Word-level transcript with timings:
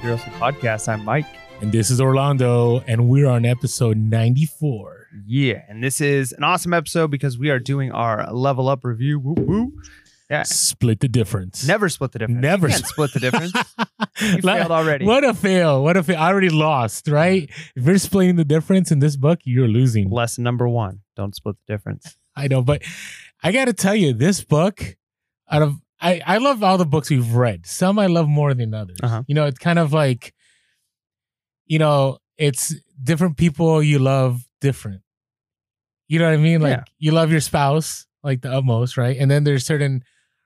Heroes 0.00 0.20
Podcast. 0.20 0.88
I'm 0.88 1.04
Mike. 1.04 1.26
And 1.60 1.72
this 1.72 1.90
is 1.90 2.00
Orlando, 2.00 2.80
and 2.86 3.08
we're 3.08 3.26
on 3.26 3.44
episode 3.44 3.96
94. 3.96 5.08
Yeah, 5.26 5.62
and 5.68 5.82
this 5.82 6.00
is 6.00 6.32
an 6.32 6.44
awesome 6.44 6.72
episode 6.72 7.10
because 7.10 7.36
we 7.36 7.50
are 7.50 7.58
doing 7.58 7.90
our 7.90 8.32
level 8.32 8.68
up 8.68 8.84
review. 8.84 9.18
Woo 9.18 9.34
woo. 9.36 9.72
Yeah. 10.30 10.44
Split 10.44 11.00
the 11.00 11.08
difference. 11.08 11.66
Never 11.66 11.88
split 11.88 12.12
the 12.12 12.20
difference. 12.20 12.40
Never 12.42 12.68
can't 12.68 12.86
split 12.86 13.12
the 13.12 13.20
difference. 13.20 13.52
You 14.20 14.42
failed 14.42 14.72
already. 14.72 15.04
What 15.04 15.22
a 15.22 15.32
fail. 15.32 15.84
What 15.84 15.96
a 15.96 16.02
fail. 16.02 16.18
I 16.18 16.26
already 16.28 16.48
lost, 16.48 17.06
right? 17.06 17.48
If 17.76 17.86
you're 17.86 17.98
splitting 17.98 18.34
the 18.34 18.44
difference 18.44 18.90
in 18.90 18.98
this 18.98 19.16
book, 19.16 19.38
you're 19.44 19.68
losing. 19.68 20.10
Lesson 20.10 20.42
number 20.42 20.68
one: 20.68 21.02
Don't 21.14 21.36
split 21.36 21.54
the 21.64 21.72
difference. 21.72 22.16
I 22.34 22.48
know, 22.48 22.60
but 22.60 22.82
I 23.44 23.52
got 23.52 23.66
to 23.66 23.72
tell 23.72 23.94
you, 23.94 24.12
this 24.12 24.42
book, 24.42 24.96
out 25.48 25.62
of 25.62 25.76
I, 26.00 26.20
I 26.24 26.38
love 26.38 26.62
all 26.62 26.78
the 26.78 26.86
books 26.86 27.10
we've 27.10 27.32
read. 27.34 27.66
Some 27.66 27.98
I 27.98 28.06
love 28.06 28.28
more 28.28 28.54
than 28.54 28.72
others. 28.74 28.98
Uh-huh. 29.02 29.22
You 29.26 29.34
know, 29.34 29.46
it's 29.46 29.58
kind 29.58 29.78
of 29.78 29.92
like, 29.92 30.32
you 31.66 31.78
know, 31.78 32.18
it's 32.36 32.74
different 33.02 33.36
people 33.36 33.82
you 33.82 33.98
love 33.98 34.42
different. 34.60 35.02
You 36.08 36.18
know 36.18 36.26
what 36.26 36.34
I 36.34 36.38
mean? 36.38 36.60
Like 36.60 36.76
Yeah. 36.78 36.84
you 36.98 37.12
love 37.12 37.30
your 37.30 37.40
spouse 37.40 38.06
like 38.22 38.42
the 38.42 38.52
utmost, 38.52 38.96
right? 38.96 39.16
And 39.18 39.30
then 39.30 39.44
there's 39.44 39.66
certain 39.66 40.02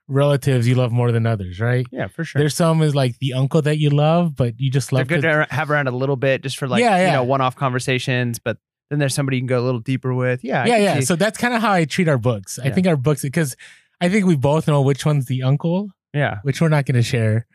relatives 0.07 0.67
you 0.67 0.75
love 0.75 0.91
more 0.91 1.11
than 1.11 1.25
others, 1.25 1.59
right? 1.59 1.85
Yeah, 1.91 2.07
for 2.07 2.23
sure. 2.23 2.39
There's 2.39 2.55
some 2.55 2.81
is 2.81 2.93
like 2.95 3.17
the 3.19 3.33
uncle 3.33 3.61
that 3.61 3.77
you 3.77 3.89
love, 3.89 4.35
but 4.35 4.55
you 4.59 4.69
just 4.69 4.91
love. 4.91 5.07
They're 5.07 5.21
love 5.21 5.47
to 5.47 5.53
have 5.55 5.71
around 5.71 5.87
a 5.87 5.91
little 5.91 6.15
bit, 6.17 6.43
just 6.43 6.57
for 6.57 6.67
like 6.67 6.81
Yeah, 6.81 7.05
you 7.05 7.11
know 7.13 7.23
one-off 7.23 7.55
conversations. 7.55 8.39
But 8.39 8.57
then 8.89 8.99
there's 8.99 9.13
somebody 9.15 9.37
you 9.37 9.41
can 9.41 9.47
go 9.47 9.59
a 9.59 9.63
little 9.65 9.79
deeper 9.79 10.13
with. 10.13 10.43
Yeah, 10.43 10.63
I 10.63 10.65
yeah, 10.65 10.77
yeah. 10.77 10.95
see- 10.99 11.05
So 11.05 11.15
that's 11.15 11.37
kind 11.37 11.53
of 11.53 11.61
how 11.61 11.71
I 11.71 11.85
treat 11.85 12.07
our 12.09 12.17
books. 12.17 12.59
I 12.59 12.65
Yeah. 12.67 12.73
think 12.73 12.87
our 12.87 12.97
books 12.97 13.21
because 13.21 13.55
I 14.03 14.09
think 14.09 14.25
we 14.25 14.35
both 14.35 14.67
know 14.67 14.81
which 14.81 15.05
one's 15.05 15.27
the 15.27 15.43
uncle, 15.43 15.87
yeah. 16.13 16.39
which 16.43 16.59
we're 16.59 16.67
not 16.67 16.85
going 16.85 16.95
to 16.95 17.03
share. 17.03 17.47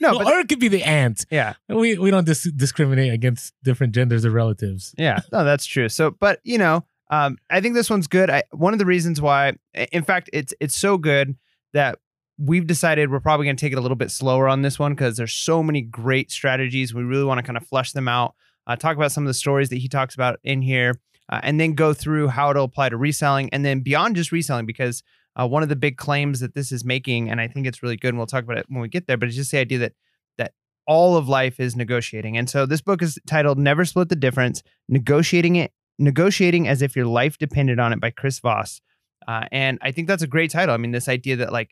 No, 0.00 0.18
but 0.18 0.26
or 0.26 0.40
it 0.40 0.48
could 0.48 0.58
be 0.58 0.66
the 0.66 0.82
aunt. 0.82 1.24
yeah, 1.30 1.54
We 1.68 1.96
we 1.96 2.10
don't 2.10 2.26
dis- 2.26 2.50
discriminate 2.50 3.12
against 3.12 3.54
different 3.62 3.94
genders 3.94 4.24
or 4.24 4.32
relatives. 4.32 4.92
Yeah, 4.98 5.20
no, 5.30 5.44
that's 5.44 5.64
true. 5.64 5.88
So, 5.88 6.10
but 6.10 6.40
you 6.42 6.58
know, 6.58 6.84
um, 7.12 7.38
I 7.48 7.60
think 7.60 7.76
this 7.76 7.88
one's 7.88 8.08
good. 8.08 8.28
I, 8.28 8.42
one 8.50 8.72
of 8.72 8.80
the 8.80 8.86
reasons 8.86 9.20
why, 9.20 9.52
in 9.92 10.02
fact, 10.02 10.30
it's 10.32 10.52
it's 10.58 10.76
so 10.76 10.98
good 10.98 11.36
that 11.74 12.00
we've 12.38 12.66
decided 12.66 13.12
we're 13.12 13.20
probably 13.20 13.46
going 13.46 13.54
to 13.54 13.60
take 13.60 13.72
it 13.72 13.78
a 13.78 13.80
little 13.80 13.96
bit 13.96 14.10
slower 14.10 14.48
on 14.48 14.62
this 14.62 14.80
one 14.80 14.94
because 14.94 15.16
there's 15.16 15.32
so 15.32 15.62
many 15.62 15.80
great 15.80 16.32
strategies. 16.32 16.92
We 16.92 17.04
really 17.04 17.24
want 17.24 17.38
to 17.38 17.42
kind 17.44 17.56
of 17.56 17.64
flesh 17.64 17.92
them 17.92 18.08
out, 18.08 18.34
uh, 18.66 18.74
talk 18.74 18.96
about 18.96 19.12
some 19.12 19.22
of 19.22 19.28
the 19.28 19.34
stories 19.34 19.68
that 19.68 19.76
he 19.76 19.88
talks 19.88 20.16
about 20.16 20.40
in 20.42 20.60
here, 20.60 20.98
uh, 21.28 21.38
and 21.44 21.60
then 21.60 21.74
go 21.74 21.94
through 21.94 22.28
how 22.28 22.50
it'll 22.50 22.64
apply 22.64 22.88
to 22.88 22.96
reselling, 22.96 23.48
and 23.50 23.64
then 23.64 23.78
beyond 23.80 24.16
just 24.16 24.32
reselling 24.32 24.66
because. 24.66 25.04
Uh, 25.38 25.46
one 25.46 25.62
of 25.62 25.68
the 25.68 25.76
big 25.76 25.96
claims 25.96 26.40
that 26.40 26.54
this 26.54 26.72
is 26.72 26.84
making, 26.84 27.30
and 27.30 27.40
I 27.40 27.48
think 27.48 27.66
it's 27.66 27.82
really 27.82 27.96
good, 27.96 28.08
and 28.08 28.18
we'll 28.18 28.26
talk 28.26 28.44
about 28.44 28.58
it 28.58 28.66
when 28.68 28.82
we 28.82 28.88
get 28.88 29.06
there. 29.06 29.16
But 29.16 29.28
it's 29.28 29.36
just 29.36 29.50
the 29.50 29.58
idea 29.58 29.78
that 29.78 29.92
that 30.38 30.52
all 30.86 31.16
of 31.16 31.28
life 31.28 31.58
is 31.58 31.74
negotiating, 31.76 32.36
and 32.36 32.48
so 32.48 32.66
this 32.66 32.80
book 32.80 33.02
is 33.02 33.18
titled 33.26 33.58
"Never 33.58 33.84
Split 33.84 34.08
the 34.08 34.16
Difference: 34.16 34.62
Negotiating 34.88 35.56
It 35.56 35.72
Negotiating 35.98 36.66
as 36.66 36.82
if 36.82 36.96
your 36.96 37.06
life 37.06 37.38
depended 37.38 37.78
on 37.78 37.92
it 37.92 38.00
by 38.00 38.10
Chris 38.10 38.40
Voss. 38.40 38.80
Uh, 39.28 39.44
and 39.52 39.78
I 39.82 39.92
think 39.92 40.08
that's 40.08 40.22
a 40.22 40.26
great 40.26 40.50
title. 40.50 40.74
I 40.74 40.78
mean, 40.78 40.90
this 40.90 41.08
idea 41.08 41.36
that 41.36 41.52
like 41.52 41.70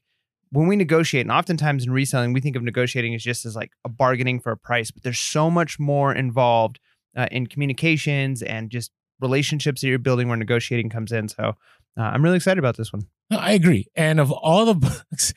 when 0.52 0.66
we 0.66 0.76
negotiate, 0.76 1.22
and 1.22 1.32
oftentimes 1.32 1.84
in 1.84 1.92
reselling, 1.92 2.32
we 2.32 2.40
think 2.40 2.56
of 2.56 2.62
negotiating 2.62 3.14
as 3.14 3.22
just 3.22 3.46
as 3.46 3.56
like 3.56 3.72
a 3.84 3.88
bargaining 3.88 4.40
for 4.40 4.52
a 4.52 4.56
price, 4.56 4.90
but 4.90 5.02
there's 5.02 5.18
so 5.18 5.50
much 5.50 5.78
more 5.78 6.14
involved 6.14 6.80
uh, 7.16 7.26
in 7.30 7.46
communications 7.46 8.42
and 8.42 8.70
just 8.70 8.90
relationships 9.20 9.80
that 9.80 9.88
you're 9.88 9.98
building 9.98 10.28
where 10.28 10.36
negotiating 10.36 10.90
comes 10.90 11.12
in. 11.12 11.28
So 11.28 11.56
uh, 11.98 12.00
I'm 12.02 12.22
really 12.22 12.36
excited 12.36 12.58
about 12.58 12.76
this 12.76 12.92
one. 12.92 13.06
I 13.30 13.52
agree. 13.52 13.86
And 13.94 14.18
of 14.20 14.30
all 14.32 14.64
the 14.66 14.74
books, 15.10 15.32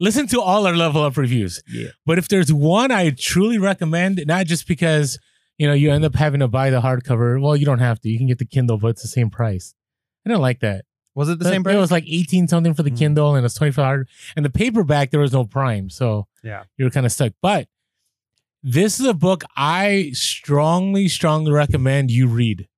listen 0.00 0.26
to 0.28 0.40
all 0.40 0.66
our 0.66 0.74
level 0.76 1.02
up 1.02 1.16
reviews. 1.16 1.62
Yeah. 1.68 1.88
But 2.04 2.18
if 2.18 2.28
there's 2.28 2.52
one 2.52 2.90
I 2.90 3.10
truly 3.10 3.58
recommend, 3.58 4.22
not 4.26 4.46
just 4.46 4.66
because 4.68 5.18
you 5.58 5.66
know 5.66 5.72
you 5.74 5.90
end 5.90 6.04
up 6.04 6.14
having 6.14 6.40
to 6.40 6.48
buy 6.48 6.70
the 6.70 6.80
hardcover. 6.82 7.40
Well, 7.40 7.56
you 7.56 7.64
don't 7.66 7.78
have 7.78 7.98
to. 8.00 8.08
You 8.08 8.18
can 8.18 8.26
get 8.26 8.38
the 8.38 8.44
Kindle, 8.44 8.76
but 8.78 8.88
it's 8.88 9.02
the 9.02 9.08
same 9.08 9.30
price. 9.30 9.74
I 10.26 10.30
don't 10.30 10.40
like 10.42 10.60
that. 10.60 10.84
Was 11.14 11.30
it 11.30 11.38
the 11.38 11.46
same 11.46 11.62
price? 11.64 11.76
It 11.76 11.78
was 11.78 11.90
like 11.90 12.04
eighteen 12.06 12.46
something 12.46 12.74
for 12.74 12.82
the 12.82 12.90
Mhm. 12.90 12.98
Kindle, 12.98 13.34
and 13.36 13.44
it's 13.46 13.54
twenty 13.54 13.72
five. 13.72 14.04
And 14.36 14.44
the 14.44 14.50
paperback, 14.50 15.10
there 15.12 15.20
was 15.20 15.32
no 15.32 15.44
Prime, 15.44 15.88
so 15.88 16.26
Yeah. 16.44 16.64
you 16.76 16.84
were 16.84 16.90
kind 16.90 17.06
of 17.06 17.12
stuck. 17.12 17.32
But 17.40 17.68
this 18.62 19.00
is 19.00 19.06
a 19.06 19.14
book 19.14 19.44
I 19.56 20.10
strongly, 20.12 21.08
strongly 21.08 21.52
recommend 21.52 22.10
you 22.10 22.26
read. 22.26 22.68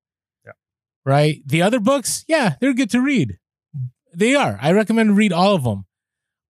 Right. 1.09 1.41
The 1.43 1.63
other 1.63 1.79
books, 1.79 2.23
yeah, 2.27 2.53
they're 2.61 2.73
good 2.75 2.91
to 2.91 3.01
read. 3.01 3.39
They 4.13 4.35
are. 4.35 4.59
I 4.61 4.71
recommend 4.73 5.17
read 5.17 5.33
all 5.33 5.55
of 5.55 5.63
them. 5.63 5.85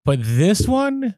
But 0.04 0.18
this 0.22 0.66
one, 0.66 1.14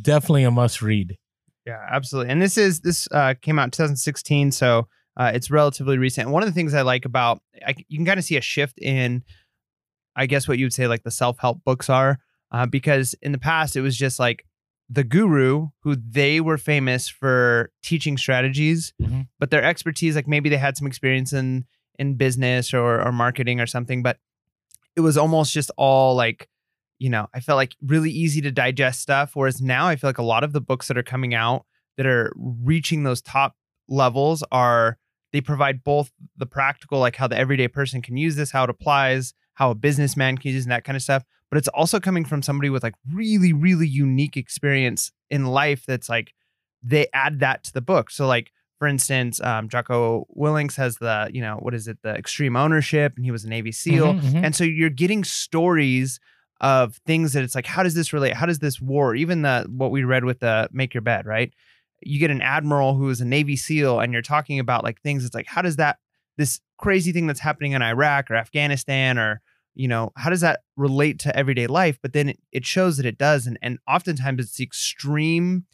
definitely 0.00 0.44
a 0.44 0.50
must 0.50 0.80
read. 0.80 1.18
Yeah, 1.66 1.84
absolutely. 1.90 2.32
And 2.32 2.40
this 2.40 2.56
is 2.56 2.80
this 2.80 3.06
uh, 3.12 3.34
came 3.42 3.58
out 3.58 3.64
in 3.64 3.70
2016, 3.72 4.52
so 4.52 4.88
uh, 5.18 5.32
it's 5.34 5.50
relatively 5.50 5.98
recent. 5.98 6.26
And 6.26 6.32
one 6.32 6.42
of 6.42 6.48
the 6.48 6.54
things 6.54 6.72
I 6.72 6.80
like 6.80 7.04
about 7.04 7.42
I, 7.66 7.74
you 7.88 7.98
can 7.98 8.06
kind 8.06 8.18
of 8.18 8.24
see 8.24 8.38
a 8.38 8.40
shift 8.40 8.78
in, 8.80 9.22
I 10.16 10.24
guess 10.24 10.48
what 10.48 10.56
you 10.58 10.64
would 10.64 10.72
say 10.72 10.86
like 10.86 11.02
the 11.02 11.10
self 11.10 11.38
help 11.38 11.62
books 11.64 11.90
are, 11.90 12.18
uh, 12.52 12.64
because 12.64 13.14
in 13.20 13.32
the 13.32 13.38
past 13.38 13.76
it 13.76 13.82
was 13.82 13.98
just 13.98 14.18
like 14.18 14.46
the 14.88 15.04
guru 15.04 15.66
who 15.82 15.94
they 15.94 16.40
were 16.40 16.56
famous 16.56 17.06
for 17.06 17.70
teaching 17.82 18.16
strategies, 18.16 18.94
Mhm. 19.02 19.28
but 19.38 19.50
their 19.50 19.62
expertise 19.62 20.16
like 20.16 20.26
maybe 20.26 20.48
they 20.48 20.56
had 20.56 20.78
some 20.78 20.86
experience 20.86 21.34
in 21.34 21.66
in 21.98 22.14
business 22.14 22.72
or 22.72 23.00
or 23.00 23.12
marketing 23.12 23.60
or 23.60 23.66
something, 23.66 24.02
but 24.02 24.18
it 24.96 25.00
was 25.00 25.16
almost 25.16 25.52
just 25.52 25.70
all 25.76 26.14
like 26.14 26.48
you 26.98 27.08
know, 27.08 27.28
I 27.32 27.40
felt 27.40 27.56
like 27.56 27.76
really 27.80 28.10
easy 28.10 28.40
to 28.40 28.50
digest 28.50 29.00
stuff. 29.00 29.32
Whereas 29.34 29.60
now 29.60 29.86
I 29.86 29.96
feel 29.96 30.08
like 30.08 30.18
a 30.18 30.22
lot 30.22 30.42
of 30.42 30.52
the 30.52 30.60
books 30.60 30.88
that 30.88 30.98
are 30.98 31.02
coming 31.02 31.32
out 31.32 31.64
that 31.96 32.06
are 32.06 32.32
reaching 32.36 33.04
those 33.04 33.22
top 33.22 33.54
levels 33.88 34.42
are 34.50 34.98
they 35.32 35.40
provide 35.40 35.84
both 35.84 36.10
the 36.36 36.46
practical, 36.46 36.98
like 36.98 37.16
how 37.16 37.28
the 37.28 37.36
everyday 37.36 37.68
person 37.68 38.02
can 38.02 38.16
use 38.16 38.36
this, 38.36 38.50
how 38.50 38.64
it 38.64 38.70
applies, 38.70 39.34
how 39.54 39.70
a 39.70 39.74
businessman 39.74 40.38
can 40.38 40.52
use 40.52 40.64
and 40.64 40.72
that 40.72 40.84
kind 40.84 40.96
of 40.96 41.02
stuff. 41.02 41.22
But 41.50 41.58
it's 41.58 41.68
also 41.68 42.00
coming 42.00 42.24
from 42.24 42.42
somebody 42.42 42.70
with 42.70 42.82
like 42.82 42.94
really, 43.12 43.52
really 43.52 43.86
unique 43.86 44.36
experience 44.36 45.12
in 45.30 45.46
life 45.46 45.84
that's 45.86 46.08
like 46.08 46.32
they 46.82 47.06
add 47.12 47.40
that 47.40 47.64
to 47.64 47.72
the 47.72 47.80
book. 47.80 48.10
So 48.10 48.26
like 48.26 48.50
for 48.78 48.86
instance, 48.86 49.40
um, 49.40 49.68
Jocko 49.68 50.26
Willink 50.36 50.74
has 50.76 50.98
the, 50.98 51.30
you 51.32 51.40
know, 51.40 51.56
what 51.56 51.74
is 51.74 51.88
it, 51.88 51.98
the 52.02 52.14
extreme 52.14 52.56
ownership, 52.56 53.14
and 53.16 53.24
he 53.24 53.30
was 53.30 53.44
a 53.44 53.48
Navy 53.48 53.72
SEAL. 53.72 54.14
Mhm, 54.14 54.20
mhm. 54.20 54.44
And 54.44 54.54
so 54.54 54.64
you're 54.64 54.90
getting 54.90 55.24
stories 55.24 56.20
of 56.60 56.96
things 57.06 57.32
that 57.32 57.42
it's 57.44 57.54
like, 57.54 57.66
how 57.66 57.82
does 57.82 57.94
this 57.94 58.12
relate? 58.12 58.34
How 58.34 58.46
does 58.46 58.58
this 58.60 58.80
war? 58.80 59.14
Even 59.14 59.42
the 59.42 59.66
what 59.68 59.90
we 59.90 60.04
read 60.04 60.24
with 60.24 60.40
the 60.40 60.68
make 60.72 60.94
your 60.94 61.02
bed, 61.02 61.26
right? 61.26 61.52
You 62.00 62.20
get 62.20 62.30
an 62.30 62.42
admiral 62.42 62.94
who 62.94 63.08
is 63.10 63.20
a 63.20 63.24
Navy 63.24 63.56
SEAL, 63.56 64.00
and 64.00 64.12
you're 64.12 64.22
talking 64.22 64.58
about 64.58 64.84
like 64.84 65.00
things. 65.02 65.24
It's 65.24 65.34
like, 65.34 65.46
how 65.46 65.62
does 65.62 65.76
that 65.76 65.98
this 66.36 66.60
crazy 66.76 67.10
thing 67.10 67.26
that's 67.26 67.40
happening 67.40 67.72
in 67.72 67.82
Iraq 67.82 68.30
or 68.30 68.36
Afghanistan 68.36 69.18
or 69.18 69.40
you 69.74 69.88
know 69.88 70.12
how 70.16 70.30
does 70.30 70.40
that 70.40 70.60
relate 70.76 71.18
to 71.20 71.36
everyday 71.36 71.66
life? 71.66 71.98
But 72.00 72.12
then 72.12 72.28
it, 72.30 72.38
it 72.52 72.64
shows 72.64 72.96
that 72.96 73.06
it 73.06 73.18
does, 73.18 73.46
and 73.46 73.58
and 73.62 73.78
oftentimes 73.88 74.40
it's 74.44 74.56
the 74.56 74.64
extreme, 74.64 75.64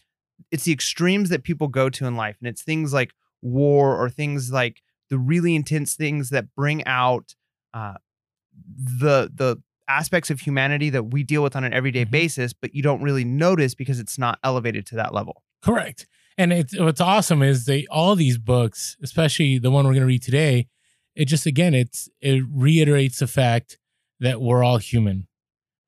it's 0.51 0.65
the 0.65 0.73
extremes 0.73 1.29
that 1.31 1.43
people 1.45 1.69
go 1.69 1.89
to 1.91 2.07
in 2.07 2.17
life, 2.17 2.37
and 2.41 2.49
it's 2.49 2.63
things 2.63 2.93
like 2.93 3.13
war 3.43 3.97
or 4.01 4.09
things 4.09 4.51
like 4.53 4.83
the 5.11 5.19
really 5.19 5.55
intense 5.55 5.95
things 5.95 6.31
that 6.31 6.55
bring 6.55 6.85
out 6.87 7.35
uh, 7.75 7.95
the 8.77 9.31
the 9.35 9.63
aspects 9.87 10.31
of 10.31 10.41
humanity 10.41 10.89
that 10.91 11.05
we 11.13 11.23
deal 11.23 11.43
with 11.43 11.55
on 11.55 11.63
an 11.65 11.73
everyday 11.75 12.05
Mhm. 12.07 12.11
basis, 12.11 12.53
but 12.55 12.75
you 12.75 12.83
don't 12.83 13.03
really 13.03 13.25
notice 13.25 13.75
because 13.75 13.99
it's 14.01 14.17
not 14.19 14.39
elevated 14.43 14.87
to 14.87 14.95
that 14.97 15.13
level. 15.13 15.43
Correct. 15.61 16.07
And 16.39 16.53
it's 16.53 16.79
what's 16.79 17.01
awesome 17.03 17.43
is 17.43 17.67
they 17.67 17.87
all 17.91 18.17
these 18.17 18.39
books, 18.39 18.97
especially 19.03 19.59
the 19.59 19.71
one 19.71 19.85
we're 19.85 19.93
going 19.93 20.01
to 20.01 20.07
read 20.07 20.23
today, 20.23 20.69
it 21.15 21.27
just 21.27 21.45
again 21.47 21.75
it's 21.75 22.09
it 22.21 22.43
reiterates 22.51 23.19
the 23.19 23.27
fact 23.27 23.79
that 24.21 24.41
we're 24.41 24.65
all 24.65 24.79
human. 24.79 25.29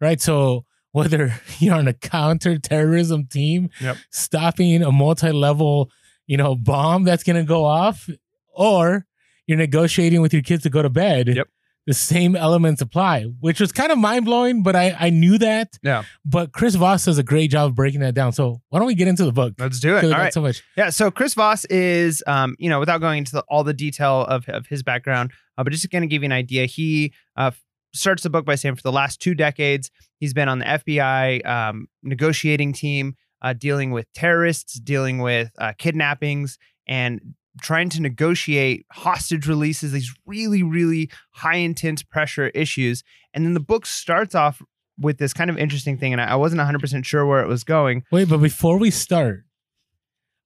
Right? 0.01 0.21
So 0.21 0.67
whether 0.97 1.34
you're 1.59 1.75
on 1.75 1.87
a 1.89 1.93
counter-terrorism 1.93 3.26
team 3.26 3.70
Yep. 3.81 3.97
stopping 4.11 4.82
a 4.82 4.91
multi-level, 4.93 5.91
you 6.26 6.37
know, 6.37 6.55
bomb 6.56 7.05
that's 7.05 7.23
going 7.23 7.37
to 7.37 7.44
go 7.44 7.65
off 7.65 8.09
or 8.55 9.06
you're 9.47 9.59
negotiating 9.59 10.20
with 10.23 10.32
your 10.32 10.43
kids 10.43 10.62
to 10.65 10.70
go 10.70 10.82
to 10.82 10.88
bed. 10.91 11.29
Yep. 11.29 11.49
The 11.87 11.94
same 11.94 12.35
elements 12.35 12.81
apply, 12.81 13.25
which 13.38 13.61
was 13.61 13.70
kind 13.70 13.93
of 13.93 13.99
mind 13.99 14.25
blowing, 14.25 14.65
but 14.65 14.75
I, 14.75 14.97
I 14.99 15.11
knew 15.11 15.38
that. 15.38 15.79
Yeah. 15.85 16.03
But 16.25 16.50
Chris 16.50 16.75
Voss 16.75 17.05
does 17.05 17.17
a 17.19 17.23
great 17.23 17.50
job 17.53 17.69
of 17.70 17.75
breaking 17.76 18.00
that 18.00 18.12
down. 18.15 18.32
So 18.32 18.61
why 18.70 18.81
don't 18.81 18.88
we 18.88 18.97
get 18.97 19.06
into 19.06 19.25
the 19.25 19.31
book? 19.32 19.55
Let's 19.56 19.79
do 19.79 19.97
it. 19.97 20.03
All 20.05 20.11
right. 20.11 20.32
so 20.32 20.41
much. 20.41 20.65
Yeah. 20.76 20.91
So 20.91 21.12
Chris 21.12 21.35
Voss 21.35 21.65
is, 21.67 22.25
um, 22.26 22.56
you 22.59 22.69
know, 22.70 22.81
without 22.81 23.00
going 23.00 23.19
into 23.19 23.32
the, 23.32 23.44
all 23.49 23.62
the 23.62 23.73
detail 23.73 24.23
of, 24.23 24.49
of 24.49 24.67
his 24.67 24.82
background, 24.82 25.31
uh, 25.56 25.62
but 25.62 25.70
just 25.70 25.82
to 25.82 25.88
kind 25.88 26.03
of 26.03 26.11
give 26.11 26.23
you 26.23 26.26
an 26.26 26.32
idea, 26.32 26.67
he 26.67 27.12
uh, 27.37 27.53
starts 27.96 28.22
the 28.22 28.31
book 28.31 28.44
by 28.44 28.54
saying 28.54 28.76
for 28.76 28.82
the 28.82 28.93
last 28.93 29.20
two 29.20 29.34
decades, 29.34 29.90
he's 30.19 30.34
been 30.34 30.48
on 30.48 30.58
the 30.58 30.64
FBI 30.64 31.46
um, 31.46 31.88
negotiating 32.02 32.72
team, 32.72 33.16
uh, 33.43 33.52
dealing 33.52 33.90
with 33.90 34.12
terrorists, 34.12 34.78
dealing 34.81 35.19
with 35.19 35.50
uh, 35.58 35.72
kidnappings, 35.78 36.58
and 36.87 37.34
trying 37.60 37.88
to 37.88 38.02
negotiate 38.02 38.87
hostage 38.93 39.46
releases, 39.46 39.93
these 39.93 40.14
really, 40.26 40.62
really 40.62 41.10
high 41.32 41.56
intense 41.56 42.02
pressure 42.02 42.48
issues. 42.48 43.02
And 43.32 43.44
then 43.44 43.54
the 43.54 43.60
book 43.60 43.87
starts 43.87 44.34
off 44.34 44.62
with 44.98 45.19
this 45.19 45.32
kind 45.32 45.50
of 45.50 45.58
interesting 45.58 45.98
thing, 45.98 46.12
and 46.12 46.20
I 46.20 46.37
wasn't 46.37 46.60
100% 46.60 47.04
sure 47.04 47.26
where 47.26 47.43
it 47.43 47.48
was 47.48 47.64
going. 47.64 48.04
Wait, 48.10 48.28
but 48.28 48.38
before 48.38 48.78
we 48.78 48.90
start, 48.90 49.44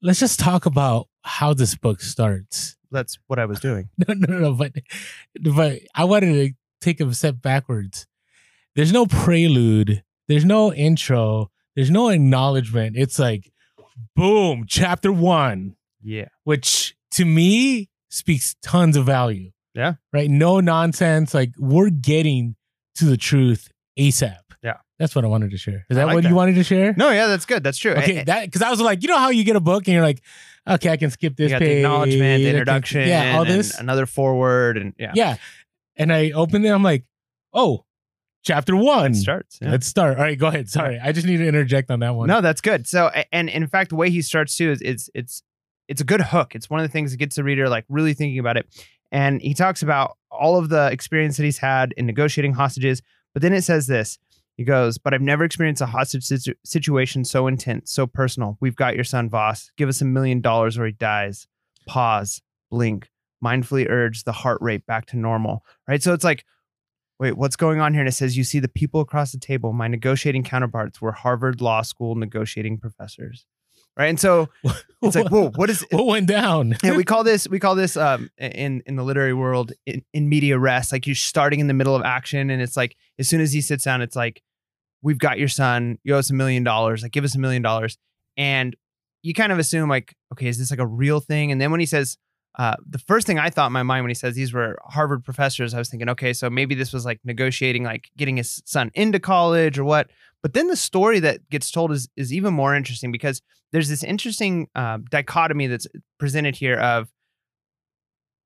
let's 0.03 0.21
just 0.21 0.41
talk 0.41 0.67
about 0.67 1.09
how 1.23 1.55
this 1.55 1.75
book 1.75 2.01
starts. 2.01 2.77
That's 2.91 3.19
what 3.29 3.39
I 3.39 3.47
was 3.47 3.61
doing. 3.61 3.89
No, 4.09 4.15
no, 4.15 4.39
no, 4.39 4.55
but 4.55 4.73
but 5.55 5.81
I 5.95 6.05
wanted 6.05 6.33
to 6.33 6.55
take 6.81 7.01
a 7.01 7.13
step 7.15 7.43
backwards. 7.43 8.07
There's 8.77 8.93
no 8.93 9.07
prelude. 9.07 10.03
There's 10.29 10.45
no 10.45 10.73
intro. 10.73 11.51
There's 11.77 11.91
no 11.91 12.09
acknowledgement. 12.09 12.97
It's 12.97 13.19
like, 13.19 13.51
boom, 14.17 14.65
chapter 14.69 15.13
one, 15.13 15.77
Yeah. 16.03 16.29
which 16.45 16.95
to 17.13 17.25
me 17.25 17.89
speaks 18.09 18.55
tons 18.63 18.97
of 18.97 19.07
value. 19.07 19.51
Yeah. 19.75 19.95
Right. 20.13 20.29
No 20.31 20.61
nonsense. 20.61 21.33
Like 21.35 21.53
we're 21.59 21.91
getting 21.91 22.57
to 22.97 23.05
the 23.05 23.17
truth 23.17 23.71
ASAP. 23.99 24.37
Yeah. 24.63 24.75
That's 24.99 25.15
what 25.15 25.25
I 25.25 25.29
wanted 25.29 25.51
to 25.53 25.57
share. 25.59 25.87
Is 25.89 25.97
that 25.97 26.07
like 26.07 26.15
what 26.15 26.23
that. 26.25 26.29
you 26.29 26.35
wanted 26.35 26.57
to 26.57 26.65
share? 26.65 26.93
No, 26.97 27.11
yeah, 27.11 27.27
that's 27.29 27.47
good. 27.47 27.63
That's 27.63 27.79
true. 27.79 27.93
Okay, 27.93 28.17
Eh, 28.19 28.21
eh, 28.21 28.25
that 28.25 28.45
because 28.47 28.63
I 28.63 28.71
was 28.71 28.81
like, 28.81 29.03
you 29.03 29.09
know 29.09 29.19
how 29.19 29.31
you 29.31 29.45
get 29.45 29.57
a 29.57 29.61
book 29.61 29.87
and 29.87 29.95
you're 29.95 30.03
like, 30.03 30.21
okay, 30.69 30.91
I 30.91 30.97
can 30.97 31.11
skip 31.11 31.39
you 31.39 31.45
this 31.47 31.53
got 31.53 31.61
page, 31.61 31.69
the 31.69 31.77
acknowledgement, 31.79 32.43
the 32.43 32.51
introduction, 32.51 33.09
yeah, 33.09 33.37
all 33.37 33.43
and 33.43 33.51
this, 33.51 33.79
another 33.79 34.05
forward, 34.07 34.77
and 34.77 34.93
yeah, 34.99 35.13
yeah. 35.15 35.37
And 36.01 36.13
I 36.13 36.31
opened 36.31 36.65
it, 36.65 36.71
I'm 36.71 36.83
like, 36.83 37.05
oh, 37.53 37.85
chapter 38.43 38.75
one. 38.75 39.13
it 39.13 39.17
starts. 39.17 39.59
yeah. 39.61 39.71
Let's 39.71 39.87
start. 39.87 40.17
All 40.17 40.25
right, 40.25 40.39
go 40.39 40.47
ahead. 40.49 40.69
Sorry, 40.69 40.99
I 40.99 41.13
just 41.13 41.27
need 41.27 41.37
to 41.37 41.47
interject 41.47 41.91
on 41.91 42.01
that 42.01 42.15
one. 42.15 42.27
No, 42.27 42.41
that's 42.41 42.61
good. 42.61 42.87
So, 42.87 43.11
and 43.33 43.49
in 43.49 43.67
fact, 43.67 43.91
the 43.91 43.97
way 43.97 44.11
he 44.11 44.23
starts 44.23 44.57
too 44.57 44.71
is 44.71 44.81
it's 44.83 45.11
it's 45.15 45.43
it's 45.89 46.01
a 46.01 46.05
good 46.05 46.21
hook. 46.23 46.55
It's 46.55 46.71
one 46.71 46.81
of 46.81 46.85
the 46.85 46.93
things 46.93 47.11
that 47.11 47.19
gets 47.19 47.37
the 47.37 47.45
reader 47.45 47.69
like 47.69 47.85
really 47.89 48.15
thinking 48.15 48.39
about 48.39 48.57
it. 48.57 48.67
And 49.13 49.43
he 49.43 49.55
talks 49.55 49.83
about 49.83 50.17
all 50.31 50.57
of 50.57 50.69
the 50.69 50.87
experience 50.93 51.37
that 51.37 51.43
he's 51.45 51.59
had 51.59 51.93
in 51.97 52.07
negotiating 52.07 52.55
hostages. 52.55 53.03
But 53.35 53.43
then 53.43 53.53
it 53.53 53.63
says 53.63 53.87
this. 53.87 54.19
He 54.57 54.65
goes, 54.65 54.99
"But 54.99 55.15
I've 55.15 55.21
never 55.23 55.43
experienced 55.45 55.83
a 55.83 55.87
hostage 55.87 56.25
situ- 56.25 56.55
situation 56.65 57.25
so 57.25 57.47
intense, 57.47 57.91
so 57.93 58.07
personal. 58.07 58.57
We've 58.61 58.77
got 58.77 58.95
your 58.95 59.05
son, 59.05 59.29
Voss. 59.29 59.71
Give 59.77 59.89
us 59.89 60.01
a 60.01 60.05
million 60.05 60.41
dollars 60.41 60.79
or 60.79 60.87
he 60.87 60.93
dies." 60.93 61.47
Pause. 61.87 62.43
Blink. 62.71 63.11
Mindfully 63.45 63.89
urge 63.89 64.25
the 64.25 64.33
heart 64.33 64.59
rate 64.61 64.87
back 64.87 65.07
to 65.07 65.17
normal. 65.17 65.65
Right. 65.89 66.03
So 66.03 66.13
it's 66.13 66.25
like 66.25 66.45
wait, 67.21 67.37
what's 67.37 67.55
going 67.55 67.81
on 67.81 67.93
here? 67.93 68.01
And 68.01 68.09
it 68.09 68.13
says, 68.13 68.37
you 68.37 68.45
see 68.45 68.59
the 68.61 68.69
people 68.69 69.03
across 69.03 69.31
the 69.31 69.39
table, 69.39 69.75
my 69.75 69.87
negotiating 69.87 70.43
counterparts 70.43 71.03
were 71.03 71.13
Harvard 71.13 71.61
Law 71.61 71.83
School 71.83 72.15
negotiating 72.15 72.79
professors. 72.79 73.47
Right. 73.97 74.07
And 74.07 74.19
so 74.19 74.49
it's 75.03 75.15
like, 75.15 75.31
whoa, 75.31 75.51
what 75.51 75.69
is 75.69 75.85
what 75.91 76.07
went 76.07 76.27
down? 76.27 76.77
yeah, 76.83 76.97
we 76.97 77.05
call 77.05 77.23
this 77.23 77.47
we 77.47 77.61
call 77.61 77.75
this 77.75 77.97
um 77.97 78.31
in 78.39 78.83
in 78.87 78.97
the 78.97 79.03
literary 79.03 79.35
world 79.35 79.73
in, 79.85 80.03
in 80.15 80.29
medias 80.29 80.59
res. 80.59 80.91
Like 80.91 81.07
you're 81.07 81.15
starting 81.15 81.61
in 81.61 81.67
the 81.67 81.75
middle 81.75 81.95
of 81.95 82.03
action, 82.03 82.49
and 82.49 82.63
it's 82.63 82.77
like 82.77 82.97
as 83.19 83.29
soon 83.29 83.43
as 83.43 83.53
he 83.53 83.61
sits 83.61 83.85
down, 83.85 84.01
it's 84.01 84.17
like, 84.17 84.43
we've 85.03 85.19
got 85.19 85.39
your 85.39 85.49
son. 85.49 85.99
You 86.05 86.15
owe 86.15 86.19
us 86.19 86.31
a 86.31 86.35
million 86.35 86.65
dollars. 86.65 87.03
Like 87.03 87.13
give 87.13 87.25
us 87.25 87.35
a 87.35 87.39
million 87.39 87.63
dollars, 87.63 87.99
and 88.39 88.75
you 89.23 89.35
kind 89.35 89.53
of 89.53 89.59
assume 89.59 89.91
like, 89.91 90.15
okay, 90.33 90.47
is 90.47 90.57
this 90.57 90.71
like 90.71 90.81
a 90.81 90.87
real 90.87 91.21
thing? 91.21 91.53
And 91.53 91.61
then 91.61 91.71
when 91.71 91.81
he 91.81 91.87
says, 91.87 92.17
uh, 92.59 92.75
the 92.89 92.99
first 92.99 93.27
thing 93.27 93.39
I 93.39 93.51
thought 93.51 93.69
in 93.69 93.73
my 93.73 93.83
mind 93.83 94.05
when 94.05 94.11
he 94.11 94.15
says 94.15 94.35
these 94.35 94.53
were 94.53 94.77
Harvard 94.85 95.25
professors, 95.25 95.73
I 95.73 95.79
was 95.79 95.89
thinking, 95.89 96.09
okay, 96.09 96.33
so 96.33 96.51
maybe 96.51 96.75
this 96.75 96.93
was 96.93 97.05
like 97.05 97.21
negotiating, 97.25 97.85
like 97.85 98.11
getting 98.17 98.37
his 98.37 98.63
son 98.67 98.91
into 98.95 99.21
college 99.21 99.79
or 99.79 99.85
what. 99.85 100.11
But 100.43 100.55
then 100.55 100.69
the 100.69 100.77
story 100.77 101.21
that 101.21 101.49
gets 101.51 101.71
told 101.71 101.93
is 101.93 102.09
is 102.17 102.33
even 102.33 102.55
more 102.55 102.75
interesting 102.75 103.13
because 103.13 103.41
there's 103.73 103.89
this 103.89 104.03
interesting 104.03 104.69
uh, 104.75 104.99
dichotomy 105.11 105.69
that's 105.69 105.87
presented 106.19 106.57
here 106.57 106.77
of 106.77 107.09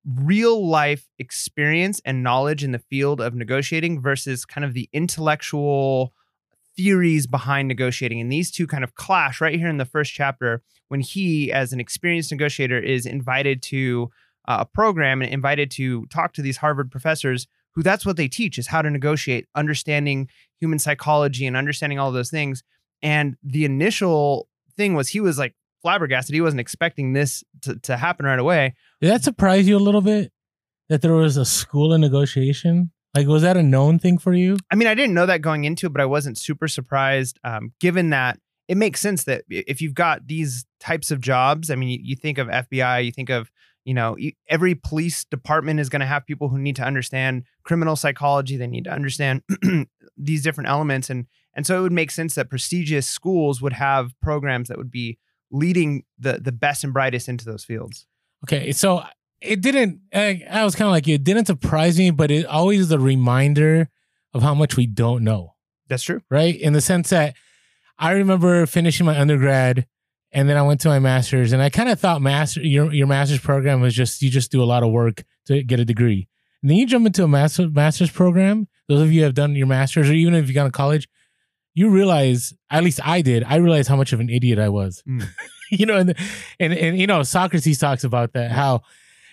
real 0.05 0.67
life 0.67 1.07
experience 1.17 1.99
and 2.05 2.21
knowledge 2.21 2.63
in 2.63 2.71
the 2.71 2.79
field 2.79 3.19
of 3.19 3.33
negotiating 3.33 4.01
versus 4.01 4.45
kind 4.45 4.63
of 4.63 4.73
the 4.73 4.87
intellectual 4.93 6.13
theories 6.75 7.27
behind 7.27 7.67
negotiating. 7.67 8.19
And 8.19 8.31
these 8.31 8.51
two 8.51 8.67
kind 8.67 8.83
of 8.83 8.95
clash 8.95 9.41
right 9.41 9.57
here 9.57 9.69
in 9.69 9.77
the 9.77 9.85
first 9.85 10.13
chapter 10.13 10.61
when 10.87 10.99
he, 10.99 11.51
as 11.51 11.73
an 11.73 11.79
experienced 11.79 12.31
negotiator, 12.31 12.79
is 12.79 13.05
invited 13.05 13.61
to 13.63 14.11
uh, 14.47 14.57
a 14.59 14.65
program 14.65 15.21
and 15.21 15.31
invited 15.31 15.71
to 15.71 16.05
talk 16.07 16.33
to 16.33 16.41
these 16.41 16.57
Harvard 16.57 16.91
professors 16.91 17.47
who 17.75 17.83
that's 17.83 18.05
what 18.05 18.17
they 18.17 18.27
teach 18.27 18.57
is 18.57 18.67
how 18.67 18.81
to 18.81 18.89
negotiate, 18.89 19.47
understanding 19.53 20.29
human 20.59 20.79
psychology 20.79 21.45
and 21.45 21.57
understanding 21.57 21.99
all 21.99 22.11
those 22.11 22.31
things. 22.31 22.63
And 23.01 23.35
the 23.43 23.65
initial 23.65 24.47
thing 24.77 24.93
was 24.93 25.09
he 25.09 25.19
was 25.19 25.37
like 25.37 25.53
flabbergasted. 25.81 26.33
He 26.33 26.41
wasn't 26.41 26.61
expecting 26.61 27.13
this 27.13 27.43
to, 27.63 27.77
to 27.79 27.97
happen 27.97 28.25
right 28.25 28.39
away. 28.39 28.75
Did 29.01 29.11
that 29.11 29.23
surprise 29.23 29.67
you 29.67 29.75
a 29.75 29.79
little 29.79 30.01
bit 30.01 30.31
that 30.89 31.01
there 31.01 31.13
was 31.13 31.37
a 31.37 31.45
school 31.45 31.91
of 31.91 31.99
negotiation? 31.99 32.91
Like, 33.15 33.27
was 33.27 33.43
that 33.43 33.55
a 33.55 33.63
known 33.63 33.97
thing 33.97 34.17
for 34.17 34.33
you? 34.33 34.57
I 34.69 34.75
mean, 34.75 34.89
I 34.89 34.93
didn't 34.93 35.15
know 35.15 35.25
that 35.25 35.41
going 35.41 35.63
into 35.63 35.87
it, 35.87 35.93
but 35.93 36.01
I 36.01 36.05
wasn't 36.05 36.37
super 36.37 36.67
surprised, 36.67 37.39
um, 37.45 37.71
given 37.79 38.09
that 38.09 38.39
it 38.67 38.75
makes 38.75 38.99
sense 38.99 39.23
that 39.23 39.43
if 39.49 39.81
you've 39.81 39.93
got 39.93 40.27
these 40.27 40.65
types 40.79 41.11
of 41.11 41.21
jobs, 41.21 41.69
I 41.69 41.75
mean, 41.75 41.89
you, 41.89 41.99
you 42.01 42.15
think 42.17 42.37
of 42.37 42.47
FBI, 42.47 43.05
you 43.05 43.11
think 43.13 43.29
of, 43.29 43.49
you 43.85 43.93
know, 43.93 44.17
every 44.49 44.75
police 44.75 45.23
department 45.23 45.79
is 45.79 45.87
going 45.87 46.01
to 46.01 46.05
have 46.05 46.25
people 46.25 46.49
who 46.49 46.57
need 46.57 46.75
to 46.75 46.83
understand 46.83 47.43
criminal 47.63 47.95
psychology. 47.95 48.57
They 48.57 48.67
need 48.67 48.85
to 48.85 48.91
understand 48.91 49.43
these 50.17 50.41
different 50.41 50.69
elements, 50.69 51.09
and 51.09 51.27
and 51.53 51.65
so 51.65 51.77
it 51.77 51.81
would 51.81 51.93
make 51.93 52.09
sense 52.11 52.35
that 52.35 52.49
prestigious 52.49 53.07
schools 53.07 53.61
would 53.61 53.73
have 53.73 54.19
programs 54.21 54.67
that 54.67 54.77
would 54.77 54.91
be 54.91 55.19
leading 55.51 56.03
the 56.17 56.39
the 56.41 56.51
best 56.51 56.83
and 56.83 56.93
brightest 56.93 57.29
into 57.29 57.45
those 57.45 57.63
fields. 57.63 58.07
Okay, 58.43 58.71
so 58.71 59.03
it 59.41 59.61
didn't. 59.61 60.01
I, 60.13 60.43
I 60.49 60.63
was 60.63 60.75
kind 60.75 60.87
of 60.87 60.91
like 60.91 61.07
you. 61.07 61.15
It 61.15 61.23
didn't 61.23 61.45
surprise 61.45 61.97
me, 61.97 62.11
but 62.11 62.31
it 62.31 62.45
always 62.45 62.79
is 62.81 62.91
a 62.91 62.99
reminder 62.99 63.89
of 64.33 64.41
how 64.41 64.53
much 64.53 64.75
we 64.75 64.87
don't 64.87 65.23
know. 65.23 65.55
That's 65.87 66.03
true. 66.03 66.21
right? 66.29 66.55
In 66.59 66.73
the 66.73 66.81
sense 66.81 67.09
that 67.11 67.35
I 67.97 68.11
remember 68.11 68.65
finishing 68.65 69.05
my 69.05 69.19
undergrad 69.19 69.87
and 70.31 70.49
then 70.49 70.57
I 70.57 70.63
went 70.63 70.81
to 70.81 70.89
my 70.89 70.99
master's 70.99 71.53
and 71.53 71.61
I 71.61 71.69
kind 71.69 71.89
of 71.89 71.99
thought 71.99 72.21
master 72.21 72.61
your 72.61 72.91
your 72.91 73.07
master's 73.07 73.39
program 73.39 73.81
was 73.81 73.93
just 73.93 74.21
you 74.21 74.29
just 74.29 74.51
do 74.51 74.61
a 74.61 74.65
lot 74.65 74.83
of 74.83 74.91
work 74.91 75.23
to 75.45 75.63
get 75.63 75.79
a 75.79 75.85
degree. 75.85 76.27
And 76.61 76.69
then 76.69 76.77
you 76.77 76.87
jump 76.87 77.05
into 77.05 77.23
a 77.23 77.27
master, 77.27 77.69
master's 77.69 78.09
program. 78.09 78.67
Those 78.87 79.01
of 79.01 79.11
you 79.11 79.21
who 79.21 79.25
have 79.25 79.35
done 79.35 79.55
your 79.55 79.67
master's 79.67 80.09
or 80.09 80.13
even 80.13 80.33
if 80.33 80.47
you've 80.47 80.55
gone 80.55 80.65
to 80.65 80.71
college, 80.71 81.07
you 81.75 81.89
realize, 81.89 82.53
at 82.69 82.83
least 82.83 82.99
I 83.05 83.21
did, 83.21 83.43
I 83.43 83.57
realized 83.57 83.87
how 83.87 83.95
much 83.95 84.13
of 84.13 84.19
an 84.19 84.29
idiot 84.29 84.57
I 84.57 84.69
was. 84.69 85.03
Mm. 85.07 85.27
you 85.71 85.85
know, 85.85 85.97
and, 85.97 86.15
and 86.59 86.73
and 86.73 86.97
you 86.97 87.05
know, 87.05 87.21
Socrates 87.23 87.77
talks 87.77 88.03
about 88.03 88.33
that, 88.33 88.51
how 88.51 88.81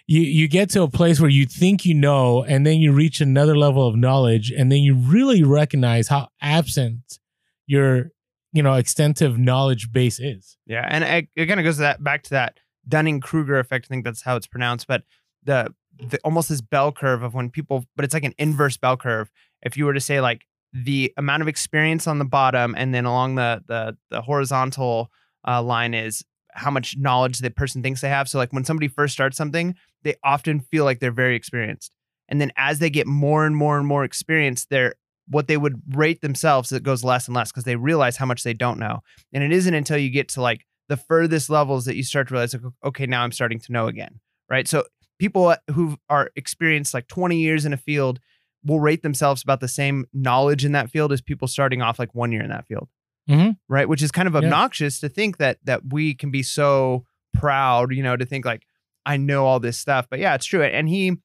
you 0.07 0.21
you 0.21 0.49
get 0.49 0.71
to 0.71 0.83
a 0.83 0.89
place 0.89 1.21
where 1.21 1.31
you 1.31 1.47
think 1.47 1.85
you 1.85 1.95
know, 1.95 2.45
and 2.45 2.67
then 2.67 2.79
you 2.79 2.93
reach 2.93 3.21
another 3.21 3.57
level 3.57 3.87
of 3.87 3.97
knowledge, 3.97 4.51
and 4.51 4.71
then 4.71 4.79
you 4.79 4.95
really 4.95 5.43
recognize 5.43 6.09
how 6.09 6.29
absent 6.41 7.19
your 7.67 8.11
you 8.53 8.63
know 8.63 8.75
extensive 8.75 9.39
knowledge 9.39 9.93
base 9.93 10.21
is. 10.21 10.57
Yeah, 10.67 10.87
and 10.89 11.29
it, 11.35 11.47
kind 11.47 11.61
of 11.61 11.65
goes 11.65 11.77
to 11.77 11.83
that 11.83 12.03
back 12.03 12.23
to 12.25 12.31
that 12.31 12.59
Dunning 12.87 13.21
Kruger 13.21 13.59
effect. 13.59 13.87
I 13.87 13.89
think 13.89 14.05
that's 14.05 14.23
how 14.23 14.37
it's 14.37 14.47
pronounced, 14.47 14.87
but 14.87 15.03
the, 15.45 15.73
the 15.99 16.19
almost 16.25 16.49
this 16.49 16.61
bell 16.61 16.93
curve 16.93 17.23
of 17.23 17.35
when 17.35 17.51
people, 17.51 17.85
but 17.97 18.05
it's 18.05 18.15
like 18.15 18.25
an 18.25 18.35
inverse 18.39 18.77
bell 18.77 18.97
curve. 18.97 19.31
If 19.63 19.77
you 19.77 19.87
were 19.87 19.95
to 19.95 20.01
say 20.01 20.21
like 20.21 20.43
the 20.73 21.13
amount 21.17 21.43
of 21.43 21.49
experience 21.49 22.07
on 22.07 22.19
the 22.19 22.25
bottom, 22.25 22.75
and 22.77 22.95
then 22.95 23.05
along 23.05 23.37
the 23.37 23.63
the 23.67 23.97
the 24.11 24.23
horizontal 24.23 25.11
uh, 25.47 25.63
line 25.63 25.95
is 25.95 26.25
how 26.55 26.71
much 26.71 26.97
knowledge 26.99 27.39
the 27.39 27.51
person 27.51 27.83
thinks 27.83 28.01
they 28.01 28.09
have. 28.09 28.29
So 28.29 28.39
like 28.39 28.53
when 28.53 28.65
somebody 28.65 28.89
first 28.89 29.15
starts 29.15 29.37
something, 29.37 29.75
they 30.03 30.15
often 30.25 30.61
feel 30.61 30.85
like 30.85 31.01
they're 31.01 31.11
very 31.13 31.37
experienced, 31.37 31.95
and 32.29 32.41
then 32.41 32.53
as 32.57 32.79
they 32.79 32.91
get 32.91 33.07
more 33.07 33.45
and 33.47 33.57
more 33.57 33.79
and 33.79 33.87
more 33.87 34.05
experienced, 34.05 34.69
they're 34.71 34.95
what 35.29 35.47
they 35.47 35.57
would 35.57 35.81
rate 35.95 36.21
themselves 36.21 36.73
it 36.73 36.83
goes 36.83 37.05
less 37.05 37.29
and 37.29 37.35
less 37.37 37.53
because 37.53 37.63
they 37.65 37.77
realize 37.77 38.17
how 38.17 38.27
much 38.27 38.43
they 38.43 38.53
don't 38.53 38.77
know 38.79 38.99
and 39.33 39.45
it 39.45 39.53
isn't 39.53 39.73
until 39.73 39.97
you 39.97 40.11
get 40.11 40.29
to 40.29 40.43
like 40.43 40.67
the 40.89 40.97
furthest 40.97 41.49
levels 41.49 41.85
that 41.85 41.95
you 41.95 42.03
start 42.03 42.27
to 42.27 42.35
realize, 42.35 42.53
like, 42.53 42.63
okay, 42.85 43.07
now 43.07 43.23
I'm 43.23 43.31
starting 43.31 43.61
to 43.61 43.73
know 43.73 43.87
again, 43.87 44.19
right? 44.51 44.67
So 44.67 44.85
people 45.21 45.55
who 45.71 45.97
are 46.11 46.31
experienced 46.35 46.93
like 46.93 47.07
20 47.07 47.39
years 47.39 47.65
in 47.65 47.73
a 47.73 47.77
field 47.77 48.19
will 48.65 48.81
rate 48.81 49.03
themselves 49.03 49.43
about 49.45 49.61
the 49.61 49.69
same 49.69 50.05
knowledge 50.13 50.65
in 50.65 50.73
that 50.73 50.91
field 50.91 51.13
as 51.13 51.21
people 51.23 51.47
starting 51.47 51.81
off 51.83 51.99
like 52.01 52.15
one 52.17 52.33
year 52.33 52.43
in 52.43 52.51
that 52.51 52.67
field, 52.67 52.89
Mhm. 53.31 53.57
right? 53.69 53.89
Which 53.89 54.03
is 54.03 54.11
kind 54.11 54.27
of 54.27 54.35
Yeah. 54.35 54.41
obnoxious 54.41 54.99
to 55.01 55.09
think 55.09 55.37
that 55.39 55.59
that 55.65 55.93
we 55.93 56.15
can 56.15 56.31
be 56.33 56.43
so 56.43 57.07
proud, 57.33 57.93
you 57.95 58.03
know, 58.03 58.17
to 58.17 58.27
think 58.27 58.45
like 58.45 58.67
I 59.05 59.17
know 59.17 59.47
all 59.47 59.61
this 59.61 59.79
stuff. 59.79 60.07
But 60.11 60.19
yeah, 60.19 60.35
it's 60.35 60.47
true. 60.47 60.63
And 60.63 60.89
he 60.89 61.17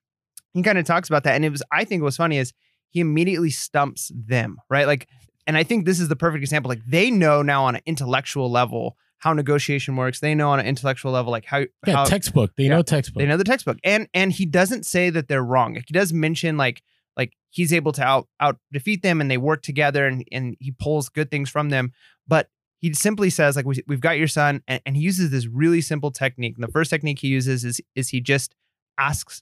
he 0.53 0.63
kind 0.63 0.77
of 0.77 0.85
talks 0.85 1.09
about 1.09 1.23
that, 1.23 1.35
and 1.35 1.45
it 1.45 1.49
was 1.49 1.63
I 1.71 1.83
think 1.83 2.03
what's 2.03 2.17
funny 2.17 2.37
is 2.37 2.53
he 2.89 2.99
immediately 2.99 3.49
stumps 3.49 4.11
them, 4.15 4.57
right? 4.69 4.87
Like, 4.87 5.07
and 5.45 5.57
I 5.57 5.63
think 5.63 5.85
this 5.85 5.99
is 5.99 6.07
the 6.07 6.15
perfect 6.15 6.41
example. 6.41 6.69
Like 6.69 6.81
they 6.87 7.11
know 7.11 7.41
now 7.41 7.65
on 7.65 7.75
an 7.75 7.81
intellectual 7.85 8.49
level 8.49 8.97
how 9.19 9.33
negotiation 9.33 9.95
works. 9.95 10.19
They 10.19 10.35
know 10.35 10.49
on 10.49 10.59
an 10.59 10.65
intellectual 10.65 11.11
level 11.11 11.31
like 11.31 11.45
how 11.45 11.59
Yeah, 11.85 11.95
how 11.95 12.05
textbook. 12.05 12.55
They 12.55 12.63
yeah, 12.65 12.69
know 12.69 12.81
textbook. 12.83 13.19
they 13.21 13.27
know 13.27 13.37
the 13.37 13.43
textbook. 13.43 13.77
And 13.83 14.07
and 14.13 14.31
he 14.31 14.45
doesn't 14.45 14.85
say 14.85 15.09
that 15.09 15.27
they're 15.27 15.43
wrong. 15.43 15.75
Like, 15.75 15.85
he 15.87 15.93
does 15.93 16.13
mention 16.13 16.57
like 16.57 16.81
like 17.15 17.33
he's 17.49 17.73
able 17.73 17.91
to 17.93 18.03
out 18.03 18.27
out 18.39 18.57
defeat 18.71 19.01
them 19.01 19.21
and 19.21 19.29
they 19.29 19.37
work 19.37 19.63
together 19.63 20.05
and 20.05 20.23
and 20.31 20.55
he 20.59 20.71
pulls 20.71 21.09
good 21.09 21.31
things 21.31 21.49
from 21.49 21.69
them. 21.69 21.91
But 22.27 22.49
he 22.79 22.93
simply 22.93 23.29
says 23.29 23.55
like 23.55 23.65
we, 23.65 23.81
we've 23.87 23.99
got 24.01 24.17
your 24.17 24.27
son 24.27 24.61
and, 24.67 24.81
and 24.85 24.95
he 24.95 25.01
uses 25.01 25.31
this 25.31 25.47
really 25.47 25.81
simple 25.81 26.11
technique. 26.11 26.55
And 26.55 26.63
the 26.63 26.71
first 26.71 26.89
technique 26.89 27.19
he 27.19 27.27
uses 27.27 27.63
is 27.65 27.81
is 27.95 28.09
he 28.09 28.21
just 28.21 28.55
asks 28.97 29.41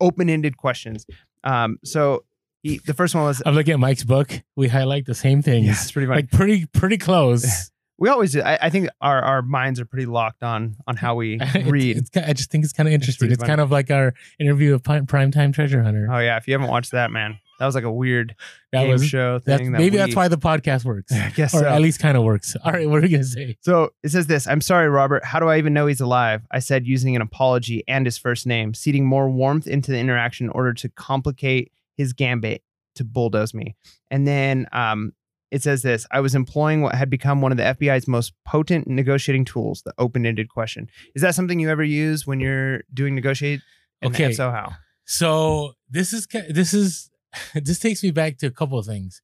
open-ended 0.00 0.56
questions. 0.56 1.06
Um 1.44 1.78
so 1.84 2.24
he, 2.62 2.78
the 2.86 2.92
first 2.94 3.14
one 3.14 3.24
was 3.24 3.42
I'm 3.46 3.54
looking 3.54 3.72
at 3.74 3.80
Mike's 3.80 4.04
book. 4.04 4.42
We 4.56 4.68
highlight 4.68 5.06
the 5.06 5.14
same 5.14 5.42
things. 5.42 5.66
yeah, 5.66 5.72
it's 5.72 5.92
pretty 5.92 6.06
much 6.06 6.16
like 6.16 6.30
pretty 6.30 6.66
pretty 6.66 6.98
close. 6.98 7.70
We 8.02 8.08
always 8.08 8.32
do. 8.32 8.40
I, 8.40 8.58
I 8.62 8.70
think 8.70 8.88
our, 9.02 9.20
our 9.20 9.42
minds 9.42 9.78
are 9.78 9.84
pretty 9.84 10.06
locked 10.06 10.42
on 10.42 10.74
on 10.86 10.96
how 10.96 11.16
we 11.16 11.38
read. 11.66 11.98
It's, 11.98 12.08
ki- 12.08 12.20
I 12.20 12.32
just 12.32 12.50
think 12.50 12.64
it's 12.64 12.72
kind 12.72 12.88
of 12.88 12.94
interesting. 12.94 13.28
pretty 13.28 13.34
It's 13.34 13.44
kind 13.44 13.60
of 13.60 13.70
like 13.70 13.90
our 13.90 14.14
interview 14.38 14.72
of 14.72 14.82
Prime 14.82 15.30
Time 15.30 15.52
Treasure 15.52 15.82
Hunter. 15.82 16.08
oh 16.10 16.16
yeah, 16.18 16.38
if 16.38 16.48
you 16.48 16.54
haven't 16.54 16.68
watched 16.70 16.92
that, 16.92 17.10
man, 17.10 17.38
that 17.60 17.66
was 17.66 17.76
like 17.76 17.84
a 17.84 17.92
weird 17.92 18.34
that 18.72 18.82
game 18.82 18.90
was 18.90 19.06
show 19.06 19.38
thing. 19.38 19.70
that 19.70 19.78
maybe 19.78 19.92
we- 19.92 19.96
that's 19.98 20.16
why 20.16 20.26
the 20.26 20.36
podcast 20.38 20.84
works, 20.84 21.12
I 21.14 21.30
guess 21.30 21.54
or 21.54 21.60
so. 21.60 21.66
at 21.68 21.80
least 21.80 22.00
kind 22.00 22.16
of 22.16 22.24
works. 22.24 22.56
All 22.64 22.72
right, 22.72 22.88
what 22.88 22.98
are 22.98 23.02
we 23.02 23.08
gonna 23.10 23.22
say? 23.22 23.56
So 23.60 23.90
it 24.02 24.08
says 24.08 24.26
this 24.26 24.48
I'm 24.48 24.60
sorry, 24.60 24.88
Robert. 24.88 25.24
How 25.24 25.38
do 25.38 25.46
I 25.46 25.58
even 25.58 25.72
know 25.72 25.86
he's 25.86 26.00
alive? 26.00 26.42
I 26.50 26.58
said 26.58 26.86
using 26.86 27.14
an 27.14 27.22
apology 27.22 27.84
and 27.86 28.04
his 28.06 28.18
first 28.18 28.46
name, 28.46 28.74
seeding 28.74 29.06
more 29.06 29.30
warmth 29.30 29.68
into 29.68 29.92
the 29.92 29.98
interaction 29.98 30.46
in 30.46 30.50
order 30.50 30.72
to 30.74 30.88
complicate 30.88 31.70
his 31.96 32.12
gambit 32.12 32.62
to 32.96 33.04
bulldoze 33.04 33.54
me. 33.54 33.76
And 34.10 34.26
then 34.26 34.66
um, 34.72 35.12
it 35.50 35.62
says 35.62 35.82
this 35.82 36.06
I 36.10 36.20
was 36.20 36.34
employing 36.34 36.80
what 36.82 36.94
had 36.94 37.10
become 37.10 37.40
one 37.42 37.52
of 37.52 37.58
the 37.58 37.64
FBI's 37.64 38.08
most 38.08 38.32
potent 38.46 38.88
negotiating 38.88 39.44
tools, 39.44 39.82
the 39.82 39.92
open 39.98 40.24
ended 40.24 40.48
question. 40.48 40.88
Is 41.14 41.22
that 41.22 41.34
something 41.34 41.60
you 41.60 41.68
ever 41.70 41.84
use 41.84 42.26
when 42.26 42.40
you're 42.40 42.82
doing 42.94 43.14
negotiate? 43.14 43.60
And 44.02 44.14
Okay. 44.14 44.24
if 44.30 44.36
so, 44.36 44.50
how? 44.50 44.72
So 45.04 45.72
this 45.90 46.12
is 46.12 46.26
this 46.48 46.72
is 46.72 47.09
this 47.54 47.78
takes 47.78 48.02
me 48.02 48.10
back 48.10 48.38
to 48.38 48.46
a 48.46 48.50
couple 48.50 48.78
of 48.78 48.86
things. 48.86 49.22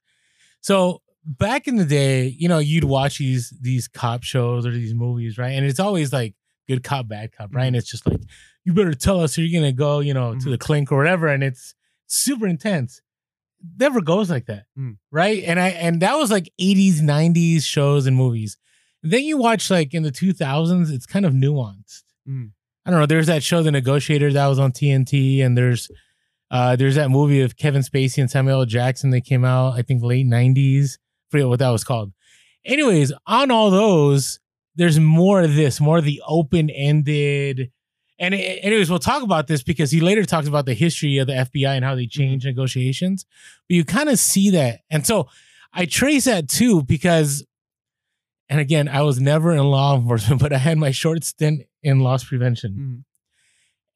So 0.60 1.02
back 1.24 1.66
in 1.68 1.76
the 1.76 1.84
day, 1.84 2.26
you 2.38 2.48
know, 2.48 2.58
you'd 2.58 2.84
watch 2.84 3.18
these 3.18 3.52
these 3.60 3.88
cop 3.88 4.22
shows 4.22 4.66
or 4.66 4.70
these 4.70 4.94
movies, 4.94 5.38
right? 5.38 5.52
And 5.52 5.64
it's 5.66 5.80
always 5.80 6.12
like 6.12 6.34
good 6.68 6.82
cop, 6.82 7.08
bad 7.08 7.32
cop, 7.32 7.54
right? 7.54 7.66
And 7.66 7.76
it's 7.76 7.90
just 7.90 8.06
like 8.06 8.20
you 8.64 8.72
better 8.72 8.94
tell 8.94 9.20
us 9.20 9.36
or 9.38 9.42
you're 9.42 9.60
gonna 9.60 9.72
go, 9.72 10.00
you 10.00 10.14
know, 10.14 10.32
to 10.34 10.38
Mhm. 10.46 10.50
the 10.50 10.58
clink 10.58 10.90
or 10.92 10.98
whatever, 10.98 11.28
and 11.28 11.42
it's 11.44 11.74
super 12.06 12.46
intense. 12.46 13.00
Never 13.78 14.00
goes 14.00 14.28
like 14.30 14.46
that, 14.46 14.66
Mm. 14.78 14.98
right? 15.10 15.42
And 15.44 15.58
I 15.58 15.68
and 15.70 16.00
that 16.02 16.14
was 16.16 16.30
like 16.30 16.52
80s, 16.58 17.00
90s 17.00 17.64
shows 17.64 18.06
and 18.06 18.16
movies. 18.16 18.56
Then 19.02 19.22
you 19.24 19.36
watch 19.38 19.70
like 19.70 19.94
in 19.94 20.02
the 20.02 20.10
2000s, 20.12 20.90
it's 20.90 21.06
kind 21.06 21.24
of 21.24 21.32
nuanced. 21.32 22.02
Mm. 22.28 22.50
I 22.84 22.90
don't 22.90 23.00
know. 23.00 23.06
There's 23.06 23.26
that 23.26 23.42
show, 23.42 23.62
The 23.62 23.72
Negotiator, 23.72 24.32
that 24.32 24.46
was 24.46 24.58
on 24.60 24.72
TNT, 24.72 25.40
and 25.42 25.56
there's 25.58 25.88
uh 26.50 26.76
there's 26.76 26.94
that 26.94 27.10
movie 27.10 27.42
of 27.42 27.56
Kevin 27.56 27.82
Spacey 27.82 28.18
and 28.18 28.30
Samuel 28.30 28.60
L. 28.60 28.66
Jackson 28.66 29.10
that 29.10 29.22
came 29.22 29.44
out, 29.44 29.74
I 29.74 29.82
think 29.82 30.02
late 30.02 30.26
'90s. 30.26 30.98
Forget 31.30 31.48
what 31.48 31.58
that 31.58 31.70
was 31.70 31.84
called. 31.84 32.12
Anyways, 32.64 33.12
on 33.26 33.50
all 33.50 33.70
those, 33.70 34.40
there's 34.74 34.98
more 34.98 35.42
of 35.42 35.54
this, 35.54 35.80
more 35.80 35.98
of 35.98 36.04
the 36.04 36.22
open-ended. 36.26 37.70
And 38.18 38.34
a- 38.34 38.58
anyways, 38.60 38.90
we'll 38.90 38.98
talk 38.98 39.22
about 39.22 39.46
this 39.46 39.62
because 39.62 39.90
he 39.90 40.00
later 40.00 40.24
talks 40.24 40.48
about 40.48 40.66
the 40.66 40.74
history 40.74 41.18
of 41.18 41.26
the 41.26 41.32
FBI 41.34 41.68
and 41.68 41.84
how 41.84 41.94
they 41.94 42.06
change 42.06 42.44
negotiations. 42.44 43.24
But 43.68 43.74
you 43.74 43.84
kind 43.84 44.08
of 44.08 44.18
see 44.18 44.50
that, 44.50 44.80
and 44.90 45.06
so 45.06 45.28
I 45.72 45.84
trace 45.84 46.24
that 46.24 46.48
too 46.48 46.82
because, 46.82 47.44
and 48.48 48.58
again, 48.58 48.88
I 48.88 49.02
was 49.02 49.20
never 49.20 49.52
in 49.52 49.64
law 49.64 49.96
enforcement, 49.96 50.40
but 50.42 50.52
I 50.52 50.58
had 50.58 50.78
my 50.78 50.90
short 50.90 51.22
stint 51.24 51.62
in 51.82 52.00
loss 52.00 52.24
prevention. 52.24 52.72
Mm. 52.72 53.04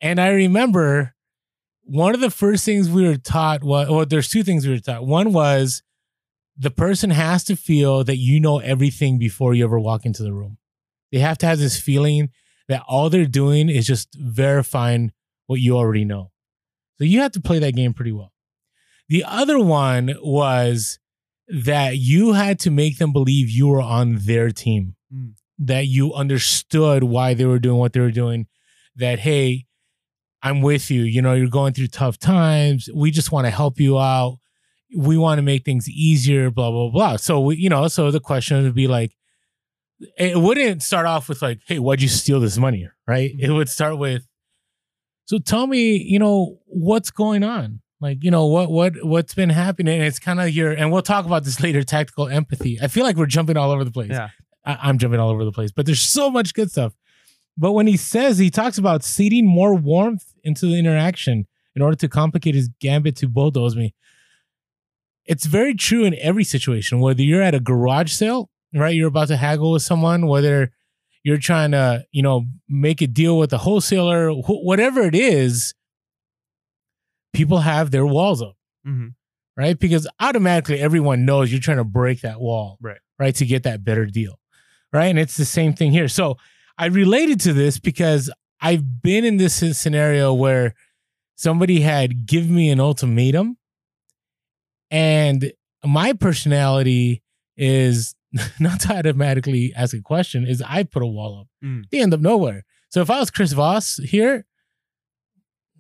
And 0.03 0.21
I 0.21 0.29
remember 0.31 1.15
one 1.91 2.15
of 2.15 2.21
the 2.21 2.31
first 2.31 2.65
things 2.65 2.89
we 2.89 3.07
were 3.07 3.17
taught 3.17 3.65
was 3.65 3.89
well, 3.89 4.07
there's 4.07 4.29
two 4.29 4.43
things 4.45 4.67
we 4.67 4.73
were 4.75 4.79
taught. 4.81 5.05
One 5.07 5.33
was 5.33 5.83
the 6.57 6.71
person 6.71 7.11
has 7.11 7.43
to 7.45 7.57
feel 7.57 8.05
that 8.05 8.17
you 8.17 8.39
know 8.39 8.59
everything 8.61 9.19
before 9.19 9.55
you 9.55 9.65
ever 9.65 9.79
walk 9.81 10.07
into 10.07 10.23
the 10.23 10.33
room. 10.33 10.59
They 11.11 11.19
have 11.19 11.39
to 11.39 11.47
have 11.47 11.59
this 11.59 11.81
feeling 11.81 12.31
that 12.69 12.83
all 12.87 13.11
they're 13.11 13.27
doing 13.27 13.69
is 13.69 13.87
just 13.87 14.09
verifying 14.15 15.13
what 15.47 15.61
you 15.61 15.77
already 15.77 16.05
know. 16.05 16.31
So 16.99 17.05
you 17.05 17.21
have 17.21 17.33
to 17.33 17.41
play 17.41 17.59
that 17.59 17.75
game 17.75 17.93
pretty 17.95 18.13
well. 18.13 18.33
The 19.09 19.25
other 19.27 19.59
one 19.59 20.15
was 20.23 20.99
that 21.49 21.97
you 21.97 22.35
had 22.35 22.61
to 22.61 22.71
make 22.71 22.99
them 22.99 23.13
believe 23.13 23.51
you 23.51 23.67
were 23.67 23.81
on 23.83 24.19
their 24.21 24.51
team, 24.51 24.95
Mm. 25.13 25.33
that 25.59 25.87
you 25.89 26.15
understood 26.15 27.03
why 27.03 27.35
they 27.35 27.45
were 27.47 27.59
doing 27.59 27.79
what 27.79 27.93
they 27.93 27.99
were 28.01 28.13
doing, 28.13 28.47
that, 28.95 29.19
hey, 29.21 29.67
I'm 30.43 30.63
with 30.63 30.91
you. 30.91 31.03
You 31.03 31.23
know, 31.23 31.35
you're 31.35 31.49
going 31.49 31.75
through 31.75 31.89
tough 31.89 32.19
times. 32.19 32.89
We 32.95 33.11
just 33.11 33.33
want 33.33 33.47
to 33.47 33.51
help 33.51 33.79
you 33.79 33.99
out. 33.99 34.39
We 34.97 35.19
want 35.19 35.39
to 35.39 35.43
make 35.43 35.65
things 35.65 35.89
easier, 35.89 36.51
blah, 36.51 36.71
blah, 36.71 36.91
blah. 36.91 37.17
So, 37.17 37.41
we, 37.41 37.57
you 37.57 37.69
know, 37.69 37.89
so 37.89 38.11
the 38.11 38.21
question 38.21 38.63
would 38.63 38.75
be 38.75 38.89
like, 38.89 39.13
it 40.19 40.37
wouldn't 40.37 40.83
start 40.83 41.07
off 41.07 41.29
with 41.29 41.43
like, 41.43 41.61
hey, 41.67 41.79
why'd 41.79 42.01
you 42.01 42.09
steal 42.09 42.41
this 42.41 42.59
money? 42.59 42.89
Right? 43.07 43.31
Mm-hmm. 43.33 43.45
It 43.45 43.51
would 43.51 43.69
start 43.69 43.99
with, 43.99 44.27
so 45.27 45.39
tell 45.39 45.67
me, 45.67 45.97
you 45.97 46.19
know, 46.19 46.59
what's 46.67 47.11
going 47.11 47.45
on? 47.45 47.83
Like, 48.01 48.25
you 48.25 48.31
know, 48.31 48.47
what 48.47 48.71
what 48.71 49.05
what's 49.05 49.35
been 49.35 49.51
happening? 49.51 49.95
And 49.95 50.05
it's 50.05 50.19
kind 50.19 50.41
of 50.41 50.51
your 50.51 50.73
and 50.73 50.91
we'll 50.91 51.03
talk 51.03 51.27
about 51.27 51.45
this 51.45 51.61
later, 51.61 51.83
tactical 51.83 52.29
empathy. 52.29 52.79
I 52.81 52.89
feel 52.89 53.05
like 53.05 53.17
we're 53.17 53.27
jumping 53.27 53.57
all 53.59 53.71
over 53.71 53.85
the 53.85 53.91
place. 53.91 54.11
Yeah. 54.11 54.31
I, 54.65 54.79
I'm 54.83 54.99
jumping 54.99 55.21
all 55.21 55.31
over 55.31 55.45
the 55.45 55.53
place, 55.53 55.71
but 55.71 55.87
there's 55.87 56.01
so 56.01 56.31
much 56.31 56.55
good 56.55 56.71
stuff. 56.71 56.95
But 57.59 57.73
when 57.73 57.87
he 57.87 57.99
says 57.99 58.39
he 58.39 58.51
talks 58.51 58.79
about 58.79 59.05
seeding 59.05 59.47
more 59.47 59.75
warmth 59.75 60.30
into 60.45 60.67
the 60.67 60.79
interaction 60.79 61.47
in 61.77 61.83
order 61.83 61.97
to 61.97 62.09
complicate 62.09 62.55
his 62.55 62.69
gambit 62.81 63.17
to 63.17 63.29
bulldoze 63.29 63.77
me, 63.77 63.95
it's 65.27 65.47
very 65.47 65.75
true 65.75 66.05
in 66.05 66.15
every 66.19 66.45
situation. 66.45 67.01
Whether 67.01 67.23
you're 67.23 67.43
at 67.43 67.55
a 67.55 67.61
garage 67.61 68.13
sale, 68.13 68.51
right? 68.75 68.95
You're 68.95 69.09
about 69.09 69.29
to 69.29 69.37
haggle 69.37 69.73
with 69.73 69.83
someone, 69.83 70.27
whether 70.27 70.73
you're 71.23 71.39
trying 71.39 71.71
to, 71.73 72.05
you 72.13 72.23
know, 72.23 72.47
make 72.69 73.03
a 73.03 73.07
deal 73.07 73.39
with 73.39 73.53
a 73.53 73.59
wholesaler, 73.59 74.31
wh- 74.31 74.65
whatever 74.65 75.03
it 75.03 75.15
is, 75.15 75.75
people 77.33 77.59
have 77.59 77.91
their 77.91 78.07
walls 78.07 78.43
up, 78.43 78.57
Mhm. 78.87 79.15
right? 79.57 79.79
Because 79.79 80.09
automatically 80.19 80.81
everyone 80.81 81.25
knows 81.25 81.53
you're 81.53 81.61
trying 81.61 81.77
to 81.77 81.85
break 81.85 82.23
that 82.23 82.41
wall, 82.41 82.79
Right. 82.81 82.99
Right. 83.19 83.35
To 83.37 83.45
get 83.47 83.65
that 83.65 83.85
better 83.85 84.07
deal, 84.07 84.41
right? 84.93 85.07
And 85.07 85.19
it's 85.19 85.37
the 85.37 85.45
same 85.45 85.75
thing 85.75 85.93
here. 85.93 86.09
So 86.09 86.39
I 86.79 86.87
related 86.87 87.39
to 87.41 87.53
this 87.53 87.79
because 87.79 88.31
I've 88.61 89.03
been 89.03 89.25
in 89.25 89.37
this 89.37 89.55
scenario 89.79 90.35
where 90.35 90.75
somebody 91.37 91.81
had 91.81 92.27
given 92.27 92.55
me 92.55 92.71
an 92.71 92.81
ultimatum 92.81 93.57
and 94.91 95.53
my 95.85 96.13
personality 96.13 97.23
is 97.57 98.15
not 98.61 98.81
to 98.81 98.95
automatically 98.95 99.73
ask 99.75 99.95
a 99.95 100.01
question 100.01 100.47
is 100.47 100.63
I 100.67 100.83
put 100.83 101.03
a 101.03 101.07
wall 101.07 101.41
up. 101.41 101.47
Mm. 101.65 101.85
They 101.91 102.01
end 102.01 102.15
up 102.15 102.21
nowhere. 102.21 102.65
So 102.91 103.01
if 103.01 103.11
I 103.11 103.19
was 103.21 103.31
Chris 103.31 103.53
Voss 103.53 103.99
here, 103.99 104.45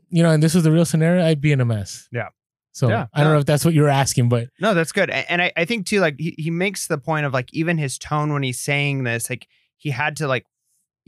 you 0.08 0.22
know, 0.22 0.30
and 0.30 0.42
this 0.42 0.54
was 0.54 0.64
the 0.64 0.72
real 0.72 0.84
scenario, 0.84 1.24
I'd 1.24 1.40
be 1.40 1.52
in 1.52 1.60
a 1.60 1.64
mess. 1.64 2.08
Yeah. 2.12 2.28
So 2.72 2.88
Yeah. 2.88 3.06
I 3.12 3.22
don't 3.22 3.32
know 3.32 3.38
if 3.38 3.46
that's 3.46 3.64
what 3.64 3.74
you're 3.74 3.88
asking, 3.88 4.28
but 4.28 4.48
No, 4.60 4.74
that's 4.74 4.92
good. 4.92 5.10
And 5.10 5.42
I, 5.42 5.52
I 5.56 5.64
think 5.64 5.86
too, 5.86 6.00
like 6.00 6.16
he, 6.18 6.34
he 6.38 6.50
makes 6.50 6.86
the 6.86 6.98
point 6.98 7.26
of 7.26 7.32
like 7.32 7.52
even 7.52 7.78
his 7.78 7.98
tone 7.98 8.32
when 8.32 8.42
he's 8.42 8.60
saying 8.60 9.04
this, 9.04 9.28
like 9.28 9.46
he 9.76 9.90
had 9.90 10.16
to 10.16 10.28
like, 10.28 10.46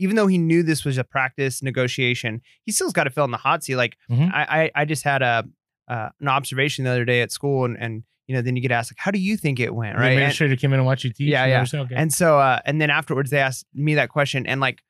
even 0.03 0.15
though 0.15 0.27
he 0.27 0.37
knew 0.37 0.61
this 0.63 0.83
was 0.85 0.97
a 0.97 1.03
practice 1.03 1.63
negotiation, 1.63 2.41
he 2.65 2.71
still's 2.71 2.93
got 2.93 3.05
to 3.05 3.09
fill 3.09 3.25
in 3.25 3.31
the 3.31 3.37
hot 3.37 3.63
seat. 3.63 3.75
Like 3.75 3.97
Mhm. 4.09 4.31
I, 4.33 4.43
I, 4.75 4.81
I 4.81 4.85
just 4.85 5.03
had 5.03 5.21
a 5.21 5.45
uh, 5.87 6.09
an 6.21 6.27
observation 6.27 6.85
the 6.85 6.91
other 6.91 7.05
day 7.05 7.21
at 7.21 7.31
school, 7.31 7.65
and 7.65 7.75
and 7.77 8.03
you 8.27 8.35
know 8.35 8.41
then 8.41 8.55
you 8.55 8.61
get 8.61 8.71
asked 8.71 8.91
like, 8.91 8.97
how 8.99 9.11
do 9.11 9.19
you 9.19 9.35
think 9.37 9.59
it 9.59 9.73
went, 9.75 9.95
the 9.95 10.01
right? 10.01 10.07
And- 10.09 10.13
administrator 10.19 10.55
came 10.55 10.71
in 10.73 10.79
and 10.79 10.85
watched 10.85 11.03
you 11.03 11.11
teach. 11.11 11.29
Yeah, 11.29 11.45
yeah. 11.45 11.65
Okay. 11.83 11.95
And 11.95 12.13
so, 12.13 12.39
uh, 12.39 12.59
and 12.65 12.79
then 12.81 12.89
afterwards, 12.89 13.29
they 13.31 13.39
asked 13.39 13.65
me 13.73 13.95
that 13.95 14.09
question, 14.09 14.45
and 14.45 14.61
like, 14.61 14.81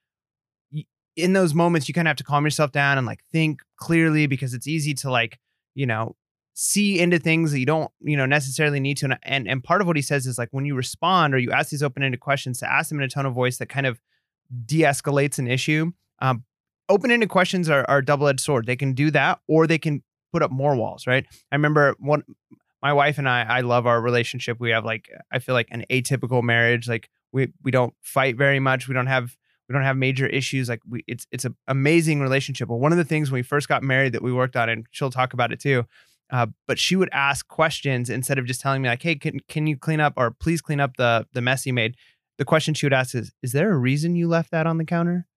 in 1.15 1.34
those 1.34 1.53
moments, 1.53 1.88
you 1.88 1.93
kind 1.93 2.08
of 2.08 2.10
have 2.10 2.17
to 2.17 2.24
calm 2.24 2.43
yourself 2.43 2.72
down 2.72 2.98
and 2.98 3.05
like 3.05 3.24
think 3.32 3.62
clearly 3.77 4.25
because 4.27 4.53
it's 4.53 4.67
easy 4.67 4.93
to 4.96 5.12
like, 5.12 5.39
you 5.75 5.86
know, 5.86 6.15
see 6.55 7.00
into 7.00 7.20
things 7.20 7.51
that 7.51 7.60
you 7.60 7.65
don't, 7.65 7.91
you 8.01 8.17
know, 8.17 8.25
necessarily 8.25 8.79
need 8.79 8.98
to. 8.98 9.05
And 9.05 9.17
and, 9.24 9.48
and 9.48 9.63
part 9.63 9.82
of 9.82 9.88
what 9.88 9.96
he 9.96 10.01
says 10.01 10.25
is 10.25 10.38
like 10.38 10.50
when 10.51 10.65
you 10.65 10.75
respond 10.75 11.34
or 11.34 11.38
you 11.38 11.51
ask 11.51 11.70
these 11.70 11.84
open 11.84 12.01
ended 12.03 12.20
questions, 12.20 12.60
to 12.60 12.72
ask 12.72 12.89
them 12.89 13.00
in 13.00 13.03
a 13.03 13.10
tone 13.10 13.25
of 13.25 13.34
voice 13.34 13.58
that 13.58 13.70
kind 13.70 13.86
of 13.86 14.00
de-escalates 14.65 15.39
an 15.39 15.48
issue. 15.48 15.91
Um, 16.19 16.43
open 16.89 17.12
ended 17.12 17.29
questions 17.29 17.69
are, 17.69 17.86
are 17.89 18.01
double 18.01 18.27
edged 18.27 18.41
sword. 18.41 18.65
They 18.65 18.75
can 18.75 18.93
do 18.93 19.12
that, 19.12 19.39
or 19.48 19.67
they 19.67 19.77
can 19.77 20.03
put 20.31 20.41
up 20.41 20.51
more 20.51 20.75
walls. 20.75 21.05
Right. 21.07 21.25
I 21.51 21.55
remember 21.55 21.95
one 22.00 22.24
my 22.83 22.91
wife 22.91 23.17
and 23.17 23.29
I, 23.29 23.43
I 23.43 23.62
love 23.62 23.88
our 23.88 24.01
relationship. 24.01 24.60
We 24.60 24.72
have 24.72 24.83
like, 24.83 25.10
I 25.31 25.39
feel 25.39 25.55
like 25.55 25.69
an 25.72 25.86
atypical 25.89 26.43
marriage. 26.43 26.89
Like 26.89 27.10
we, 27.31 27.48
we 27.63 27.72
don't 27.72 27.93
fight 28.01 28.36
very 28.36 28.60
much. 28.60 28.89
We 28.89 28.93
don't 28.93 29.07
have, 29.07 29.38
we 29.69 29.74
don't 29.74 29.83
have 29.83 29.95
major 29.95 30.27
issues. 30.27 30.67
Like 30.67 30.81
we, 30.88 31.01
it's, 31.07 31.25
it's 31.31 31.45
an 31.45 31.55
amazing 31.69 32.19
relationship. 32.19 32.67
But 32.67 32.75
one 32.75 32.91
of 32.91 32.98
the 32.98 33.05
things 33.05 33.31
when 33.31 33.39
we 33.39 33.43
first 33.43 33.69
got 33.69 33.83
married 33.83 34.12
that 34.12 34.22
we 34.22 34.33
worked 34.33 34.57
on, 34.57 34.67
and 34.67 34.86
she'll 34.91 35.12
talk 35.12 35.31
about 35.31 35.53
it 35.53 35.62
too. 35.62 35.86
Uh, 36.29 36.48
but 36.67 36.77
she 36.77 36.98
would 36.98 37.10
ask 37.13 37.48
questions 37.48 38.10
instead 38.10 38.38
of 38.38 38.45
just 38.45 38.60
telling 38.60 38.81
me 38.81 38.89
like, 38.89 39.01
Hey, 39.01 39.15
can, 39.15 39.39
can 39.48 39.65
you 39.65 39.77
clean 39.77 40.01
up 40.01 40.13
or 40.17 40.31
please 40.31 40.62
clean 40.62 40.81
up 40.81 40.98
the, 40.98 41.25
the 41.31 41.41
mess 41.41 41.65
you 41.65 41.74
made? 41.74 41.95
The 42.38 42.46
question 42.46 42.74
she 42.74 42.86
would 42.86 42.94
ask 42.94 43.16
is, 43.16 43.32
is 43.42 43.52
there 43.52 43.72
a 43.72 43.78
reason 43.78 44.16
you 44.16 44.28
left 44.28 44.52
that 44.52 44.68
on 44.68 44.78
the 44.78 44.86
counter? 44.86 45.28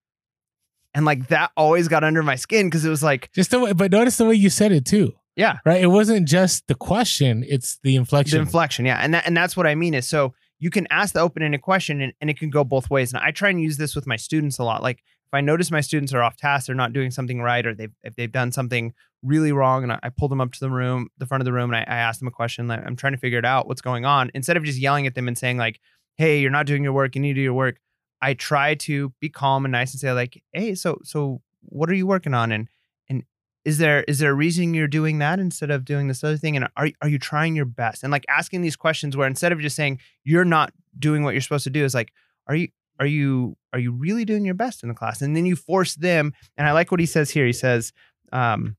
And 0.95 1.05
like 1.05 1.29
that 1.29 1.51
always 1.57 1.89
got 1.89 2.05
under 2.05 2.23
my 2.23 2.37
skin 2.37 2.69
because 2.69 2.85
it 2.85 2.89
was 2.89 3.03
like, 3.03 3.31
Just 3.33 3.51
the 3.51 3.61
way, 3.61 3.73
but 3.73 3.93
notice 3.93 4.17
the 4.17 4.25
way 4.25 4.35
you 4.35 4.49
said 4.49 4.73
it 4.73 4.87
too, 4.87 5.13
yeah, 5.37 5.59
right? 5.67 5.83
It 5.83 5.89
wasn't 5.89 6.27
just 6.27 6.67
the 6.69 6.75
question; 6.75 7.45
it's 7.47 7.79
the 7.83 7.97
inflection. 7.97 8.39
The 8.39 8.43
inflection. 8.43 8.87
yeah, 8.87 8.99
and 9.03 9.13
that 9.13 9.27
and 9.27 9.37
that's 9.37 9.59
what 9.59 9.67
I 9.67 9.75
mean 9.75 9.93
is 9.93 10.09
so 10.09 10.33
you 10.59 10.71
can 10.71 10.87
ask 10.91 11.13
the 11.13 11.21
open-ended 11.21 11.61
question 11.61 12.01
and, 12.01 12.15
and 12.21 12.31
it 12.31 12.39
can 12.39 12.49
go 12.49 12.65
both 12.65 12.89
ways. 12.89 13.13
And 13.13 13.23
I 13.23 13.31
try 13.31 13.51
and 13.51 13.61
use 13.61 13.77
this 13.77 13.95
with 13.95 14.07
my 14.07 14.17
students 14.17 14.59
a 14.59 14.65
lot. 14.65 14.83
Like 14.83 15.03
if 15.27 15.35
I 15.35 15.43
notice 15.43 15.71
my 15.71 15.83
students 15.83 16.15
are 16.15 16.23
off 16.23 16.39
task, 16.39 16.67
they're 16.67 16.75
not 16.75 16.95
doing 16.95 17.11
something 17.11 17.43
right, 17.43 17.67
or 17.67 17.75
they've 17.75 17.93
if 18.03 18.17
they've 18.17 18.33
done 18.33 18.53
something 18.53 18.95
really 19.23 19.53
wrong, 19.53 19.83
and 19.83 19.93
I, 19.93 19.99
I 20.05 20.09
pull 20.09 20.29
them 20.29 20.41
up 20.41 20.53
to 20.53 20.61
the 20.61 20.71
room, 20.71 21.09
the 21.19 21.27
front 21.27 21.43
of 21.43 21.45
the 21.45 21.53
room, 21.53 21.75
and 21.75 21.77
I, 21.77 21.81
I 21.81 21.99
ask 21.99 22.21
them 22.21 22.29
a 22.29 22.33
question. 22.33 22.69
Like 22.69 22.87
I'm 22.87 22.97
trying 22.97 23.13
to 23.13 23.19
figure 23.19 23.39
it 23.39 23.45
out, 23.45 23.69
what's 23.69 23.83
going 23.83 24.07
on, 24.07 24.31
instead 24.33 24.57
of 24.57 24.65
just 24.65 24.79
yelling 24.79 25.07
at 25.07 25.15
them 25.15 25.29
and 25.29 25.37
saying 25.37 25.59
like, 25.59 25.81
hey, 26.17 26.41
you're 26.41 26.51
not 26.51 26.67
doing 26.67 26.83
your 26.83 26.93
work, 26.93 27.15
you 27.15 27.21
need 27.21 27.35
to 27.35 27.35
do 27.35 27.43
your 27.43 27.55
work, 27.55 27.79
I 28.21 28.35
try 28.35 28.75
to 28.75 29.13
be 29.21 29.29
calm 29.29 29.65
and 29.65 29.73
nice 29.73 29.93
and 29.93 30.01
say 30.01 30.13
like, 30.13 30.43
hey, 30.53 30.75
so 30.75 30.99
so 31.05 31.43
what 31.61 31.91
are 31.91 31.95
you 31.95 32.07
working 32.07 32.35
on? 32.35 32.53
And 32.53 32.69
and 33.09 33.25
is 33.65 33.79
there 33.79 34.03
is 34.05 34.19
there 34.19 34.31
a 34.31 34.35
reason 34.35 34.75
you're 34.75 34.89
doing 34.89 35.19
that 35.19 35.39
instead 35.39 35.71
of 35.71 35.85
doing 35.85 36.09
this 36.09 36.25
other 36.25 36.37
thing? 36.37 36.57
And 36.57 36.69
are 36.77 36.89
are 37.03 37.09
you 37.09 37.19
trying 37.19 37.55
your 37.55 37.67
best? 37.67 38.03
And 38.03 38.11
like 38.11 38.25
asking 38.29 38.63
these 38.63 38.77
questions 38.77 39.17
where 39.17 39.27
instead 39.27 39.53
of 39.53 39.61
just 39.61 39.77
saying 39.77 40.01
you're 40.25 40.45
not 40.45 40.73
doing 40.99 41.23
what 41.23 41.35
you're 41.35 41.41
supposed 41.43 41.65
to 41.65 41.71
do, 41.71 41.85
is 41.85 41.95
like, 41.95 42.13
are 42.47 42.57
you 42.57 42.69
are 42.99 43.07
you 43.07 43.57
are 43.73 43.79
you 43.79 43.93
really 43.93 44.25
doing 44.25 44.45
your 44.45 44.55
best 44.55 44.83
in 44.83 44.89
the 44.89 44.95
class? 44.95 45.21
And 45.21 45.37
then 45.37 45.47
you 45.47 45.57
force 45.57 45.95
them. 45.95 46.33
And 46.57 46.67
I 46.67 46.73
like 46.73 46.91
what 46.91 47.01
he 47.01 47.07
says 47.07 47.31
here. 47.31 47.45
He 47.47 47.53
says, 47.53 47.93
um, 48.33 48.77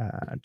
uh, 0.00 0.36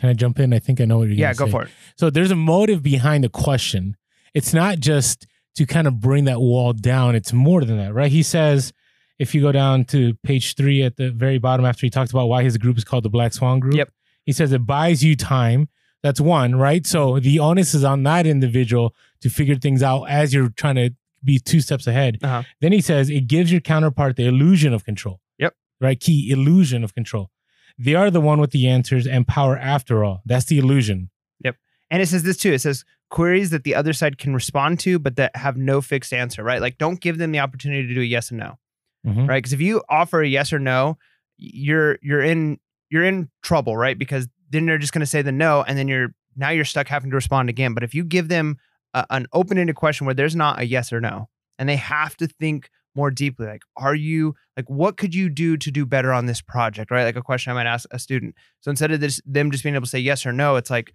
Can 0.00 0.08
I 0.08 0.12
jump 0.12 0.38
in? 0.40 0.52
I 0.52 0.58
think 0.58 0.80
I 0.80 0.84
know 0.84 0.98
what 0.98 1.08
you're 1.08 1.16
yeah, 1.16 1.32
go 1.34 1.46
say. 1.46 1.50
for 1.50 1.62
it. 1.64 1.70
So 1.96 2.10
there's 2.10 2.30
a 2.30 2.36
motive 2.36 2.82
behind 2.82 3.24
the 3.24 3.28
question. 3.28 3.96
It's 4.34 4.52
not 4.52 4.78
just 4.78 5.26
to 5.56 5.66
kind 5.66 5.86
of 5.86 6.00
bring 6.00 6.24
that 6.24 6.40
wall 6.40 6.72
down. 6.72 7.14
It's 7.14 7.32
more 7.32 7.64
than 7.64 7.76
that, 7.78 7.94
right? 7.94 8.10
He 8.10 8.22
says, 8.24 8.72
if 9.18 9.34
you 9.34 9.40
go 9.40 9.52
down 9.52 9.84
to 9.86 10.14
page 10.24 10.56
three 10.56 10.82
at 10.82 10.96
the 10.96 11.10
very 11.10 11.38
bottom, 11.38 11.64
after 11.64 11.86
he 11.86 11.90
talks 11.90 12.10
about 12.10 12.26
why 12.26 12.42
his 12.42 12.56
group 12.58 12.76
is 12.76 12.82
called 12.84 13.04
the 13.04 13.08
Black 13.10 13.32
Swan 13.32 13.60
Group, 13.60 13.74
Yep. 13.76 13.90
he 14.26 14.32
says 14.32 14.52
it 14.52 14.66
buys 14.66 15.04
you 15.04 15.14
time. 15.14 15.68
That's 16.02 16.20
one, 16.20 16.56
right? 16.56 16.84
So 16.86 17.20
the 17.20 17.38
onus 17.38 17.72
is 17.74 17.84
on 17.84 18.02
that 18.02 18.26
individual 18.26 18.94
to 19.20 19.30
figure 19.30 19.54
things 19.54 19.82
out 19.82 20.04
as 20.04 20.34
you're 20.34 20.50
trying 20.50 20.74
to 20.74 20.90
be 21.22 21.38
two 21.38 21.60
steps 21.60 21.86
ahead. 21.86 22.18
Uh-huh. 22.22 22.42
Then 22.60 22.72
he 22.72 22.80
says 22.82 23.08
it 23.08 23.28
gives 23.28 23.50
your 23.52 23.60
counterpart 23.62 24.16
the 24.16 24.26
illusion 24.26 24.74
of 24.74 24.84
control. 24.84 25.20
Yep. 25.38 25.54
Right? 25.80 25.98
Key 25.98 26.30
illusion 26.30 26.82
of 26.84 26.92
control. 26.94 27.30
They 27.78 27.94
are 27.94 28.10
the 28.10 28.20
one 28.20 28.40
with 28.40 28.50
the 28.52 28.68
answers 28.68 29.06
and 29.06 29.26
power 29.26 29.56
after 29.58 30.04
all. 30.04 30.22
That's 30.24 30.46
the 30.46 30.58
illusion. 30.58 31.10
Yep. 31.44 31.56
And 31.90 32.00
it 32.02 32.06
says 32.06 32.22
this 32.22 32.36
too. 32.36 32.52
It 32.52 32.60
says 32.60 32.84
queries 33.10 33.50
that 33.50 33.64
the 33.64 33.74
other 33.74 33.92
side 33.92 34.18
can 34.18 34.34
respond 34.34 34.80
to, 34.80 34.98
but 34.98 35.16
that 35.16 35.34
have 35.36 35.56
no 35.56 35.80
fixed 35.80 36.12
answer, 36.12 36.42
right? 36.42 36.60
Like 36.60 36.78
don't 36.78 37.00
give 37.00 37.18
them 37.18 37.32
the 37.32 37.40
opportunity 37.40 37.86
to 37.86 37.94
do 37.94 38.00
a 38.00 38.04
yes 38.04 38.30
and 38.30 38.38
no, 38.40 38.58
Mhm. 39.06 39.28
right? 39.28 39.38
Because 39.38 39.52
if 39.52 39.60
you 39.60 39.82
offer 39.88 40.22
a 40.22 40.26
yes 40.28 40.52
or 40.52 40.58
no, 40.58 40.98
you're 41.36 41.98
you're 42.02 42.22
in 42.22 42.58
you're 42.90 43.04
in 43.04 43.28
trouble, 43.42 43.76
right? 43.76 43.98
Because 43.98 44.28
then 44.50 44.66
they're 44.66 44.78
just 44.78 44.92
going 44.92 45.00
to 45.00 45.06
say 45.06 45.20
the 45.22 45.32
no, 45.32 45.62
and 45.66 45.76
then 45.76 45.88
you're 45.88 46.14
now 46.36 46.50
you're 46.50 46.64
stuck 46.64 46.86
having 46.88 47.10
to 47.10 47.16
respond 47.16 47.48
again. 47.48 47.74
But 47.74 47.82
if 47.82 47.94
you 47.94 48.04
give 48.04 48.28
them 48.28 48.56
a, 48.92 49.04
an 49.10 49.26
open-ended 49.32 49.74
question 49.76 50.04
where 50.06 50.14
there's 50.14 50.36
not 50.36 50.60
a 50.60 50.64
yes 50.66 50.92
or 50.92 51.00
no, 51.00 51.28
and 51.58 51.68
they 51.68 51.76
have 51.76 52.16
to 52.18 52.26
think 52.28 52.70
more 52.94 53.10
deeply, 53.10 53.46
like, 53.46 53.62
are 53.76 53.94
you 53.94 54.34
like, 54.56 54.68
what 54.68 54.96
could 54.96 55.14
you 55.14 55.28
do 55.28 55.56
to 55.56 55.70
do 55.70 55.84
better 55.84 56.12
on 56.12 56.26
this 56.26 56.40
project, 56.40 56.90
right? 56.90 57.04
Like 57.04 57.16
a 57.16 57.22
question 57.22 57.50
I 57.50 57.54
might 57.54 57.66
ask 57.66 57.88
a 57.90 57.98
student. 57.98 58.34
So 58.60 58.70
instead 58.70 58.92
of 58.92 59.00
this, 59.00 59.20
them 59.26 59.50
just 59.50 59.64
being 59.64 59.74
able 59.74 59.84
to 59.84 59.90
say 59.90 59.98
yes 59.98 60.24
or 60.24 60.32
no, 60.32 60.56
it's 60.56 60.70
like 60.70 60.92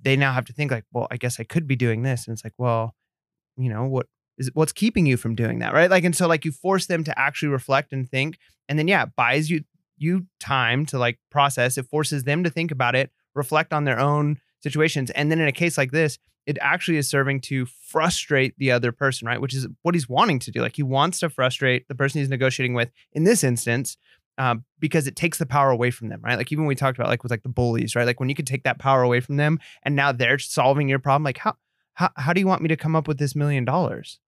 they 0.00 0.16
now 0.16 0.32
have 0.32 0.44
to 0.46 0.52
think 0.52 0.70
like, 0.70 0.84
well, 0.92 1.08
I 1.10 1.16
guess 1.16 1.40
I 1.40 1.44
could 1.44 1.66
be 1.66 1.76
doing 1.76 2.02
this, 2.02 2.26
and 2.26 2.34
it's 2.34 2.44
like, 2.44 2.54
well, 2.58 2.94
you 3.56 3.68
know, 3.68 3.84
what 3.84 4.06
is 4.38 4.50
what's 4.54 4.72
keeping 4.72 5.06
you 5.06 5.16
from 5.16 5.34
doing 5.34 5.58
that, 5.58 5.74
right? 5.74 5.90
Like, 5.90 6.04
and 6.04 6.14
so 6.14 6.28
like 6.28 6.44
you 6.44 6.52
force 6.52 6.86
them 6.86 7.04
to 7.04 7.18
actually 7.18 7.48
reflect 7.48 7.92
and 7.92 8.08
think, 8.08 8.38
and 8.68 8.78
then 8.78 8.88
yeah, 8.88 9.02
it 9.04 9.10
buys 9.16 9.50
you 9.50 9.64
you 9.96 10.26
time 10.38 10.86
to 10.86 10.98
like 10.98 11.18
process. 11.30 11.76
It 11.76 11.86
forces 11.86 12.24
them 12.24 12.44
to 12.44 12.50
think 12.50 12.70
about 12.70 12.94
it, 12.94 13.10
reflect 13.34 13.72
on 13.72 13.84
their 13.84 13.98
own 13.98 14.38
situations, 14.62 15.10
and 15.10 15.30
then 15.30 15.40
in 15.40 15.48
a 15.48 15.52
case 15.52 15.78
like 15.78 15.92
this, 15.92 16.18
it 16.46 16.56
actually 16.62 16.96
is 16.96 17.08
serving 17.08 17.42
to 17.42 17.66
frustrate 17.66 18.54
the 18.56 18.70
other 18.70 18.90
person, 18.90 19.28
right? 19.28 19.40
Which 19.40 19.54
is 19.54 19.68
what 19.82 19.94
he's 19.94 20.08
wanting 20.08 20.38
to 20.40 20.50
do. 20.50 20.62
Like 20.62 20.76
he 20.76 20.82
wants 20.82 21.20
to 21.20 21.28
frustrate 21.28 21.86
the 21.88 21.94
person 21.94 22.20
he's 22.20 22.30
negotiating 22.30 22.72
with. 22.72 22.90
In 23.12 23.24
this 23.24 23.44
instance, 23.44 23.98
um, 24.38 24.64
because 24.78 25.06
it 25.06 25.16
takes 25.16 25.38
the 25.38 25.44
power 25.44 25.68
away 25.68 25.90
from 25.90 26.08
them, 26.08 26.20
right? 26.22 26.38
Like 26.38 26.50
even 26.50 26.64
we 26.64 26.74
talked 26.74 26.96
about 26.96 27.10
like 27.10 27.22
with 27.22 27.30
like 27.30 27.42
the 27.42 27.48
bullies, 27.50 27.94
right? 27.94 28.06
Like 28.06 28.18
when 28.18 28.28
you 28.28 28.34
could 28.34 28.46
take 28.46 28.62
that 28.62 28.78
power 28.78 29.02
away 29.02 29.20
from 29.20 29.36
them, 29.36 29.58
and 29.82 29.94
now 29.94 30.12
they're 30.12 30.38
solving 30.38 30.88
your 30.88 31.00
problem. 31.00 31.24
Like 31.24 31.38
how 31.38 31.54
how 31.94 32.10
how 32.16 32.32
do 32.32 32.40
you 32.40 32.46
want 32.46 32.62
me 32.62 32.68
to 32.68 32.76
come 32.76 32.96
up 32.96 33.08
with 33.08 33.18
this 33.18 33.34
million 33.34 33.64
dollars, 33.64 34.18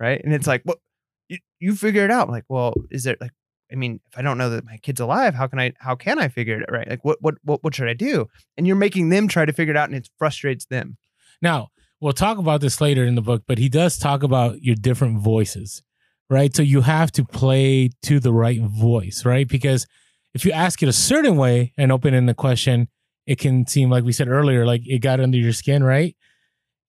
right? 0.00 0.20
And 0.24 0.34
it's 0.34 0.46
like, 0.46 0.62
well, 0.64 0.80
you, 1.28 1.38
you 1.60 1.76
figure 1.76 2.04
it 2.04 2.10
out. 2.10 2.28
Like, 2.28 2.44
well, 2.48 2.74
is 2.90 3.04
there 3.04 3.16
like, 3.20 3.32
I 3.70 3.76
mean, 3.76 4.00
if 4.10 4.18
I 4.18 4.22
don't 4.22 4.38
know 4.38 4.50
that 4.50 4.64
my 4.64 4.78
kid's 4.78 5.00
alive, 5.00 5.34
how 5.34 5.46
can 5.46 5.58
I 5.58 5.72
how 5.78 5.94
can 5.94 6.18
I 6.18 6.28
figure 6.28 6.56
it 6.56 6.62
out 6.62 6.72
right? 6.72 6.88
Like, 6.88 7.04
what 7.04 7.18
what 7.20 7.36
what 7.42 7.62
what 7.62 7.74
should 7.74 7.88
I 7.88 7.94
do? 7.94 8.28
And 8.56 8.66
you're 8.66 8.76
making 8.76 9.10
them 9.10 9.28
try 9.28 9.44
to 9.44 9.52
figure 9.52 9.74
it 9.74 9.76
out, 9.76 9.88
and 9.88 9.96
it 9.96 10.08
frustrates 10.18 10.66
them. 10.66 10.96
Now, 11.42 11.68
we'll 12.00 12.12
talk 12.12 12.38
about 12.38 12.60
this 12.60 12.80
later 12.80 13.04
in 13.04 13.14
the 13.14 13.22
book, 13.22 13.44
but 13.46 13.58
he 13.58 13.68
does 13.68 13.98
talk 13.98 14.22
about 14.22 14.62
your 14.62 14.74
different 14.74 15.20
voices, 15.20 15.82
right? 16.30 16.54
So 16.54 16.62
you 16.62 16.82
have 16.82 17.12
to 17.12 17.24
play 17.24 17.90
to 18.02 18.20
the 18.20 18.32
right 18.32 18.60
voice, 18.60 19.24
right? 19.24 19.46
Because 19.46 19.86
if 20.34 20.44
you 20.44 20.52
ask 20.52 20.82
it 20.82 20.88
a 20.88 20.92
certain 20.92 21.36
way 21.36 21.72
and 21.76 21.92
open 21.92 22.14
in 22.14 22.26
the 22.26 22.34
question, 22.34 22.88
it 23.26 23.38
can 23.38 23.66
seem 23.66 23.90
like 23.90 24.04
we 24.04 24.12
said 24.12 24.28
earlier, 24.28 24.64
like 24.64 24.82
it 24.86 25.00
got 25.00 25.20
under 25.20 25.36
your 25.36 25.52
skin, 25.52 25.84
right? 25.84 26.16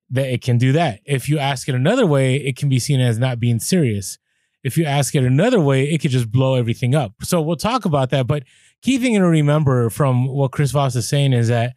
That 0.10 0.28
it 0.28 0.42
can 0.42 0.58
do 0.58 0.72
that. 0.72 1.02
If 1.06 1.30
you 1.30 1.38
ask 1.38 1.68
it 1.68 1.76
another 1.76 2.06
way, 2.06 2.36
it 2.36 2.56
can 2.56 2.70
be 2.70 2.80
seen 2.80 3.00
as 3.00 3.20
not 3.20 3.40
being 3.40 3.60
serious. 3.60 4.18
If 4.64 4.78
you 4.78 4.86
ask 4.86 5.16
it 5.16 5.24
another 5.24 5.60
way, 5.60 5.90
it 5.90 6.00
could 6.02 6.12
just 6.12 6.32
blow 6.32 6.56
everything 6.56 6.96
up. 6.96 7.14
So 7.24 7.42
we'll 7.42 7.56
talk 7.56 7.86
about 7.86 8.10
that. 8.10 8.28
But 8.28 8.44
key 8.82 8.98
thing 8.98 9.16
to 9.16 9.22
remember 9.22 9.90
from 9.90 10.28
what 10.28 10.52
Chris 10.52 10.72
Voss 10.72 10.96
is 10.96 11.08
saying 11.08 11.34
is 11.34 11.48
that 11.48 11.74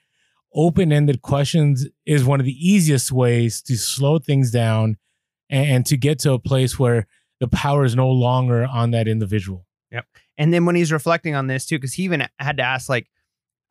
open-ended 0.55 1.23
questions 1.23 1.87
is 2.05 2.25
one 2.25 2.41
of 2.41 2.47
the 2.47 2.53
easiest 2.53 3.13
ways 3.13 3.63
to 3.63 3.77
slow 3.77 4.19
things 4.19 4.51
down 4.51 4.97
and, 5.49 5.71
and 5.71 5.87
to 5.87 5.97
get 5.97 6.19
to 6.21 6.33
a 6.33 6.39
place 6.39 6.79
where 6.79 7.07
the 7.41 7.49
power 7.49 7.85
is 7.85 7.97
no 7.97 8.09
longer 8.09 8.65
on 8.65 8.91
that 8.91 9.09
individual. 9.09 9.67
Yep. 9.91 10.07
And 10.39 10.53
then 10.53 10.65
when 10.65 10.75
he's 10.75 10.93
reflecting 10.93 11.35
on 11.35 11.47
this 11.47 11.67
too, 11.67 11.77
because 11.77 11.95
he 11.95 12.03
even 12.05 12.27
had 12.39 12.57
to 12.57 12.63
ask, 12.63 12.89
like, 12.89 13.09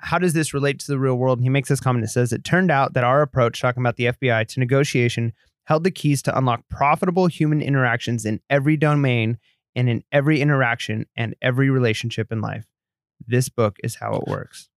how 0.01 0.17
does 0.17 0.33
this 0.33 0.53
relate 0.53 0.79
to 0.79 0.87
the 0.87 0.99
real 0.99 1.15
world? 1.15 1.39
And 1.39 1.45
he 1.45 1.49
makes 1.49 1.69
this 1.69 1.79
comment 1.79 2.03
that 2.03 2.09
says, 2.09 2.33
It 2.33 2.43
turned 2.43 2.71
out 2.71 2.93
that 2.93 3.03
our 3.03 3.21
approach, 3.21 3.61
talking 3.61 3.81
about 3.81 3.97
the 3.97 4.05
FBI, 4.05 4.47
to 4.47 4.59
negotiation 4.59 5.33
held 5.65 5.83
the 5.83 5.91
keys 5.91 6.21
to 6.23 6.37
unlock 6.37 6.67
profitable 6.69 7.27
human 7.27 7.61
interactions 7.61 8.25
in 8.25 8.39
every 8.49 8.77
domain 8.77 9.37
and 9.75 9.89
in 9.89 10.03
every 10.11 10.41
interaction 10.41 11.05
and 11.15 11.35
every 11.41 11.69
relationship 11.69 12.31
in 12.31 12.41
life. 12.41 12.65
This 13.25 13.49
book 13.49 13.77
is 13.83 13.95
how 13.95 14.13
it 14.15 14.27
works. 14.27 14.69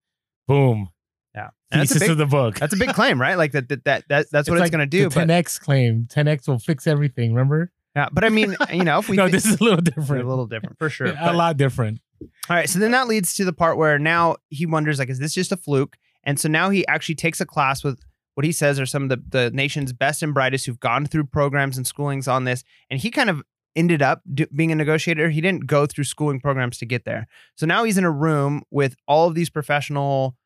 Boom. 0.46 0.90
Yeah. 1.34 1.50
And 1.70 1.80
that's, 1.80 1.92
Thesis 1.92 2.08
big, 2.08 2.10
of 2.12 2.18
the 2.18 2.26
book. 2.26 2.58
that's 2.58 2.74
a 2.74 2.76
big 2.76 2.90
claim, 2.90 3.20
right? 3.20 3.36
Like 3.36 3.52
that, 3.52 3.68
that, 3.68 3.84
that, 3.84 4.04
that 4.08 4.26
that's 4.30 4.48
what 4.48 4.56
it's 4.56 4.62
like 4.62 4.72
going 4.72 4.80
to 4.80 4.86
do. 4.86 5.08
The 5.08 5.20
10x 5.20 5.60
claim. 5.60 6.06
10x 6.08 6.46
will 6.46 6.58
fix 6.58 6.86
everything. 6.86 7.32
Remember? 7.32 7.72
yeah, 7.96 8.08
but 8.12 8.24
I 8.24 8.28
mean, 8.28 8.56
you 8.72 8.84
know, 8.84 8.98
if 8.98 9.08
we 9.08 9.16
no, 9.16 9.24
think- 9.24 9.32
this 9.32 9.46
is 9.46 9.60
a 9.60 9.64
little 9.64 9.80
different. 9.80 10.24
a 10.24 10.28
little 10.28 10.46
different 10.46 10.78
for 10.78 10.90
sure. 10.90 11.06
a 11.20 11.32
lot 11.32 11.56
different. 11.56 12.00
All 12.20 12.56
right, 12.56 12.68
so 12.68 12.78
then 12.78 12.92
that 12.92 13.08
leads 13.08 13.34
to 13.34 13.44
the 13.44 13.52
part 13.52 13.76
where 13.76 13.98
now 13.98 14.36
he 14.48 14.66
wonders, 14.66 14.98
like, 14.98 15.10
is 15.10 15.18
this 15.18 15.34
just 15.34 15.52
a 15.52 15.56
fluke? 15.56 15.96
And 16.22 16.38
so 16.38 16.48
now 16.48 16.70
he 16.70 16.86
actually 16.86 17.16
takes 17.16 17.40
a 17.40 17.46
class 17.46 17.84
with 17.84 18.00
what 18.34 18.44
he 18.44 18.52
says 18.52 18.78
are 18.80 18.86
some 18.86 19.04
of 19.04 19.08
the, 19.08 19.22
the 19.28 19.50
nation's 19.50 19.92
best 19.92 20.22
and 20.22 20.34
brightest 20.34 20.66
who've 20.66 20.80
gone 20.80 21.06
through 21.06 21.24
programs 21.24 21.76
and 21.76 21.86
schoolings 21.86 22.30
on 22.30 22.44
this. 22.44 22.64
And 22.90 23.00
he 23.00 23.10
kind 23.10 23.30
of 23.30 23.42
ended 23.76 24.02
up 24.02 24.22
do, 24.32 24.46
being 24.54 24.70
a 24.72 24.74
negotiator. 24.74 25.30
He 25.30 25.40
didn't 25.40 25.66
go 25.66 25.86
through 25.86 26.04
schooling 26.04 26.40
programs 26.40 26.78
to 26.78 26.86
get 26.86 27.04
there. 27.04 27.26
So 27.56 27.66
now 27.66 27.84
he's 27.84 27.98
in 27.98 28.04
a 28.04 28.10
room 28.10 28.62
with 28.70 28.96
all 29.08 29.26
of 29.28 29.34
these 29.34 29.50
professional, 29.50 30.36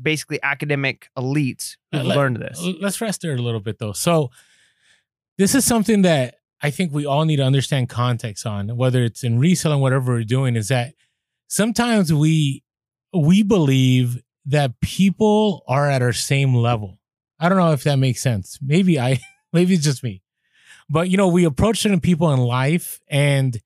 basically 0.00 0.40
academic 0.42 1.08
elites 1.16 1.76
who've 1.92 2.02
Uh, 2.02 2.04
let- 2.04 2.16
learned 2.16 2.36
this. 2.36 2.60
Let's 2.80 3.00
rest 3.00 3.22
there 3.22 3.34
a 3.34 3.38
little 3.38 3.60
bit 3.60 3.78
though. 3.78 3.92
So 3.92 4.30
this 5.38 5.54
is 5.54 5.64
something 5.64 6.02
that 6.02 6.36
I 6.62 6.70
think 6.70 6.92
we 6.92 7.06
all 7.06 7.24
need 7.24 7.36
to 7.36 7.44
understand 7.44 7.88
context 7.88 8.44
on, 8.46 8.76
whether 8.76 9.02
it's 9.02 9.24
in 9.24 9.38
reselling, 9.38 9.80
whatever 9.80 10.12
we're 10.12 10.24
doing, 10.24 10.56
is 10.56 10.68
that 10.68 10.94
sometimes 11.48 12.12
we 12.12 12.62
we 13.12 13.42
believe 13.42 14.22
that 14.46 14.80
people 14.80 15.64
are 15.66 15.88
at 15.90 16.02
our 16.02 16.12
same 16.12 16.54
level. 16.54 16.99
I 17.40 17.48
don't 17.48 17.58
know 17.58 17.72
if 17.72 17.84
that 17.84 17.96
makes 17.96 18.20
sense. 18.20 18.58
Maybe 18.62 19.00
I 19.00 19.18
maybe 19.52 19.74
it's 19.74 19.84
just 19.84 20.04
me. 20.04 20.22
But 20.88 21.08
you 21.08 21.16
know, 21.16 21.28
we 21.28 21.44
approach 21.44 21.80
certain 21.80 22.00
people 22.00 22.32
in 22.32 22.40
life 22.40 23.00
and 23.08 23.58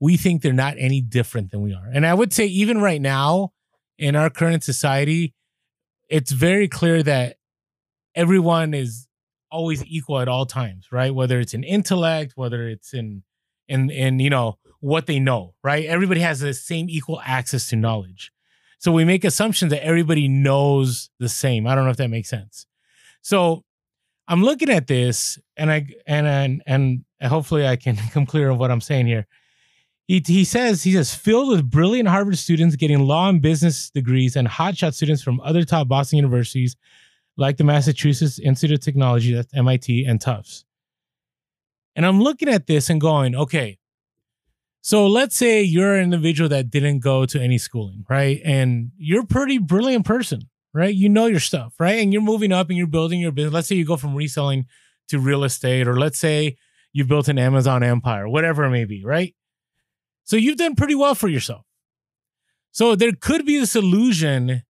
we 0.00 0.16
think 0.16 0.42
they're 0.42 0.52
not 0.52 0.74
any 0.78 1.00
different 1.00 1.52
than 1.52 1.62
we 1.62 1.72
are. 1.72 1.88
And 1.92 2.04
I 2.04 2.12
would 2.12 2.32
say 2.32 2.46
even 2.46 2.80
right 2.80 3.00
now 3.00 3.52
in 3.98 4.16
our 4.16 4.30
current 4.30 4.64
society, 4.64 5.34
it's 6.08 6.32
very 6.32 6.66
clear 6.66 7.02
that 7.04 7.36
everyone 8.14 8.74
is 8.74 9.06
always 9.50 9.84
equal 9.84 10.18
at 10.18 10.28
all 10.28 10.46
times, 10.46 10.88
right? 10.90 11.14
Whether 11.14 11.38
it's 11.38 11.54
in 11.54 11.62
intellect, 11.62 12.32
whether 12.34 12.66
it's 12.66 12.92
in 12.92 13.22
in 13.68 13.90
in 13.90 14.18
you 14.18 14.30
know 14.30 14.58
what 14.80 15.06
they 15.06 15.20
know, 15.20 15.54
right? 15.62 15.84
Everybody 15.84 16.20
has 16.20 16.40
the 16.40 16.52
same 16.52 16.90
equal 16.90 17.20
access 17.24 17.68
to 17.68 17.76
knowledge. 17.76 18.32
So 18.78 18.90
we 18.90 19.04
make 19.04 19.24
assumptions 19.24 19.70
that 19.70 19.84
everybody 19.84 20.26
knows 20.26 21.10
the 21.20 21.28
same. 21.28 21.68
I 21.68 21.76
don't 21.76 21.84
know 21.84 21.92
if 21.92 21.98
that 21.98 22.10
makes 22.10 22.28
sense. 22.28 22.66
So 23.22 23.64
I'm 24.28 24.42
looking 24.42 24.70
at 24.70 24.86
this 24.86 25.38
and 25.56 25.70
I 25.70 25.86
and 26.06 26.26
and 26.26 26.62
and 26.66 27.04
hopefully 27.24 27.66
I 27.66 27.76
can 27.76 27.96
come 28.12 28.26
clear 28.26 28.50
of 28.50 28.58
what 28.58 28.70
I'm 28.70 28.80
saying 28.80 29.06
here. 29.06 29.26
He, 30.08 30.22
he 30.26 30.44
says 30.44 30.82
he 30.82 30.92
says 30.92 31.14
filled 31.14 31.48
with 31.48 31.70
brilliant 31.70 32.08
Harvard 32.08 32.36
students 32.36 32.76
getting 32.76 33.00
law 33.00 33.28
and 33.28 33.40
business 33.40 33.90
degrees 33.90 34.36
and 34.36 34.46
hotshot 34.46 34.94
students 34.94 35.22
from 35.22 35.40
other 35.40 35.64
top 35.64 35.88
Boston 35.88 36.16
universities 36.16 36.76
like 37.36 37.56
the 37.56 37.64
Massachusetts 37.64 38.38
Institute 38.38 38.78
of 38.78 38.84
Technology, 38.84 39.32
that's 39.32 39.54
MIT, 39.54 40.04
and 40.04 40.20
Tufts. 40.20 40.64
And 41.96 42.04
I'm 42.04 42.20
looking 42.20 42.48
at 42.48 42.66
this 42.66 42.90
and 42.90 43.00
going, 43.00 43.34
okay, 43.34 43.78
so 44.82 45.06
let's 45.06 45.36
say 45.36 45.62
you're 45.62 45.94
an 45.94 46.04
individual 46.04 46.48
that 46.50 46.70
didn't 46.70 46.98
go 46.98 47.24
to 47.26 47.40
any 47.40 47.56
schooling, 47.56 48.04
right? 48.08 48.40
And 48.44 48.90
you're 48.96 49.22
a 49.22 49.26
pretty 49.26 49.58
brilliant 49.58 50.04
person, 50.04 50.48
right? 50.74 50.94
You 50.94 51.08
know 51.08 51.26
your 51.26 51.40
stuff, 51.40 51.74
right? 51.78 52.00
And 52.00 52.12
you're 52.12 52.22
moving 52.22 52.52
up 52.52 52.68
and 52.68 52.78
you're 52.78 52.86
building 52.86 53.20
your 53.20 53.32
business. 53.32 53.54
Let's 53.54 53.68
say 53.68 53.76
you 53.76 53.84
go 53.84 53.96
from 53.96 54.14
reselling 54.14 54.66
to 55.08 55.18
real 55.18 55.44
estate, 55.44 55.86
or 55.86 55.98
let's 55.98 56.18
say 56.18 56.56
you've 56.92 57.08
built 57.08 57.28
an 57.28 57.38
Amazon 57.38 57.82
empire, 57.82 58.28
whatever 58.28 58.64
it 58.64 58.70
may 58.70 58.84
be, 58.84 59.04
right? 59.04 59.34
So 60.24 60.36
you've 60.36 60.58
done 60.58 60.74
pretty 60.74 60.94
well 60.94 61.14
for 61.14 61.28
yourself. 61.28 61.64
So 62.70 62.94
there 62.94 63.12
could 63.12 63.44
be 63.44 63.58
this 63.58 63.76
illusion 63.76 64.62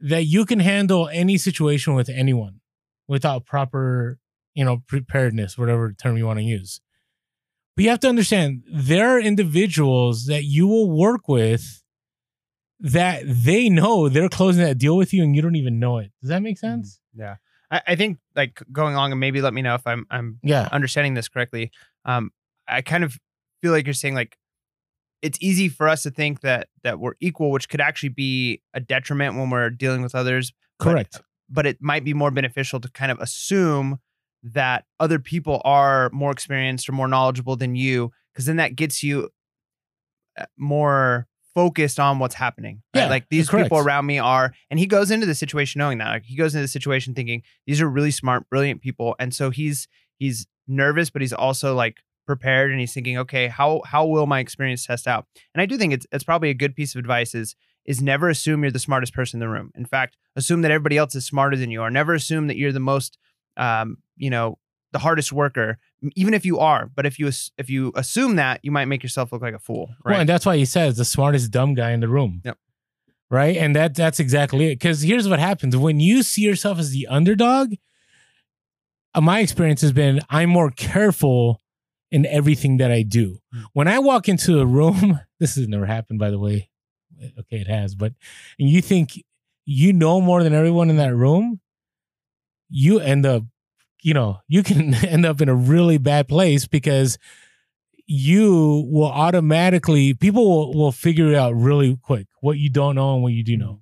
that 0.00 0.24
you 0.24 0.46
can 0.46 0.60
handle 0.60 1.08
any 1.08 1.36
situation 1.36 1.94
with 1.94 2.08
anyone 2.08 2.60
without 3.06 3.44
proper, 3.44 4.18
you 4.54 4.64
know, 4.64 4.82
preparedness, 4.86 5.58
whatever 5.58 5.92
term 5.92 6.16
you 6.16 6.26
want 6.26 6.38
to 6.38 6.44
use. 6.44 6.80
But 7.76 7.84
you 7.84 7.90
have 7.90 8.00
to 8.00 8.08
understand 8.08 8.62
there 8.72 9.10
are 9.10 9.20
individuals 9.20 10.26
that 10.26 10.44
you 10.44 10.66
will 10.66 10.90
work 10.90 11.28
with 11.28 11.82
that 12.80 13.22
they 13.26 13.68
know 13.68 14.08
they're 14.08 14.28
closing 14.28 14.64
that 14.64 14.78
deal 14.78 14.96
with 14.96 15.12
you 15.12 15.22
and 15.22 15.34
you 15.34 15.42
don't 15.42 15.56
even 15.56 15.78
know 15.78 15.98
it. 15.98 16.10
Does 16.20 16.28
that 16.30 16.42
make 16.42 16.58
sense? 16.58 17.00
Yeah. 17.14 17.36
I, 17.70 17.82
I 17.88 17.96
think 17.96 18.18
like 18.36 18.62
going 18.72 18.94
along 18.94 19.12
and 19.12 19.20
maybe 19.20 19.40
let 19.40 19.54
me 19.54 19.62
know 19.62 19.74
if 19.74 19.86
I'm 19.86 20.06
I'm 20.10 20.38
Yeah. 20.42 20.68
understanding 20.72 21.14
this 21.14 21.28
correctly. 21.28 21.70
Um, 22.04 22.30
I 22.68 22.82
kind 22.82 23.04
of 23.04 23.16
feel 23.62 23.72
like 23.72 23.86
you're 23.86 23.94
saying 23.94 24.14
like 24.14 24.36
it's 25.22 25.38
easy 25.40 25.68
for 25.70 25.88
us 25.88 26.02
to 26.02 26.10
think 26.10 26.40
that 26.42 26.68
that 26.82 26.98
we're 26.98 27.14
equal, 27.20 27.50
which 27.50 27.68
could 27.68 27.80
actually 27.80 28.10
be 28.10 28.60
a 28.74 28.80
detriment 28.80 29.36
when 29.36 29.48
we're 29.50 29.70
dealing 29.70 30.02
with 30.02 30.14
others. 30.14 30.52
Correct. 30.78 31.20
But, 31.48 31.66
it 31.66 31.78
might 31.80 32.04
be 32.04 32.14
more 32.14 32.30
beneficial 32.30 32.80
to 32.80 32.90
kind 32.90 33.12
of 33.12 33.18
assume 33.20 34.00
that 34.42 34.84
other 34.98 35.18
people 35.18 35.62
are 35.64 36.10
more 36.12 36.30
experienced 36.30 36.88
or 36.88 36.92
more 36.92 37.06
knowledgeable 37.08 37.54
than 37.56 37.74
you, 37.76 38.12
because 38.32 38.44
then 38.46 38.56
that 38.56 38.76
gets 38.76 39.02
you 39.02 39.30
uh, 40.38 40.44
more 40.58 41.26
focused 41.54 42.00
on 42.00 42.18
what's 42.18 42.34
happening. 42.34 42.82
right? 42.94 43.02
Yeah, 43.02 43.08
like 43.08 43.28
these 43.28 43.48
people 43.48 43.78
around 43.78 44.06
me 44.06 44.18
are, 44.18 44.52
and 44.70 44.78
he 44.78 44.86
goes 44.86 45.10
into 45.10 45.26
the 45.26 45.34
situation 45.34 45.78
knowing 45.78 45.98
that. 45.98 46.08
Like 46.08 46.24
he 46.24 46.36
goes 46.36 46.54
into 46.54 46.62
the 46.62 46.68
situation 46.68 47.14
thinking 47.14 47.42
these 47.66 47.80
are 47.80 47.88
really 47.88 48.10
smart, 48.10 48.48
brilliant 48.50 48.80
people, 48.82 49.14
and 49.18 49.34
so 49.34 49.50
he's 49.50 49.88
he's 50.18 50.46
nervous, 50.66 51.10
but 51.10 51.22
he's 51.22 51.32
also 51.32 51.74
like 51.74 51.98
prepared, 52.26 52.70
and 52.70 52.80
he's 52.80 52.92
thinking, 52.92 53.18
okay, 53.18 53.48
how 53.48 53.82
how 53.86 54.06
will 54.06 54.26
my 54.26 54.40
experience 54.40 54.86
test 54.86 55.06
out? 55.06 55.26
And 55.54 55.62
I 55.62 55.66
do 55.66 55.76
think 55.76 55.92
it's 55.92 56.06
it's 56.12 56.24
probably 56.24 56.50
a 56.50 56.54
good 56.54 56.74
piece 56.74 56.94
of 56.94 56.98
advice 56.98 57.34
is 57.34 57.54
is 57.84 58.00
never 58.00 58.28
assume 58.28 58.62
you're 58.62 58.72
the 58.72 58.78
smartest 58.78 59.14
person 59.14 59.36
in 59.36 59.40
the 59.40 59.52
room. 59.52 59.70
In 59.74 59.84
fact, 59.84 60.16
assume 60.36 60.62
that 60.62 60.70
everybody 60.70 60.96
else 60.96 61.14
is 61.14 61.26
smarter 61.26 61.56
than 61.56 61.70
you, 61.70 61.82
are. 61.82 61.90
never 61.90 62.14
assume 62.14 62.46
that 62.46 62.56
you're 62.56 62.72
the 62.72 62.80
most, 62.80 63.18
um, 63.56 63.98
you 64.16 64.30
know, 64.30 64.58
the 64.92 64.98
hardest 65.00 65.32
worker, 65.32 65.78
even 66.14 66.34
if 66.34 66.44
you 66.44 66.58
are. 66.58 66.90
But 66.94 67.06
if 67.06 67.18
you 67.18 67.28
if 67.58 67.68
you 67.70 67.92
assume 67.96 68.36
that, 68.36 68.60
you 68.62 68.70
might 68.70 68.86
make 68.86 69.02
yourself 69.02 69.32
look 69.32 69.42
like 69.42 69.54
a 69.54 69.58
fool, 69.58 69.88
Well, 70.04 70.14
right? 70.14 70.20
and 70.20 70.28
that's 70.28 70.44
why 70.46 70.56
he 70.56 70.64
says 70.64 70.96
the 70.96 71.04
smartest 71.04 71.50
dumb 71.50 71.74
guy 71.74 71.90
in 71.92 72.00
the 72.00 72.08
room. 72.08 72.40
Yep. 72.44 72.58
Right. 73.30 73.56
And 73.56 73.74
that 73.74 73.94
that's 73.94 74.20
exactly 74.20 74.66
it. 74.66 74.78
Because 74.78 75.02
here's 75.02 75.28
what 75.28 75.38
happens 75.40 75.76
when 75.76 75.98
you 76.00 76.22
see 76.22 76.42
yourself 76.42 76.78
as 76.78 76.90
the 76.92 77.06
underdog. 77.08 77.74
uh, 79.14 79.20
my 79.20 79.40
experience 79.40 79.80
has 79.80 79.92
been 79.92 80.20
I'm 80.30 80.50
more 80.50 80.70
careful 80.70 81.60
in 82.10 82.26
everything 82.26 82.76
that 82.76 82.92
I 82.92 83.02
do. 83.02 83.38
Mm. 83.54 83.64
When 83.72 83.88
I 83.88 83.98
walk 83.98 84.28
into 84.28 84.60
a 84.60 84.66
room, 84.66 85.18
this 85.40 85.56
has 85.56 85.66
never 85.68 85.86
happened, 85.86 86.18
by 86.18 86.30
the 86.30 86.38
way. 86.38 86.68
Okay, 87.40 87.56
it 87.56 87.66
has, 87.68 87.94
but 87.94 88.12
and 88.58 88.68
you 88.68 88.82
think 88.82 89.12
you 89.64 89.92
know 89.92 90.20
more 90.20 90.42
than 90.42 90.52
everyone 90.52 90.90
in 90.90 90.96
that 90.98 91.14
room, 91.14 91.60
you 92.68 93.00
end 93.00 93.24
up, 93.24 93.44
you 94.04 94.14
know, 94.14 94.38
you 94.46 94.62
can 94.62 94.94
end 95.04 95.26
up 95.26 95.40
in 95.40 95.48
a 95.48 95.54
really 95.54 95.98
bad 95.98 96.28
place 96.28 96.66
because 96.66 97.18
you 98.06 98.86
will 98.90 99.10
automatically 99.10 100.12
people 100.12 100.44
will, 100.46 100.74
will 100.74 100.92
figure 100.92 101.28
it 101.28 101.34
out 101.34 101.54
really 101.54 101.98
quick 102.02 102.26
what 102.40 102.58
you 102.58 102.68
don't 102.68 102.94
know 102.94 103.14
and 103.14 103.22
what 103.22 103.32
you 103.32 103.42
do 103.42 103.56
know 103.56 103.80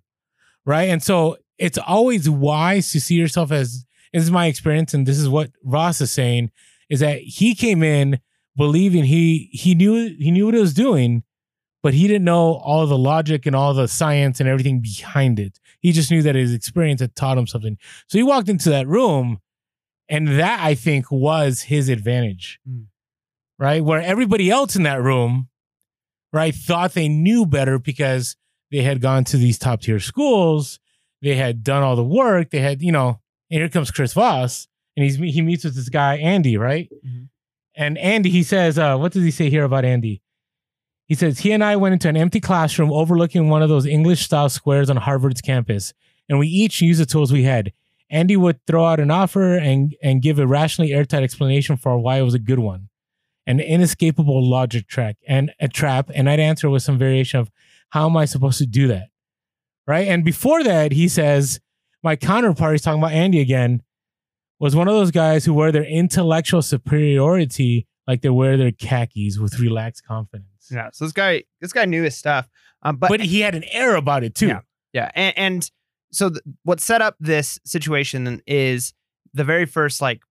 right? 0.64 0.88
And 0.88 1.02
so 1.02 1.36
it's 1.58 1.78
always 1.78 2.28
wise 2.28 2.90
to 2.92 3.00
see 3.00 3.14
yourself 3.14 3.52
as 3.52 3.84
this 4.12 4.22
is 4.22 4.30
my 4.30 4.46
experience 4.46 4.94
and 4.94 5.06
this 5.06 5.18
is 5.18 5.28
what 5.28 5.50
Voss 5.64 6.00
is 6.00 6.12
saying 6.12 6.50
is 6.88 7.00
that 7.00 7.20
he 7.20 7.54
came 7.54 7.82
in 7.82 8.20
believing 8.56 9.04
he 9.04 9.48
he 9.52 9.74
knew 9.74 10.14
he 10.18 10.30
knew 10.30 10.46
what 10.46 10.54
he 10.54 10.60
was 10.60 10.74
doing 10.74 11.22
but 11.82 11.94
he 11.94 12.06
didn't 12.06 12.24
know 12.24 12.54
all 12.54 12.86
the 12.86 12.98
logic 12.98 13.46
and 13.46 13.56
all 13.56 13.74
the 13.74 13.88
science 13.88 14.38
and 14.38 14.48
everything 14.48 14.80
behind 14.80 15.40
it. 15.40 15.58
He 15.80 15.90
just 15.90 16.12
knew 16.12 16.22
that 16.22 16.36
his 16.36 16.54
experience 16.54 17.00
had 17.00 17.16
taught 17.16 17.38
him 17.38 17.48
something. 17.48 17.76
So 18.06 18.18
he 18.18 18.22
walked 18.22 18.48
into 18.48 18.70
that 18.70 18.86
room 18.86 19.40
and 20.08 20.26
that 20.38 20.60
i 20.60 20.74
think 20.74 21.10
was 21.10 21.62
his 21.62 21.88
advantage 21.88 22.58
Mm. 22.68 22.86
right? 23.58 23.84
Where 23.84 24.00
everybody 24.00 24.50
else 24.50 24.74
in 24.76 24.82
that 24.84 25.02
room, 25.02 25.48
right, 26.32 26.54
thought 26.54 26.94
they 26.94 27.08
knew 27.08 27.46
better 27.46 27.78
because 27.78 28.36
they 28.70 28.82
had 28.82 29.00
gone 29.00 29.24
to 29.24 29.36
these 29.36 29.58
top 29.58 29.82
tier 29.82 30.00
schools, 30.00 30.80
they 31.20 31.36
had 31.36 31.62
done 31.62 31.82
all 31.82 31.94
the 31.96 32.04
work, 32.04 32.50
they 32.50 32.58
had, 32.60 32.82
you 32.82 32.90
know, 32.92 33.20
and 33.50 33.60
here 33.60 33.68
comes 33.68 33.90
Chris 33.90 34.14
Voss, 34.14 34.66
and 34.96 35.04
he's 35.04 35.16
he 35.16 35.40
meets 35.42 35.64
with 35.64 35.74
this 35.76 35.88
guy 35.88 36.16
Andy, 36.16 36.56
right? 36.56 36.88
Mhm. 37.06 37.28
And 37.74 37.96
Andy, 37.98 38.30
he 38.30 38.42
says, 38.42 38.78
uh, 38.78 38.96
what 38.96 39.12
does 39.12 39.22
he 39.24 39.30
say 39.30 39.48
here 39.50 39.64
about 39.64 39.84
Andy? 39.84 40.20
He 41.06 41.14
says 41.14 41.38
he 41.40 41.52
and 41.52 41.62
I 41.62 41.76
went 41.76 41.92
into 41.92 42.08
an 42.08 42.16
empty 42.16 42.40
classroom 42.40 42.92
overlooking 42.92 43.48
one 43.48 43.62
of 43.62 43.68
those 43.68 43.86
English 43.86 44.22
style 44.22 44.48
squares 44.48 44.88
on 44.90 44.96
Harvard's 44.96 45.40
campus, 45.40 45.92
and 46.28 46.38
we 46.38 46.48
each 46.48 46.80
used 46.80 47.00
the 47.00 47.06
tools 47.06 47.32
we 47.32 47.42
had. 47.44 47.72
Andy 48.12 48.36
would 48.36 48.64
throw 48.66 48.84
out 48.84 49.00
an 49.00 49.10
offer 49.10 49.56
and 49.56 49.96
and 50.02 50.22
give 50.22 50.38
a 50.38 50.46
rationally 50.46 50.92
airtight 50.92 51.24
explanation 51.24 51.76
for 51.76 51.98
why 51.98 52.18
it 52.18 52.22
was 52.22 52.34
a 52.34 52.38
good 52.38 52.60
one 52.60 52.88
an 53.46 53.58
inescapable 53.58 54.48
logic 54.48 54.86
track 54.86 55.16
and 55.26 55.52
a 55.60 55.66
trap 55.66 56.10
and 56.14 56.30
i'd 56.30 56.38
answer 56.38 56.70
with 56.70 56.82
some 56.82 56.98
variation 56.98 57.40
of 57.40 57.50
how 57.90 58.08
am 58.08 58.16
i 58.16 58.24
supposed 58.24 58.58
to 58.58 58.66
do 58.66 58.86
that 58.86 59.08
right 59.86 60.06
and 60.06 60.24
before 60.24 60.62
that 60.62 60.92
he 60.92 61.08
says 61.08 61.58
my 62.02 62.14
counterpart 62.14 62.72
he's 62.72 62.82
talking 62.82 63.00
about 63.00 63.12
andy 63.12 63.40
again 63.40 63.82
was 64.60 64.76
one 64.76 64.86
of 64.86 64.94
those 64.94 65.10
guys 65.10 65.44
who 65.44 65.52
wear 65.52 65.72
their 65.72 65.84
intellectual 65.84 66.62
superiority 66.62 67.86
like 68.06 68.22
they 68.22 68.30
wear 68.30 68.56
their 68.56 68.70
khakis 68.70 69.38
with 69.38 69.58
relaxed 69.58 70.04
confidence 70.06 70.46
yeah. 70.70 70.88
So 70.92 71.04
this 71.04 71.12
guy 71.12 71.42
this 71.60 71.72
guy 71.72 71.84
knew 71.84 72.02
his 72.02 72.16
stuff, 72.16 72.48
um, 72.82 72.96
but 72.96 73.08
but, 73.08 73.20
he 73.20 73.40
had 73.40 73.54
an 73.54 73.64
air 73.72 73.96
about 73.96 74.24
it 74.24 74.34
too 74.34 74.46
Yeah. 74.46 74.60
Yeah, 74.92 75.10
and, 75.14 75.38
and 75.38 75.70
so 76.12 76.30
th- 76.30 76.42
what 76.62 76.80
set 76.80 77.02
up 77.02 77.16
this 77.18 77.58
situation 77.64 78.42
is 78.46 78.94
the 79.34 79.44
very 79.44 79.66
first 79.66 80.00
like 80.00 80.22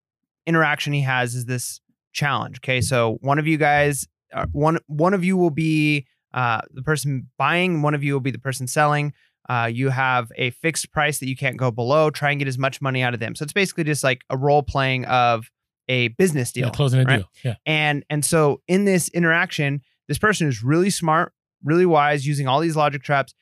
interaction 0.46 0.92
he 0.92 1.02
has 1.02 1.34
is 1.34 1.46
this 1.46 1.80
challenge. 2.12 2.58
Okay, 2.58 2.80
so 2.80 3.18
one 3.20 3.38
of 3.38 3.46
you 3.46 3.56
guys, 3.56 4.06
uh, 4.32 4.46
one 4.52 4.78
one 4.86 5.14
of 5.14 5.24
you 5.24 5.36
will 5.36 5.50
be 5.50 6.06
uh, 6.32 6.62
the 6.72 6.82
person 6.82 7.28
buying, 7.36 7.82
one 7.82 7.94
of 7.94 8.02
you 8.02 8.12
will 8.12 8.20
be 8.20 8.30
the 8.30 8.38
person 8.38 8.66
selling. 8.66 9.12
Uh, 9.48 9.68
you 9.70 9.88
have 9.88 10.30
a 10.36 10.50
fixed 10.50 10.92
price 10.92 11.18
that 11.18 11.28
you 11.28 11.36
can't 11.36 11.56
go 11.56 11.70
below. 11.70 12.10
Try 12.10 12.30
and 12.30 12.38
get 12.38 12.46
as 12.46 12.58
much 12.58 12.80
money 12.80 13.02
out 13.02 13.12
of 13.12 13.20
them. 13.20 13.34
So 13.34 13.42
it's 13.42 13.52
basically 13.52 13.84
just 13.84 14.04
like 14.04 14.22
a 14.30 14.36
role 14.36 14.62
playing 14.62 15.04
of 15.06 15.50
a 15.88 16.08
business 16.08 16.52
deal 16.52 16.66
yeah, 16.66 16.70
closing 16.70 17.00
a 17.00 17.04
right? 17.04 17.16
deal 17.18 17.28
yeah 17.44 17.54
and 17.66 18.04
and 18.08 18.24
so 18.24 18.60
in 18.68 18.84
this 18.84 19.08
interaction 19.08 19.82
this 20.08 20.18
person 20.18 20.48
is 20.48 20.62
really 20.62 20.90
smart 20.90 21.32
really 21.64 21.86
wise 21.86 22.26
using 22.26 22.46
all 22.46 22.60
these 22.60 22.76
logic 22.76 23.02
traps 23.02 23.34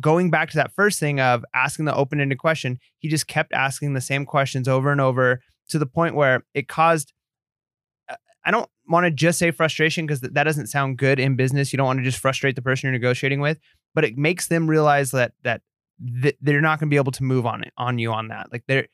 going 0.00 0.30
back 0.30 0.50
to 0.50 0.56
that 0.56 0.72
first 0.72 0.98
thing 0.98 1.20
of 1.20 1.44
asking 1.54 1.84
the 1.84 1.94
open-ended 1.94 2.38
question 2.38 2.78
he 2.98 3.08
just 3.08 3.26
kept 3.26 3.52
asking 3.52 3.94
the 3.94 4.00
same 4.00 4.24
questions 4.24 4.68
over 4.68 4.90
and 4.90 5.00
over 5.00 5.40
to 5.68 5.78
the 5.78 5.86
point 5.86 6.14
where 6.14 6.44
it 6.54 6.68
caused 6.68 7.12
uh, 8.08 8.16
i 8.44 8.50
don't 8.50 8.68
want 8.88 9.04
to 9.04 9.10
just 9.10 9.38
say 9.38 9.50
frustration 9.50 10.06
because 10.06 10.20
that 10.20 10.44
doesn't 10.44 10.66
sound 10.66 10.98
good 10.98 11.18
in 11.18 11.36
business 11.36 11.72
you 11.72 11.76
don't 11.76 11.86
want 11.86 11.98
to 11.98 12.04
just 12.04 12.18
frustrate 12.18 12.56
the 12.56 12.62
person 12.62 12.86
you're 12.86 12.92
negotiating 12.92 13.40
with 13.40 13.58
but 13.94 14.04
it 14.04 14.16
makes 14.16 14.48
them 14.48 14.68
realize 14.68 15.10
that 15.10 15.32
that 15.42 15.60
th- 16.22 16.36
they're 16.40 16.60
not 16.60 16.78
going 16.78 16.88
to 16.88 16.94
be 16.94 16.96
able 16.96 17.12
to 17.12 17.22
move 17.22 17.46
on 17.46 17.62
it 17.62 17.72
on 17.76 17.98
you 17.98 18.12
on 18.12 18.28
that 18.28 18.50
like 18.50 18.64
they're 18.66 18.86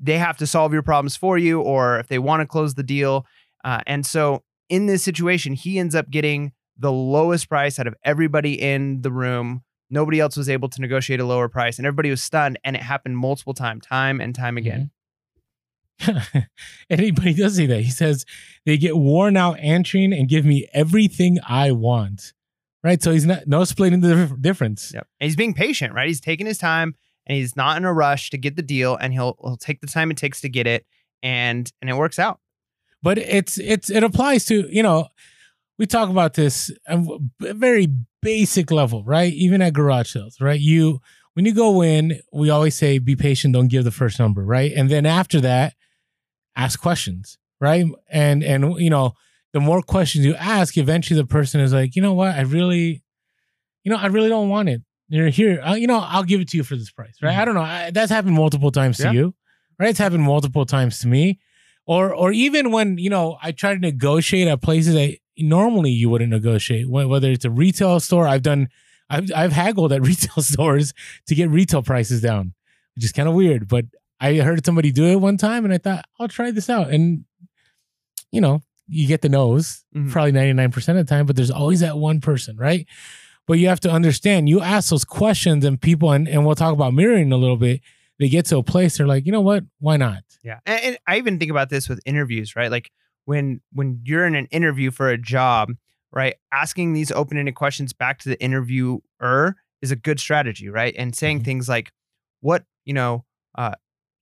they 0.00 0.18
have 0.18 0.36
to 0.36 0.48
solve 0.48 0.72
your 0.72 0.82
problems 0.82 1.16
for 1.16 1.38
you 1.38 1.60
or 1.60 2.00
if 2.00 2.08
they 2.08 2.18
want 2.18 2.40
to 2.40 2.46
close 2.46 2.74
the 2.74 2.82
deal 2.82 3.24
uh, 3.62 3.80
and 3.86 4.04
so 4.04 4.42
in 4.70 4.86
this 4.86 5.02
situation, 5.02 5.52
he 5.52 5.78
ends 5.78 5.94
up 5.94 6.08
getting 6.08 6.52
the 6.78 6.92
lowest 6.92 7.48
price 7.48 7.78
out 7.78 7.86
of 7.86 7.94
everybody 8.04 8.58
in 8.58 9.02
the 9.02 9.12
room. 9.12 9.62
Nobody 9.90 10.20
else 10.20 10.36
was 10.36 10.48
able 10.48 10.68
to 10.68 10.80
negotiate 10.80 11.20
a 11.20 11.24
lower 11.24 11.48
price, 11.48 11.78
and 11.78 11.86
everybody 11.86 12.10
was 12.10 12.22
stunned. 12.22 12.58
And 12.64 12.76
it 12.76 12.82
happened 12.82 13.18
multiple 13.18 13.54
times, 13.54 13.84
time 13.84 14.20
and 14.20 14.34
time 14.34 14.56
mm-hmm. 14.56 14.58
again. 14.58 14.90
Anybody 16.90 17.34
does 17.34 17.56
say 17.56 17.66
that. 17.66 17.82
He 17.82 17.90
says 17.90 18.24
they 18.64 18.78
get 18.78 18.96
worn 18.96 19.36
out 19.36 19.58
answering 19.58 20.12
and 20.12 20.28
give 20.28 20.44
me 20.44 20.68
everything 20.72 21.38
I 21.46 21.72
want. 21.72 22.32
Right. 22.82 23.02
So 23.02 23.12
he's 23.12 23.26
not 23.26 23.46
no 23.46 23.64
splitting 23.64 24.00
the 24.00 24.34
difference. 24.40 24.92
Yep. 24.94 25.06
And 25.20 25.26
he's 25.26 25.36
being 25.36 25.52
patient, 25.52 25.92
right? 25.92 26.08
He's 26.08 26.20
taking 26.20 26.46
his 26.46 26.56
time, 26.56 26.94
and 27.26 27.36
he's 27.36 27.54
not 27.54 27.76
in 27.76 27.84
a 27.84 27.92
rush 27.92 28.30
to 28.30 28.38
get 28.38 28.56
the 28.56 28.62
deal, 28.62 28.96
and 28.96 29.12
he'll 29.12 29.36
he'll 29.42 29.58
take 29.58 29.80
the 29.82 29.86
time 29.86 30.10
it 30.10 30.16
takes 30.16 30.40
to 30.40 30.48
get 30.48 30.66
it, 30.66 30.86
and 31.22 31.70
and 31.82 31.90
it 31.90 31.94
works 31.94 32.18
out. 32.18 32.40
But 33.02 33.18
it's 33.18 33.58
it's 33.58 33.90
it 33.90 34.02
applies 34.02 34.46
to 34.46 34.66
you 34.74 34.82
know 34.82 35.08
we 35.78 35.86
talk 35.86 36.08
about 36.08 36.34
this 36.34 36.70
um, 36.88 37.30
at 37.46 37.56
very 37.56 37.88
basic 38.22 38.70
level, 38.70 39.02
right? 39.04 39.32
Even 39.32 39.62
at 39.62 39.72
garage 39.72 40.12
sales, 40.12 40.40
right? 40.40 40.60
You 40.60 41.00
when 41.34 41.46
you 41.46 41.54
go 41.54 41.82
in, 41.82 42.20
we 42.32 42.50
always 42.50 42.74
say 42.74 42.98
be 42.98 43.16
patient, 43.16 43.54
don't 43.54 43.68
give 43.68 43.84
the 43.84 43.90
first 43.90 44.18
number, 44.18 44.42
right? 44.44 44.72
And 44.74 44.90
then 44.90 45.06
after 45.06 45.40
that, 45.42 45.74
ask 46.56 46.80
questions, 46.80 47.38
right? 47.60 47.84
And 48.10 48.42
and 48.44 48.78
you 48.80 48.90
know 48.90 49.14
the 49.52 49.60
more 49.60 49.82
questions 49.82 50.24
you 50.24 50.34
ask, 50.36 50.76
eventually 50.78 51.20
the 51.20 51.26
person 51.26 51.60
is 51.60 51.72
like, 51.72 51.96
you 51.96 52.02
know 52.02 52.14
what, 52.14 52.34
I 52.36 52.42
really, 52.42 53.02
you 53.84 53.90
know, 53.90 53.96
I 53.96 54.06
really 54.06 54.28
don't 54.28 54.48
want 54.48 54.68
it. 54.68 54.82
you're 55.08 55.28
here. 55.28 55.60
Uh, 55.60 55.74
you 55.74 55.88
know, 55.88 55.98
I'll 55.98 56.22
give 56.22 56.40
it 56.40 56.48
to 56.50 56.56
you 56.56 56.62
for 56.62 56.76
this 56.76 56.90
price, 56.92 57.16
right? 57.20 57.34
Mhm. 57.34 57.38
I 57.40 57.44
don't 57.44 57.54
know. 57.54 57.62
I, 57.62 57.90
that's 57.90 58.12
happened 58.12 58.34
multiple 58.34 58.70
times 58.70 58.98
to 58.98 59.04
you, 59.12 59.34
right? 59.78 59.90
It's 59.90 59.98
happened 59.98 60.22
multiple 60.22 60.64
times 60.66 61.00
to 61.00 61.08
me, 61.08 61.40
or 61.86 62.14
or 62.14 62.30
even 62.32 62.70
when 62.70 62.96
you 62.98 63.10
know 63.10 63.38
I 63.42 63.50
try 63.52 63.74
to 63.74 63.80
negotiate 63.80 64.46
at 64.46 64.62
places 64.62 64.94
that 64.94 65.16
normally 65.40 65.90
you 65.90 66.08
wouldn't 66.08 66.30
negotiate. 66.30 66.88
Whether 66.88 67.30
it's 67.30 67.44
a 67.44 67.50
retail 67.50 67.98
store, 68.00 68.26
I've 68.28 68.42
done, 68.42 68.68
I've 69.08 69.30
I've 69.34 69.52
haggled 69.52 69.92
at 69.92 70.02
retail 70.06 70.42
stores 70.42 70.94
to 71.26 71.34
get 71.34 71.50
retail 71.50 71.82
prices 71.82 72.20
down, 72.20 72.54
which 72.94 73.04
is 73.04 73.12
kind 73.12 73.28
of 73.28 73.34
weird. 73.34 73.68
But 73.68 73.86
I 74.20 74.36
heard 74.36 74.64
somebody 74.64 74.92
do 74.92 75.06
it 75.06 75.16
one 75.16 75.36
time, 75.38 75.64
and 75.64 75.72
I 75.74 75.78
thought 75.78 76.04
I'll 76.18 76.28
try 76.28 76.50
this 76.50 76.68
out, 76.70 76.90
and 76.90 77.24
you 78.32 78.40
know, 78.40 78.62
you 78.88 79.06
get 79.06 79.22
the 79.22 79.28
nose 79.28 79.84
Mhm. 79.96 80.10
probably 80.10 80.32
ninety 80.32 80.52
nine 80.52 80.70
percent 80.70 80.98
of 80.98 81.06
the 81.06 81.10
time, 81.14 81.26
but 81.26 81.36
there's 81.36 81.50
always 81.50 81.80
that 81.80 81.96
one 81.98 82.20
person, 82.20 82.56
right? 82.56 82.86
But 83.46 83.58
you 83.58 83.68
have 83.68 83.80
to 83.80 83.90
understand, 83.90 84.48
you 84.48 84.60
ask 84.60 84.90
those 84.90 85.04
questions, 85.04 85.64
and 85.64 85.80
people, 85.80 86.12
and, 86.12 86.28
and 86.28 86.46
we'll 86.46 86.54
talk 86.54 86.72
about 86.72 86.94
mirroring 86.94 87.32
a 87.32 87.36
little 87.36 87.56
bit. 87.56 87.80
They 88.20 88.28
get 88.28 88.44
to 88.46 88.58
a 88.58 88.62
place, 88.62 88.98
they're 88.98 89.06
like, 89.08 89.26
you 89.26 89.32
know 89.32 89.40
what? 89.40 89.64
Why 89.80 89.96
not? 89.96 90.22
Yeah, 90.44 90.60
and, 90.66 90.80
and 90.84 90.98
I 91.06 91.16
even 91.18 91.38
think 91.38 91.50
about 91.50 91.68
this 91.70 91.88
with 91.88 92.00
interviews, 92.04 92.54
right? 92.54 92.70
Like 92.70 92.90
when 93.30 93.60
when 93.72 94.00
you're 94.02 94.26
in 94.26 94.34
an 94.34 94.46
interview 94.46 94.90
for 94.90 95.08
a 95.08 95.16
job, 95.16 95.70
right? 96.12 96.34
Asking 96.52 96.94
these 96.94 97.12
open-ended 97.12 97.54
questions 97.54 97.92
back 97.92 98.18
to 98.20 98.28
the 98.28 98.42
interviewer 98.42 99.54
is 99.80 99.92
a 99.92 99.96
good 99.96 100.18
strategy, 100.18 100.68
right? 100.68 100.94
And 100.98 101.14
saying 101.14 101.40
Mhm. 101.40 101.44
things 101.44 101.68
like, 101.68 101.92
"What 102.40 102.64
you 102.84 102.92
know?" 102.92 103.24
Uh, 103.56 103.74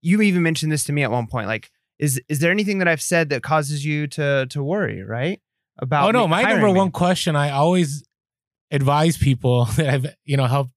you 0.03 0.21
even 0.21 0.43
mentioned 0.43 0.71
this 0.71 0.85
to 0.85 0.93
me 0.93 1.03
at 1.05 1.11
one 1.11 1.27
point, 1.27 1.47
like, 1.49 1.71
"Is 1.99 2.21
is 2.29 2.41
there 2.41 2.51
anything 2.51 2.79
that 2.81 2.89
I've 2.89 3.01
said 3.01 3.31
that 3.31 3.43
causes 3.43 3.83
you 3.83 4.07
to 4.09 4.47
to 4.51 4.63
worry?" 4.63 5.03
Right? 5.03 5.41
About 5.79 6.09
oh 6.09 6.11
no, 6.11 6.29
my 6.29 6.43
number 6.43 6.67
me? 6.67 6.75
one 6.75 6.91
question 6.91 7.35
I 7.35 7.51
always 7.51 8.05
advise 8.71 9.17
people 9.17 9.65
that 9.79 9.89
I've 9.89 10.07
you 10.27 10.37
know 10.37 10.45
helped 10.47 10.75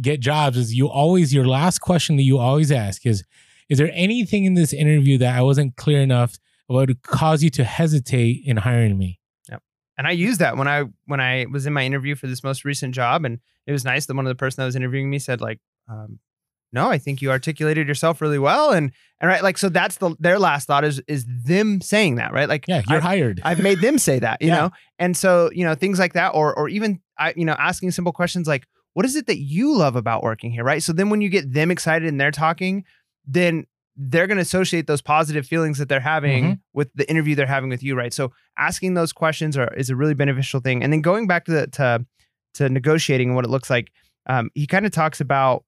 get 0.00 0.18
jobs 0.20 0.56
is 0.56 0.74
you 0.74 0.88
always 0.88 1.32
your 1.32 1.46
last 1.46 1.78
question 1.78 2.16
that 2.16 2.22
you 2.24 2.38
always 2.38 2.72
ask 2.72 3.06
is 3.06 3.24
is 3.68 3.78
there 3.78 3.90
anything 3.92 4.44
in 4.46 4.54
this 4.54 4.72
interview 4.72 5.18
that 5.18 5.36
I 5.36 5.42
wasn't 5.42 5.76
clear 5.76 6.00
enough 6.00 6.38
that 6.76 6.86
would 6.86 7.02
cause 7.02 7.42
you 7.42 7.50
to 7.50 7.64
hesitate 7.64 8.42
in 8.44 8.58
hiring 8.58 8.98
me? 8.98 9.20
and 9.98 10.06
I 10.06 10.12
used 10.12 10.38
that 10.40 10.56
when 10.56 10.68
I 10.68 10.84
when 11.06 11.20
I 11.20 11.46
was 11.50 11.66
in 11.66 11.72
my 11.72 11.84
interview 11.84 12.14
for 12.14 12.28
this 12.28 12.44
most 12.44 12.64
recent 12.64 12.94
job, 12.94 13.24
and 13.24 13.40
it 13.66 13.72
was 13.72 13.84
nice 13.84 14.06
that 14.06 14.14
one 14.14 14.26
of 14.26 14.30
the 14.30 14.36
person 14.36 14.62
that 14.62 14.66
was 14.66 14.76
interviewing 14.76 15.10
me 15.10 15.18
said 15.18 15.40
like, 15.40 15.58
um, 15.90 16.20
"No, 16.72 16.88
I 16.88 16.98
think 16.98 17.20
you 17.20 17.32
articulated 17.32 17.88
yourself 17.88 18.20
really 18.20 18.38
well," 18.38 18.70
and 18.70 18.92
and 19.20 19.28
right 19.28 19.42
like 19.42 19.58
so 19.58 19.68
that's 19.68 19.96
the 19.96 20.14
their 20.20 20.38
last 20.38 20.66
thought 20.68 20.84
is 20.84 21.02
is 21.08 21.26
them 21.26 21.80
saying 21.80 22.14
that 22.14 22.32
right 22.32 22.48
like 22.48 22.66
Yeah, 22.68 22.82
you're 22.88 23.00
I, 23.00 23.02
hired. 23.02 23.40
I've 23.44 23.60
made 23.60 23.80
them 23.80 23.98
say 23.98 24.20
that 24.20 24.40
you 24.40 24.48
Yeah. 24.48 24.56
know, 24.56 24.70
and 25.00 25.16
so 25.16 25.50
you 25.52 25.64
know 25.64 25.74
things 25.74 25.98
like 25.98 26.12
that, 26.12 26.28
or 26.28 26.56
or 26.56 26.68
even 26.68 27.00
I 27.18 27.34
you 27.36 27.44
know 27.44 27.56
asking 27.58 27.90
simple 27.90 28.12
questions 28.12 28.46
like, 28.46 28.68
"What 28.94 29.04
is 29.04 29.16
it 29.16 29.26
that 29.26 29.40
you 29.40 29.74
love 29.76 29.96
about 29.96 30.22
working 30.22 30.52
here?" 30.52 30.62
Right. 30.62 30.80
So 30.82 30.92
then 30.92 31.10
when 31.10 31.20
you 31.22 31.28
get 31.28 31.52
them 31.52 31.72
excited 31.72 32.06
and 32.06 32.20
they're 32.20 32.30
talking, 32.30 32.84
then 33.26 33.66
they're 34.00 34.28
going 34.28 34.36
to 34.36 34.42
associate 34.42 34.86
those 34.86 35.02
positive 35.02 35.44
feelings 35.44 35.76
that 35.78 35.88
they're 35.88 35.98
having 35.98 36.44
Mhm. 36.44 36.60
with 36.72 36.88
the 36.94 37.08
interview 37.10 37.34
they're 37.34 37.46
having 37.46 37.68
with 37.68 37.82
you, 37.82 37.96
right? 37.96 38.12
So 38.12 38.32
asking 38.56 38.94
those 38.94 39.12
questions 39.12 39.56
are 39.56 39.74
is 39.74 39.90
a 39.90 39.96
really 39.96 40.14
beneficial 40.14 40.60
thing. 40.60 40.84
And 40.84 40.92
then 40.92 41.00
going 41.00 41.26
back 41.26 41.44
to 41.46 41.50
the, 41.52 41.66
to 41.68 42.06
to 42.54 42.68
negotiating 42.68 43.28
and 43.28 43.36
what 43.36 43.44
it 43.44 43.50
looks 43.50 43.68
like, 43.70 43.90
um, 44.26 44.50
he 44.54 44.66
kind 44.66 44.86
of 44.86 44.92
talks 44.92 45.20
about 45.20 45.64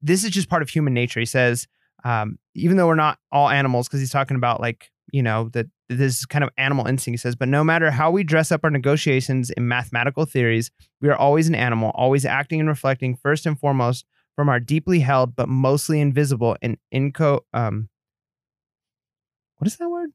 this 0.00 0.22
is 0.24 0.30
just 0.30 0.48
part 0.48 0.62
of 0.62 0.68
human 0.68 0.94
nature. 0.94 1.18
He 1.20 1.26
says, 1.26 1.66
um, 2.04 2.38
even 2.54 2.76
though 2.76 2.86
we're 2.86 2.94
not 2.94 3.18
all 3.32 3.48
animals, 3.48 3.88
because 3.88 4.00
he's 4.00 4.10
talking 4.12 4.36
about 4.36 4.60
like 4.60 4.90
you 5.12 5.22
know 5.22 5.48
that 5.50 5.66
this 5.88 6.18
is 6.20 6.26
kind 6.26 6.42
of 6.44 6.50
animal 6.58 6.86
instinct. 6.86 7.14
He 7.14 7.18
says, 7.18 7.36
but 7.36 7.48
no 7.48 7.62
matter 7.64 7.90
how 7.92 8.10
we 8.10 8.24
dress 8.24 8.50
up 8.50 8.62
our 8.64 8.70
negotiations 8.70 9.50
in 9.50 9.68
mathematical 9.68 10.24
theories, 10.24 10.70
we 11.00 11.08
are 11.08 11.14
always 11.16 11.48
an 11.48 11.54
animal, 11.54 11.90
always 11.94 12.24
acting 12.24 12.58
and 12.60 12.68
reflecting 12.68 13.14
first 13.16 13.46
and 13.46 13.58
foremost 13.58 14.04
from 14.36 14.48
our 14.48 14.60
deeply 14.60 15.00
held 15.00 15.34
but 15.34 15.48
mostly 15.48 16.00
invisible 16.00 16.56
and 16.62 16.76
inco 16.94 17.40
um 17.52 17.88
what 19.58 19.66
is 19.66 19.76
that 19.78 19.88
word? 19.88 20.10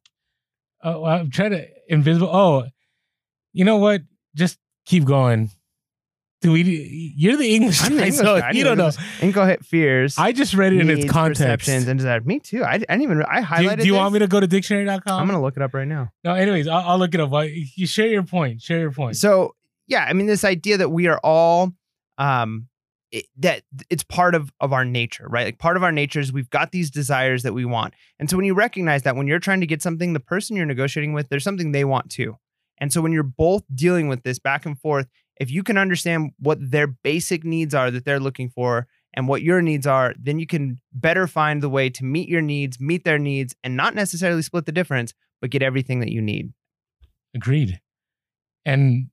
oh, 0.84 1.05
I'm 1.05 1.29
trying 1.29 1.51
to 1.51 1.67
invisible. 1.88 2.29
Oh, 2.31 2.65
you 3.53 3.65
know 3.65 3.77
what? 3.77 4.01
Just 4.36 4.57
keep 4.86 5.05
going. 5.05 5.51
Do 6.41 6.53
we? 6.53 7.13
You're 7.15 7.38
the 7.38 7.53
English 7.53 7.84
I'm 7.84 7.97
the 7.97 8.05
English 8.07 8.19
so. 8.19 8.41
You 8.51 8.63
don't 8.63 8.77
know. 8.77 8.86
this. 8.86 8.97
Incoherent 9.21 9.63
fears. 9.63 10.17
I 10.17 10.31
just 10.31 10.55
read 10.55 10.73
it 10.73 10.79
in 10.79 10.89
its 10.89 11.12
context. 11.12 11.41
perceptions, 11.41 11.88
and 11.88 11.99
desires. 11.99 12.25
Me 12.25 12.39
too. 12.39 12.63
I, 12.63 12.73
I 12.73 12.77
didn't 12.79 13.03
even. 13.03 13.23
I 13.23 13.41
highlighted. 13.41 13.81
do 13.81 13.86
you 13.86 13.93
want 13.93 14.13
me 14.13 14.19
to 14.19 14.27
go 14.27 14.39
to 14.39 14.47
dictionary.com? 14.47 15.21
I'm 15.21 15.27
gonna 15.27 15.41
look 15.41 15.55
it 15.55 15.62
up 15.62 15.73
right 15.75 15.88
now. 15.88 16.12
No, 16.23 16.34
anyways, 16.34 16.67
I'll, 16.67 16.91
I'll 16.91 16.97
look 16.97 17.13
it 17.13 17.19
up. 17.19 17.31
You 17.75 17.86
share 17.86 18.07
your 18.07 18.23
point. 18.23 18.62
Share 18.62 18.79
your 18.79 18.91
point. 18.91 19.17
So 19.17 19.55
yeah, 19.86 20.05
I 20.07 20.13
mean, 20.13 20.25
this 20.25 20.43
idea 20.43 20.77
that 20.77 20.89
we 20.89 21.07
are 21.07 21.19
all, 21.23 21.73
um, 22.17 22.67
it, 23.12 23.26
that 23.38 23.63
it's 23.89 24.04
part 24.04 24.36
of 24.36 24.52
of 24.60 24.74
our 24.74 24.86
nature, 24.86 25.28
right? 25.30 25.45
Like 25.45 25.60
part 25.60 25.78
of 25.78 25.84
our 25.84 25.91
nature 25.91 26.19
is 26.19 26.32
we've 26.32 26.50
got 26.50 26.71
these 26.71 26.89
desires 26.89 27.43
that 27.43 27.54
we 27.54 27.65
want, 27.65 27.93
and 28.19 28.30
so 28.30 28.38
when 28.38 28.45
you 28.45 28.54
recognize 28.54 29.04
that 29.04 29.15
when 29.15 29.28
you're 29.28 29.39
trying 29.39 29.62
to 29.62 29.67
get 29.67 29.82
something, 29.82 30.13
the 30.13 30.19
person 30.19 30.56
you're 30.56 30.65
negotiating 30.65 31.13
with, 31.13 31.30
there's 31.30 31.43
something 31.43 31.71
they 31.71 31.86
want 31.86 32.10
too, 32.10 32.38
and 32.80 32.91
so 32.91 33.02
when 33.02 33.12
you're 33.12 33.24
both 33.24 33.63
dealing 33.74 34.08
with 34.08 34.24
this 34.24 34.39
back 34.39 34.65
and 34.65 34.80
forth, 34.80 35.08
if 35.39 35.52
you 35.52 35.63
can 35.63 35.78
understand 35.78 36.32
what 36.39 36.58
their 36.62 36.88
basic 36.88 37.43
needs 37.43 37.74
are 37.74 37.91
that 37.91 38.06
they're 38.06 38.19
looking 38.19 38.50
for 38.50 38.88
and 39.13 39.28
what 39.28 39.41
your 39.41 39.62
needs 39.62 39.86
are, 39.86 40.13
then 40.19 40.39
you 40.39 40.47
can 40.47 40.80
better 40.93 41.28
find 41.28 41.62
the 41.62 41.69
way 41.69 41.89
to 41.89 42.06
meet 42.06 42.30
your 42.30 42.41
needs, 42.41 42.80
meet 42.80 43.04
their 43.04 43.19
needs, 43.19 43.56
and 43.63 43.76
not 43.76 43.93
necessarily 43.93 44.41
split 44.41 44.65
the 44.65 44.71
difference, 44.71 45.13
but 45.41 45.50
get 45.50 45.62
everything 45.62 46.00
that 46.00 46.12
you 46.12 46.21
need. 46.21 46.54
Agreed. 47.36 47.80
And 48.65 49.10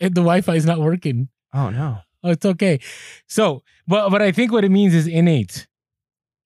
the 0.00 0.08
Wi-Fi 0.08 0.54
is 0.54 0.66
not 0.66 0.80
working. 0.80 1.28
Oh 1.54 1.70
no. 1.70 1.98
Oh, 2.22 2.30
it's 2.30 2.46
okay. 2.46 2.80
So, 3.26 3.62
but 3.86 4.10
but 4.10 4.22
I 4.22 4.32
think 4.32 4.52
what 4.52 4.64
it 4.64 4.70
means 4.70 4.94
is 4.94 5.06
innate, 5.06 5.66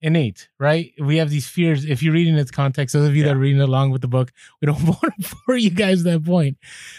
innate, 0.00 0.48
right? 0.58 0.92
We 0.98 1.16
have 1.18 1.30
these 1.30 1.46
fears. 1.46 1.84
If 1.84 2.02
you 2.02 2.12
read 2.12 2.28
in 2.28 2.36
its 2.36 2.50
context, 2.50 2.94
those 2.94 3.08
of 3.08 3.14
you 3.14 3.24
that 3.24 3.36
are 3.36 3.38
reading 3.38 3.60
along 3.60 3.90
with 3.90 4.00
the 4.00 4.08
book, 4.08 4.32
we 4.60 4.66
don't 4.66 4.82
want 4.84 5.12
to 5.20 5.36
bore 5.46 5.56
you 5.56 5.70
guys 5.70 6.02
that 6.04 6.24
point. 6.24 6.56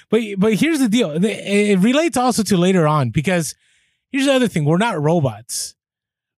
But 0.10 0.22
but 0.38 0.54
here's 0.56 0.80
the 0.80 0.90
deal. 0.90 1.12
It 1.24 1.80
relates 1.80 2.18
also 2.18 2.44
to 2.44 2.58
later 2.58 2.88
on 2.88 3.10
because 3.10 3.56
here's 4.12 4.26
the 4.26 4.34
other 4.34 4.48
thing: 4.48 4.66
we're 4.66 4.78
not 4.78 5.02
robots, 5.02 5.76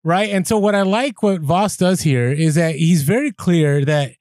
right? 0.04 0.30
And 0.30 0.46
so 0.46 0.58
what 0.58 0.74
I 0.74 0.82
like 0.82 1.22
what 1.22 1.40
Voss 1.40 1.76
does 1.76 2.02
here 2.02 2.30
is 2.30 2.54
that 2.54 2.76
he's 2.76 3.02
very 3.02 3.32
clear 3.32 3.84
that 3.84 4.12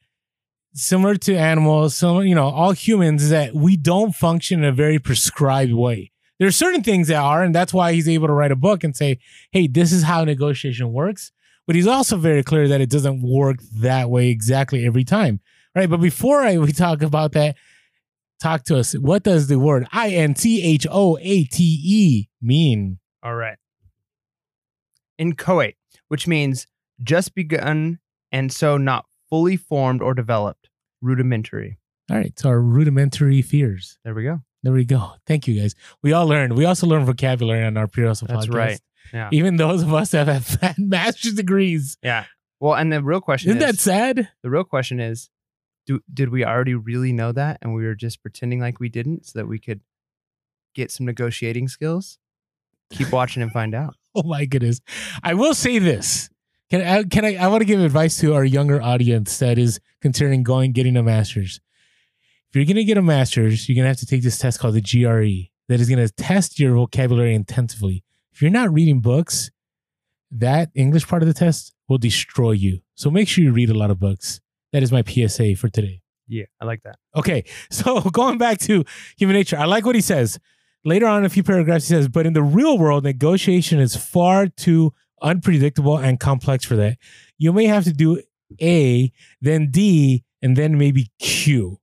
similar 0.74 1.16
to 1.16 1.36
animals, 1.36 1.96
similar, 1.96 2.24
you 2.24 2.36
know, 2.36 2.50
all 2.50 2.72
humans, 2.72 3.24
is 3.24 3.30
that 3.30 3.54
we 3.54 3.78
don't 3.78 4.14
function 4.14 4.60
in 4.60 4.66
a 4.66 4.72
very 4.72 5.00
prescribed 5.00 5.74
way. 5.74 6.12
There 6.40 6.48
are 6.48 6.52
certain 6.52 6.84
things 6.84 7.08
that 7.08 7.16
are, 7.16 7.42
and 7.42 7.54
that's 7.54 7.74
why 7.74 7.94
he's 7.94 8.08
able 8.08 8.28
to 8.28 8.34
write 8.34 8.52
a 8.52 8.56
book 8.56 8.84
and 8.84 8.96
say, 8.96 9.20
hey, 9.52 9.68
this 9.68 9.92
is 9.92 10.04
how 10.04 10.24
negotiation 10.24 10.94
works. 10.94 11.32
But 11.66 11.76
he's 11.76 11.88
also 11.88 12.18
very 12.18 12.44
clear 12.44 12.68
that 12.68 12.80
it 12.80 12.90
doesn't 12.90 13.22
work 13.22 13.58
that 13.76 14.10
way 14.10 14.30
exactly 14.30 14.86
every 14.86 15.04
time. 15.04 15.42
Right. 15.76 15.90
But 15.90 16.00
before 16.02 16.42
I, 16.42 16.58
we 16.58 16.72
talk 16.72 17.02
about 17.02 17.34
that, 17.34 17.56
talk 18.40 18.64
to 18.66 18.78
us. 18.78 18.94
What 18.94 19.24
does 19.24 19.48
the 19.48 19.60
word 19.60 19.88
I 19.92 20.10
N 20.12 20.36
C 20.36 20.64
H 20.64 20.88
O 20.90 21.18
A 21.20 21.44
T 21.44 21.82
E 21.84 22.30
mean? 22.42 23.00
All 23.22 23.36
right. 23.36 23.58
Inchoate, 25.18 25.76
which 26.08 26.28
means 26.28 26.68
just 27.04 27.36
begun 27.36 28.00
and 28.32 28.52
so 28.52 28.78
not 28.78 29.06
fully 29.30 29.58
formed 29.58 30.02
or 30.02 30.14
developed. 30.14 30.70
Rudimentary. 31.02 31.78
All 32.10 32.18
right. 32.18 32.38
So 32.40 32.50
our 32.50 32.62
rudimentary 32.62 33.42
fears. 33.42 34.00
There 34.04 34.16
we 34.16 34.24
go. 34.24 34.42
There 34.64 34.74
we 34.74 34.86
go. 34.86 35.14
Thank 35.28 35.48
you 35.48 35.60
guys. 35.60 35.76
We 36.02 36.14
all 36.14 36.28
learned. 36.28 36.54
We 36.58 36.66
also 36.66 36.88
learned 36.88 37.06
vocabulary 37.06 37.64
on 37.64 37.78
our 37.78 37.88
Pure 37.88 38.08
Hustle 38.08 38.28
That's 38.28 38.48
podcast. 38.48 38.54
right. 38.54 38.80
Yeah. 39.14 39.30
Even 39.32 39.56
those 39.56 39.84
of 39.84 39.94
us 39.94 40.12
that 40.12 40.28
have 40.28 40.48
had 40.62 40.76
master's 40.80 41.34
degrees. 41.34 41.98
Yeah. 42.04 42.26
Well, 42.60 42.74
and 42.74 42.92
the 42.92 43.02
real 43.02 43.22
question 43.22 43.52
Isn't 43.52 43.62
is 43.62 43.76
that 43.76 43.80
sad? 43.80 44.30
the 44.44 44.50
real 44.50 44.64
question 44.64 45.00
is 45.00 45.30
do 45.86 46.02
did 46.14 46.30
we 46.30 46.44
already 46.44 46.74
really 46.76 47.14
know 47.14 47.32
that 47.32 47.60
and 47.62 47.74
we 47.74 47.86
were 47.86 47.96
just 47.96 48.22
pretending 48.22 48.60
like 48.60 48.80
we 48.80 48.90
didn't 48.90 49.26
so 49.28 49.40
that 49.40 49.48
we 49.48 49.60
could 49.60 49.82
get 50.76 50.92
some 50.92 51.06
negotiating 51.06 51.68
skills? 51.68 52.18
Keep 52.92 53.12
watching 53.12 53.42
and 53.44 53.52
find 53.52 53.74
out. 53.76 53.96
Oh 54.16 54.24
my 54.24 54.46
goodness. 54.46 54.82
I 55.22 55.36
will 55.36 55.54
say 55.54 55.78
this. 55.78 56.28
Can 56.72 56.82
I 56.82 57.04
can 57.04 57.24
I 57.24 57.36
I 57.36 57.48
want 57.50 57.62
to 57.62 57.66
give 57.66 57.80
advice 57.80 58.20
to 58.22 58.34
our 58.34 58.44
younger 58.44 58.82
audience 58.82 59.38
that 59.38 59.60
is 59.60 59.80
considering 60.02 60.42
going 60.42 60.72
getting 60.72 60.98
a 60.98 61.04
master's. 61.04 61.62
If 62.50 62.56
you're 62.56 62.66
gonna 62.66 62.84
get 62.84 62.98
a 62.98 63.02
master's, 63.02 63.68
you're 63.68 63.76
gonna 63.76 63.90
have 63.90 63.98
to 63.98 64.06
take 64.06 64.24
this 64.24 64.40
test 64.40 64.60
called 64.60 64.76
the 64.76 64.82
GRE 64.82 65.50
that 65.68 65.82
is 65.82 65.90
gonna 65.90 66.10
test 66.10 66.60
your 66.60 66.74
vocabulary 66.74 67.36
intensively. 67.36 68.04
If 68.32 68.42
you're 68.42 68.52
not 68.52 68.72
reading 68.72 69.02
books, 69.02 69.52
that 70.32 70.70
English 70.76 71.08
part 71.08 71.24
of 71.24 71.28
the 71.28 71.34
test 71.34 71.74
will 71.88 71.98
destroy 71.98 72.52
you. 72.52 72.80
So 72.96 73.10
make 73.10 73.28
sure 73.28 73.44
you 73.44 73.52
read 73.52 73.70
a 73.70 73.78
lot 73.78 73.92
of 73.92 74.00
books. 74.00 74.40
That 74.74 74.84
is 74.84 74.92
my 74.92 75.04
PSA 75.04 75.56
for 75.56 75.70
today. 75.70 76.02
Yeah, 76.28 76.46
I 76.62 76.66
like 76.66 76.84
that. 76.84 76.98
Okay, 77.16 77.46
so 77.72 78.02
going 78.02 78.38
back 78.38 78.60
to 78.60 78.84
human 79.18 79.36
nature, 79.36 79.58
I 79.58 79.66
like 79.66 79.86
what 79.86 79.96
he 79.96 80.02
says. 80.02 80.40
Later 80.86 81.08
on 81.08 81.20
in 81.20 81.26
a 81.26 81.30
few 81.30 81.44
paragraphs, 81.44 81.88
he 81.88 81.94
says, 81.96 82.08
but 82.08 82.26
in 82.26 82.34
the 82.34 82.44
real 82.44 82.78
world, 82.78 83.04
negotiation 83.04 83.80
is 83.80 83.96
far 83.96 84.48
too 84.48 84.94
unpredictable 85.22 85.98
and 85.98 86.20
complex 86.20 86.64
for 86.64 86.76
that. 86.76 86.98
You 87.38 87.52
may 87.52 87.66
have 87.66 87.84
to 87.86 87.94
do 87.94 88.22
A, 88.62 89.12
then 89.42 89.70
D, 89.72 90.24
and 90.42 90.56
then 90.56 90.78
maybe 90.78 91.12
Q. 91.20 91.80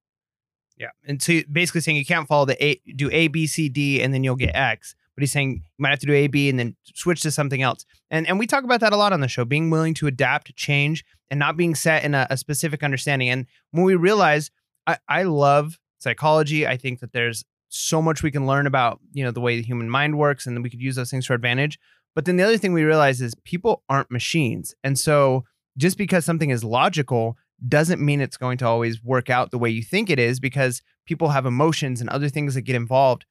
Yeah. 0.84 0.90
And 1.08 1.22
so 1.22 1.40
basically 1.50 1.80
saying 1.80 1.96
you 1.96 2.04
can't 2.04 2.28
follow 2.28 2.44
the 2.44 2.62
A 2.62 2.78
do 2.94 3.08
A, 3.10 3.28
B, 3.28 3.46
C, 3.46 3.70
D, 3.70 4.02
and 4.02 4.12
then 4.12 4.22
you'll 4.22 4.36
get 4.36 4.54
X. 4.54 4.94
but 5.16 5.22
he's 5.22 5.32
saying 5.32 5.52
you 5.52 5.82
might 5.82 5.90
have 5.90 5.98
to 6.00 6.06
do 6.06 6.12
A, 6.12 6.26
B, 6.26 6.50
and 6.50 6.58
then 6.58 6.76
switch 6.94 7.22
to 7.22 7.30
something 7.30 7.62
else. 7.62 7.86
And 8.10 8.26
and 8.28 8.38
we 8.38 8.46
talk 8.46 8.64
about 8.64 8.80
that 8.80 8.92
a 8.92 8.96
lot 8.96 9.14
on 9.14 9.20
the 9.20 9.28
show, 9.28 9.46
being 9.46 9.70
willing 9.70 9.94
to 9.94 10.06
adapt, 10.06 10.54
change, 10.56 11.02
and 11.30 11.40
not 11.40 11.56
being 11.56 11.74
set 11.74 12.04
in 12.04 12.14
a, 12.14 12.26
a 12.28 12.36
specific 12.36 12.82
understanding. 12.82 13.30
And 13.30 13.46
when 13.70 13.84
we 13.84 13.94
realize, 13.94 14.50
I, 14.86 14.98
I 15.08 15.22
love 15.22 15.78
psychology. 15.98 16.66
I 16.66 16.76
think 16.76 17.00
that 17.00 17.12
there's 17.12 17.44
so 17.68 18.02
much 18.02 18.22
we 18.22 18.30
can 18.30 18.46
learn 18.46 18.66
about 18.66 19.00
you 19.14 19.24
know 19.24 19.30
the 19.30 19.40
way 19.40 19.56
the 19.56 19.62
human 19.62 19.88
mind 19.88 20.18
works, 20.18 20.46
and 20.46 20.62
we 20.62 20.68
could 20.68 20.82
use 20.82 20.96
those 20.96 21.10
things 21.10 21.26
to 21.26 21.32
our 21.32 21.36
advantage. 21.36 21.78
But 22.14 22.26
then 22.26 22.36
the 22.36 22.44
other 22.44 22.58
thing 22.58 22.74
we 22.74 22.84
realize 22.84 23.22
is 23.22 23.34
people 23.44 23.82
aren't 23.88 24.10
machines, 24.10 24.74
and 24.84 24.98
so 24.98 25.44
just 25.78 25.96
because 25.96 26.26
something 26.26 26.50
is 26.50 26.62
logical 26.62 27.38
doesn't 27.66 28.00
mean 28.00 28.20
it's 28.20 28.36
going 28.36 28.58
to 28.58 28.66
always 28.66 29.02
work 29.02 29.30
out 29.30 29.50
the 29.50 29.58
way 29.58 29.70
you 29.70 29.82
think 29.82 30.10
it 30.10 30.18
is 30.18 30.40
because 30.40 30.82
people 31.06 31.28
have 31.28 31.46
emotions 31.46 32.00
and 32.00 32.10
other 32.10 32.28
things 32.28 32.54
that 32.54 32.62
get 32.62 32.76
involved 32.76 33.24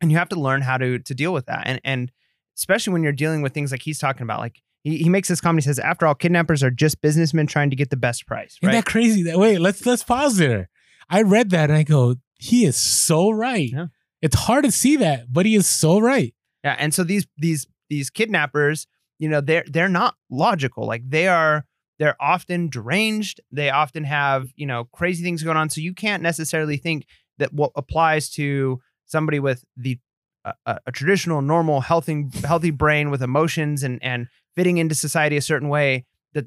and 0.00 0.10
you 0.10 0.18
have 0.18 0.28
to 0.28 0.38
learn 0.38 0.62
how 0.62 0.76
to 0.76 0.98
to 0.98 1.14
deal 1.14 1.32
with 1.32 1.46
that 1.46 1.62
and 1.66 1.80
and 1.84 2.12
especially 2.56 2.92
when 2.92 3.02
you're 3.02 3.12
dealing 3.12 3.42
with 3.42 3.52
things 3.52 3.70
like 3.70 3.82
he's 3.82 3.98
talking 3.98 4.22
about 4.22 4.40
like 4.40 4.62
he, 4.82 4.98
he 4.98 5.08
makes 5.08 5.28
this 5.28 5.40
comment 5.40 5.64
he 5.64 5.68
says 5.68 5.78
after 5.78 6.06
all 6.06 6.14
kidnappers 6.14 6.62
are 6.62 6.70
just 6.70 7.00
businessmen 7.00 7.46
trying 7.46 7.70
to 7.70 7.76
get 7.76 7.90
the 7.90 7.96
best 7.96 8.26
price 8.26 8.56
Isn't 8.62 8.68
right 8.68 8.72
that 8.76 8.86
crazy? 8.86 9.22
That 9.24 9.38
wait, 9.38 9.58
let's 9.58 9.84
let's 9.84 10.04
pause 10.04 10.36
there. 10.36 10.68
I 11.10 11.22
read 11.22 11.50
that 11.50 11.70
and 11.70 11.78
I 11.78 11.82
go, 11.82 12.16
he 12.38 12.64
is 12.64 12.76
so 12.76 13.30
right. 13.30 13.70
Yeah. 13.72 13.86
It's 14.22 14.34
hard 14.36 14.64
to 14.64 14.72
see 14.72 14.96
that, 14.96 15.32
but 15.32 15.46
he 15.46 15.54
is 15.54 15.66
so 15.66 15.98
right. 15.98 16.34
yeah 16.62 16.76
and 16.78 16.94
so 16.94 17.02
these 17.04 17.26
these 17.36 17.66
these 17.88 18.10
kidnappers 18.10 18.86
you 19.18 19.28
know 19.28 19.40
they're 19.40 19.64
they're 19.66 19.88
not 19.88 20.14
logical 20.30 20.86
like 20.86 21.02
they 21.08 21.26
are 21.28 21.64
they're 21.98 22.20
often 22.20 22.68
deranged 22.68 23.40
they 23.50 23.70
often 23.70 24.04
have 24.04 24.48
you 24.56 24.66
know 24.66 24.84
crazy 24.92 25.22
things 25.22 25.42
going 25.42 25.56
on 25.56 25.70
so 25.70 25.80
you 25.80 25.94
can't 25.94 26.22
necessarily 26.22 26.76
think 26.76 27.06
that 27.38 27.52
what 27.52 27.72
applies 27.76 28.30
to 28.30 28.80
somebody 29.06 29.38
with 29.38 29.64
the 29.76 29.98
a, 30.44 30.54
a 30.66 30.78
a 30.86 30.92
traditional 30.92 31.42
normal 31.42 31.80
healthy 31.80 32.26
healthy 32.44 32.70
brain 32.70 33.10
with 33.10 33.22
emotions 33.22 33.82
and 33.82 34.02
and 34.02 34.28
fitting 34.54 34.78
into 34.78 34.94
society 34.94 35.36
a 35.36 35.42
certain 35.42 35.68
way 35.68 36.04
that 36.32 36.46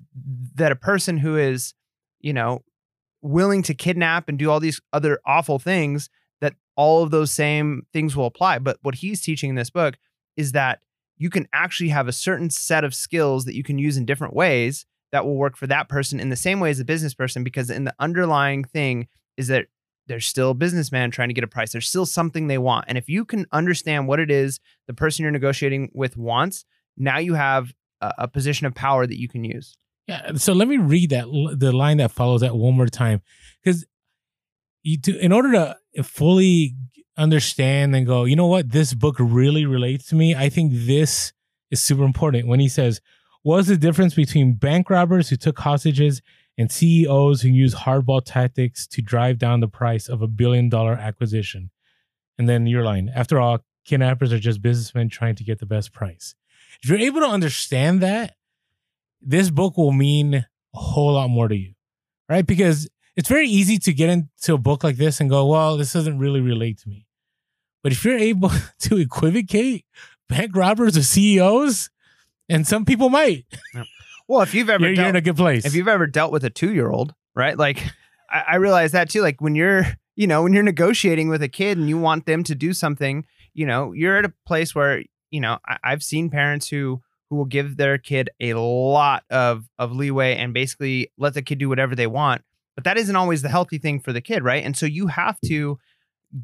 that 0.55 0.71
a 0.71 0.75
person 0.75 1.17
who 1.17 1.37
is 1.37 1.73
you 2.19 2.33
know 2.33 2.63
willing 3.21 3.61
to 3.63 3.73
kidnap 3.73 4.29
and 4.29 4.39
do 4.39 4.49
all 4.49 4.59
these 4.59 4.79
other 4.93 5.19
awful 5.25 5.59
things 5.59 6.09
that 6.41 6.53
all 6.75 7.03
of 7.03 7.11
those 7.11 7.31
same 7.31 7.83
things 7.91 8.15
will 8.15 8.25
apply. 8.25 8.59
But 8.59 8.77
what 8.81 8.95
he's 8.95 9.21
teaching 9.21 9.49
in 9.49 9.55
this 9.55 9.69
book 9.69 9.95
is 10.37 10.53
that 10.53 10.79
you 11.17 11.29
can 11.29 11.47
actually 11.51 11.89
have 11.89 12.07
a 12.07 12.13
certain 12.13 12.49
set 12.49 12.83
of 12.83 12.95
skills 12.95 13.45
that 13.45 13.55
you 13.55 13.63
can 13.63 13.77
use 13.77 13.97
in 13.97 14.05
different 14.05 14.33
ways 14.33 14.85
that 15.11 15.25
will 15.25 15.35
work 15.35 15.57
for 15.57 15.67
that 15.67 15.89
person 15.89 16.19
in 16.19 16.29
the 16.29 16.35
same 16.35 16.59
way 16.59 16.69
as 16.69 16.79
a 16.79 16.85
business 16.85 17.13
person 17.13 17.43
because 17.43 17.69
in 17.69 17.83
the 17.83 17.95
underlying 17.99 18.63
thing 18.63 19.07
is 19.37 19.47
that 19.47 19.65
they're 20.07 20.19
still 20.19 20.51
a 20.51 20.55
businessman 20.55 21.11
trying 21.11 21.29
to 21.29 21.33
get 21.33 21.43
a 21.43 21.47
price. 21.47 21.71
There's 21.71 21.87
still 21.87 22.05
something 22.05 22.47
they 22.47 22.57
want. 22.57 22.85
And 22.87 22.97
if 22.97 23.07
you 23.07 23.25
can 23.25 23.45
understand 23.51 24.07
what 24.07 24.19
it 24.19 24.31
is 24.31 24.59
the 24.87 24.93
person 24.93 25.23
you're 25.23 25.31
negotiating 25.31 25.91
with 25.93 26.17
wants 26.17 26.65
now 26.99 27.17
you 27.17 27.33
have 27.33 27.73
a, 28.01 28.13
a 28.19 28.27
position 28.27 28.67
of 28.67 28.75
power 28.75 29.07
that 29.07 29.17
you 29.17 29.27
can 29.27 29.43
use. 29.43 29.77
Yeah. 30.07 30.33
So 30.35 30.53
let 30.53 30.67
me 30.67 30.77
read 30.77 31.11
that 31.11 31.25
the 31.57 31.71
line 31.71 31.97
that 31.97 32.11
follows 32.11 32.41
that 32.41 32.55
one 32.55 32.75
more 32.75 32.87
time, 32.87 33.21
because 33.63 33.85
you 34.83 34.97
in 35.19 35.31
order 35.31 35.51
to 35.95 36.03
fully 36.03 36.75
understand 37.17 37.95
and 37.95 38.05
go, 38.05 38.25
you 38.25 38.35
know 38.35 38.47
what, 38.47 38.71
this 38.71 38.93
book 38.93 39.15
really 39.19 39.65
relates 39.65 40.07
to 40.07 40.15
me. 40.15 40.35
I 40.35 40.49
think 40.49 40.71
this 40.73 41.33
is 41.69 41.81
super 41.81 42.03
important. 42.03 42.47
When 42.47 42.59
he 42.59 42.67
says, 42.67 43.01
"What's 43.43 43.67
the 43.67 43.77
difference 43.77 44.13
between 44.13 44.53
bank 44.53 44.89
robbers 44.89 45.29
who 45.29 45.35
took 45.35 45.59
hostages 45.59 46.21
and 46.57 46.71
CEOs 46.71 47.41
who 47.41 47.49
use 47.49 47.73
hardball 47.73 48.21
tactics 48.23 48.85
to 48.87 49.01
drive 49.01 49.37
down 49.37 49.59
the 49.59 49.67
price 49.67 50.07
of 50.09 50.21
a 50.21 50.27
billion 50.27 50.69
dollar 50.69 50.93
acquisition?" 50.93 51.71
And 52.37 52.47
then 52.47 52.67
your 52.67 52.83
line, 52.83 53.11
after 53.13 53.39
all, 53.39 53.59
kidnappers 53.85 54.31
are 54.31 54.39
just 54.39 54.61
businessmen 54.61 55.09
trying 55.09 55.35
to 55.35 55.43
get 55.43 55.59
the 55.59 55.65
best 55.65 55.91
price. 55.91 56.35
If 56.81 56.89
you're 56.89 56.99
able 56.99 57.21
to 57.21 57.27
understand 57.27 58.01
that, 58.01 58.35
this 59.21 59.49
book 59.49 59.77
will 59.77 59.91
mean 59.91 60.33
a 60.35 60.45
whole 60.73 61.13
lot 61.13 61.29
more 61.29 61.47
to 61.47 61.55
you, 61.55 61.73
right? 62.29 62.45
Because 62.45 62.87
it's 63.15 63.27
very 63.27 63.49
easy 63.49 63.77
to 63.79 63.93
get 63.93 64.09
into 64.09 64.53
a 64.53 64.57
book 64.57 64.83
like 64.83 64.95
this 64.95 65.19
and 65.19 65.29
go, 65.29 65.45
well, 65.47 65.75
this 65.75 65.91
doesn't 65.91 66.19
really 66.19 66.39
relate 66.39 66.77
to 66.79 66.89
me. 66.89 67.05
But 67.83 67.91
if 67.91 68.05
you're 68.05 68.17
able 68.17 68.51
to 68.79 68.97
equivocate 68.97 69.85
bank 70.29 70.55
robbers 70.55 70.95
or 70.95 71.03
CEOs, 71.03 71.89
and 72.49 72.67
some 72.67 72.85
people 72.85 73.09
might, 73.09 73.45
well 74.27 74.41
if 74.41 74.53
you've 74.53 74.69
ever 74.69 74.85
you're, 74.85 74.95
you're 74.95 75.07
in 75.07 75.15
a 75.15 75.21
good 75.21 75.37
place. 75.37 75.65
if 75.65 75.75
you've 75.75 75.87
ever 75.87 76.07
dealt 76.07 76.31
with 76.31 76.43
a 76.43 76.49
two 76.49 76.73
year 76.73 76.89
old, 76.89 77.13
right? 77.35 77.57
Like 77.57 77.83
I, 78.29 78.43
I 78.49 78.55
realize 78.55 78.91
that 78.91 79.09
too. 79.09 79.21
Like 79.21 79.41
when 79.41 79.55
you're, 79.55 79.85
you 80.15 80.27
know, 80.27 80.43
when 80.43 80.53
you're 80.53 80.63
negotiating 80.63 81.29
with 81.29 81.41
a 81.41 81.47
kid 81.49 81.77
and 81.77 81.87
you 81.87 81.97
want 81.97 82.25
them 82.25 82.43
to 82.43 82.55
do 82.55 82.73
something, 82.73 83.25
you 83.53 83.65
know, 83.65 83.93
you're 83.93 84.17
at 84.17 84.25
a 84.25 84.33
place 84.45 84.75
where, 84.75 85.03
you 85.31 85.39
know, 85.39 85.59
I, 85.65 85.77
I've 85.83 86.03
seen 86.03 86.29
parents 86.29 86.67
who 86.67 87.01
who 87.29 87.35
will 87.35 87.45
give 87.45 87.77
their 87.77 87.97
kid 87.97 88.29
a 88.39 88.53
lot 88.53 89.23
of 89.29 89.69
of 89.77 89.91
leeway 89.91 90.35
and 90.35 90.53
basically 90.53 91.11
let 91.17 91.33
the 91.33 91.41
kid 91.41 91.59
do 91.59 91.69
whatever 91.69 91.95
they 91.95 92.07
want. 92.07 92.41
But 92.75 92.85
that 92.85 92.97
isn't 92.97 93.15
always 93.15 93.41
the 93.41 93.49
healthy 93.49 93.77
thing 93.77 93.99
for 93.99 94.13
the 94.13 94.21
kid, 94.21 94.43
right? 94.43 94.63
And 94.63 94.75
so 94.75 94.85
you 94.85 95.07
have 95.07 95.39
to 95.45 95.77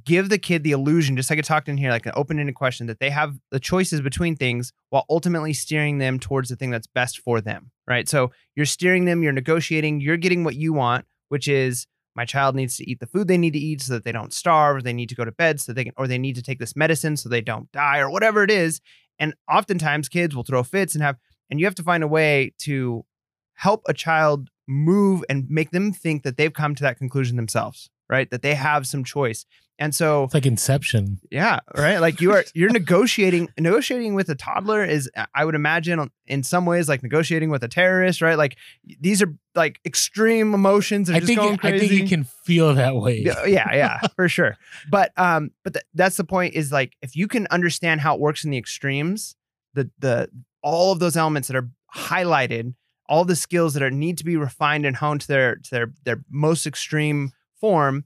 give 0.04 0.30
the 0.30 0.38
kid 0.38 0.64
the 0.64 0.72
illusion, 0.72 1.16
just 1.16 1.30
like 1.30 1.40
I 1.40 1.44
talked 1.44 1.70
in 1.70 1.78
here, 1.78 1.92
like 1.92 2.06
an 2.06 2.14
open-ended 2.16 2.56
question, 2.56 2.88
that 2.88 3.00
they 3.00 3.12
have 3.12 3.38
the 3.52 3.60
choices 3.60 4.02
between 4.02 4.36
things 4.36 4.74
while 4.90 5.06
ultimately 5.10 5.54
steering 5.54 6.00
them 6.00 6.20
towards 6.20 6.50
the 6.50 6.56
thing 6.56 6.72
that's 6.72 6.88
best 6.88 7.20
for 7.20 7.40
them, 7.40 7.72
right? 7.88 8.10
So 8.10 8.32
you're 8.56 8.66
steering 8.66 9.06
them, 9.06 9.22
you're 9.22 9.32
negotiating, 9.32 10.02
you're 10.02 10.18
getting 10.18 10.44
what 10.44 10.56
you 10.56 10.74
want, 10.74 11.06
which 11.30 11.48
is 11.48 11.86
my 12.16 12.26
child 12.26 12.56
needs 12.56 12.78
to 12.78 12.90
eat 12.90 13.00
the 13.00 13.08
food 13.08 13.28
they 13.28 13.38
need 13.38 13.54
to 13.54 13.60
eat 13.60 13.82
so 13.82 13.94
that 13.94 14.06
they 14.06 14.12
don't 14.12 14.34
starve, 14.34 14.78
or 14.78 14.82
they 14.82 14.94
need 14.94 15.10
to 15.10 15.16
go 15.16 15.26
to 15.26 15.32
bed 15.32 15.60
so 15.60 15.74
they 15.74 15.84
can, 15.84 15.94
or 15.98 16.08
they 16.08 16.18
need 16.18 16.36
to 16.36 16.42
take 16.42 16.60
this 16.60 16.76
medicine 16.76 17.18
so 17.18 17.30
they 17.30 17.42
don't 17.42 17.72
die, 17.72 18.00
or 18.00 18.10
whatever 18.10 18.44
it 18.44 18.50
is. 18.50 18.82
And 19.20 19.36
oftentimes 19.52 20.10
kids 20.10 20.36
will 20.36 20.44
throw 20.44 20.64
fits 20.64 20.96
and 20.96 21.04
have, 21.04 21.18
and 21.50 21.60
you 21.60 21.66
have 21.66 21.76
to 21.76 21.84
find 21.84 22.04
a 22.04 22.08
way 22.08 22.54
to 22.60 23.06
help 23.54 23.84
a 23.88 23.94
child 23.94 24.50
move 24.68 25.24
and 25.30 25.46
make 25.50 25.72
them 25.72 25.94
think 25.94 26.24
that 26.24 26.38
they've 26.38 26.54
come 26.54 26.74
to 26.76 26.84
that 26.84 26.98
conclusion 26.98 27.36
themselves, 27.36 27.90
right? 28.10 28.30
That 28.30 28.42
they 28.42 28.56
have 28.56 28.88
some 28.88 29.04
choice. 29.04 29.46
And 29.78 29.94
so 29.94 30.24
it's 30.24 30.34
like 30.34 30.46
Inception. 30.46 31.20
yeah, 31.30 31.60
right. 31.76 32.00
Like 32.00 32.22
you 32.22 32.32
are 32.32 32.46
you're 32.54 32.70
negotiating 32.70 33.50
negotiating 33.60 34.16
with 34.16 34.30
a 34.30 34.36
toddler 34.36 34.86
is 34.86 35.10
I 35.34 35.44
would 35.44 35.56
imagine 35.56 36.10
in 36.28 36.44
some 36.44 36.66
ways 36.66 36.88
like 36.88 37.04
negotiating 37.04 37.50
with 37.50 37.62
a 37.62 37.68
terrorist, 37.68 38.22
right? 38.22 38.38
Like 38.38 38.56
these 39.02 39.22
are 39.22 39.34
like 39.54 39.80
extreme 39.86 40.54
emotions. 40.54 41.10
I 41.10 41.16
just 41.16 41.28
think 41.28 41.40
going 41.40 41.56
it, 41.56 41.66
I 41.66 41.78
think 41.78 41.92
it 41.92 42.08
can 42.08 42.24
feel 42.24 42.74
that 42.74 42.96
way. 42.96 43.20
Yeah, 43.20 43.46
yeah, 43.46 43.76
yeah, 43.76 44.00
for 44.16 44.30
sure. 44.30 44.56
But 44.90 45.12
um, 45.18 45.52
but 45.66 45.74
th- 45.74 45.86
that's 45.94 46.16
the 46.16 46.24
point. 46.24 46.54
Is 46.54 46.72
like 46.72 46.94
if 47.02 47.18
you 47.18 47.28
can 47.28 47.46
understand 47.52 48.00
how 48.00 48.16
it 48.16 48.22
works 48.22 48.46
in 48.46 48.52
the 48.52 48.58
extremes, 48.58 49.36
the 49.74 49.90
the 50.00 50.30
all 50.64 50.94
of 50.94 51.00
those 51.00 51.18
elements 51.18 51.50
that 51.50 51.58
are 51.58 51.70
highlighted, 51.94 52.76
all 53.10 53.26
the 53.26 53.36
skills 53.36 53.74
that 53.74 53.84
are 53.84 53.92
need 53.92 54.18
to 54.20 54.24
be 54.24 54.38
refined 54.38 54.86
and 54.86 54.96
honed 54.96 55.20
to 55.22 55.28
their 55.28 55.56
to 55.58 55.72
their 55.72 55.94
their 56.06 56.24
most 56.30 56.66
extreme 56.66 57.34
form, 57.60 58.06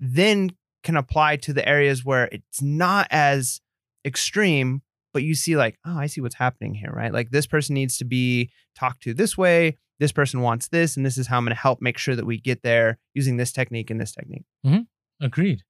then 0.00 0.50
can 0.82 0.96
apply 0.96 1.36
to 1.36 1.52
the 1.52 1.66
areas 1.66 2.04
where 2.04 2.28
it's 2.30 2.62
not 2.62 3.06
as 3.10 3.60
extreme, 4.04 4.82
but 5.12 5.22
you 5.22 5.34
see 5.34 5.56
like, 5.56 5.78
oh, 5.86 5.98
I 5.98 6.06
see 6.06 6.20
what's 6.20 6.34
happening 6.34 6.74
here, 6.74 6.92
right? 6.92 7.12
Like 7.12 7.30
this 7.30 7.46
person 7.46 7.74
needs 7.74 7.96
to 7.98 8.04
be 8.04 8.50
talked 8.76 9.02
to 9.04 9.14
this 9.14 9.36
way. 9.38 9.78
This 10.00 10.12
person 10.12 10.40
wants 10.40 10.68
this, 10.68 10.96
and 10.96 11.06
this 11.06 11.16
is 11.16 11.28
how 11.28 11.38
I'm 11.38 11.44
going 11.44 11.54
to 11.54 11.60
help 11.60 11.80
make 11.80 11.98
sure 11.98 12.16
that 12.16 12.26
we 12.26 12.38
get 12.38 12.62
there 12.62 12.98
using 13.14 13.36
this 13.36 13.52
technique 13.52 13.90
and 13.90 14.00
this 14.00 14.12
technique. 14.12 14.44
Mm-hmm. 14.66 15.24
Agreed. 15.24 15.62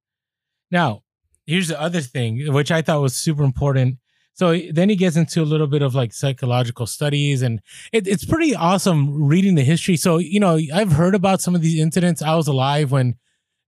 Now, 0.71 1.03
here's 1.45 1.67
the 1.67 1.79
other 1.79 2.01
thing, 2.01 2.51
which 2.51 2.71
I 2.71 2.81
thought 2.81 3.01
was 3.01 3.15
super 3.15 3.43
important. 3.43 3.99
So 4.35 4.59
then 4.71 4.89
he 4.89 4.97
gets 4.97 5.15
into 5.15 5.41
a 5.41 5.45
little 5.45 5.65
bit 5.65 5.81
of 5.81 5.95
like 5.95 6.13
psychological 6.13 6.85
studies, 6.85 7.41
and 7.41 7.61
it, 7.93 8.05
it's 8.05 8.25
pretty 8.25 8.53
awesome 8.53 9.23
reading 9.23 9.55
the 9.55 9.63
history. 9.63 9.95
So, 9.95 10.17
you 10.17 10.41
know, 10.41 10.59
I've 10.73 10.91
heard 10.91 11.15
about 11.15 11.41
some 11.41 11.55
of 11.55 11.61
these 11.61 11.79
incidents. 11.79 12.21
I 12.21 12.35
was 12.35 12.47
alive 12.47 12.91
when 12.91 13.15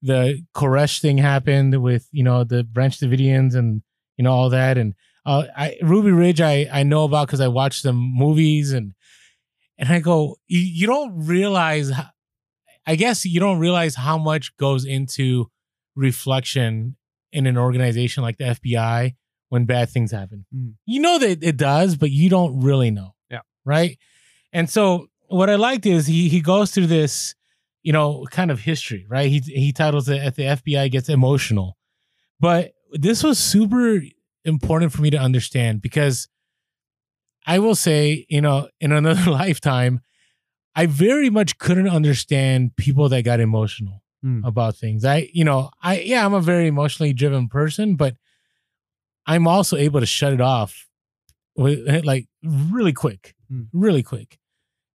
the 0.01 0.43
Koresh 0.53 0.99
thing 0.99 1.17
happened 1.17 1.81
with, 1.81 2.09
you 2.11 2.23
know, 2.23 2.43
the 2.43 2.65
Branch 2.65 2.99
Davidians 2.99 3.55
and, 3.55 3.81
you 4.17 4.25
know, 4.25 4.31
all 4.33 4.49
that. 4.49 4.77
And 4.77 4.93
uh, 5.25 5.45
I, 5.55 5.77
Ruby 5.81 6.11
Ridge, 6.11 6.41
I, 6.41 6.67
I 6.71 6.83
know 6.83 7.05
about 7.05 7.27
because 7.27 7.41
I 7.41 7.47
watched 7.47 7.83
the 7.83 7.93
movies 7.93 8.73
and, 8.73 8.93
and 9.77 9.89
I 9.89 9.99
go, 9.99 10.35
you, 10.47 10.85
don't 10.85 11.25
realize, 11.27 11.91
I 12.85 12.95
guess 12.95 13.25
you 13.25 13.39
don't 13.39 13.59
realize 13.59 13.95
how 13.95 14.17
much 14.17 14.55
goes 14.57 14.83
into 14.83 15.49
reflection 15.95 16.97
in 17.31 17.47
an 17.47 17.57
organization 17.57 18.21
like 18.21 18.37
the 18.37 18.45
FBI 18.45 19.15
when 19.49 19.65
bad 19.65 19.89
things 19.89 20.11
happen. 20.11 20.45
Mm. 20.55 20.73
You 20.85 21.01
know 21.01 21.19
that 21.19 21.43
it 21.43 21.57
does, 21.57 21.95
but 21.95 22.11
you 22.11 22.29
don't 22.29 22.61
really 22.61 22.91
know. 22.91 23.15
Yeah. 23.29 23.41
Right. 23.65 23.97
And 24.53 24.69
so 24.69 25.07
what 25.27 25.49
I 25.49 25.55
liked 25.55 25.85
is 25.85 26.07
he 26.07 26.29
he 26.29 26.41
goes 26.41 26.71
through 26.71 26.87
this, 26.87 27.35
you 27.83 27.93
know, 27.93 28.25
kind 28.31 28.51
of 28.51 28.59
history, 28.61 29.05
right? 29.09 29.29
He 29.29 29.39
he 29.39 29.71
titles 29.71 30.09
it 30.09 30.21
at 30.21 30.35
the 30.35 30.43
FBI 30.43 30.91
gets 30.91 31.09
emotional. 31.09 31.77
But 32.39 32.73
this 32.91 33.23
was 33.23 33.39
super 33.39 34.01
important 34.45 34.93
for 34.93 35.01
me 35.01 35.09
to 35.09 35.17
understand 35.17 35.81
because 35.81 36.27
I 37.45 37.59
will 37.59 37.75
say, 37.75 38.25
you 38.29 38.41
know, 38.41 38.69
in 38.79 38.91
another 39.01 39.31
lifetime, 39.31 40.01
I 40.75 40.85
very 40.85 41.29
much 41.29 41.57
couldn't 41.57 41.89
understand 41.89 42.75
people 42.77 43.09
that 43.09 43.23
got 43.23 43.39
emotional 43.39 44.03
Hmm. 44.23 44.43
about 44.43 44.75
things. 44.75 45.05
I, 45.05 45.29
you 45.31 45.43
know, 45.43 45.69
I, 45.79 45.99
yeah, 45.99 46.25
I'm 46.25 46.33
a 46.33 46.41
very 46.41 46.65
emotionally 46.65 47.13
driven 47.13 47.47
person, 47.47 47.95
but 47.95 48.15
I'm 49.27 49.47
also 49.47 49.75
able 49.77 49.99
to 49.99 50.05
shut 50.05 50.33
it 50.33 50.41
off 50.41 50.87
with 51.55 52.05
like 52.05 52.27
really 52.43 52.93
quick, 52.93 53.35
Hmm. 53.49 53.63
really 53.73 54.03
quick. 54.03 54.39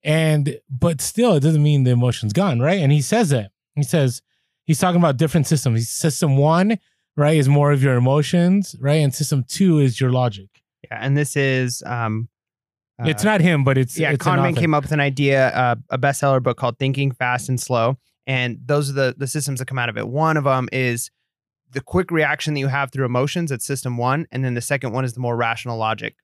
And 0.04 0.58
but 0.70 1.00
still, 1.02 1.36
it 1.36 1.42
doesn't 1.42 1.62
mean 1.62 1.84
the 1.84 1.92
emotion's 1.92 2.34
gone, 2.34 2.60
right? 2.60 2.80
And 2.80 2.92
he 2.92 3.02
says 3.02 3.30
that. 3.30 3.52
He 3.76 3.84
says 3.84 4.22
he's 4.66 4.80
talking 4.80 5.00
about 5.00 5.18
different 5.18 5.48
systems. 5.48 5.80
He- 5.80 5.86
System 5.86 6.38
one, 6.38 6.80
right, 7.16 7.38
is 7.38 7.48
more 7.48 7.72
of 7.72 7.84
your 7.84 7.96
emotions, 7.96 8.76
right? 8.80 8.96
And 8.96 9.14
system 9.14 9.44
two 9.48 9.80
is 9.80 10.02
your 10.02 10.12
logic. 10.12 10.50
Yeah, 10.86 10.98
and 11.02 11.16
this 11.16 11.36
is 11.36 11.84
um, 11.86 12.30
uh, 13.02 13.08
it's 13.08 13.24
not 13.24 13.42
him, 13.42 13.64
but 13.64 13.78
it's 13.78 13.98
yeah. 13.98 14.12
it's 14.12 14.26
an 14.26 14.40
Kahneman 14.40 14.58
came 14.58 14.74
up 14.74 14.84
with 14.84 14.92
an 14.92 15.00
idea, 15.00 15.50
uh, 15.50 15.76
a 15.90 15.98
bestseller 16.00 16.42
book 16.42 16.58
called 16.58 16.80
Thinking 16.80 17.12
Fast 17.12 17.50
and 17.50 17.60
Slow, 17.60 17.98
and 18.26 18.60
those 18.66 18.90
are 18.90 18.94
the 18.94 19.16
the 19.18 19.28
systems 19.28 19.60
that 19.60 19.68
come 19.68 19.78
out 19.78 19.90
of 19.90 19.98
it. 19.98 20.08
One 20.08 20.36
of 20.38 20.46
them 20.46 20.68
is 20.72 21.12
the 21.72 21.82
quick 21.82 22.12
reaction 22.12 22.54
that 22.54 22.60
you 22.60 22.68
have 22.68 22.92
through 22.92 23.06
emotions. 23.06 23.50
That's 23.50 23.66
system 23.66 23.98
one, 23.98 24.28
and 24.32 24.44
then 24.44 24.54
the 24.54 24.62
second 24.62 24.92
one 24.94 25.06
is 25.06 25.14
the 25.14 25.20
more 25.20 25.36
rational 25.36 25.78
logic 25.78 26.16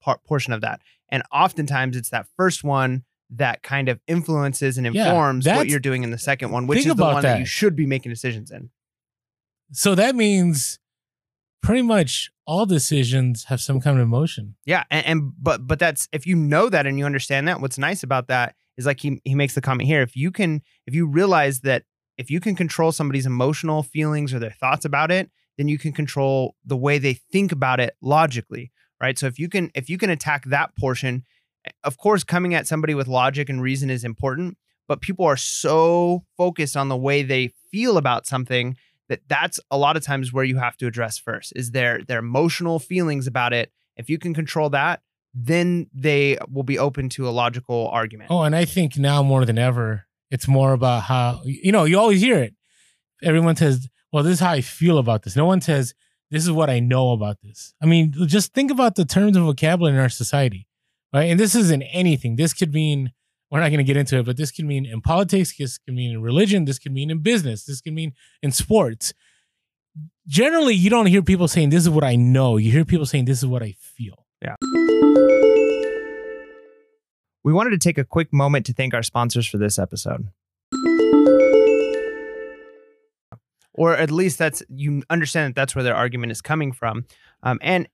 part 0.00 0.22
portion 0.24 0.52
of 0.52 0.60
that. 0.60 0.80
And 1.08 1.22
oftentimes, 1.32 1.96
it's 1.96 2.10
that 2.10 2.26
first 2.36 2.64
one 2.64 3.04
that 3.30 3.62
kind 3.62 3.88
of 3.88 4.00
influences 4.06 4.78
and 4.78 4.94
Yeah, 4.94 5.08
informs 5.08 5.46
what 5.46 5.68
you're 5.68 5.80
doing 5.80 6.02
in 6.02 6.10
the 6.10 6.18
second 6.18 6.50
one, 6.50 6.66
which 6.66 6.86
is 6.86 6.94
the 6.94 7.02
one 7.02 7.16
that. 7.16 7.22
that. 7.22 7.38
you 7.40 7.46
should 7.46 7.74
be 7.76 7.86
making 7.86 8.10
decisions 8.10 8.50
in. 8.50 8.70
So 9.72 9.94
that 9.96 10.14
means 10.14 10.78
pretty 11.62 11.82
much 11.82 12.30
all 12.46 12.66
decisions 12.66 13.44
have 13.44 13.60
some 13.60 13.80
kind 13.80 13.98
of 13.98 14.02
emotion. 14.02 14.54
Yeah, 14.64 14.84
and, 14.90 15.06
and 15.06 15.32
but 15.40 15.66
but 15.66 15.78
that's 15.78 16.08
if 16.12 16.26
you 16.26 16.36
know 16.36 16.68
that 16.68 16.86
and 16.86 16.98
you 16.98 17.04
understand 17.04 17.48
that. 17.48 17.60
What's 17.60 17.78
nice 17.78 18.02
about 18.02 18.28
that 18.28 18.54
is 18.76 18.86
like 18.86 19.00
he 19.00 19.20
he 19.24 19.34
makes 19.34 19.54
the 19.54 19.60
comment 19.60 19.88
here. 19.88 20.02
If 20.02 20.16
you 20.16 20.30
can, 20.30 20.62
if 20.86 20.94
you 20.94 21.06
realize 21.06 21.60
that 21.60 21.82
if 22.18 22.30
you 22.30 22.40
can 22.40 22.54
control 22.54 22.92
somebody's 22.92 23.26
emotional 23.26 23.82
feelings 23.82 24.32
or 24.32 24.38
their 24.38 24.50
thoughts 24.50 24.84
about 24.84 25.10
it, 25.10 25.30
then 25.58 25.68
you 25.68 25.78
can 25.78 25.92
control 25.92 26.54
the 26.64 26.76
way 26.76 26.98
they 26.98 27.14
think 27.14 27.52
about 27.52 27.80
it 27.80 27.96
logically, 28.02 28.72
right? 29.00 29.18
So 29.18 29.26
if 29.26 29.38
you 29.38 29.48
can 29.48 29.70
if 29.74 29.88
you 29.88 29.98
can 29.98 30.10
attack 30.10 30.44
that 30.46 30.76
portion, 30.76 31.24
eh, 31.66 31.70
of 31.84 31.98
course, 31.98 32.24
coming 32.24 32.54
at 32.54 32.66
somebody 32.66 32.94
with 32.94 33.08
logic 33.08 33.48
and 33.48 33.62
reason 33.62 33.90
is 33.90 34.04
important. 34.04 34.58
But 34.88 35.00
people 35.00 35.24
are 35.26 35.36
so 35.36 36.24
focused 36.36 36.76
on 36.76 36.88
the 36.88 36.96
way 36.96 37.22
they 37.22 37.52
feel 37.72 37.96
about 37.96 38.24
something 38.24 38.76
that 39.08 39.20
that's 39.28 39.58
a 39.70 39.78
lot 39.78 39.96
of 39.96 40.04
times 40.04 40.32
where 40.32 40.44
you 40.44 40.58
have 40.58 40.76
to 40.78 40.86
address 40.86 41.18
first 41.18 41.52
is 41.56 41.72
their 41.72 42.02
their 42.04 42.18
emotional 42.18 42.78
feelings 42.78 43.26
about 43.26 43.52
it 43.52 43.72
if 43.96 44.08
you 44.08 44.18
can 44.18 44.34
control 44.34 44.70
that 44.70 45.00
then 45.34 45.88
they 45.92 46.38
will 46.50 46.62
be 46.62 46.78
open 46.78 47.08
to 47.10 47.28
a 47.28 47.30
logical 47.30 47.88
argument 47.88 48.30
Oh, 48.30 48.42
and 48.42 48.56
I 48.56 48.64
think 48.64 48.96
now 48.96 49.22
more 49.22 49.44
than 49.44 49.58
ever, 49.58 50.05
it's 50.30 50.48
more 50.48 50.72
about 50.72 51.04
how 51.04 51.42
you 51.44 51.72
know 51.72 51.84
you 51.84 51.98
always 51.98 52.20
hear 52.20 52.38
it. 52.38 52.54
Everyone 53.22 53.56
says, 53.56 53.88
"Well, 54.12 54.22
this 54.22 54.34
is 54.34 54.40
how 54.40 54.52
I 54.52 54.60
feel 54.60 54.98
about 54.98 55.22
this." 55.22 55.36
No 55.36 55.46
one 55.46 55.60
says, 55.60 55.94
"This 56.30 56.42
is 56.42 56.50
what 56.50 56.70
I 56.70 56.80
know 56.80 57.12
about 57.12 57.40
this." 57.42 57.74
I 57.82 57.86
mean, 57.86 58.12
just 58.26 58.52
think 58.52 58.70
about 58.70 58.94
the 58.96 59.04
terms 59.04 59.36
of 59.36 59.44
vocabulary 59.44 59.94
in 59.94 60.00
our 60.00 60.08
society, 60.08 60.66
right? 61.12 61.30
And 61.30 61.38
this 61.38 61.54
isn't 61.54 61.82
anything. 61.82 62.36
This 62.36 62.52
could 62.52 62.72
mean 62.74 63.12
we're 63.50 63.60
not 63.60 63.68
going 63.68 63.78
to 63.78 63.84
get 63.84 63.96
into 63.96 64.18
it, 64.18 64.26
but 64.26 64.36
this 64.36 64.50
could 64.50 64.64
mean 64.64 64.84
in 64.84 65.00
politics. 65.00 65.56
This 65.56 65.78
could 65.78 65.94
mean 65.94 66.12
in 66.12 66.20
religion. 66.20 66.64
This 66.64 66.78
could 66.78 66.92
mean 66.92 67.10
in 67.10 67.20
business. 67.20 67.64
This 67.64 67.80
could 67.80 67.94
mean 67.94 68.12
in 68.42 68.52
sports. 68.52 69.14
Generally, 70.26 70.74
you 70.74 70.90
don't 70.90 71.06
hear 71.06 71.22
people 71.22 71.48
saying, 71.48 71.70
"This 71.70 71.84
is 71.84 71.90
what 71.90 72.04
I 72.04 72.16
know." 72.16 72.56
You 72.56 72.72
hear 72.72 72.84
people 72.84 73.06
saying, 73.06 73.26
"This 73.26 73.38
is 73.38 73.46
what 73.46 73.62
I 73.62 73.74
feel." 73.78 74.26
We 77.46 77.52
wanted 77.52 77.70
to 77.70 77.78
take 77.78 77.96
a 77.96 78.02
quick 78.02 78.32
moment 78.32 78.66
to 78.66 78.72
thank 78.72 78.92
our 78.92 79.04
sponsors 79.04 79.46
for 79.46 79.56
this 79.56 79.78
episode. 79.78 80.30
Or 83.72 83.96
at 83.96 84.10
least 84.10 84.36
that's 84.36 84.64
you 84.68 85.04
understand 85.08 85.50
that 85.50 85.54
that's 85.54 85.76
where 85.76 85.84
their 85.84 85.94
argument 85.94 86.32
is 86.32 86.42
coming 86.42 86.72
from. 86.72 87.04
Um, 87.44 87.60
and 87.62 87.88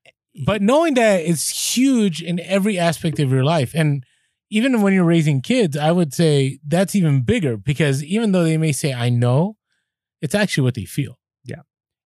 but 0.47 0.63
knowing 0.63 0.95
that 0.95 1.21
it's 1.21 1.77
huge 1.77 2.23
in 2.23 2.41
every 2.41 2.79
aspect 2.79 3.21
of 3.21 3.31
your 3.31 3.45
life 3.45 3.75
and 3.75 4.07
even 4.49 4.81
when 4.81 4.95
you're 4.95 5.05
raising 5.05 5.43
kids 5.43 5.77
i 5.77 5.93
would 5.93 6.15
say 6.15 6.59
that's 6.67 6.95
even 6.95 7.21
bigger 7.21 7.59
because 7.59 8.03
even 8.03 8.33
though 8.33 8.45
they 8.45 8.57
may 8.57 8.73
say 8.73 8.95
i 8.95 9.11
know 9.11 9.59
it's 10.23 10.35
actually 10.35 10.65
what 10.65 10.75
they 10.75 10.87
feel. 10.87 11.19
Yeah. 11.45 11.61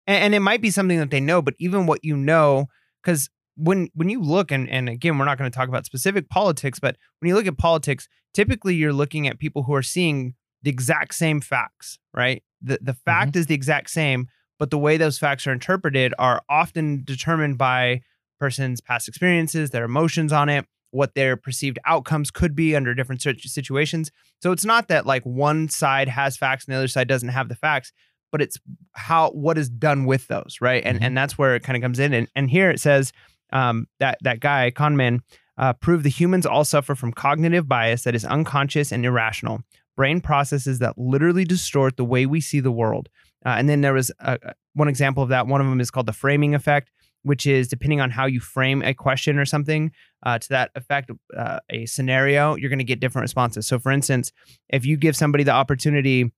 and, 0.09 0.25
and 0.25 0.35
it 0.35 0.41
might 0.41 0.61
be 0.61 0.73
something 0.73 0.99
that 0.99 1.13
they 1.13 1.21
know 1.21 1.41
but 1.41 1.55
even 1.61 1.87
what 1.87 2.05
you 2.05 2.17
know 2.17 2.67
because 3.01 3.31
when 3.57 3.89
when 3.95 4.09
you 4.09 4.21
look 4.21 4.51
and 4.51 4.69
and 4.69 4.89
again 4.89 5.19
we're 5.19 5.25
not 5.25 5.39
going 5.39 5.51
to 5.51 5.57
talk 5.57 5.69
about 5.69 5.87
specific 5.87 6.29
politics 6.29 6.79
but 6.79 6.97
when 7.21 7.29
you 7.29 7.35
look 7.35 7.47
at 7.47 7.57
politics 7.59 8.09
typically 8.35 8.75
you're 8.75 8.93
looking 8.93 9.27
at 9.27 9.39
people 9.39 9.63
who 9.65 9.75
are 9.75 9.83
seeing 9.83 10.35
the 10.63 10.71
exact 10.71 11.15
same 11.15 11.41
facts 11.41 11.99
right? 12.15 12.43
The 12.63 12.79
the 12.81 12.95
fact 12.95 13.37
is 13.37 13.47
the 13.47 13.55
exact 13.55 13.91
same 13.91 14.29
but 14.59 14.71
the 14.71 14.79
way 14.79 14.97
those 14.97 15.19
facts 15.19 15.47
are 15.47 15.53
interpreted 15.53 16.15
are 16.19 16.43
often 16.49 17.03
determined 17.05 17.59
by 17.59 18.01
person's 18.39 18.81
past 18.81 19.09
experiences 19.09 19.71
their 19.71 19.85
emotions 19.85 20.33
on 20.33 20.49
it 20.49 20.67
what 20.93 21.15
their 21.15 21.37
perceived 21.37 21.79
outcomes 21.85 22.31
could 22.31 22.55
be 22.55 22.75
under 22.75 22.95
different 22.95 23.21
situations. 23.21 24.11
So 24.41 24.53
it's 24.53 24.65
not 24.65 24.89
that 24.89 25.05
like 25.05 25.23
one 25.25 25.69
side 25.69 26.09
has 26.09 26.37
facts 26.39 26.65
and 26.65 26.73
the 26.73 26.79
other 26.79 26.89
side 26.89 27.09
doesn't 27.09 27.29
have 27.31 27.49
the 27.49 27.55
facts 27.57 27.93
but 28.33 28.43
it's 28.43 28.59
how 28.93 29.31
what 29.31 29.57
is 29.57 29.69
done 29.69 30.05
with 30.05 30.27
those 30.29 30.59
right? 30.61 30.83
And 30.85 30.99
Mhm. 31.01 31.05
and 31.07 31.17
that's 31.17 31.37
where 31.39 31.55
it 31.55 31.63
kind 31.63 31.77
of 31.77 31.83
comes 31.83 31.99
in 31.99 32.13
and 32.13 32.29
and 32.35 32.51
here 32.51 32.71
it 32.71 32.81
says 32.81 33.13
um 33.53 33.87
that 34.01 34.19
that 34.23 34.41
guy 34.41 34.71
Kahneman 34.71 35.21
uh, 35.59 35.73
proved 35.73 36.05
the 36.05 36.11
humans 36.11 36.45
all 36.45 36.65
suffer 36.65 36.95
from 36.95 37.13
cognitive 37.13 37.67
bias 37.67 38.05
that 38.05 38.15
is 38.15 38.25
unconscious 38.25 38.93
and 38.93 39.05
irrational. 39.07 39.63
Brain 39.97 40.21
processes 40.21 40.81
that 40.81 40.99
literally 40.99 41.45
distort 41.45 41.97
the 41.97 42.05
way 42.05 42.27
we 42.27 42.41
see 42.43 42.61
the 42.61 42.71
world. 42.71 43.09
Uh, 43.45 43.51
and 43.51 43.67
then 43.67 43.81
there 43.81 43.95
was 43.95 44.11
uh, 44.21 44.37
one 44.75 44.89
example 44.89 45.23
of 45.23 45.31
that. 45.31 45.47
One 45.47 45.63
of 45.63 45.67
them 45.67 45.81
is 45.81 45.91
called 45.91 46.07
the 46.07 46.13
framing 46.13 46.55
effect 46.55 46.91
which 47.27 47.45
is 47.45 47.67
depending 47.67 48.01
on 48.01 48.09
how 48.09 48.25
you 48.25 48.39
frame 48.39 48.83
a 48.83 48.95
question 48.95 49.37
or 49.37 49.45
something 49.45 49.91
uh, 50.23 50.39
to 50.39 50.49
that 50.49 50.71
effect 50.77 51.11
uh, 51.37 51.59
a 51.71 51.85
scenario 51.85 52.55
you're 52.55 52.71
going 52.71 52.79
to 52.79 52.85
get 52.85 53.01
different 53.01 53.25
responses. 53.25 53.67
So 53.67 53.81
for 53.81 53.91
instance 53.91 54.31
if 54.69 54.87
you 54.87 54.97
give 54.97 55.17
somebody 55.17 55.43
the 55.43 55.51
opportunity 55.51 56.33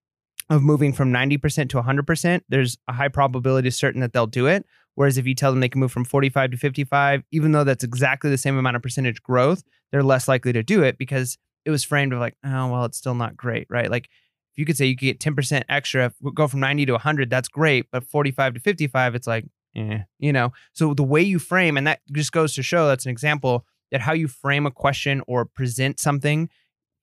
of 0.50 0.62
moving 0.62 0.92
from 0.92 1.12
90% 1.12 1.68
to 1.70 1.82
100%, 1.82 2.40
there's 2.48 2.78
a 2.88 2.92
high 2.92 3.08
probability 3.08 3.70
certain 3.70 4.00
that 4.00 4.12
they'll 4.12 4.26
do 4.26 4.46
it. 4.46 4.64
Whereas 4.94 5.18
if 5.18 5.26
you 5.26 5.34
tell 5.34 5.52
them 5.52 5.60
they 5.60 5.68
can 5.68 5.80
move 5.80 5.92
from 5.92 6.04
45 6.04 6.52
to 6.52 6.56
55, 6.56 7.22
even 7.30 7.52
though 7.52 7.64
that's 7.64 7.84
exactly 7.84 8.30
the 8.30 8.38
same 8.38 8.56
amount 8.56 8.76
of 8.76 8.82
percentage 8.82 9.22
growth, 9.22 9.62
they're 9.92 10.02
less 10.02 10.26
likely 10.26 10.52
to 10.52 10.62
do 10.62 10.82
it 10.82 10.98
because 10.98 11.38
it 11.64 11.70
was 11.70 11.84
framed 11.84 12.12
of 12.12 12.18
like, 12.18 12.36
oh, 12.44 12.68
well, 12.68 12.84
it's 12.84 12.98
still 12.98 13.14
not 13.14 13.36
great, 13.36 13.66
right? 13.70 13.90
Like 13.90 14.06
if 14.06 14.58
you 14.58 14.64
could 14.64 14.76
say 14.76 14.86
you 14.86 14.96
could 14.96 15.04
get 15.04 15.20
10% 15.20 15.62
extra, 15.68 16.12
go 16.34 16.48
from 16.48 16.60
90 16.60 16.86
to 16.86 16.92
100, 16.92 17.30
that's 17.30 17.48
great. 17.48 17.86
But 17.92 18.04
45 18.04 18.54
to 18.54 18.60
55, 18.60 19.14
it's 19.14 19.26
like, 19.26 19.44
eh, 19.76 19.98
you 20.18 20.32
know? 20.32 20.52
So 20.72 20.94
the 20.94 21.04
way 21.04 21.22
you 21.22 21.38
frame, 21.38 21.76
and 21.76 21.86
that 21.86 22.00
just 22.10 22.32
goes 22.32 22.54
to 22.54 22.62
show 22.62 22.88
that's 22.88 23.04
an 23.04 23.12
example 23.12 23.66
that 23.92 24.00
how 24.00 24.14
you 24.14 24.26
frame 24.28 24.66
a 24.66 24.70
question 24.70 25.22
or 25.28 25.44
present 25.44 26.00
something 26.00 26.48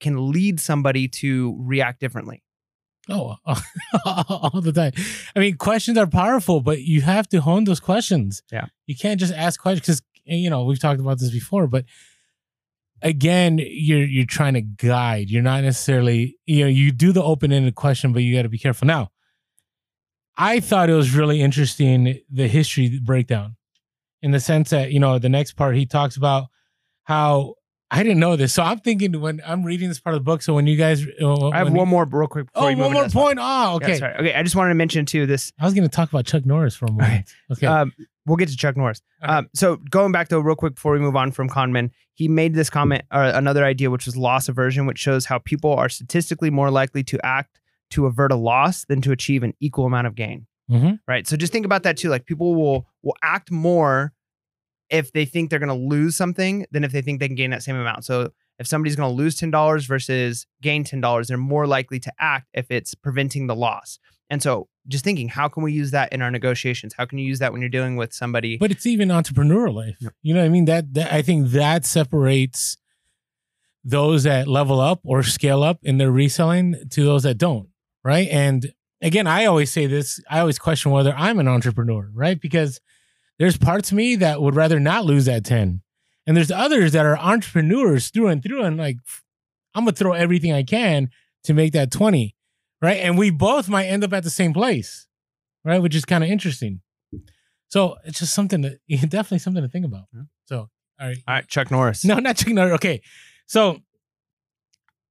can 0.00 0.30
lead 0.30 0.60
somebody 0.60 1.08
to 1.08 1.56
react 1.58 2.00
differently. 2.00 2.42
Oh 3.08 3.36
all 4.06 4.60
the 4.60 4.72
time. 4.72 4.92
I 5.34 5.40
mean 5.40 5.56
questions 5.56 5.98
are 5.98 6.06
powerful 6.06 6.60
but 6.60 6.82
you 6.82 7.02
have 7.02 7.28
to 7.28 7.40
hone 7.40 7.64
those 7.64 7.80
questions. 7.80 8.42
Yeah. 8.52 8.66
you 8.86 8.96
can't 8.96 9.20
just 9.20 9.32
ask 9.32 9.60
questions 9.60 9.80
because 9.80 10.02
you 10.24 10.50
know 10.50 10.64
we've 10.64 10.78
talked 10.80 11.00
about 11.00 11.18
this 11.18 11.30
before 11.30 11.66
but 11.66 11.84
again 13.02 13.58
you're 13.58 14.04
you're 14.04 14.26
trying 14.26 14.54
to 14.54 14.62
guide. 14.62 15.30
You're 15.30 15.42
not 15.42 15.62
necessarily 15.62 16.38
you 16.46 16.64
know 16.64 16.70
you 16.70 16.92
do 16.92 17.12
the 17.12 17.22
open-ended 17.22 17.74
question 17.74 18.12
but 18.12 18.22
you 18.22 18.34
got 18.34 18.42
to 18.42 18.48
be 18.48 18.58
careful. 18.58 18.86
Now 18.86 19.10
i 20.38 20.60
thought 20.60 20.90
it 20.90 20.94
was 20.94 21.14
really 21.14 21.40
interesting 21.40 22.20
the 22.30 22.46
history 22.46 23.00
breakdown 23.02 23.56
in 24.22 24.32
the 24.32 24.40
sense 24.40 24.70
that 24.70 24.92
you 24.92 25.00
know 25.00 25.18
the 25.18 25.28
next 25.28 25.52
part 25.52 25.76
he 25.76 25.86
talks 25.86 26.16
about 26.16 26.46
how 27.04 27.54
i 27.90 28.02
didn't 28.02 28.18
know 28.18 28.36
this 28.36 28.52
so 28.52 28.62
i'm 28.62 28.78
thinking 28.78 29.20
when 29.20 29.40
i'm 29.46 29.62
reading 29.64 29.88
this 29.88 30.00
part 30.00 30.14
of 30.14 30.20
the 30.20 30.24
book 30.24 30.42
so 30.42 30.54
when 30.54 30.66
you 30.66 30.76
guys 30.76 31.06
uh, 31.22 31.48
I 31.50 31.58
have 31.58 31.68
you- 31.68 31.74
one 31.74 31.88
more 31.88 32.04
real 32.04 32.26
quick 32.28 32.46
before 32.52 32.70
oh 32.70 32.76
one 32.76 32.92
more 32.92 33.08
point 33.08 33.38
oh 33.40 33.78
Yeah, 33.80 33.86
okay 33.86 33.98
sorry. 33.98 34.14
Okay. 34.16 34.34
I 34.34 34.42
just 34.42 34.56
wanted 34.56 34.70
to 34.70 34.74
mention 34.74 35.06
too 35.06 35.26
this. 35.26 35.52
i 35.58 35.64
was 35.64 35.74
going 35.74 35.88
to 35.88 35.94
talk 35.94 36.08
about 36.08 36.26
chuck 36.26 36.44
norris 36.46 36.74
for 36.74 36.86
a 36.86 36.90
moment 36.92 37.08
Right. 37.10 37.24
okay 37.52 37.66
Um, 37.66 37.92
we'll 38.26 38.36
get 38.36 38.48
to 38.48 38.56
Chuck 38.56 38.76
Norris. 38.76 39.02
Okay. 39.22 39.32
Um, 39.32 39.48
so 39.54 39.76
going 39.76 40.10
back 40.10 40.28
though, 40.30 40.40
real 40.40 40.56
quick 40.56 40.74
before 40.74 40.92
we 40.92 40.98
move 40.98 41.14
on 41.14 41.30
from 41.30 41.48
Kahneman, 41.48 41.90
he 42.14 42.26
made 42.26 42.54
this 42.54 42.68
comment 42.68 43.04
or 43.12 43.22
another 43.22 43.64
idea, 43.64 43.88
which 43.88 44.04
was 44.04 44.16
loss 44.16 44.48
aversion, 44.48 44.84
which 44.84 44.98
shows 44.98 45.26
how 45.26 45.38
people 45.38 45.72
are 45.72 45.88
statistically 45.88 46.50
more 46.50 46.68
likely 46.72 47.04
to 47.04 47.24
act 47.24 47.60
to 47.90 48.04
avert 48.06 48.32
a 48.32 48.34
loss 48.36 48.84
than 48.86 49.00
to 49.02 49.12
achieve 49.12 49.44
an 49.44 49.54
equal 49.60 49.86
amount 49.86 50.08
of 50.08 50.16
gain. 50.16 50.48
Mhm. 50.68 50.98
Right. 51.06 51.24
So 51.28 51.36
just 51.36 51.52
think 51.52 51.64
about 51.66 51.84
that 51.84 51.96
too. 51.98 52.08
Like 52.08 52.26
people 52.26 52.56
will 52.56 52.88
will 53.04 53.14
act 53.22 53.52
more 53.52 54.12
if 54.90 55.12
they 55.12 55.24
think 55.24 55.50
they're 55.50 55.58
going 55.58 55.68
to 55.68 55.74
lose 55.74 56.16
something 56.16 56.64
than 56.70 56.84
if 56.84 56.92
they 56.92 57.02
think 57.02 57.20
they 57.20 57.26
can 57.28 57.36
gain 57.36 57.50
that 57.50 57.62
same 57.62 57.76
amount. 57.76 58.04
So 58.04 58.30
if 58.58 58.66
somebody's 58.66 58.96
going 58.96 59.10
to 59.10 59.14
lose 59.14 59.36
ten 59.36 59.50
dollars 59.50 59.84
versus 59.86 60.46
gain 60.62 60.84
ten 60.84 61.00
dollars, 61.00 61.28
they're 61.28 61.36
more 61.36 61.66
likely 61.66 61.98
to 62.00 62.12
act 62.18 62.46
if 62.54 62.70
it's 62.70 62.94
preventing 62.94 63.46
the 63.48 63.54
loss. 63.56 63.98
And 64.30 64.42
so 64.42 64.68
just 64.88 65.04
thinking, 65.04 65.28
how 65.28 65.48
can 65.48 65.62
we 65.62 65.72
use 65.72 65.90
that 65.90 66.12
in 66.12 66.22
our 66.22 66.30
negotiations? 66.30 66.94
How 66.94 67.04
can 67.06 67.18
you 67.18 67.26
use 67.26 67.38
that 67.40 67.52
when 67.52 67.60
you're 67.60 67.68
dealing 67.68 67.96
with 67.96 68.12
somebody? 68.12 68.56
but 68.56 68.70
it's 68.70 68.86
even 68.86 69.08
entrepreneurial 69.08 69.74
life 69.74 69.96
Yep. 70.00 70.12
you 70.22 70.32
know 70.34 70.40
what 70.40 70.46
i 70.46 70.48
mean 70.48 70.64
that, 70.66 70.94
that 70.94 71.12
i 71.12 71.22
think 71.22 71.48
that 71.48 71.84
separates 71.84 72.76
those 73.84 74.24
that 74.24 74.48
level 74.48 74.80
up 74.80 75.00
or 75.04 75.22
scale 75.22 75.62
up 75.62 75.78
in 75.82 75.98
their 75.98 76.10
reselling 76.10 76.74
to 76.90 77.04
those 77.04 77.22
that 77.22 77.38
don't 77.38 77.68
right 78.04 78.28
and 78.30 78.72
again 79.00 79.26
i 79.26 79.44
always 79.44 79.70
say 79.70 79.86
this 79.86 80.20
i 80.30 80.40
always 80.40 80.58
question 80.58 80.90
whether 80.90 81.14
i'm 81.16 81.38
an 81.38 81.46
entrepreneur 81.48 82.10
right 82.14 82.40
because 82.40 82.80
there's 83.38 83.56
parts 83.56 83.90
of 83.90 83.96
me 83.96 84.16
that 84.16 84.40
would 84.40 84.54
rather 84.54 84.80
not 84.80 85.04
lose 85.04 85.26
that 85.26 85.44
10. 85.44 85.82
And 86.26 86.36
there's 86.36 86.50
others 86.50 86.92
that 86.92 87.06
are 87.06 87.18
entrepreneurs 87.18 88.08
through 88.08 88.28
and 88.28 88.42
through 88.42 88.62
and 88.62 88.76
like, 88.76 88.96
I'm 89.74 89.84
going 89.84 89.94
to 89.94 89.98
throw 89.98 90.12
everything 90.12 90.52
I 90.52 90.62
can 90.62 91.10
to 91.44 91.54
make 91.54 91.72
that 91.72 91.90
20. 91.90 92.34
Right. 92.82 92.98
And 92.98 93.16
we 93.16 93.30
both 93.30 93.68
might 93.68 93.86
end 93.86 94.04
up 94.04 94.12
at 94.12 94.24
the 94.24 94.30
same 94.30 94.52
place. 94.52 95.06
Right. 95.64 95.80
Which 95.80 95.94
is 95.94 96.04
kind 96.04 96.24
of 96.24 96.30
interesting. 96.30 96.80
So 97.68 97.96
it's 98.04 98.20
just 98.20 98.34
something 98.34 98.62
that 98.62 98.78
definitely 98.88 99.38
something 99.38 99.62
to 99.62 99.68
think 99.68 99.84
about. 99.84 100.04
So, 100.46 100.68
all 101.00 101.06
right. 101.06 101.18
All 101.26 101.34
right, 101.34 101.48
Chuck 101.48 101.70
Norris. 101.70 102.04
No, 102.04 102.18
not 102.18 102.36
Chuck 102.36 102.52
Norris. 102.52 102.74
Okay. 102.74 103.02
So 103.46 103.78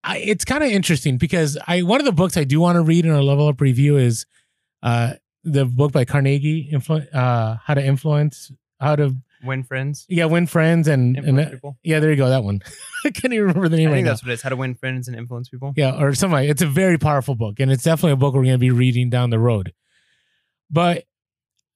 I, 0.04 0.18
it's 0.18 0.46
kind 0.46 0.64
of 0.64 0.70
interesting 0.70 1.18
because 1.18 1.58
I 1.68 1.82
one 1.82 2.00
of 2.00 2.06
the 2.06 2.12
books 2.12 2.38
I 2.38 2.44
do 2.44 2.60
want 2.60 2.76
to 2.76 2.82
read 2.82 3.06
in 3.06 3.12
our 3.12 3.24
level 3.24 3.48
up 3.48 3.60
review 3.60 3.98
is 3.98 4.26
uh 4.84 5.14
the 5.46 5.64
book 5.66 5.92
by 5.94 6.04
Carnegie, 6.06 6.70
Influ- 6.74 7.08
uh, 7.16 7.58
How 7.64 7.74
to 7.76 7.86
Influence, 7.86 8.52
How 8.80 8.96
to 8.98 9.16
Win 9.44 9.64
friends. 9.64 10.06
yeah 10.10 10.26
win 10.26 10.48
friends 10.48 10.88
and, 10.88 11.16
and 11.18 11.28
Influence 11.28 11.48
uh, 11.48 11.52
people. 11.52 11.78
yeah 11.84 12.00
there 12.00 12.10
you 12.10 12.16
go 12.18 12.30
that 12.30 12.44
one. 12.44 12.62
I 13.06 13.12
can't 13.12 13.32
even 13.34 13.48
remember 13.48 13.70
the 13.70 13.76
I 13.76 13.80
name 13.80 13.88
right 13.90 13.96
think 13.98 14.06
now. 14.06 14.12
that's 14.12 14.24
what 14.24 14.32
it 14.32 14.34
is. 14.36 14.42
How 14.42 14.50
to 14.50 14.56
win 14.56 14.74
friends 14.76 15.08
and 15.08 15.16
influence 15.16 15.50
people. 15.50 15.74
Yeah, 15.78 16.02
or 16.02 16.14
something. 16.16 16.34
Like, 16.34 16.50
it's 16.50 16.64
a 16.64 16.68
very 16.68 16.98
powerful 16.98 17.36
book, 17.36 17.60
and 17.60 17.72
it's 17.72 17.84
definitely 17.84 18.14
a 18.14 18.16
book 18.18 18.34
we're 18.34 18.42
going 18.44 18.56
to 18.56 18.58
be 18.58 18.72
reading 18.72 19.10
down 19.12 19.30
the 19.30 19.38
road. 19.40 19.72
But 20.72 21.04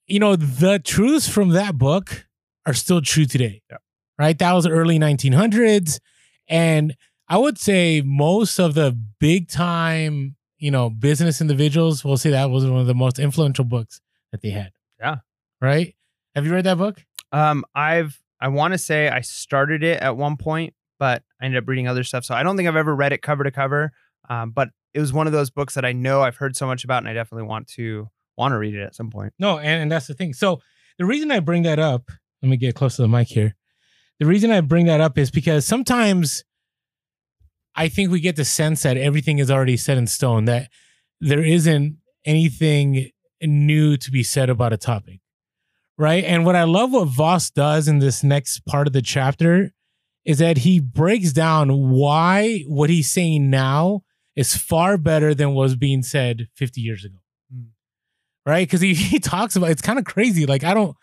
you 0.08 0.20
know, 0.20 0.36
the 0.36 0.80
truths 0.80 1.30
from 1.30 1.50
that 1.50 1.78
book 1.78 2.26
are 2.66 2.74
still 2.74 3.02
true 3.02 3.26
today. 3.26 3.62
Yeah. 3.70 3.78
Right? 4.18 4.38
That 4.40 4.54
was 4.54 4.66
early 4.66 4.98
1900s, 4.98 6.00
and 6.48 6.96
I 7.28 7.38
would 7.38 7.60
say 7.60 8.02
most 8.04 8.58
of 8.60 8.74
the 8.74 8.98
big 9.20 9.48
time, 9.50 10.36
you 10.60 10.72
know, 10.72 10.90
business 10.90 11.42
individuals 11.42 12.04
we'll 12.04 12.18
say 12.18 12.32
that 12.32 12.50
was 12.50 12.66
one 12.66 12.80
of 12.80 12.88
the 12.88 12.94
most 12.94 13.20
influential 13.20 13.66
books 13.66 14.02
that 14.32 14.42
they 14.42 14.50
had. 14.50 14.72
Yeah. 15.00 15.18
Right? 15.62 15.96
Have 16.36 16.46
you 16.46 16.54
read 16.54 16.66
that 16.66 16.78
book? 16.78 17.04
Um, 17.32 17.66
I've 17.74 18.20
I 18.40 18.48
want 18.50 18.74
to 18.74 18.78
say 18.78 19.10
I 19.10 19.22
started 19.22 19.84
it 19.84 20.02
at 20.02 20.16
one 20.16 20.38
point, 20.38 20.74
but 20.98 21.24
I 21.42 21.46
ended 21.46 21.64
up 21.64 21.68
reading 21.68 21.88
other 21.88 22.04
stuff. 22.04 22.24
So 22.24 22.34
I 22.34 22.44
don't 22.44 22.56
think 22.56 22.70
I've 22.70 22.76
ever 22.76 22.96
read 22.96 23.12
it 23.12 23.22
cover 23.22 23.44
to 23.44 23.52
cover. 23.52 23.92
Um, 24.30 24.52
but 24.52 24.70
it 24.94 25.00
was 25.00 25.12
one 25.12 25.28
of 25.28 25.34
those 25.34 25.50
books 25.50 25.74
that 25.76 25.86
I 25.86 25.92
know 25.92 26.22
I've 26.22 26.38
heard 26.38 26.56
so 26.56 26.66
much 26.66 26.84
about, 26.84 27.00
and 27.00 27.10
I 27.10 27.14
definitely 27.14 27.48
want 27.48 27.68
to 27.70 28.10
want 28.38 28.54
to 28.54 28.58
read 28.58 28.76
it 28.76 28.82
at 28.82 28.96
some 28.96 29.10
point. 29.10 29.34
No, 29.40 29.58
and, 29.58 29.84
and 29.84 29.92
that's 29.92 30.08
the 30.08 30.14
thing. 30.14 30.34
So 30.34 30.62
the 30.98 31.06
reason 31.06 31.32
I 31.32 31.40
bring 31.40 31.64
that 31.64 31.80
up, 31.80 32.10
let 32.42 32.50
me 32.50 32.58
get 32.58 32.76
close 32.76 32.96
to 32.96 33.02
the 33.02 33.08
mic 33.08 33.28
here. 33.28 33.56
The 34.20 34.26
reason 34.26 34.52
I 34.52 34.62
bring 34.62 34.86
that 34.86 35.02
up 35.02 35.18
is 35.18 35.32
because 35.32 35.66
sometimes 35.66 36.44
I 37.76 37.88
think 37.88 38.12
we 38.12 38.20
get 38.20 38.36
the 38.36 38.46
sense 38.46 38.84
that 38.84 38.98
everything 38.98 39.40
is 39.40 39.50
already 39.50 39.78
set 39.78 39.98
in 39.98 40.08
stone, 40.08 40.46
that 40.46 40.70
there 41.22 41.44
isn't 41.44 41.98
anything 42.26 43.12
new 43.42 43.98
to 43.98 44.12
be 44.12 44.24
said 44.24 44.50
about 44.50 44.74
a 44.74 44.78
topic. 44.78 45.20
Right. 45.98 46.24
And 46.24 46.46
what 46.46 46.56
I 46.56 46.64
love 46.64 46.94
what 46.94 47.10
Voss 47.10 47.50
does 47.50 47.88
in 47.88 48.00
this 48.00 48.24
next 48.24 48.66
part 48.66 48.88
of 48.88 48.94
the 48.94 49.02
chapter 49.02 49.74
is 50.26 50.38
that 50.40 50.60
he 50.60 50.80
breaks 50.80 51.34
down 51.34 51.90
why 51.90 52.64
what 52.68 52.90
he's 52.90 53.12
saying 53.12 53.50
now 53.50 54.04
is 54.36 54.56
far 54.56 54.98
better 54.98 55.34
than 55.34 55.54
what 55.54 55.64
was 55.64 55.76
being 55.76 56.02
said 56.02 56.48
50 56.56 56.80
years 56.80 57.04
ago 57.04 57.18
hmm. 57.54 57.64
right? 58.46 58.68
Because 58.68 58.82
he, 58.82 58.94
he 58.94 59.20
talks 59.20 59.56
about 59.56 59.72
it's 59.72 59.82
kind 59.82 60.00
of 60.00 60.06
crazy. 60.06 60.46
Like 60.46 60.64
I 60.64 60.74
don't, 60.74 60.96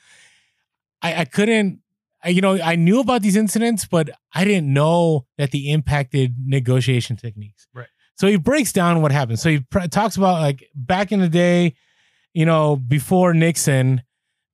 I 1.02 1.20
I 1.20 1.24
couldn't, 1.26 1.80
you 2.24 2.40
know, 2.40 2.58
I 2.60 2.76
knew 2.76 3.00
about 3.00 3.22
these 3.22 3.36
incidents, 3.36 3.84
but 3.86 4.10
I 4.34 4.44
didn't 4.44 4.72
know 4.72 5.26
that 5.38 5.50
they 5.52 5.58
impacted 5.58 6.34
negotiation 6.44 7.16
techniques. 7.16 7.68
Right. 7.74 7.88
So 8.16 8.26
he 8.26 8.36
breaks 8.36 8.72
down 8.72 9.02
what 9.02 9.12
happened. 9.12 9.38
So 9.38 9.50
he 9.50 9.60
pr- 9.60 9.86
talks 9.90 10.16
about 10.16 10.40
like 10.40 10.68
back 10.74 11.12
in 11.12 11.20
the 11.20 11.28
day, 11.28 11.74
you 12.32 12.46
know, 12.46 12.76
before 12.76 13.34
Nixon, 13.34 14.02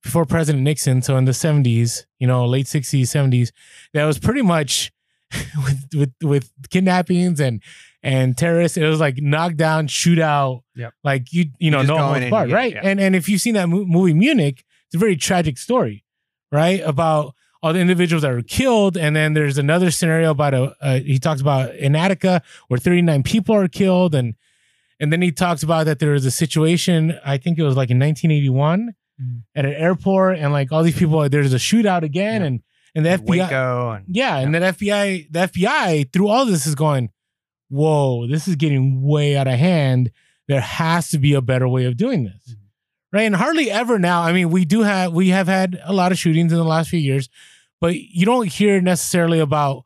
before 0.03 0.27
President 0.27 0.65
Nixon, 0.65 1.01
so 1.01 1.17
in 1.17 1.25
the 1.25 1.33
seventies, 1.33 2.07
you 2.19 2.27
know, 2.27 2.45
late 2.45 2.67
sixties, 2.67 3.11
seventies, 3.11 3.53
that 3.95 4.05
was 4.05 4.19
pretty 4.19 4.43
much 4.43 4.93
with 5.65 5.89
with 5.95 6.13
with 6.23 6.51
kidnappings 6.71 7.41
and 7.41 7.63
and 8.03 8.37
terrorists. 8.37 8.77
It 8.77 8.87
was 8.87 9.01
like 9.01 9.19
knockdown, 9.19 9.87
shootout. 9.87 10.63
Yep. 10.75 10.93
Like 11.05 11.33
you, 11.33 11.47
you 11.59 11.71
know, 11.71 11.83
no 11.83 11.99
holds 11.99 12.29
barred, 12.31 12.51
right? 12.51 12.73
yeah. 12.75 12.81
And 12.83 13.01
and 13.01 13.15
if 13.15 13.29
you've 13.29 13.41
seen 13.41 13.55
that 13.55 13.69
mo- 13.69 13.85
movie 13.85 14.15
Munich, 14.15 14.65
it's 14.87 14.97
a 14.97 14.99
very 14.99 15.17
tragic 15.17 15.57
story, 15.57 16.05
right? 16.51 16.81
About 16.85 17.35
all 17.63 17.73
the 17.73 17.79
individuals 17.81 18.23
that 18.23 18.33
were 18.33 18.43
killed, 18.43 18.97
and 18.97 19.15
then 19.15 19.35
there's 19.35 19.57
another 19.59 19.91
scenario 19.91 20.31
about 20.31 20.55
a. 20.55 20.75
Uh, 20.81 20.99
he 21.01 21.19
talks 21.19 21.41
about 21.41 21.75
in 21.77 21.95
Attica 21.95 22.43
where 22.69 22.79
39 22.79 23.23
people 23.23 23.55
are 23.55 23.69
killed, 23.69 24.15
and 24.15 24.35
and 25.01 25.13
then 25.13 25.23
he 25.23 25.31
talks 25.33 25.63
about 25.63 25.87
that 25.87 25.99
there 25.99 26.13
was 26.13 26.25
a 26.27 26.31
situation. 26.31 27.19
I 27.25 27.37
think 27.39 27.59
it 27.59 27.63
was 27.63 27.77
like 27.77 27.91
in 27.91 27.99
1981 27.99 28.95
Mhm. 29.21 29.43
at 29.55 29.65
an 29.67 29.75
airport, 29.75 30.39
and 30.39 30.53
like 30.53 30.73
all 30.73 30.83
these 30.83 30.97
people, 30.99 31.29
there's 31.29 31.53
a 31.53 31.59
shootout 31.59 32.03
again, 32.03 32.41
Yeah. 32.41 32.47
and 32.47 32.61
and 32.95 33.07
the 33.07 33.11
FBI, 33.11 33.97
and 33.97 34.05
yeah, 34.09 34.39
and 34.39 34.55
the 34.55 34.59
FBI, 34.61 35.27
the 35.31 35.41
FBI 35.41 36.05
through 36.13 36.29
all 36.29 36.45
this 36.47 36.67
is 36.67 36.75
going, 36.75 37.11
whoa, 37.69 38.27
this 38.27 38.47
is 38.49 38.57
getting 38.57 39.03
way 39.03 39.37
out 39.37 39.47
of 39.47 39.59
hand. 39.59 40.11
There 40.49 40.61
has 40.61 41.09
to 41.11 41.19
be 41.19 41.33
a 41.35 41.41
better 41.41 41.69
way 41.69 41.85
of 41.85 41.97
doing 41.97 42.25
this. 42.25 42.51
Mhm. 42.51 42.57
Right. 43.13 43.23
And 43.23 43.37
hardly 43.37 43.71
ever 43.71 43.99
now. 43.99 44.23
I 44.23 44.33
mean, 44.33 44.51
we 44.51 44.65
do 44.65 44.83
have 44.83 45.13
we 45.13 45.29
have 45.29 45.47
had 45.47 45.79
a 45.85 45.93
lot 45.93 46.13
of 46.13 46.19
shootings 46.19 46.51
in 46.53 46.59
the 46.59 46.65
last 46.65 46.89
few 46.91 46.99
years, 46.99 47.29
but 47.83 47.97
you 47.97 48.25
don't 48.25 48.47
hear 48.47 48.81
necessarily 48.81 49.41
about 49.41 49.83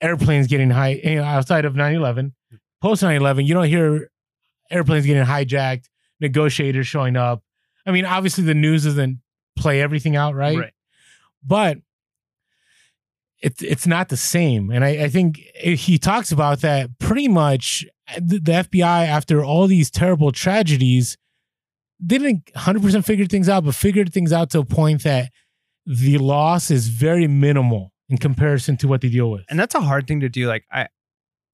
airplanes 0.00 0.48
getting 0.48 0.70
high 0.70 0.94
eh, 0.94 1.10
you 1.12 1.16
know, 1.20 1.24
outside 1.24 1.64
of 1.64 1.74
9-11. 1.74 2.32
Post 2.82 3.04
9-11, 3.04 3.46
you 3.46 3.54
don't 3.54 3.68
hear 3.68 4.10
airplanes 4.72 5.06
getting 5.06 5.22
hijacked, 5.22 5.84
negotiators 6.18 6.88
showing 6.88 7.16
up. 7.16 7.44
I 7.86 7.92
mean, 7.92 8.04
obviously 8.04 8.42
the 8.42 8.54
news 8.54 8.84
doesn't 8.84 9.20
play 9.56 9.80
everything 9.80 10.16
out, 10.16 10.34
right? 10.34 10.58
right. 10.58 10.72
but 11.46 11.78
it's 13.40 13.62
it's 13.62 13.86
not 13.86 14.08
the 14.08 14.16
same. 14.16 14.70
And 14.70 14.84
I, 14.84 15.04
I 15.04 15.08
think 15.08 15.36
he 15.54 15.96
talks 15.96 16.32
about 16.32 16.60
that 16.60 16.98
pretty 16.98 17.28
much. 17.28 17.86
The, 18.16 18.38
the 18.38 18.52
FBI, 18.52 19.06
after 19.06 19.44
all 19.44 19.68
these 19.68 19.90
terrible 19.92 20.32
tragedies, 20.32 21.16
didn't 22.04 22.46
100% 22.56 23.04
figure 23.04 23.26
things 23.26 23.48
out, 23.48 23.64
but 23.64 23.76
figured 23.76 24.12
things 24.12 24.32
out 24.32 24.50
to 24.50 24.58
a 24.58 24.64
point 24.64 25.04
that 25.04 25.30
the 25.90 26.18
loss 26.18 26.70
is 26.70 26.86
very 26.86 27.26
minimal 27.26 27.92
in 28.08 28.16
comparison 28.16 28.76
to 28.76 28.86
what 28.86 29.00
they 29.00 29.08
deal 29.08 29.28
with. 29.28 29.44
and 29.50 29.58
that's 29.58 29.74
a 29.74 29.80
hard 29.80 30.06
thing 30.06 30.20
to 30.20 30.28
do 30.28 30.46
like 30.46 30.64
i 30.70 30.86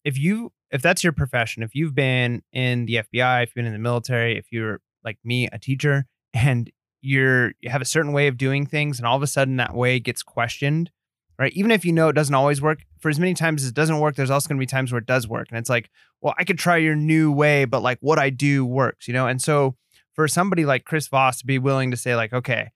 if 0.05 0.19
you 0.19 0.53
if 0.71 0.83
that's 0.83 1.03
your 1.03 1.13
profession 1.13 1.63
if 1.63 1.75
you've 1.75 1.95
been 1.95 2.43
in 2.53 2.85
the 2.85 2.97
fbi 2.97 3.43
if 3.43 3.49
you've 3.49 3.55
been 3.55 3.67
in 3.67 3.73
the 3.73 3.79
military 3.79 4.37
if 4.37 4.47
you're 4.53 4.81
like 5.05 5.17
me 5.25 5.49
a 5.53 5.59
teacher 5.59 6.05
and 6.35 6.71
you're 7.01 7.53
you 7.61 7.71
have 7.71 7.81
a 7.81 7.87
certain 7.87 8.13
way 8.13 8.27
of 8.27 8.37
doing 8.37 8.67
things 8.67 8.99
and 8.99 9.07
all 9.07 9.17
of 9.17 9.23
a 9.23 9.27
sudden 9.27 9.57
that 9.57 9.75
way 9.75 9.99
gets 9.99 10.23
questioned 10.23 10.91
right? 11.39 11.53
Even 11.53 11.71
if 11.71 11.85
you 11.85 11.93
know 11.93 12.09
it 12.09 12.15
doesn't 12.15 12.35
always 12.35 12.63
work 12.63 12.87
for 12.99 13.11
as 13.11 13.21
many 13.21 13.35
times 13.35 13.63
as 13.63 13.71
it 13.71 13.75
doesn't 13.75 14.01
work 14.01 14.17
there's 14.17 14.31
also 14.31 14.49
going 14.49 14.59
to 14.59 14.63
be 14.63 14.67
times 14.67 14.93
where 14.93 14.99
it 14.99 15.07
does 15.07 15.27
work 15.27 15.47
and 15.49 15.59
it's 15.59 15.71
like 15.71 15.89
well 16.21 16.35
i 16.39 16.45
could 16.45 16.59
try 16.59 16.77
your 16.77 16.97
new 16.97 17.33
way 17.33 17.65
but 17.65 17.83
like 17.83 17.99
what 18.01 18.19
i 18.19 18.29
do 18.29 18.67
works 18.67 19.09
you 19.09 19.15
know? 19.15 19.27
And 19.27 19.41
so 19.41 19.77
for 20.15 20.29
somebody 20.29 20.67
like 20.67 20.85
chris 20.85 21.09
voss 21.09 21.39
to 21.39 21.47
be 21.47 21.59
willing 21.59 21.91
to 21.91 21.97
say 21.97 22.15
like 22.15 22.35
okay 22.35 22.71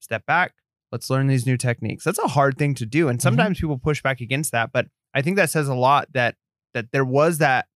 step 0.00 0.24
back 0.24 0.54
let's 0.92 1.10
learn 1.10 1.26
these 1.26 1.46
new 1.46 1.56
techniques. 1.56 2.04
That's 2.04 2.18
a 2.18 2.28
hard 2.28 2.56
thing 2.58 2.74
to 2.76 2.86
do 2.86 3.08
and 3.08 3.20
sometimes 3.20 3.60
people 3.60 3.78
push 3.78 4.02
back 4.02 4.20
against 4.20 4.52
that 4.52 4.70
but 4.72 4.86
i 5.14 5.22
think 5.22 5.36
that 5.36 5.50
says 5.50 5.68
a 5.68 5.74
lot 5.74 6.08
that 6.12 6.36
that 6.74 6.92
there 6.92 7.04
was 7.04 7.38
that 7.38 7.66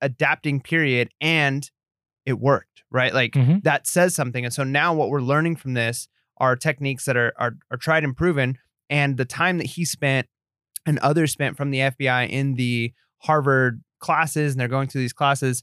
adapting 0.00 0.60
period 0.60 1.10
and 1.20 1.70
it 2.26 2.38
worked 2.38 2.66
right? 2.90 3.12
Like 3.12 3.32
Mhm. 3.32 3.62
that 3.64 3.86
says 3.86 4.14
something 4.14 4.44
and 4.46 4.54
so 4.54 4.64
now 4.64 4.94
what 4.94 5.10
we're 5.10 5.20
learning 5.20 5.56
from 5.56 5.74
this 5.74 6.08
are 6.38 6.56
techniques 6.56 7.04
that 7.04 7.16
are 7.18 7.32
are, 7.38 7.56
are 7.70 7.76
tried 7.76 8.02
and 8.04 8.16
proven 8.16 8.56
and 8.88 9.16
the 9.18 9.24
time 9.26 9.58
that 9.58 9.66
he 9.66 9.84
spent 9.84 10.26
and 10.86 10.98
others 11.00 11.30
spent 11.32 11.56
from 11.56 11.70
the 11.70 11.78
fbi 11.80 12.28
in 12.30 12.54
the 12.54 12.92
harvard 13.24 13.82
classes 14.00 14.52
and 14.52 14.60
they're 14.60 14.68
going 14.68 14.88
through 14.88 15.02
these 15.02 15.12
classes 15.12 15.62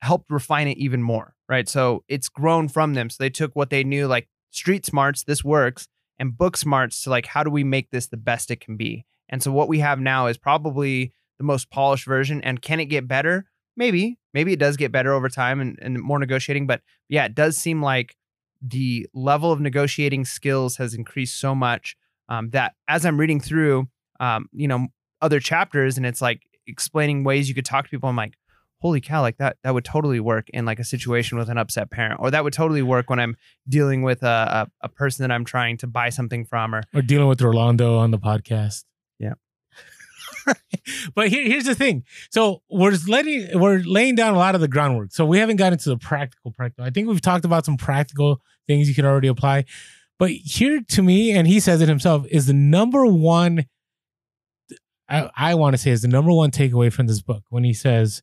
helped 0.00 0.30
refine 0.30 0.66
it 0.68 0.78
even 0.78 1.02
more 1.02 1.34
right? 1.48 1.68
So 1.68 2.02
it's 2.08 2.30
grown 2.30 2.68
from 2.68 2.94
them 2.94 3.10
so 3.10 3.16
they 3.22 3.28
took 3.30 3.54
what 3.54 3.68
they 3.68 3.84
knew 3.84 4.06
like 4.06 4.28
street 4.50 4.86
smarts 4.86 5.24
this 5.24 5.44
works 5.44 5.88
and 6.22 6.38
book 6.38 6.56
smarts 6.56 7.02
to 7.02 7.10
like 7.10 7.26
how 7.26 7.42
do 7.42 7.50
we 7.50 7.64
make 7.64 7.90
this 7.90 8.06
the 8.06 8.16
best 8.16 8.52
it 8.52 8.60
can 8.60 8.76
be? 8.76 9.04
And 9.28 9.42
so 9.42 9.50
what 9.50 9.68
we 9.68 9.80
have 9.80 9.98
now 9.98 10.28
is 10.28 10.38
probably 10.38 11.12
the 11.38 11.44
most 11.44 11.68
polished 11.68 12.06
version 12.06 12.40
and 12.42 12.62
can 12.62 12.78
it 12.78 12.84
get 12.84 13.08
better? 13.08 13.46
Maybe. 13.76 14.18
Maybe 14.32 14.52
it 14.52 14.60
does 14.60 14.76
get 14.76 14.92
better 14.92 15.12
over 15.12 15.28
time 15.28 15.60
and, 15.60 15.76
and 15.82 16.00
more 16.00 16.20
negotiating 16.20 16.68
but 16.68 16.80
yeah 17.08 17.24
it 17.24 17.34
does 17.34 17.58
seem 17.58 17.82
like 17.82 18.16
the 18.62 19.08
level 19.12 19.50
of 19.50 19.60
negotiating 19.60 20.24
skills 20.24 20.76
has 20.76 20.94
increased 20.94 21.40
so 21.40 21.56
much 21.56 21.96
um, 22.28 22.50
that 22.50 22.74
as 22.86 23.04
i'm 23.04 23.18
reading 23.18 23.40
through 23.40 23.88
um, 24.20 24.48
you 24.52 24.68
know 24.68 24.86
other 25.20 25.40
chapters 25.40 25.96
and 25.96 26.06
it's 26.06 26.22
like 26.22 26.42
explaining 26.68 27.24
ways 27.24 27.48
you 27.48 27.54
could 27.54 27.64
talk 27.64 27.84
to 27.84 27.90
people 27.90 28.08
i'm 28.08 28.16
like 28.16 28.34
holy 28.82 29.00
cow 29.00 29.20
like 29.22 29.38
that 29.38 29.56
that 29.64 29.72
would 29.72 29.84
totally 29.84 30.20
work 30.20 30.48
in 30.50 30.64
like 30.64 30.78
a 30.78 30.84
situation 30.84 31.38
with 31.38 31.48
an 31.48 31.56
upset 31.56 31.90
parent 31.90 32.20
or 32.20 32.30
that 32.30 32.44
would 32.44 32.52
totally 32.52 32.82
work 32.82 33.08
when 33.08 33.18
i'm 33.18 33.36
dealing 33.68 34.02
with 34.02 34.22
a, 34.22 34.66
a, 34.82 34.86
a 34.86 34.88
person 34.88 35.22
that 35.22 35.32
i'm 35.32 35.44
trying 35.44 35.76
to 35.76 35.86
buy 35.86 36.08
something 36.10 36.44
from 36.44 36.74
or 36.74 36.82
We're 36.92 37.02
dealing 37.02 37.28
with 37.28 37.40
Rolando 37.40 37.96
on 37.96 38.10
the 38.10 38.18
podcast. 38.18 38.84
Yeah. 39.18 39.34
but 41.14 41.28
here, 41.28 41.44
here's 41.44 41.64
the 41.64 41.74
thing. 41.74 42.04
So 42.30 42.62
we're 42.70 42.90
just 42.90 43.08
letting 43.08 43.58
we're 43.58 43.78
laying 43.78 44.14
down 44.14 44.34
a 44.34 44.38
lot 44.38 44.54
of 44.54 44.60
the 44.60 44.68
groundwork. 44.68 45.12
So 45.12 45.24
we 45.24 45.38
haven't 45.38 45.56
gotten 45.56 45.78
to 45.78 45.88
the 45.88 45.96
practical 45.96 46.50
practical. 46.50 46.84
I 46.84 46.90
think 46.90 47.08
we've 47.08 47.20
talked 47.20 47.44
about 47.44 47.64
some 47.64 47.76
practical 47.76 48.40
things 48.66 48.88
you 48.88 48.94
can 48.94 49.04
already 49.04 49.28
apply. 49.28 49.64
But 50.18 50.30
here 50.30 50.80
to 50.80 51.02
me, 51.02 51.32
and 51.32 51.46
he 51.46 51.60
says 51.60 51.80
it 51.80 51.88
himself, 51.88 52.26
is 52.30 52.46
the 52.46 52.52
number 52.52 53.06
one. 53.06 53.66
I, 55.08 55.30
I 55.36 55.54
want 55.56 55.74
to 55.74 55.78
say 55.78 55.90
is 55.90 56.02
the 56.02 56.08
number 56.08 56.32
one 56.32 56.50
takeaway 56.50 56.92
from 56.92 57.06
this 57.06 57.20
book 57.20 57.42
when 57.50 57.64
he 57.64 57.74
says, 57.74 58.22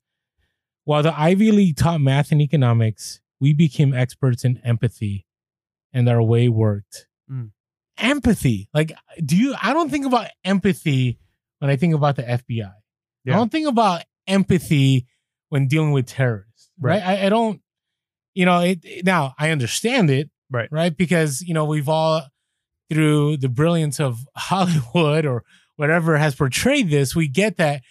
while 0.89 1.03
the 1.03 1.13
Ivy 1.15 1.51
League 1.51 1.75
taught 1.77 2.01
math 2.01 2.31
and 2.31 2.41
economics, 2.41 3.19
we 3.39 3.53
became 3.53 3.93
experts 3.93 4.43
in 4.43 4.57
empathy, 4.63 5.27
and 5.93 6.09
our 6.09 6.19
way 6.23 6.49
worked. 6.49 7.05
Mm. 7.31 7.51
Empathy, 7.99 8.69
like, 8.73 8.93
do 9.23 9.37
you? 9.37 9.53
I 9.61 9.73
don't 9.73 9.91
think 9.91 10.07
about 10.07 10.29
empathy 10.43 11.19
when 11.59 11.69
I 11.69 11.75
think 11.75 11.93
about 11.93 12.15
the 12.15 12.23
FBI. 12.23 12.73
Yeah. 13.23 13.33
I 13.33 13.37
don't 13.37 13.51
think 13.51 13.67
about 13.67 14.01
empathy 14.25 15.05
when 15.49 15.67
dealing 15.67 15.91
with 15.91 16.07
terrorists, 16.07 16.71
right? 16.79 16.99
Right. 17.03 17.19
I, 17.19 17.25
I 17.27 17.29
don't, 17.29 17.61
you 18.33 18.45
know, 18.47 18.61
it, 18.61 18.79
it- 18.83 19.05
now 19.05 19.35
I 19.37 19.51
understand 19.51 20.09
it, 20.09 20.31
Right. 20.49 20.69
Right. 20.71 20.97
Because, 20.97 21.41
you 21.41 21.53
know, 21.53 21.65
we've 21.65 21.87
all, 21.87 22.23
through 22.89 23.37
the 23.37 23.49
brilliance 23.49 23.99
of 23.99 24.25
Hollywood 24.35 25.27
or 25.27 25.43
whatever 25.75 26.17
has 26.17 26.33
portrayed 26.33 26.89
this, 26.89 27.15
we 27.15 27.27
get 27.27 27.57
that 27.57 27.83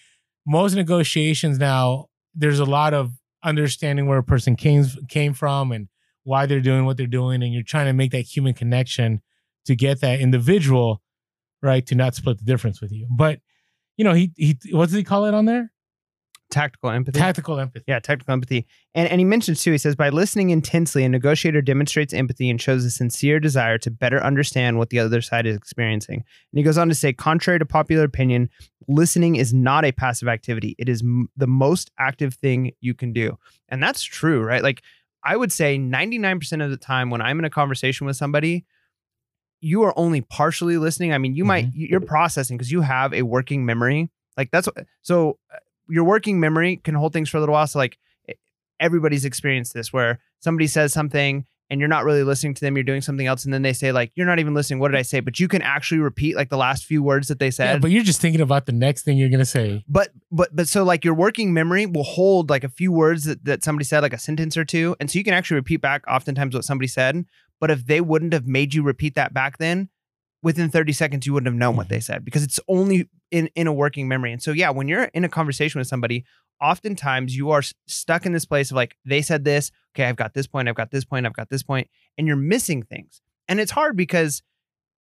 most 0.45 0.75
negotiations 0.75 1.59
now, 1.61 2.08
there's 2.39 2.61
a 2.61 2.65
lot 2.65 2.95
of 2.95 3.13
understanding 3.45 4.07
where 4.07 4.19
a 4.19 4.25
person 4.25 4.57
came, 4.57 4.85
came 5.09 5.35
from 5.35 5.73
and 5.73 5.89
why 6.25 6.47
they're 6.47 6.61
doing 6.61 6.85
what 6.85 6.97
they're 6.97 7.07
doing. 7.07 7.43
And 7.43 7.53
you're 7.53 7.63
trying 7.63 7.87
to 7.87 7.93
make 7.93 8.13
that 8.13 8.23
human 8.23 8.55
connection 8.55 9.21
to 9.67 9.77
get 9.77 10.01
that 10.01 10.21
individual, 10.21 11.03
right, 11.63 11.85
to 11.87 11.95
not 11.95 12.15
split 12.15 12.39
the 12.39 12.45
difference 12.45 12.81
with 12.81 12.93
you. 12.93 13.07
But, 13.11 13.41
you 13.97 14.05
know, 14.05 14.15
he, 14.15 14.33
he, 14.37 14.59
what 14.71 14.87
does 14.87 14.95
he 14.95 15.05
call 15.05 15.25
it 15.27 15.35
on 15.35 15.45
there? 15.45 15.73
Tactical 16.51 16.91
empathy. 16.91 17.19
Tactical 17.19 17.61
empathy. 17.61 17.85
Yeah, 17.87 17.99
tactical 18.01 18.33
empathy. 18.33 18.67
And 18.95 19.09
and 19.09 19.21
he 19.21 19.25
mentions 19.25 19.63
too, 19.63 19.73
he 19.73 19.79
says, 19.79 19.95
by 19.95 20.09
listening 20.09 20.49
intensely, 20.51 21.05
a 21.05 21.09
negotiator 21.09 21.61
demonstrates 21.61 22.15
empathy 22.15 22.49
and 22.49 22.61
shows 22.61 22.85
a 22.85 22.91
sincere 22.91 23.39
desire 23.39 23.77
to 23.79 23.91
better 23.91 24.23
understand 24.23 24.79
what 24.79 24.89
the 24.89 24.99
other 24.99 25.21
side 25.21 25.47
is 25.47 25.57
experiencing. 25.57 26.17
And 26.17 26.59
he 26.59 26.63
goes 26.63 26.79
on 26.79 26.89
to 26.89 26.95
say, 26.95 27.13
contrary 27.13 27.59
to 27.59 27.67
popular 27.67 28.05
opinion, 28.05 28.49
listening 28.87 29.37
is 29.37 29.53
not 29.53 29.85
a 29.85 29.93
passive 29.93 30.29
activity. 30.29 30.75
It 30.79 30.89
is 30.89 31.03
m- 31.03 31.29
the 31.37 31.47
most 31.47 31.91
active 31.99 32.35
thing 32.35 32.73
you 32.81 32.95
can 32.95 33.13
do. 33.13 33.39
And 33.69 33.83
that's 33.83 34.03
true, 34.03 34.43
right? 34.43 34.63
Like 34.63 34.83
I 35.23 35.37
would 35.37 35.53
say 35.53 35.79
99% 35.79 36.65
of 36.65 36.71
the 36.71 36.79
time 36.79 37.11
when 37.11 37.21
I'm 37.21 37.39
in 37.39 37.45
a 37.45 37.51
conversation 37.51 38.07
with 38.07 38.17
somebody, 38.17 38.65
you 39.61 39.83
are 39.83 39.93
only 39.99 40.23
partially 40.23 40.79
listening. 40.79 41.13
I 41.13 41.19
mean, 41.19 41.35
you 41.35 41.45
might 41.45 41.67
you're 41.75 42.01
processing 42.01 42.57
because 42.57 42.73
you 42.73 42.81
have 42.81 43.13
a 43.13 43.23
working 43.23 43.67
memory. 43.67 44.09
Like 44.37 44.51
that's 44.51 44.69
what 44.69 44.87
so 45.03 45.39
uh, 45.53 45.59
your 45.89 46.05
working 46.05 46.41
memory 46.41 46.77
can 46.77 46.95
hold 46.95 47.13
things 47.13 47.29
for 47.29 47.37
a 47.39 47.41
little 47.41 47.55
while. 47.55 47.67
So 47.67 47.79
like 47.79 47.99
everybody's 48.81 49.25
experienced 49.25 49.75
this 49.75 49.93
where 49.93 50.21
somebody 50.41 50.67
says 50.67 50.93
something 50.93 51.45
and 51.71 51.81
you're 51.81 51.89
not 51.89 52.05
really 52.05 52.23
listening 52.23 52.55
to 52.55 52.61
them, 52.63 52.77
you're 52.77 52.85
doing 52.85 53.03
something 53.03 53.27
else, 53.27 53.45
and 53.45 53.53
then 53.53 53.61
they 53.61 53.75
say, 53.75 53.93
like, 53.93 54.11
you're 54.15 54.27
not 54.27 54.39
even 54.39 54.55
listening. 54.55 54.79
What 54.79 54.91
did 54.91 54.97
I 54.97 55.03
say? 55.03 55.21
But 55.21 55.39
you 55.39 55.49
can 55.49 55.61
actually 55.61 55.99
repeat 55.99 56.35
like 56.35 56.49
the 56.49 56.57
last 56.57 56.87
few 56.87 57.03
words 57.03 57.29
that 57.29 57.41
they 57.41 57.51
said. 57.51 57.75
Yeah, 57.75 57.79
but 57.79 57.91
you're 57.91 58.03
just 58.05 58.23
thinking 58.23 58.41
about 58.41 58.65
the 58.65 58.73
next 58.73 59.03
thing 59.03 59.19
you're 59.19 59.29
gonna 59.29 59.45
say. 59.45 59.85
but 59.87 60.11
but 60.31 60.49
but 60.55 60.67
so 60.67 60.83
like 60.83 61.05
your 61.05 61.13
working 61.15 61.53
memory 61.53 61.85
will 61.85 62.05
hold 62.05 62.49
like 62.49 62.65
a 62.65 62.71
few 62.71 62.91
words 62.91 63.25
that, 63.25 63.45
that 63.45 63.63
somebody 63.65 63.85
said 63.85 64.01
like 64.01 64.15
a 64.15 64.19
sentence 64.19 64.57
or 64.57 64.65
two 64.65 64.97
and 64.99 65.11
so 65.11 65.19
you 65.19 65.25
can 65.25 65.35
actually 65.35 65.57
repeat 65.57 65.83
back 65.83 66.05
oftentimes 66.09 66.55
what 66.55 66.65
somebody 66.65 66.89
said 66.89 67.25
but 67.61 67.71
if 67.71 67.87
they 67.87 68.01
wouldn't 68.01 68.33
have 68.33 68.47
made 68.47 68.75
you 68.75 68.83
repeat 68.83 69.15
that 69.15 69.33
back 69.35 69.59
then 69.59 69.89
within 70.43 70.71
30 70.71 70.93
seconds 70.93 71.27
you 71.27 71.33
wouldn't 71.33 71.49
have 71.49 71.59
known 71.59 71.77
what 71.77 71.89
they 71.89 72.01
said 72.01 72.25
because 72.25 72.43
it's 72.43 72.61
only 72.69 73.09
in 73.31 73.49
in 73.55 73.67
a 73.67 73.73
working 73.73 74.09
memory 74.09 74.33
and 74.33 74.43
so 74.43 74.53
yeah 74.53 74.71
when 74.71 74.89
you're 74.89 75.05
in 75.05 75.25
a 75.25 75.29
conversation 75.29 75.79
with 75.79 75.89
somebody 75.89 76.25
oftentimes 76.61 77.37
you 77.37 77.51
are 77.51 77.63
stuck 77.87 78.25
in 78.25 78.33
this 78.33 78.45
place 78.45 78.71
of 78.71 78.77
like 78.77 78.97
they 79.05 79.23
said 79.23 79.45
this 79.45 79.71
okay 79.95 80.05
i've 80.05 80.17
got 80.17 80.35
this 80.35 80.47
point 80.47 80.69
i've 80.69 80.75
got 80.75 80.91
this 80.91 81.05
point 81.05 81.27
i've 81.27 81.33
got 81.33 81.49
this 81.51 81.63
point 81.63 81.89
and 82.17 82.27
you're 82.27 82.37
missing 82.37 82.83
things 82.83 83.21
and 83.49 83.61
it's 83.61 83.73
hard 83.73 83.97
because 83.97 84.43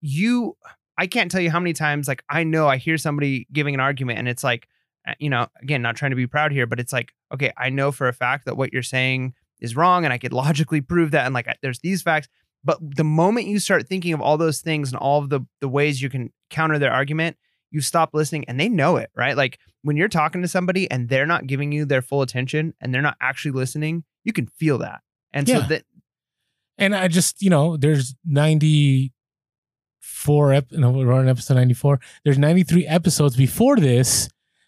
you 0.01 0.57
i 0.97 1.05
can't 1.05 1.31
tell 1.31 1.41
you 1.41 1.51
how 1.51 1.59
many 1.59 1.73
times 1.73 2.07
like 2.07 2.23
i 2.29 2.43
know 2.43 2.67
i 2.67 2.77
hear 2.77 2.97
somebody 2.97 3.47
giving 3.53 3.73
an 3.73 3.79
argument 3.79 4.19
and 4.19 4.27
it's 4.27 4.43
like 4.43 4.67
uh, 5.07 5.13
you 5.19 5.29
know, 5.29 5.47
again, 5.61 5.81
not 5.81 5.95
trying 5.95 6.11
to 6.11 6.17
be 6.17 6.27
proud 6.27 6.51
here, 6.51 6.67
but 6.67 6.79
it's 6.79 6.91
like, 6.91 7.13
okay, 7.33 7.53
I 7.57 7.69
know 7.69 7.91
for 7.91 8.07
a 8.07 8.13
fact 8.13 8.45
that 8.45 8.57
what 8.57 8.73
you're 8.73 8.83
saying 8.83 9.33
is 9.59 9.75
wrong 9.75 10.03
and 10.03 10.13
I 10.13 10.17
could 10.17 10.33
logically 10.33 10.81
prove 10.81 11.11
that. 11.11 11.25
And 11.25 11.33
like, 11.33 11.47
there's 11.61 11.79
these 11.79 12.01
facts. 12.01 12.27
But 12.67 12.77
the 12.81 13.05
moment 13.05 13.47
you 13.47 13.59
start 13.59 13.87
thinking 13.87 14.11
of 14.11 14.19
all 14.19 14.37
those 14.37 14.59
things 14.59 14.91
and 14.91 14.99
all 14.99 15.23
of 15.23 15.29
the, 15.29 15.39
the 15.61 15.69
ways 15.69 16.01
you 16.01 16.09
can 16.09 16.33
counter 16.49 16.77
their 16.77 16.91
argument, 16.91 17.37
you 17.71 17.79
stop 17.79 18.09
listening 18.13 18.43
and 18.49 18.59
they 18.59 18.67
know 18.67 18.97
it, 18.97 19.09
right? 19.15 19.37
Like 19.37 19.57
when 19.83 19.95
you're 19.95 20.09
talking 20.09 20.41
to 20.41 20.49
somebody 20.49 20.91
and 20.91 21.07
they're 21.07 21.25
not 21.25 21.47
giving 21.47 21.71
you 21.71 21.85
their 21.85 22.01
full 22.01 22.21
attention 22.21 22.73
and 22.81 22.93
they're 22.93 23.01
not 23.01 23.15
actually 23.21 23.51
listening, 23.51 24.03
you 24.25 24.33
can 24.33 24.47
feel 24.47 24.79
that. 24.79 24.99
And 25.31 25.47
so 25.47 25.61
that, 25.61 25.83
And 26.77 26.93
I 26.93 27.07
just, 27.07 27.41
you 27.41 27.49
know, 27.49 27.77
there's 27.77 28.15
94 28.25 30.51
ep 30.51 30.69
no, 30.73 30.91
we're 30.91 31.13
on 31.13 31.29
episode 31.29 31.53
94. 31.53 32.01
There's 32.25 32.37
93 32.37 32.85
episodes 32.85 33.37
before 33.37 33.77
this 33.77 34.27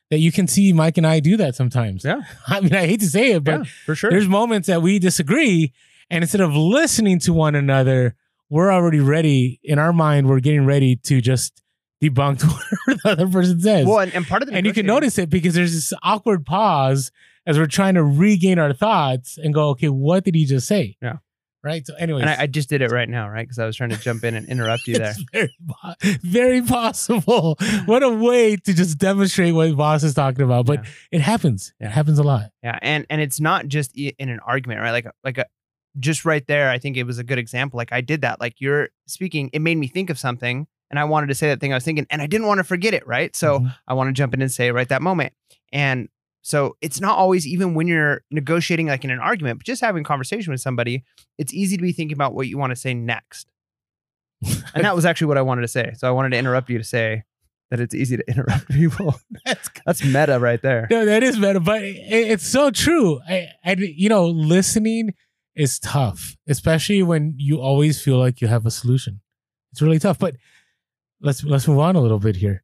that 0.10 0.20
you 0.20 0.32
can 0.32 0.47
see 0.47 0.72
Mike 0.72 0.97
and 0.97 1.06
I 1.06 1.20
do 1.20 1.36
that 1.36 1.54
sometimes. 1.54 2.06
Yeah. 2.06 2.22
I 2.47 2.62
mean, 2.62 2.74
I 2.74 2.88
hate 2.88 3.02
to 3.02 3.10
say 3.10 3.34
it, 3.34 3.43
but 3.43 3.60
yeah, 3.60 3.66
for 3.86 3.93
sure. 3.93 4.10
there's 4.10 4.30
moments 4.30 4.68
that 4.68 4.82
we 4.82 5.00
disagree 5.00 5.74
and 6.10 6.24
instead 6.24 6.41
of 6.41 6.55
listening 6.55 7.20
to 7.20 7.34
one 7.34 7.55
another, 7.55 8.16
we're 8.49 8.72
already 8.72 8.99
ready 8.99 9.60
in 9.64 9.78
our 9.80 9.93
mind, 9.93 10.28
we're 10.28 10.39
getting 10.39 10.66
ready 10.66 10.95
to 10.95 11.22
just 11.22 11.62
debunk 12.03 12.41
whatever 12.88 13.01
the 13.03 13.10
other 13.10 13.28
person 13.28 13.60
says. 13.60 13.86
Well, 13.86 13.99
and, 13.99 14.14
and 14.14 14.26
part 14.28 14.41
of 14.41 14.49
the 14.49 14.55
and 14.55 14.66
you 14.66 14.74
can 14.74 14.86
notice 14.86 15.18
it 15.18 15.30
because 15.30 15.53
there's 15.53 15.74
this 15.74 15.93
awkward 16.03 16.45
pause 16.45 17.12
as 17.45 17.57
we're 17.57 17.68
trying 17.68 17.95
to 17.95 18.03
regain 18.03 18.57
our 18.60 18.74
thoughts 18.74 19.38
and 19.38 19.53
go, 19.53 19.70
okay, 19.70 19.89
what 19.89 20.24
did 20.24 20.36
he 20.36 20.45
just 20.45 20.68
say? 20.68 20.95
Yeah. 21.01 21.18
Right. 21.62 21.86
So, 21.86 21.93
anyways, 21.95 22.22
and 22.22 22.30
I, 22.30 22.43
I 22.43 22.47
just 22.47 22.70
did 22.70 22.82
it 22.82 22.89
right 22.89 23.10
now, 23.10 23.28
right? 23.28 23.43
Because 23.43 23.60
I 23.60 23.66
was 23.66 23.76
trying 23.76 23.89
to 23.89 23.97
jump 23.97 24.24
in 24.24 24.34
and 24.34 24.47
interrupt 24.47 24.88
you 24.88 24.97
there. 24.97 25.14
very, 25.34 25.49
very 26.24 26.62
possible. 26.62 27.57
what 27.86 28.01
a 28.01 28.07
way 28.10 28.55
to 28.55 28.74
just 28.74 28.97
demonstrate 28.97 29.53
what 29.53 29.70
Voss 29.74 30.03
is 30.03 30.14
talking 30.14 30.43
about. 30.43 30.66
But 30.66 30.86
Yeah. 30.86 30.89
it 31.12 31.22
happens. 31.22 31.74
It 31.82 31.89
happens 31.89 32.18
a 32.18 32.24
lot. 32.24 32.51
Yeah, 32.64 32.80
and 32.82 33.05
and 33.10 33.20
it's 33.20 33.41
not 33.41 33.68
just 33.68 33.91
in 33.97 34.30
an 34.30 34.39
argument, 34.39 34.80
right? 34.80 34.91
Like 34.91 35.07
like 35.26 35.38
a, 35.38 35.45
just 35.99 36.25
right 36.25 36.45
there, 36.47 36.69
I 36.69 36.77
think 36.77 36.97
it 36.97 37.03
was 37.03 37.17
a 37.19 37.23
good 37.23 37.37
example. 37.39 37.77
Like 37.77 37.91
I 37.91 38.01
did 38.01 38.21
that. 38.21 38.39
Like 38.39 38.55
you're 38.59 38.89
speaking, 39.07 39.49
it 39.53 39.61
made 39.61 39.77
me 39.77 39.87
think 39.87 40.09
of 40.09 40.19
something, 40.19 40.67
and 40.89 40.99
I 40.99 41.03
wanted 41.05 41.27
to 41.27 41.35
say 41.35 41.47
that 41.49 41.59
thing 41.59 41.71
I 41.71 41.75
was 41.77 41.83
thinking, 41.83 42.05
and 42.09 42.21
I 42.21 42.27
didn't 42.27 42.47
want 42.47 42.59
to 42.59 42.63
forget 42.63 42.93
it, 42.93 43.05
right? 43.07 43.35
So 43.35 43.59
Mhm. 43.59 43.75
I 43.87 43.93
want 43.93 44.07
to 44.09 44.13
jump 44.13 44.33
in 44.33 44.41
and 44.41 44.51
say 44.51 44.71
right 44.71 44.87
that 44.89 45.01
moment. 45.01 45.33
And 45.73 46.09
so 46.41 46.77
it's 46.81 47.01
not 47.01 47.17
always 47.17 47.45
even 47.45 47.73
when 47.73 47.87
you're 47.87 48.21
negotiating 48.31 48.87
like 48.87 49.03
in 49.03 49.09
an 49.11 49.19
argument, 49.19 49.59
but 49.59 49.65
just 49.65 49.81
having 49.81 50.01
a 50.01 50.05
conversation 50.05 50.51
with 50.51 50.61
somebody, 50.61 51.03
it's 51.37 51.53
easy 51.53 51.75
to 51.77 51.81
be 51.83 51.91
thinking 51.91 52.15
about 52.15 52.33
what 52.33 52.47
you 52.47 52.57
want 52.57 52.71
to 52.71 52.75
say 52.75 52.93
next. 52.93 53.47
And 54.73 54.83
that 54.85 54.95
was 54.95 55.05
actually 55.05 55.27
what 55.27 55.37
I 55.37 55.41
wanted 55.41 55.61
to 55.63 55.67
say. 55.67 55.91
So 55.97 56.07
I 56.07 56.11
wanted 56.11 56.29
to 56.29 56.37
interrupt 56.37 56.69
you 56.69 56.77
to 56.77 56.83
say 56.83 57.23
that 57.71 57.79
it's 57.79 57.93
easy 57.93 58.15
to 58.17 58.23
interrupt 58.29 58.69
people. 58.69 59.15
That's 59.45 59.69
That's 59.85 60.03
meta 60.03 60.39
right 60.39 60.61
there. 60.61 60.87
no, 60.89 61.05
that 61.05 61.23
is 61.23 61.37
meta, 61.37 61.59
but 61.59 61.83
it, 61.83 61.97
it's 61.99 62.47
so 62.47 62.71
true. 62.71 63.19
I, 63.27 63.49
I, 63.65 63.73
you 63.73 64.07
know, 64.09 64.27
listening 64.27 65.13
is 65.56 65.80
tough, 65.80 66.38
especially 66.47 67.04
when 67.04 67.36
you 67.38 67.60
always 67.60 68.02
feel 68.02 68.18
like 68.18 68.41
you 68.41 68.47
have 68.47 68.66
a 68.66 68.72
solution. 68.72 69.22
It's 69.72 69.82
really 69.82 70.00
tough. 70.00 70.20
But 70.20 70.36
let's 71.22 71.43
let's 71.43 71.68
move 71.68 71.80
on 71.80 71.95
a 71.95 72.02
little 72.02 72.20
bit 72.20 72.38
here. 72.38 72.64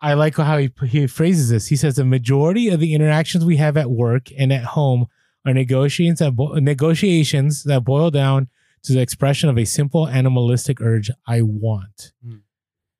I 0.00 0.14
like 0.14 0.36
how 0.36 0.58
he 0.58 0.70
he 0.86 1.06
phrases 1.06 1.48
this. 1.48 1.68
He 1.68 1.76
says 1.76 1.96
the 1.96 2.04
majority 2.04 2.68
of 2.68 2.80
the 2.80 2.94
interactions 2.94 3.44
we 3.44 3.56
have 3.56 3.76
at 3.76 3.90
work 3.90 4.28
and 4.36 4.52
at 4.52 4.64
home 4.64 5.06
are 5.46 5.54
negotiations 5.54 6.18
that 6.18 6.36
bo- 6.36 6.54
negotiations 6.54 7.64
that 7.64 7.84
boil 7.84 8.10
down 8.10 8.48
to 8.82 8.92
the 8.92 9.00
expression 9.00 9.48
of 9.48 9.58
a 9.58 9.64
simple 9.64 10.06
animalistic 10.08 10.80
urge: 10.80 11.10
"I 11.26 11.42
want." 11.42 12.12
Hmm. 12.22 12.36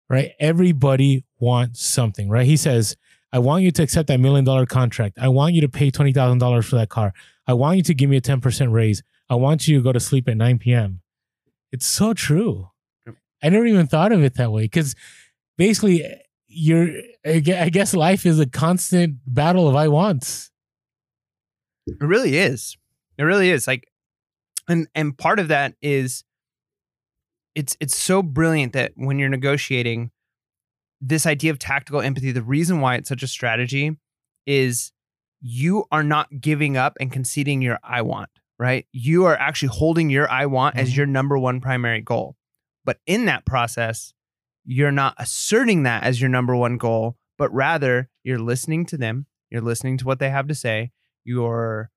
Right? 0.08 0.32
Everybody 0.38 1.24
wants 1.38 1.84
something. 1.84 2.28
Right? 2.28 2.46
He 2.46 2.56
says. 2.56 2.96
I 3.32 3.38
want 3.38 3.64
you 3.64 3.72
to 3.72 3.82
accept 3.82 4.06
that 4.06 4.20
million 4.20 4.44
dollar 4.44 4.64
contract. 4.64 5.18
I 5.20 5.26
want 5.26 5.54
you 5.54 5.60
to 5.62 5.68
pay 5.68 5.90
$20,000 5.90 6.64
for 6.64 6.76
that 6.76 6.88
car. 6.88 7.12
I 7.46 7.52
want 7.54 7.76
you 7.76 7.82
to 7.84 7.94
give 7.94 8.10
me 8.10 8.16
a 8.16 8.20
10% 8.20 8.72
raise. 8.72 9.02
I 9.28 9.34
want 9.34 9.68
you 9.68 9.78
to 9.78 9.82
go 9.82 9.92
to 9.92 10.00
sleep 10.00 10.28
at 10.28 10.36
9 10.36 10.58
p.m. 10.58 11.00
It's 11.72 11.86
so 11.86 12.14
true. 12.14 12.70
I 13.42 13.48
never 13.50 13.66
even 13.66 13.86
thought 13.86 14.12
of 14.12 14.22
it 14.22 14.34
that 14.34 14.52
way 14.52 14.62
because 14.62 14.94
basically, 15.58 16.02
eh, 16.02 16.18
you're, 16.46 16.88
I 17.26 17.42
I 17.58 17.68
guess 17.68 17.94
life 17.94 18.24
is 18.24 18.38
a 18.38 18.46
constant 18.46 19.16
battle 19.26 19.68
of 19.68 19.74
I 19.74 19.88
wants. 19.88 20.50
It 21.86 21.96
really 22.00 22.38
is. 22.38 22.76
It 23.18 23.24
really 23.24 23.50
is. 23.50 23.66
Like 23.66 23.88
and 24.68 24.88
and 24.94 25.16
part 25.16 25.38
of 25.38 25.48
that 25.48 25.74
is 25.82 26.24
it's 27.54 27.76
it's 27.80 27.96
so 27.96 28.22
brilliant 28.22 28.72
that 28.72 28.92
when 28.96 29.18
you're 29.18 29.28
negotiating 29.28 30.10
this 31.00 31.26
idea 31.26 31.50
of 31.50 31.58
tactical 31.58 32.00
empathy, 32.00 32.32
the 32.32 32.42
reason 32.42 32.80
why 32.80 32.96
it's 32.96 33.08
such 33.08 33.22
a 33.22 33.28
strategy 33.28 33.96
is 34.46 34.92
you 35.46 35.84
are 35.92 36.02
not 36.02 36.40
giving 36.40 36.74
up 36.74 36.96
and 36.98 37.12
conceding 37.12 37.60
your 37.60 37.78
I 37.84 38.00
want, 38.00 38.30
right? 38.58 38.86
You 38.92 39.26
are 39.26 39.36
actually 39.36 39.68
holding 39.68 40.08
your 40.08 40.26
I 40.30 40.46
want 40.46 40.76
as 40.76 40.92
Mhm. 40.92 40.96
your 40.96 41.06
number 41.06 41.38
one 41.38 41.60
primary 41.60 42.00
goal. 42.00 42.36
But 42.82 42.98
in 43.04 43.26
that 43.26 43.44
process, 43.44 44.14
you're 44.64 44.90
not 44.90 45.14
asserting 45.18 45.82
that 45.82 46.02
as 46.02 46.18
your 46.18 46.30
number 46.30 46.56
one 46.56 46.78
goal, 46.78 47.18
but 47.36 47.52
rather 47.52 48.08
you're 48.22 48.38
listening 48.38 48.86
to 48.86 48.96
them, 48.96 49.26
you're 49.50 49.60
listening 49.60 49.98
to 49.98 50.06
what 50.06 50.18
they 50.18 50.30
have 50.30 50.48
to 50.48 50.54
say, 50.54 50.92
you're 51.24 51.90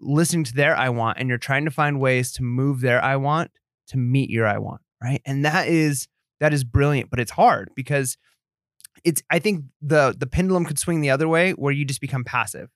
listening 0.00 0.42
to 0.44 0.54
their 0.54 0.76
I 0.76 0.88
want, 0.88 1.18
and 1.18 1.28
you're 1.28 1.38
trying 1.38 1.64
to 1.66 1.70
find 1.70 2.00
ways 2.00 2.32
to 2.32 2.42
move 2.42 2.80
their 2.80 3.00
I 3.02 3.14
want 3.14 3.52
to 3.88 3.96
meet 3.96 4.28
your 4.28 4.46
I 4.46 4.58
want. 4.58 4.82
right? 5.00 5.22
And 5.24 5.44
that 5.44 5.68
is 5.68 6.08
that 6.40 6.52
is 6.52 6.64
brilliant, 6.64 7.10
but 7.10 7.20
it's 7.20 7.30
hard 7.30 7.70
because 7.76 8.16
it's 9.04 9.22
I 9.30 9.38
think 9.38 9.66
the 9.80 10.16
the 10.18 10.26
pendulum 10.26 10.64
could 10.64 10.80
swing 10.80 11.00
the 11.00 11.10
other 11.10 11.28
way 11.28 11.52
where 11.52 11.72
you 11.72 11.84
just 11.84 12.00
become 12.00 12.24
passive, 12.24 12.68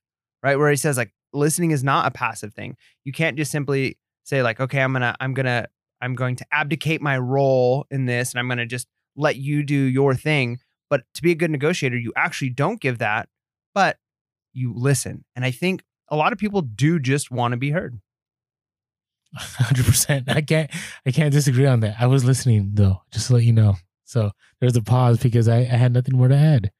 right? 0.42 0.58
Where 0.58 0.70
he 0.70 0.76
says 0.76 0.96
like 0.96 1.12
listening 1.32 1.70
is 1.70 1.84
not 1.84 2.06
a 2.06 2.10
passive 2.10 2.54
thing. 2.54 2.76
You 3.04 3.12
can't 3.12 3.36
just 3.36 3.50
simply 3.50 3.98
say 4.24 4.42
like, 4.42 4.60
okay, 4.60 4.80
I'm 4.80 4.92
gonna 4.92 5.16
I'm 5.20 5.34
gonna 5.34 5.68
I'm 6.00 6.14
going 6.14 6.36
to 6.36 6.46
abdicate 6.52 7.00
my 7.00 7.18
role 7.18 7.86
in 7.90 8.06
this 8.06 8.32
and 8.32 8.40
I'm 8.40 8.48
gonna 8.48 8.66
just 8.66 8.86
let 9.16 9.36
you 9.36 9.62
do 9.62 9.76
your 9.76 10.14
thing. 10.14 10.58
But 10.90 11.04
to 11.14 11.22
be 11.22 11.32
a 11.32 11.34
good 11.36 11.50
negotiator, 11.50 11.96
you 11.96 12.12
actually 12.16 12.50
don't 12.50 12.80
give 12.80 12.98
that, 12.98 13.28
but 13.74 13.98
you 14.52 14.74
listen. 14.76 15.24
And 15.34 15.44
I 15.44 15.50
think 15.50 15.82
a 16.08 16.16
lot 16.16 16.32
of 16.32 16.38
people 16.38 16.60
do 16.60 16.98
just 16.98 17.30
want 17.30 17.52
to 17.52 17.56
be 17.56 17.70
heard. 17.70 17.98
Hundred 19.34 19.86
percent. 19.86 20.30
I 20.30 20.42
can't. 20.42 20.70
I 21.06 21.10
can't 21.10 21.32
disagree 21.32 21.66
on 21.66 21.80
that. 21.80 21.96
I 21.98 22.06
was 22.06 22.24
listening 22.24 22.72
though, 22.74 23.02
just 23.10 23.28
to 23.28 23.34
let 23.34 23.44
you 23.44 23.52
know. 23.52 23.76
So 24.04 24.32
there's 24.60 24.76
a 24.76 24.82
pause 24.82 25.18
because 25.18 25.48
I, 25.48 25.60
I 25.60 25.76
had 25.76 25.94
nothing 25.94 26.16
more 26.16 26.28
to 26.28 26.36
add. 26.36 26.70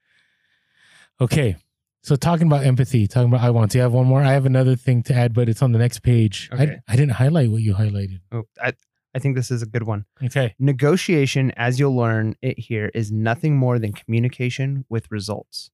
Okay, 1.19 1.57
so 2.03 2.17
talking 2.17 2.47
about 2.47 2.65
empathy, 2.65 3.07
talking 3.07 3.29
about 3.29 3.43
I 3.43 3.51
want 3.51 3.71
to 3.73 3.79
have 3.79 3.93
one 3.93 4.07
more. 4.07 4.23
I 4.23 4.33
have 4.33 4.47
another 4.47 4.77
thing 4.77 5.03
to 5.05 5.15
add, 5.15 5.33
but 5.33 5.49
it's 5.49 5.63
on 5.63 5.73
the 5.73 5.79
next 5.79 6.01
page. 6.01 6.51
Okay. 6.53 6.81
I, 6.89 6.93
I 6.93 6.97
didn't 6.97 7.13
highlight 7.13 7.51
what 7.51 7.63
you 7.63 7.75
highlighted. 7.75 8.21
Oh, 8.33 8.45
I, 8.61 8.73
I 9.15 9.19
think 9.19 9.37
this 9.37 9.51
is 9.51 9.63
a 9.63 9.67
good 9.67 9.85
one. 9.85 10.07
Okay. 10.25 10.55
Negotiation, 10.59 11.53
as 11.57 11.79
you'll 11.79 11.95
learn 11.95 12.35
it 12.43 12.59
here, 12.59 12.91
is 12.95 13.13
nothing 13.13 13.57
more 13.57 13.79
than 13.79 13.93
communication 13.93 14.85
with 14.89 15.11
results. 15.11 15.71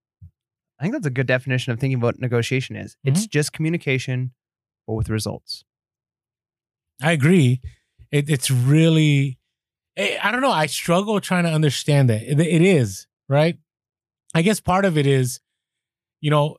I 0.79 0.85
think 0.85 0.95
that's 0.95 1.07
a 1.07 1.11
good 1.11 1.27
definition 1.27 1.73
of 1.73 1.81
thinking 1.81 1.99
about 1.99 2.21
negotiation 2.21 2.77
is. 2.77 2.93
Mm-hmm. 2.93 3.09
It's 3.09 3.27
just 3.27 3.53
communication, 3.53 4.33
but 4.87 4.95
with 4.95 5.09
results. 5.09 5.65
I 7.03 7.13
agree. 7.13 7.61
It, 8.11 8.29
it's 8.29 8.51
really, 8.51 9.39
I 9.97 10.19
I 10.23 10.31
don't 10.31 10.41
know. 10.41 10.51
I 10.51 10.67
struggle 10.67 11.21
trying 11.21 11.45
to 11.45 11.51
understand 11.51 12.11
that. 12.11 12.23
It, 12.23 12.41
it 12.41 12.63
is, 12.63 13.07
right? 13.29 13.57
I 14.35 14.43
guess 14.43 14.61
part 14.61 14.85
of 14.85 14.99
it 14.99 15.07
is, 15.07 15.41
you 16.21 16.31
know, 16.31 16.57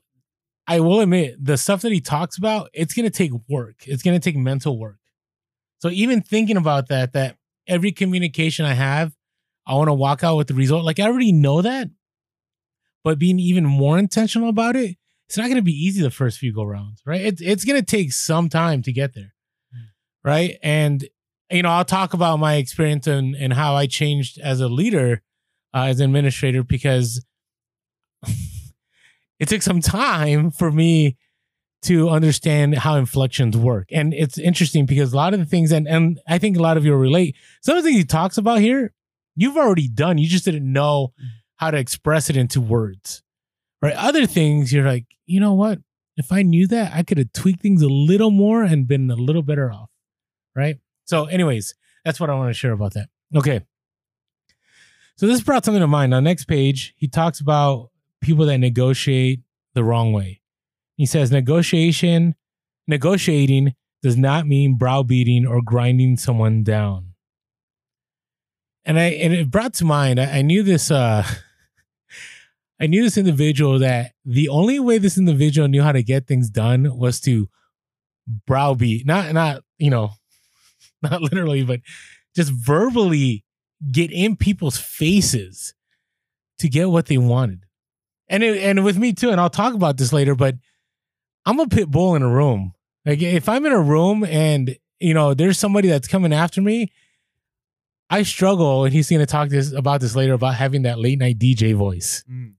I 0.66 0.80
will 0.80 1.00
admit 1.00 1.44
the 1.44 1.56
stuff 1.56 1.82
that 1.82 1.92
he 1.92 2.00
talks 2.00 2.38
about, 2.38 2.70
it's 2.72 2.94
going 2.94 3.04
to 3.04 3.10
take 3.10 3.32
work. 3.48 3.76
It's 3.86 4.02
going 4.02 4.18
to 4.18 4.24
take 4.24 4.36
mental 4.36 4.78
work. 4.78 4.98
So 5.78 5.88
even 5.88 6.20
thinking 6.20 6.56
about 6.56 6.88
that, 6.88 7.12
that 7.14 7.36
every 7.66 7.92
communication 7.92 8.64
I 8.66 8.74
have, 8.74 9.12
I 9.66 9.74
want 9.74 9.88
to 9.88 9.94
walk 9.94 10.22
out 10.22 10.36
with 10.36 10.48
the 10.48 10.54
result. 10.54 10.84
Like 10.84 11.00
I 11.00 11.04
already 11.04 11.32
know 11.32 11.62
that, 11.62 11.88
but 13.02 13.18
being 13.18 13.38
even 13.38 13.64
more 13.64 13.98
intentional 13.98 14.48
about 14.48 14.76
it, 14.76 14.96
it's 15.28 15.36
not 15.36 15.44
going 15.44 15.56
to 15.56 15.62
be 15.62 15.72
easy 15.72 16.02
the 16.02 16.10
first 16.10 16.38
few 16.38 16.52
go 16.52 16.64
rounds, 16.64 17.02
right? 17.06 17.20
It's 17.20 17.40
it's 17.40 17.64
going 17.64 17.78
to 17.78 17.86
take 17.86 18.12
some 18.12 18.48
time 18.48 18.82
to 18.82 18.92
get 18.92 19.14
there, 19.14 19.32
right? 20.24 20.58
And 20.62 21.04
you 21.50 21.62
know, 21.62 21.70
I'll 21.70 21.84
talk 21.84 22.14
about 22.14 22.38
my 22.40 22.56
experience 22.56 23.06
and 23.06 23.36
and 23.36 23.52
how 23.52 23.76
I 23.76 23.86
changed 23.86 24.40
as 24.40 24.60
a 24.60 24.68
leader, 24.68 25.22
uh, 25.72 25.84
as 25.84 26.00
an 26.00 26.06
administrator, 26.06 26.64
because 26.64 27.24
it 29.40 29.48
took 29.48 29.62
some 29.62 29.80
time 29.80 30.50
for 30.50 30.70
me 30.70 31.16
to 31.82 32.10
understand 32.10 32.76
how 32.76 32.96
inflections 32.96 33.56
work. 33.56 33.88
And 33.90 34.12
it's 34.12 34.38
interesting 34.38 34.84
because 34.84 35.12
a 35.12 35.16
lot 35.16 35.32
of 35.32 35.40
the 35.40 35.46
things, 35.46 35.72
and, 35.72 35.88
and 35.88 36.20
I 36.28 36.38
think 36.38 36.56
a 36.58 36.62
lot 36.62 36.76
of 36.76 36.84
you 36.84 36.94
relate, 36.94 37.36
some 37.62 37.76
of 37.76 37.82
the 37.82 37.88
things 37.88 37.98
he 37.98 38.04
talks 38.04 38.36
about 38.36 38.60
here, 38.60 38.92
you've 39.34 39.56
already 39.56 39.88
done. 39.88 40.18
You 40.18 40.28
just 40.28 40.44
didn't 40.44 40.70
know 40.70 41.14
how 41.56 41.70
to 41.70 41.78
express 41.78 42.28
it 42.28 42.36
into 42.36 42.60
words. 42.60 43.22
Right. 43.80 43.94
Other 43.96 44.26
things, 44.26 44.74
you're 44.74 44.84
like, 44.84 45.06
you 45.24 45.40
know 45.40 45.54
what? 45.54 45.78
If 46.18 46.32
I 46.32 46.42
knew 46.42 46.66
that, 46.66 46.92
I 46.94 47.02
could 47.02 47.16
have 47.16 47.32
tweaked 47.32 47.62
things 47.62 47.80
a 47.80 47.88
little 47.88 48.30
more 48.30 48.62
and 48.62 48.86
been 48.86 49.10
a 49.10 49.16
little 49.16 49.42
better 49.42 49.72
off. 49.72 49.88
Right. 50.54 50.76
So, 51.06 51.24
anyways, 51.24 51.74
that's 52.04 52.20
what 52.20 52.28
I 52.28 52.34
want 52.34 52.50
to 52.50 52.54
share 52.54 52.72
about 52.72 52.92
that. 52.92 53.08
Okay. 53.34 53.62
So 55.16 55.26
this 55.26 55.40
brought 55.40 55.64
something 55.64 55.80
to 55.80 55.86
mind. 55.86 56.12
On 56.12 56.24
next 56.24 56.44
page, 56.44 56.94
he 56.96 57.08
talks 57.08 57.40
about 57.40 57.89
people 58.20 58.46
that 58.46 58.58
negotiate 58.58 59.40
the 59.74 59.84
wrong 59.84 60.12
way. 60.12 60.40
He 60.96 61.06
says 61.06 61.30
negotiation, 61.30 62.34
negotiating 62.86 63.74
does 64.02 64.16
not 64.16 64.46
mean 64.46 64.76
browbeating 64.76 65.46
or 65.46 65.62
grinding 65.62 66.16
someone 66.16 66.62
down. 66.62 67.14
And 68.84 68.98
I 68.98 69.04
and 69.04 69.32
it 69.32 69.50
brought 69.50 69.74
to 69.74 69.84
mind, 69.84 70.20
I, 70.20 70.38
I 70.38 70.42
knew 70.42 70.62
this 70.62 70.90
uh 70.90 71.24
I 72.80 72.86
knew 72.86 73.02
this 73.02 73.18
individual 73.18 73.78
that 73.78 74.12
the 74.24 74.48
only 74.48 74.80
way 74.80 74.98
this 74.98 75.18
individual 75.18 75.68
knew 75.68 75.82
how 75.82 75.92
to 75.92 76.02
get 76.02 76.26
things 76.26 76.48
done 76.48 76.96
was 76.96 77.20
to 77.22 77.48
browbeat, 78.46 79.06
not 79.06 79.32
not, 79.32 79.62
you 79.78 79.90
know, 79.90 80.12
not 81.02 81.22
literally, 81.22 81.62
but 81.62 81.80
just 82.34 82.52
verbally 82.52 83.44
get 83.90 84.10
in 84.10 84.36
people's 84.36 84.78
faces 84.78 85.74
to 86.58 86.68
get 86.68 86.90
what 86.90 87.06
they 87.06 87.18
wanted. 87.18 87.64
And 88.30 88.44
it, 88.44 88.62
and 88.62 88.84
with 88.84 88.96
me 88.96 89.12
too, 89.12 89.30
and 89.30 89.40
I'll 89.40 89.50
talk 89.50 89.74
about 89.74 89.98
this 89.98 90.12
later, 90.12 90.34
but 90.34 90.54
I'm 91.44 91.58
a 91.58 91.66
pit 91.66 91.90
bull 91.90 92.14
in 92.14 92.22
a 92.22 92.28
room. 92.28 92.72
Like 93.04 93.20
if 93.20 93.48
I'm 93.48 93.66
in 93.66 93.72
a 93.72 93.80
room 93.80 94.24
and 94.24 94.76
you 95.00 95.14
know 95.14 95.34
there's 95.34 95.58
somebody 95.58 95.88
that's 95.88 96.06
coming 96.06 96.32
after 96.32 96.62
me, 96.62 96.92
I 98.08 98.22
struggle, 98.22 98.84
and 98.84 98.94
he's 98.94 99.10
going 99.10 99.20
to 99.20 99.26
talk 99.26 99.48
this 99.48 99.72
about 99.72 100.00
this 100.00 100.14
later 100.14 100.32
about 100.32 100.54
having 100.54 100.82
that 100.82 100.98
late 100.98 101.18
night 101.18 101.38
DJ 101.38 101.74
voice. 101.74 102.24
Mm. 102.30 102.54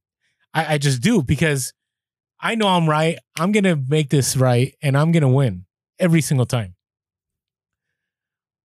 I, 0.53 0.73
I 0.73 0.77
just 0.77 1.01
do 1.01 1.23
because 1.23 1.73
I 2.39 2.55
know 2.55 2.67
I'm 2.67 2.89
right. 2.89 3.17
I'm 3.39 3.53
going 3.53 3.63
to 3.63 3.75
make 3.75 4.09
this 4.09 4.35
right, 4.35 4.75
and 4.81 4.97
I'm 4.97 5.11
going 5.11 5.21
to 5.21 5.29
win 5.29 5.65
every 5.99 6.21
single 6.21 6.45
time. 6.45 6.75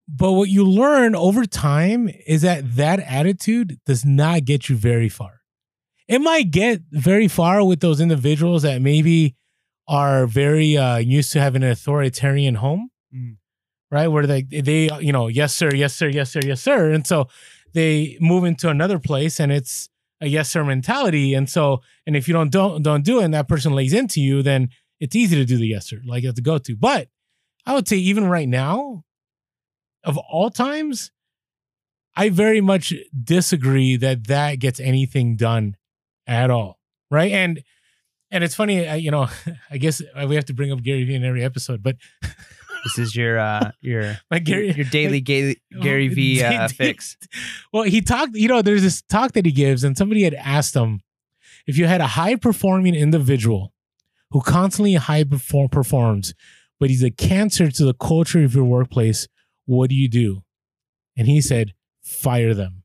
But 0.08 0.32
what 0.32 0.48
you 0.48 0.64
learn 0.64 1.14
over 1.14 1.44
time 1.44 2.08
is 2.26 2.42
that 2.42 2.76
that 2.76 3.00
attitude 3.00 3.78
does 3.86 4.04
not 4.04 4.44
get 4.44 4.68
you 4.68 4.76
very 4.76 5.08
far. 5.08 5.35
It 6.08 6.20
might 6.20 6.50
get 6.50 6.82
very 6.92 7.28
far 7.28 7.64
with 7.64 7.80
those 7.80 8.00
individuals 8.00 8.62
that 8.62 8.80
maybe 8.80 9.34
are 9.88 10.26
very 10.26 10.76
uh, 10.76 10.96
used 10.98 11.32
to 11.32 11.40
having 11.40 11.62
an 11.62 11.70
authoritarian 11.70 12.56
home, 12.56 12.90
Mm. 13.14 13.36
right? 13.90 14.08
Where 14.08 14.26
they 14.26 14.42
they 14.42 14.90
you 15.00 15.12
know 15.12 15.28
yes 15.28 15.54
sir, 15.54 15.72
yes 15.74 15.94
sir, 15.94 16.08
yes 16.08 16.30
sir, 16.32 16.40
yes 16.44 16.60
sir, 16.60 16.90
and 16.90 17.06
so 17.06 17.28
they 17.72 18.16
move 18.20 18.44
into 18.44 18.68
another 18.68 18.98
place 18.98 19.38
and 19.38 19.52
it's 19.52 19.88
a 20.20 20.26
yes 20.28 20.50
sir 20.50 20.64
mentality, 20.64 21.34
and 21.34 21.48
so 21.48 21.82
and 22.06 22.16
if 22.16 22.26
you 22.26 22.34
don't 22.34 22.50
don't 22.50 22.82
don't 22.82 23.04
do 23.04 23.20
it, 23.20 23.24
and 23.24 23.34
that 23.34 23.48
person 23.48 23.74
lays 23.74 23.92
into 23.92 24.20
you, 24.20 24.42
then 24.42 24.70
it's 24.98 25.14
easy 25.14 25.36
to 25.36 25.44
do 25.44 25.56
the 25.56 25.68
yes 25.68 25.86
sir, 25.88 26.00
like 26.06 26.22
you 26.22 26.28
have 26.28 26.34
to 26.36 26.42
go 26.42 26.58
to. 26.58 26.74
But 26.76 27.08
I 27.64 27.74
would 27.74 27.86
say 27.86 27.96
even 27.96 28.26
right 28.26 28.48
now, 28.48 29.04
of 30.04 30.16
all 30.18 30.50
times, 30.50 31.10
I 32.16 32.28
very 32.30 32.60
much 32.60 32.92
disagree 33.24 33.96
that 33.96 34.26
that 34.26 34.58
gets 34.58 34.80
anything 34.80 35.36
done 35.36 35.76
at 36.26 36.50
all, 36.50 36.78
right? 37.10 37.32
And 37.32 37.62
and 38.30 38.42
it's 38.42 38.54
funny, 38.54 38.86
I, 38.86 38.96
you 38.96 39.10
know, 39.10 39.28
I 39.70 39.78
guess 39.78 40.02
we 40.26 40.34
have 40.34 40.46
to 40.46 40.54
bring 40.54 40.72
up 40.72 40.82
Gary 40.82 41.04
Vee 41.04 41.14
in 41.14 41.24
every 41.24 41.44
episode, 41.44 41.82
but 41.82 41.96
This 42.86 43.08
is 43.08 43.16
your 43.16 43.38
uh 43.38 43.72
your 43.80 44.18
my 44.30 44.38
Gary, 44.38 44.72
your 44.72 44.84
daily 44.86 45.20
Gary, 45.20 45.60
Gary 45.80 46.08
V 46.08 46.42
uh, 46.42 46.68
fix. 46.68 47.16
Well, 47.72 47.82
he 47.82 48.00
talked, 48.00 48.36
you 48.36 48.48
know, 48.48 48.62
there's 48.62 48.82
this 48.82 49.02
talk 49.02 49.32
that 49.32 49.44
he 49.44 49.50
gives, 49.50 49.82
and 49.82 49.98
somebody 49.98 50.22
had 50.22 50.34
asked 50.34 50.76
him 50.76 51.00
if 51.66 51.76
you 51.76 51.86
had 51.86 52.00
a 52.00 52.06
high 52.06 52.36
performing 52.36 52.94
individual 52.94 53.72
who 54.30 54.40
constantly 54.40 54.94
high 54.94 55.24
perform, 55.24 55.68
performs, 55.68 56.34
but 56.78 56.90
he's 56.90 57.02
a 57.02 57.10
cancer 57.10 57.70
to 57.70 57.84
the 57.84 57.94
culture 57.94 58.44
of 58.44 58.54
your 58.54 58.64
workplace, 58.64 59.26
what 59.64 59.90
do 59.90 59.96
you 59.96 60.08
do? 60.08 60.42
And 61.16 61.26
he 61.26 61.40
said, 61.40 61.72
fire 62.02 62.54
them. 62.54 62.84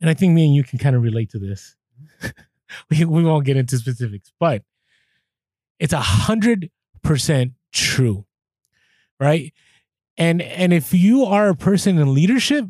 And 0.00 0.10
I 0.10 0.14
think 0.14 0.34
me 0.34 0.46
and 0.46 0.54
you 0.54 0.62
can 0.62 0.78
kind 0.78 0.94
of 0.94 1.02
relate 1.02 1.30
to 1.30 1.38
this. 1.38 1.74
we, 2.90 3.04
we 3.04 3.24
won't 3.24 3.46
get 3.46 3.56
into 3.56 3.78
specifics, 3.78 4.32
but 4.38 4.62
it's 5.78 5.92
a 5.92 6.00
hundred 6.00 6.70
percent 7.02 7.52
true. 7.72 8.26
Right. 9.18 9.52
And 10.18 10.42
and 10.42 10.72
if 10.72 10.92
you 10.94 11.24
are 11.24 11.48
a 11.48 11.54
person 11.54 11.98
in 11.98 12.14
leadership, 12.14 12.66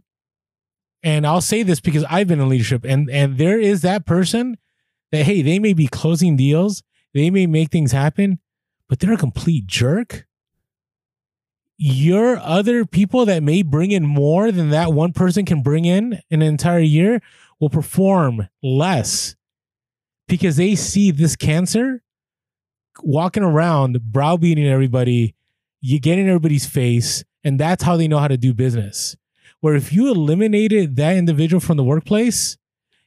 and 1.02 1.26
I'll 1.26 1.40
say 1.40 1.62
this 1.62 1.80
because 1.80 2.04
I've 2.10 2.28
been 2.28 2.40
in 2.40 2.48
leadership, 2.48 2.84
and 2.84 3.08
and 3.10 3.38
there 3.38 3.58
is 3.58 3.82
that 3.82 4.06
person 4.06 4.58
that 5.12 5.24
hey, 5.24 5.42
they 5.42 5.58
may 5.58 5.72
be 5.72 5.86
closing 5.86 6.36
deals, 6.36 6.82
they 7.14 7.30
may 7.30 7.46
make 7.46 7.70
things 7.70 7.92
happen, 7.92 8.40
but 8.88 8.98
they're 8.98 9.12
a 9.12 9.18
complete 9.18 9.66
jerk. 9.66 10.25
Your 11.78 12.38
other 12.38 12.86
people 12.86 13.26
that 13.26 13.42
may 13.42 13.62
bring 13.62 13.90
in 13.90 14.06
more 14.06 14.50
than 14.50 14.70
that 14.70 14.92
one 14.92 15.12
person 15.12 15.44
can 15.44 15.62
bring 15.62 15.84
in 15.84 16.20
an 16.30 16.42
entire 16.42 16.80
year 16.80 17.20
will 17.60 17.70
perform 17.70 18.48
less 18.62 19.36
because 20.28 20.56
they 20.56 20.74
see 20.74 21.10
this 21.10 21.36
cancer 21.36 22.02
walking 23.02 23.42
around 23.42 24.00
browbeating 24.10 24.66
everybody 24.66 25.34
you 25.80 26.00
get 26.00 26.18
in 26.18 26.26
everybody's 26.28 26.66
face 26.66 27.24
and 27.44 27.60
that's 27.60 27.82
how 27.82 27.96
they 27.96 28.08
know 28.08 28.18
how 28.18 28.28
to 28.28 28.38
do 28.38 28.54
business 28.54 29.16
where 29.60 29.74
if 29.74 29.92
you 29.92 30.08
eliminated 30.08 30.96
that 30.96 31.16
individual 31.16 31.60
from 31.60 31.76
the 31.76 31.84
workplace 31.84 32.56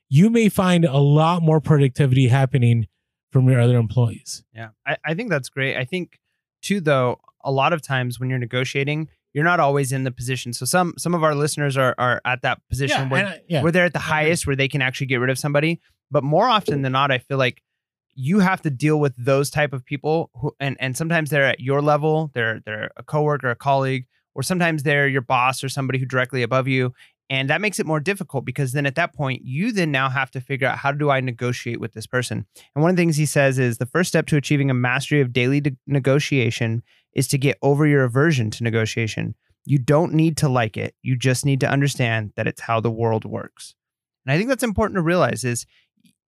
you 0.07 0.30
may 0.30 0.47
find 0.47 0.86
a 0.86 0.97
lot 0.97 1.41
more 1.41 1.59
productivity 1.59 2.28
happening 2.28 2.88
from 3.32 3.49
your 3.49 3.59
other 3.59 3.78
employees 3.78 4.43
Yeah, 4.53 4.70
I, 4.86 4.97
I 5.05 5.13
think 5.13 5.30
that's 5.30 5.49
great. 5.49 5.76
I 5.78 5.86
think 5.86 6.20
too, 6.61 6.82
though, 6.82 7.20
a 7.43 7.51
lot 7.51 7.73
of 7.73 7.81
times 7.81 8.19
when 8.19 8.29
you're 8.29 8.39
negotiating, 8.39 9.07
you're 9.33 9.43
not 9.43 9.59
always 9.59 9.91
in 9.91 10.03
the 10.03 10.11
position. 10.11 10.53
So 10.53 10.65
some 10.65 10.93
some 10.97 11.13
of 11.13 11.23
our 11.23 11.35
listeners 11.35 11.77
are 11.77 11.95
are 11.97 12.21
at 12.25 12.41
that 12.41 12.59
position 12.69 13.01
Yeah, 13.03 13.09
where 13.09 13.25
I- 13.27 13.39
yeah. 13.47 13.61
where 13.63 13.71
they're 13.71 13.85
at 13.85 13.93
the 13.93 13.99
highest 13.99 14.47
where 14.47 14.55
they 14.55 14.67
can 14.67 14.81
actually 14.81 15.07
get 15.07 15.17
rid 15.17 15.29
of 15.29 15.37
somebody. 15.39 15.79
But 16.11 16.23
more 16.23 16.47
often 16.49 16.81
than 16.81 16.91
not, 16.93 17.11
I 17.11 17.19
feel 17.19 17.37
like 17.37 17.61
you 18.15 18.39
have 18.39 18.61
to 18.63 18.69
deal 18.69 18.99
with 18.99 19.13
those 19.17 19.49
type 19.49 19.71
of 19.71 19.85
people 19.85 20.31
who 20.33 20.53
and 20.59 20.75
and 20.79 20.97
sometimes 20.97 21.29
they're 21.29 21.45
at 21.45 21.59
your 21.59 21.81
level, 21.81 22.31
they're 22.33 22.59
they're 22.65 22.89
a 22.97 23.03
coworker, 23.03 23.49
a 23.51 23.55
colleague, 23.55 24.07
or 24.35 24.41
sometimes 24.43 24.83
they're 24.83 25.07
your 25.07 25.21
boss 25.21 25.63
or 25.63 25.69
somebody 25.69 25.99
who 25.99 26.05
directly 26.05 26.41
above 26.41 26.67
you. 26.67 26.93
And 27.31 27.47
that 27.51 27.61
makes 27.61 27.79
it 27.79 27.85
more 27.85 27.99
difficult 27.99 28.43
because 28.43 28.71
then 28.71 28.87
at 28.87 28.95
that 28.95 29.13
point, 29.13 29.43
you 29.45 29.71
then 29.71 29.91
now 29.91 30.09
have 30.09 30.31
to 30.31 30.41
figure 30.41 30.67
out 30.67 30.79
how 30.79 30.91
do 30.91 31.11
I 31.11 31.19
negotiate 31.21 31.79
with 31.79 31.93
this 31.93 32.07
person. 32.07 32.47
And 32.73 32.81
one 32.81 32.89
of 32.89 32.95
the 32.97 33.01
things 33.01 33.17
he 33.17 33.27
says 33.27 33.59
is 33.59 33.77
the 33.77 33.85
first 33.85 34.07
step 34.09 34.25
to 34.27 34.35
achieving 34.37 34.71
a 34.71 34.73
mastery 34.73 35.21
of 35.21 35.31
daily 35.31 35.61
de- 35.61 35.77
negotiation 35.85 36.81
is 37.14 37.28
to 37.30 37.38
get 37.38 37.57
over 37.62 37.86
your 37.88 38.03
aversion 38.03 38.49
to 38.51 38.64
negotiation. 38.64 39.36
You 39.66 39.78
don't 39.78 40.14
need 40.14 40.38
to 40.38 40.49
like 40.49 40.78
it. 40.78 40.95
You 41.01 41.16
just 41.16 41.45
need 41.45 41.60
to 41.62 41.70
understand 41.70 42.34
that 42.36 42.47
it's 42.47 42.62
how 42.62 42.80
the 42.80 42.91
world 42.91 43.26
works. 43.26 43.76
And 44.26 44.34
I 44.34 44.38
think 44.38 44.49
that's 44.49 44.64
important 44.64 44.97
to 44.97 45.01
realize 45.01 45.43
is 45.43 45.66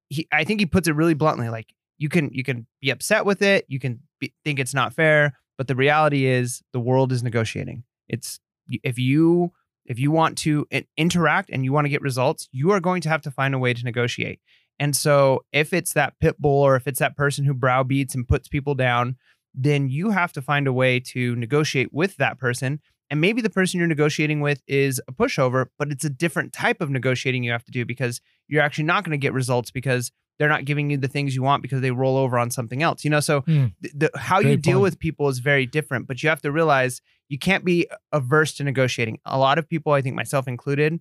he, 0.09 0.27
I 0.31 0.43
think 0.43 0.59
he 0.59 0.65
puts 0.65 0.87
it 0.87 0.95
really 0.95 1.13
bluntly 1.13 1.49
like 1.49 1.73
you 1.97 2.09
can 2.09 2.29
you 2.33 2.43
can 2.43 2.65
be 2.81 2.89
upset 2.89 3.25
with 3.25 3.41
it, 3.41 3.65
you 3.67 3.79
can 3.79 3.99
be, 4.19 4.33
think 4.43 4.59
it's 4.59 4.73
not 4.73 4.93
fair, 4.93 5.37
but 5.57 5.67
the 5.67 5.75
reality 5.75 6.25
is 6.25 6.61
the 6.73 6.79
world 6.79 7.11
is 7.11 7.21
negotiating. 7.21 7.83
It's 8.09 8.39
if 8.83 8.97
you 8.97 9.51
if 9.85 9.99
you 9.99 10.11
want 10.11 10.37
to 10.39 10.67
interact 10.97 11.49
and 11.51 11.63
you 11.63 11.73
want 11.73 11.85
to 11.85 11.89
get 11.89 12.01
results, 12.01 12.47
you 12.51 12.71
are 12.71 12.79
going 12.79 13.01
to 13.01 13.09
have 13.09 13.21
to 13.23 13.31
find 13.31 13.53
a 13.53 13.59
way 13.59 13.73
to 13.73 13.83
negotiate. 13.83 14.39
And 14.79 14.95
so 14.95 15.45
if 15.51 15.73
it's 15.73 15.93
that 15.93 16.13
pit 16.19 16.37
bull 16.39 16.63
or 16.63 16.75
if 16.75 16.87
it's 16.87 16.99
that 16.99 17.15
person 17.15 17.45
who 17.45 17.53
browbeats 17.53 18.15
and 18.15 18.27
puts 18.27 18.47
people 18.47 18.73
down, 18.73 19.15
then 19.53 19.89
you 19.89 20.11
have 20.11 20.31
to 20.33 20.41
find 20.41 20.67
a 20.67 20.73
way 20.73 20.99
to 20.99 21.35
negotiate 21.35 21.91
with 21.93 22.15
that 22.17 22.37
person. 22.39 22.79
And 23.09 23.19
maybe 23.19 23.41
the 23.41 23.49
person 23.49 23.77
you're 23.79 23.87
negotiating 23.87 24.39
with 24.39 24.61
is 24.67 25.01
a 25.07 25.11
pushover, 25.11 25.65
but 25.77 25.91
it's 25.91 26.05
a 26.05 26.09
different 26.09 26.53
type 26.53 26.79
of 26.79 26.89
negotiating 26.89 27.43
you 27.43 27.51
have 27.51 27.65
to 27.65 27.71
do 27.71 27.85
because 27.85 28.21
you're 28.47 28.61
actually 28.61 28.85
not 28.85 29.03
going 29.03 29.11
to 29.11 29.17
get 29.17 29.33
results 29.33 29.69
because 29.71 30.11
they're 30.39 30.47
not 30.49 30.63
giving 30.65 30.89
you 30.89 30.97
the 30.97 31.09
things 31.09 31.35
you 31.35 31.43
want 31.43 31.61
because 31.61 31.81
they 31.81 31.91
roll 31.91 32.15
over 32.17 32.39
on 32.39 32.49
something 32.49 32.81
else. 32.81 33.03
You 33.03 33.09
know, 33.09 33.19
so 33.19 33.41
Hmm. 33.41 33.65
th- 33.83 33.93
the, 33.93 34.09
how 34.17 34.39
you 34.39 34.55
deal 34.55 34.75
point. 34.77 34.83
with 34.83 34.99
people 34.99 35.27
is 35.27 35.39
very 35.39 35.65
different, 35.65 36.07
but 36.07 36.23
you 36.23 36.29
have 36.29 36.41
to 36.43 36.51
realize 36.51 37.01
you 37.27 37.37
can't 37.37 37.65
be 37.65 37.87
averse 38.13 38.53
to 38.55 38.63
negotiating. 38.63 39.19
A 39.25 39.37
lot 39.37 39.57
of 39.57 39.67
people, 39.67 39.91
I 39.91 40.01
think 40.01 40.15
myself 40.15 40.47
included, 40.47 40.99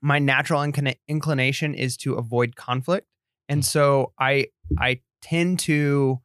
my 0.00 0.18
natural 0.18 0.60
inclina- 0.62 0.96
inclination 1.08 1.74
is 1.74 1.96
to 1.98 2.14
avoid 2.14 2.54
conflict. 2.56 3.08
And 3.48 3.64
so 3.64 4.12
I 4.18 4.46
I 4.78 5.00
tend 5.22 5.58
to 5.60 6.20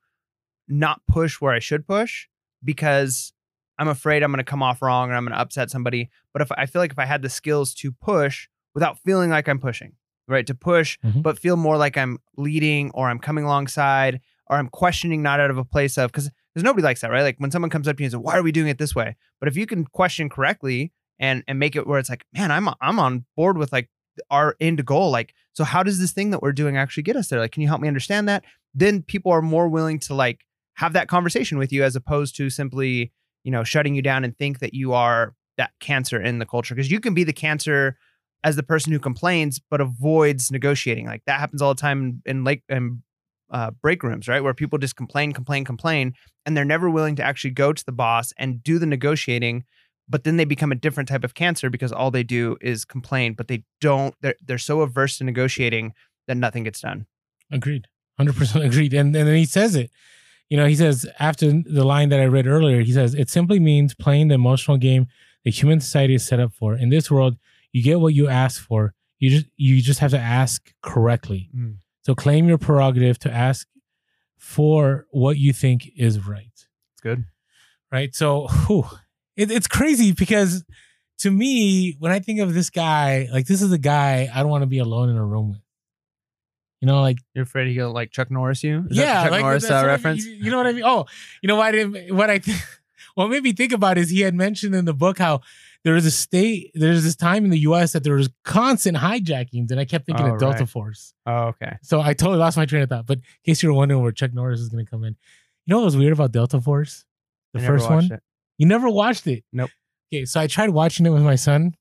not 0.68 1.02
push 1.08 1.40
where 1.42 1.54
I 1.54 1.60
should 1.60 1.86
push 1.88 2.28
because 2.64 3.34
I'm 3.78 3.88
afraid 3.88 4.24
I'm 4.24 4.32
going 4.32 4.38
to 4.38 4.44
come 4.44 4.64
off 4.64 4.82
wrong 4.82 5.12
or 5.12 5.16
I'm 5.16 5.26
going 5.26 5.34
to 5.34 5.40
upset 5.40 5.70
somebody. 5.72 6.10
But 6.32 6.42
if 6.42 6.52
I 6.52 6.66
feel 6.66 6.82
like 6.82 6.92
if 6.92 7.00
I 7.00 7.06
had 7.06 7.22
the 7.22 7.30
skills 7.30 7.74
to 7.76 7.92
push 7.92 8.48
without 8.74 9.00
feeling 9.00 9.30
like 9.30 9.48
I'm 9.48 9.60
pushing, 9.60 9.94
right? 10.28 10.46
To 10.48 10.56
push, 10.56 10.98
Mhm. 11.04 11.22
but 11.24 11.40
feel 11.40 11.58
more 11.58 11.78
like 11.78 11.98
I'm 11.98 12.20
leading 12.38 12.92
or 12.92 13.10
I'm 13.10 13.20
coming 13.20 13.44
alongside 13.44 14.22
or 14.48 14.58
I'm 14.58 14.70
questioning, 14.70 15.22
not 15.22 15.40
out 15.40 15.50
of 15.52 15.58
a 15.58 15.66
place 15.66 15.98
of 15.98 16.12
because 16.12 16.30
because 16.54 16.64
nobody 16.64 16.84
likes 16.84 17.02
that, 17.02 17.10
right? 17.10 17.24
Like 17.24 17.38
when 17.40 17.50
someone 17.50 17.72
comes 17.72 17.88
up 17.88 17.98
to 17.98 18.04
you 18.04 18.06
and 18.06 18.12
says, 18.12 18.18
"Why 18.20 18.38
are 18.38 18.44
we 18.44 18.52
doing 18.52 18.68
it 18.68 18.78
this 18.78 18.94
way?" 18.94 19.16
But 19.40 19.50
if 19.50 19.58
you 19.58 19.66
can 19.66 19.86
question 19.86 20.30
correctly 20.30 20.92
and 21.20 21.44
and 21.48 21.58
make 21.58 21.76
it 21.76 21.88
where 21.88 21.98
it's 22.00 22.10
like, 22.12 22.26
"Man, 22.32 22.52
I'm 22.52 22.70
I'm 22.80 23.00
on 23.00 23.26
board 23.36 23.58
with 23.58 23.72
like 23.74 23.90
our 24.30 24.56
end 24.60 24.86
goal. 24.86 25.10
Like, 25.10 25.34
so 25.54 25.64
how 25.64 25.82
does 25.82 25.98
this 25.98 26.12
thing 26.12 26.30
that 26.30 26.44
we're 26.44 26.52
doing 26.54 26.78
actually 26.78 27.02
get 27.04 27.16
us 27.16 27.30
there? 27.30 27.40
Like, 27.40 27.52
can 27.52 27.62
you 27.64 27.68
help 27.68 27.82
me 27.82 27.88
understand 27.88 28.30
that?" 28.30 28.44
Then 28.76 29.02
people 29.02 29.32
are 29.32 29.42
more 29.42 29.68
willing 29.68 29.98
to 30.02 30.14
like 30.14 30.46
have 30.84 30.92
that 30.92 31.08
conversation 31.08 31.58
with 31.58 31.72
you 31.72 31.82
as 31.82 31.96
opposed 31.96 32.36
to 32.36 32.50
simply, 32.50 33.14
you 33.46 33.52
know, 33.52 33.64
shutting 33.64 33.96
you 33.96 34.02
down 34.02 34.26
and 34.26 34.38
think 34.38 34.60
that 34.60 34.74
you 34.74 34.92
are 34.92 35.34
that 35.58 35.72
cancer 35.80 36.22
in 36.22 36.40
the 36.40 36.46
culture 36.46 36.76
because 36.76 36.92
you 36.92 37.00
can 37.00 37.14
be 37.14 37.24
the 37.24 37.32
cancer 37.32 37.98
as 38.44 38.58
the 38.58 38.64
person 38.64 38.92
who 38.92 39.00
complains 39.00 39.62
but 39.72 39.80
avoids 39.80 40.52
negotiating. 40.52 41.06
Like 41.06 41.22
that 41.26 41.40
happens 41.40 41.62
all 41.62 41.74
the 41.74 41.80
time 41.80 42.22
in, 42.26 42.44
like 42.44 42.64
in 42.68 43.02
uh, 43.50 43.72
break 43.82 44.04
rooms, 44.04 44.28
right? 44.28 44.44
Where 44.44 44.54
people 44.54 44.78
just 44.78 44.98
complain, 44.98 45.32
complain, 45.32 45.64
complain, 45.64 46.16
and 46.46 46.58
they're 46.58 46.66
never 46.66 46.90
willing 46.90 47.16
to 47.16 47.24
actually 47.24 47.52
go 47.52 47.72
to 47.72 47.86
the 47.86 47.94
boss 47.94 48.34
and 48.38 48.62
do 48.62 48.78
the 48.78 48.86
negotiating. 48.86 49.64
But 50.10 50.26
then 50.26 50.36
they 50.36 50.44
become 50.44 50.74
a 50.74 50.76
different 50.76 51.08
type 51.08 51.24
of 51.24 51.34
cancer 51.34 51.70
because 51.70 51.94
all 51.94 52.12
they 52.12 52.24
do 52.24 52.58
is 52.60 52.84
complain, 52.84 53.36
but 53.36 53.48
they 53.48 53.64
don't. 53.80 54.16
They're 54.20 54.36
they're 54.46 54.58
so 54.58 54.82
averse 54.82 55.20
to 55.20 55.24
negotiating 55.24 55.94
that 56.28 56.36
nothing 56.36 56.64
gets 56.64 56.82
done. 56.82 57.06
Agreed. 57.52 57.88
100% 58.20 58.66
agreed. 58.66 58.94
And, 58.94 59.16
and 59.16 59.28
then 59.28 59.36
he 59.36 59.46
says 59.46 59.76
it. 59.76 59.90
You 60.50 60.58
know, 60.58 60.66
he 60.66 60.76
says, 60.76 61.06
after 61.20 61.52
the 61.52 61.84
line 61.84 62.10
that 62.10 62.20
I 62.20 62.26
read 62.26 62.48
earlier, 62.48 62.82
he 62.82 62.92
says, 62.92 63.16
it 63.16 63.30
simply 63.30 63.60
means 63.60 63.96
playing 63.96 64.28
the 64.28 64.36
emotional 64.36 64.78
game 64.78 65.08
that 65.44 65.52
human 65.52 65.80
society 65.80 66.14
is 66.16 66.26
set 66.26 66.40
up 66.40 66.54
for. 66.54 66.76
In 66.76 66.90
this 66.90 67.10
world, 67.10 67.38
you 67.72 67.82
get 67.82 68.00
what 68.00 68.14
you 68.14 68.28
ask 68.28 68.62
for. 68.62 68.94
You 69.20 69.30
just 69.30 69.46
you 69.56 69.82
just 69.82 70.00
have 70.00 70.12
to 70.12 70.20
ask 70.20 70.74
correctly. 70.82 71.50
Mm. 71.56 71.78
So 72.02 72.14
claim 72.14 72.48
your 72.48 72.58
prerogative 72.58 73.18
to 73.20 73.32
ask 73.32 73.68
for 74.38 75.08
what 75.12 75.38
you 75.38 75.54
think 75.54 75.90
is 75.96 76.26
right. 76.28 76.52
It's 76.54 77.02
good. 77.02 77.26
Right. 77.92 78.14
So 78.14 78.48
whew, 78.48 78.86
it, 79.38 79.50
it's 79.50 79.68
crazy 79.68 80.12
because 80.12 80.66
to 81.20 81.32
me, 81.32 81.96
when 82.00 82.12
I 82.12 82.20
think 82.20 82.42
of 82.42 82.54
this 82.54 82.70
guy, 82.70 83.30
like 83.32 83.48
this 83.48 83.62
is 83.62 83.72
a 83.72 83.78
guy 83.78 84.30
I 84.34 84.42
don't 84.42 84.50
want 84.50 84.64
to 84.64 84.68
be 84.68 84.80
alone 84.80 85.10
in 85.10 85.16
a 85.16 85.26
room 85.26 85.52
with. 85.52 85.62
You 86.84 86.88
know, 86.88 87.00
like 87.00 87.20
You're 87.34 87.44
afraid 87.44 87.72
he'll 87.72 87.94
like 87.94 88.12
Chuck 88.12 88.30
Norris 88.30 88.62
you? 88.62 88.86
Is 88.90 88.98
yeah, 88.98 89.24
Chuck 89.24 89.32
like 89.32 89.42
Norris 89.42 89.72
uh, 89.72 89.84
reference. 89.86 90.26
You, 90.26 90.34
you 90.34 90.52
know 90.52 90.58
what 90.58 90.68
I 90.68 90.74
mean? 90.74 90.84
Oh, 90.86 91.06
you 91.42 91.48
know 91.48 91.56
what 91.56 91.68
I 91.68 91.72
didn't. 91.72 92.14
What 92.14 92.30
I 92.30 92.40
th- 92.40 92.58
what 93.16 93.30
made 93.30 93.42
me 93.42 93.54
think 93.54 93.72
about 93.72 93.98
is 93.98 94.10
he 94.10 94.20
had 94.20 94.36
mentioned 94.36 94.76
in 94.76 94.84
the 94.84 94.94
book 94.94 95.18
how 95.18 95.40
there 95.86 95.94
was 95.94 96.06
a 96.06 96.12
state, 96.12 96.72
there's 96.74 97.06
this 97.06 97.16
time 97.16 97.46
in 97.46 97.52
the 97.52 97.60
U.S. 97.60 97.94
that 97.94 98.04
there 98.04 98.16
was 98.16 98.30
constant 98.44 98.98
hijackings, 98.98 99.72
and 99.72 99.80
I 99.80 99.86
kept 99.86 100.06
thinking 100.06 100.26
Oh, 100.26 100.34
of 100.34 100.42
Delta 100.42 100.60
right. 100.60 100.70
Force. 100.70 101.14
Oh, 101.26 101.44
okay. 101.56 101.78
So 101.84 102.02
I 102.02 102.14
totally 102.14 102.38
lost 102.40 102.58
my 102.58 102.66
train 102.66 102.84
of 102.84 102.90
thought. 102.90 103.06
But 103.06 103.20
in 103.20 103.24
case 103.46 103.64
you 103.64 103.70
were 103.70 103.76
wondering 103.76 104.02
where 104.02 104.12
Chuck 104.12 104.34
Norris 104.34 104.60
is 104.60 104.68
going 104.68 104.84
to 104.86 104.92
come 104.92 105.06
in, 105.06 105.16
you 105.66 105.72
know 105.74 105.78
what 105.78 105.86
was 105.86 105.96
weird 105.96 106.12
about 106.12 106.34
Delta 106.34 106.60
Force? 106.60 107.06
The 107.54 107.62
I 107.62 107.66
first 107.66 107.90
one. 107.90 108.12
it. 108.12 108.20
You 108.58 108.66
never 108.68 108.90
watched 108.90 109.26
it. 109.28 109.46
Nope. 109.54 109.70
Okay, 110.14 110.26
so 110.26 110.42
I 110.42 110.48
tried 110.48 110.72
watching 110.72 111.06
it 111.06 111.12
with 111.12 111.24
my 111.24 111.36
son. 111.36 111.76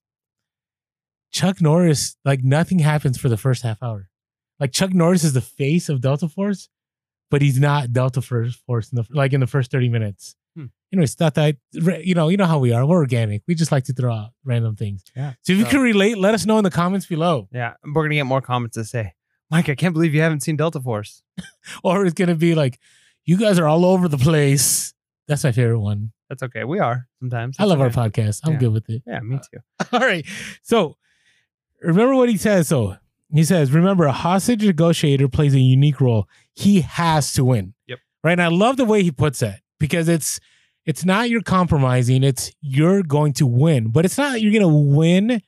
Chuck 1.33 1.61
Norris, 1.61 2.17
like 2.25 2.45
nothing 2.45 2.79
happens 2.79 3.19
for 3.19 3.29
the 3.29 3.37
first 3.37 3.65
half 3.65 3.83
hour. 3.83 4.09
Like 4.63 4.71
Chuck 4.73 4.95
Norris 4.95 5.25
is 5.25 5.33
the 5.33 5.41
face 5.41 5.89
of 5.89 6.01
Delta 6.01 6.29
Force, 6.29 6.69
but 7.33 7.43
he's 7.43 7.59
not 7.59 7.93
Delta 7.93 8.23
Force 8.23 8.55
Force 8.55 8.93
in 8.93 8.97
the 8.97 9.07
like 9.11 9.33
in 9.33 9.41
the 9.41 9.47
first 9.49 9.73
thirty 9.73 9.89
minutes. 9.89 10.37
Hmm. 10.55 10.67
Anyways, 10.93 11.15
thought 11.17 11.35
that 11.35 11.57
you 11.73 12.15
know 12.15 12.29
you 12.29 12.37
know 12.37 12.47
how 12.47 12.61
we 12.61 12.73
are. 12.73 12.87
We're 12.87 12.99
organic. 12.99 13.43
We 13.49 13.57
just 13.57 13.73
like 13.73 13.85
to 13.87 13.93
throw 13.93 14.13
out 14.15 14.31
random 14.45 14.77
things. 14.77 15.03
Yeah. 15.17 15.33
So 15.43 15.53
if 15.53 15.59
you 15.59 15.65
So- 15.65 15.71
can 15.73 15.81
relate, 15.81 16.17
let 16.17 16.33
us 16.35 16.47
know 16.47 16.59
in 16.59 16.65
the 16.65 16.71
comments 16.71 17.07
below. 17.07 17.49
Yeah, 17.53 17.75
we're 17.85 18.05
gonna 18.05 18.15
get 18.15 18.27
more 18.27 18.41
comments 18.41 18.75
to 18.77 18.85
say, 18.85 19.15
Mike, 19.51 19.69
I 19.69 19.75
can't 19.75 19.95
believe 19.95 20.15
you 20.15 20.21
haven't 20.23 20.43
seen 20.45 20.57
Delta 20.57 20.81
Force. 20.81 21.23
Or 21.83 22.05
it's 22.07 22.15
gonna 22.15 22.37
be 22.37 22.55
like, 22.55 22.79
you 23.25 23.37
guys 23.37 23.59
are 23.59 23.67
all 23.67 23.85
over 23.85 24.07
the 24.07 24.19
place. 24.19 24.95
That's 25.27 25.43
my 25.43 25.51
favorite 25.53 25.81
one. 25.81 26.13
That's 26.29 26.43
okay. 26.45 26.63
We 26.65 26.79
are 26.79 27.09
sometimes. 27.19 27.57
I 27.59 27.65
love 27.65 27.81
okay. 27.81 28.01
our 28.01 28.09
podcast. 28.09 28.41
I'm 28.45 28.53
Yeah. 28.53 28.59
good 28.61 28.73
with 28.73 28.89
it. 28.91 29.03
Yeah, 29.07 29.21
me 29.21 29.39
too. 29.39 29.59
All 29.93 30.01
right. 30.01 30.25
So 30.63 30.97
remember 31.81 32.15
what 32.15 32.29
he 32.29 32.37
says. 32.37 32.69
So 32.69 32.97
he 33.39 33.45
says, 33.45 33.73
remember, 33.73 34.05
a 34.05 34.13
hostage 34.13 34.65
negotiator 34.65 35.29
plays 35.29 35.55
a 35.55 35.61
unique 35.61 36.01
role. 36.01 36.29
He 36.53 36.83
has 36.83 37.33
to 37.33 37.45
win. 37.45 37.75
Yep. 37.87 37.99
Right. 38.23 38.33
And 38.33 38.43
I 38.43 38.49
love 38.49 38.77
the 38.77 38.85
way 38.85 39.03
he 39.03 39.11
puts 39.11 39.41
that 39.41 39.61
because 39.81 40.09
it's 40.09 40.39
it's 40.85 41.05
not 41.05 41.31
you're 41.31 41.43
compromising, 41.43 42.25
it's 42.25 42.53
you're 42.61 43.03
going 43.03 43.33
to 43.35 43.47
win. 43.47 43.89
But 43.89 44.05
it's 44.05 44.19
not 44.19 44.41
you're 44.41 44.53
gonna 44.53 44.69
win 44.69 45.43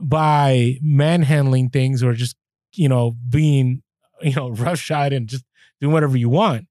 by 0.00 0.78
manhandling 0.82 1.70
things 1.70 2.02
or 2.02 2.12
just, 2.12 2.36
you 2.74 2.88
know, 2.88 3.16
being, 3.28 3.82
you 4.20 4.34
know, 4.34 4.50
roughshod 4.50 5.12
and 5.12 5.28
just 5.28 5.44
doing 5.80 5.92
whatever 5.92 6.16
you 6.16 6.28
want. 6.28 6.66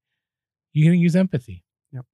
You're 0.74 0.90
gonna 0.90 1.00
use 1.00 1.16
empathy. 1.16 1.64
Yep. 1.92 2.04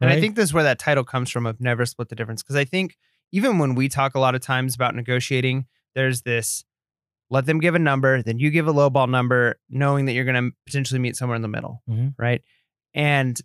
And 0.00 0.10
I 0.10 0.20
think 0.20 0.36
this 0.36 0.44
is 0.44 0.54
where 0.54 0.64
that 0.64 0.78
title 0.78 1.04
comes 1.04 1.30
from 1.30 1.44
of 1.44 1.60
never 1.60 1.84
split 1.86 2.08
the 2.08 2.14
difference. 2.14 2.42
Because 2.42 2.56
I 2.56 2.64
think 2.64 2.96
even 3.32 3.58
when 3.58 3.74
we 3.74 3.88
talk 3.88 4.14
a 4.14 4.20
lot 4.20 4.36
of 4.36 4.42
times 4.42 4.74
about 4.76 4.94
negotiating, 4.94 5.66
there's 5.94 6.22
this 6.22 6.64
let 7.34 7.46
them 7.46 7.58
give 7.60 7.74
a 7.74 7.78
number, 7.78 8.22
then 8.22 8.38
you 8.38 8.50
give 8.50 8.66
a 8.68 8.72
lowball 8.72 9.08
number, 9.08 9.56
knowing 9.68 10.06
that 10.06 10.12
you're 10.12 10.24
going 10.24 10.50
to 10.50 10.56
potentially 10.66 10.98
meet 11.00 11.16
somewhere 11.16 11.36
in 11.36 11.42
the 11.42 11.48
middle. 11.48 11.82
Mhm. 11.90 12.14
Right. 12.18 12.40
And 12.94 13.38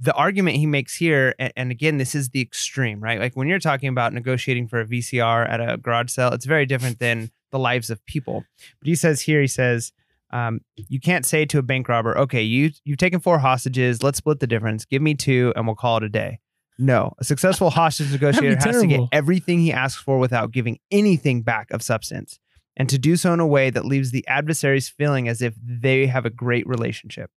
the 0.00 0.14
argument 0.14 0.56
he 0.56 0.66
makes 0.66 0.94
here, 0.96 1.34
and, 1.38 1.70
again, 1.70 1.98
this 1.98 2.14
is 2.14 2.30
the 2.30 2.40
extreme, 2.40 3.00
right? 3.00 3.18
Like 3.18 3.34
when 3.36 3.48
you're 3.48 3.58
talking 3.58 3.88
about 3.88 4.12
negotiating 4.12 4.68
for 4.68 4.80
a 4.80 4.84
VCR 4.86 5.44
at 5.48 5.60
a 5.60 5.76
garage 5.76 6.10
sale, 6.10 6.32
it's 6.32 6.46
very 6.46 6.66
different 6.66 6.98
than 7.00 7.30
the 7.50 7.58
lives 7.58 7.90
of 7.90 8.04
people. 8.06 8.44
But 8.80 8.88
he 8.88 8.94
says 8.94 9.20
here, 9.22 9.40
he 9.40 9.46
says, 9.48 9.92
um, 10.30 10.60
you 10.76 11.00
can't 11.00 11.24
say 11.26 11.44
to 11.46 11.58
a 11.58 11.62
bank 11.62 11.88
robber, 11.88 12.16
okay, 12.18 12.42
you 12.42 12.70
you've 12.84 12.98
taken 12.98 13.18
four 13.18 13.38
hostages, 13.38 14.02
let's 14.02 14.18
split 14.18 14.40
the 14.40 14.46
difference. 14.46 14.84
Give 14.84 15.00
me 15.02 15.14
two 15.14 15.52
and 15.56 15.66
we'll 15.66 15.74
call 15.74 15.96
it 15.96 16.02
a 16.04 16.08
day. 16.08 16.38
No, 16.78 17.14
a 17.18 17.24
successful 17.24 17.70
hostage 17.70 18.12
negotiator 18.18 18.54
has 18.54 18.80
to 18.82 18.86
get 18.86 19.00
everything 19.10 19.58
he 19.60 19.72
asks 19.72 20.00
for 20.00 20.18
without 20.18 20.52
giving 20.52 20.78
anything 20.92 21.42
back 21.42 21.70
of 21.72 21.82
substance, 21.82 22.38
and 22.78 22.88
to 22.88 22.96
do 22.98 23.16
so 23.16 23.34
in 23.34 23.40
a 23.40 23.46
way 23.46 23.68
that 23.68 23.84
leaves 23.84 24.10
the 24.10 24.26
adversaries 24.26 24.88
feeling 24.88 25.28
as 25.28 25.42
if 25.42 25.54
they 25.62 26.06
have 26.06 26.24
a 26.24 26.30
great 26.30 26.66
relationship. 26.66 27.30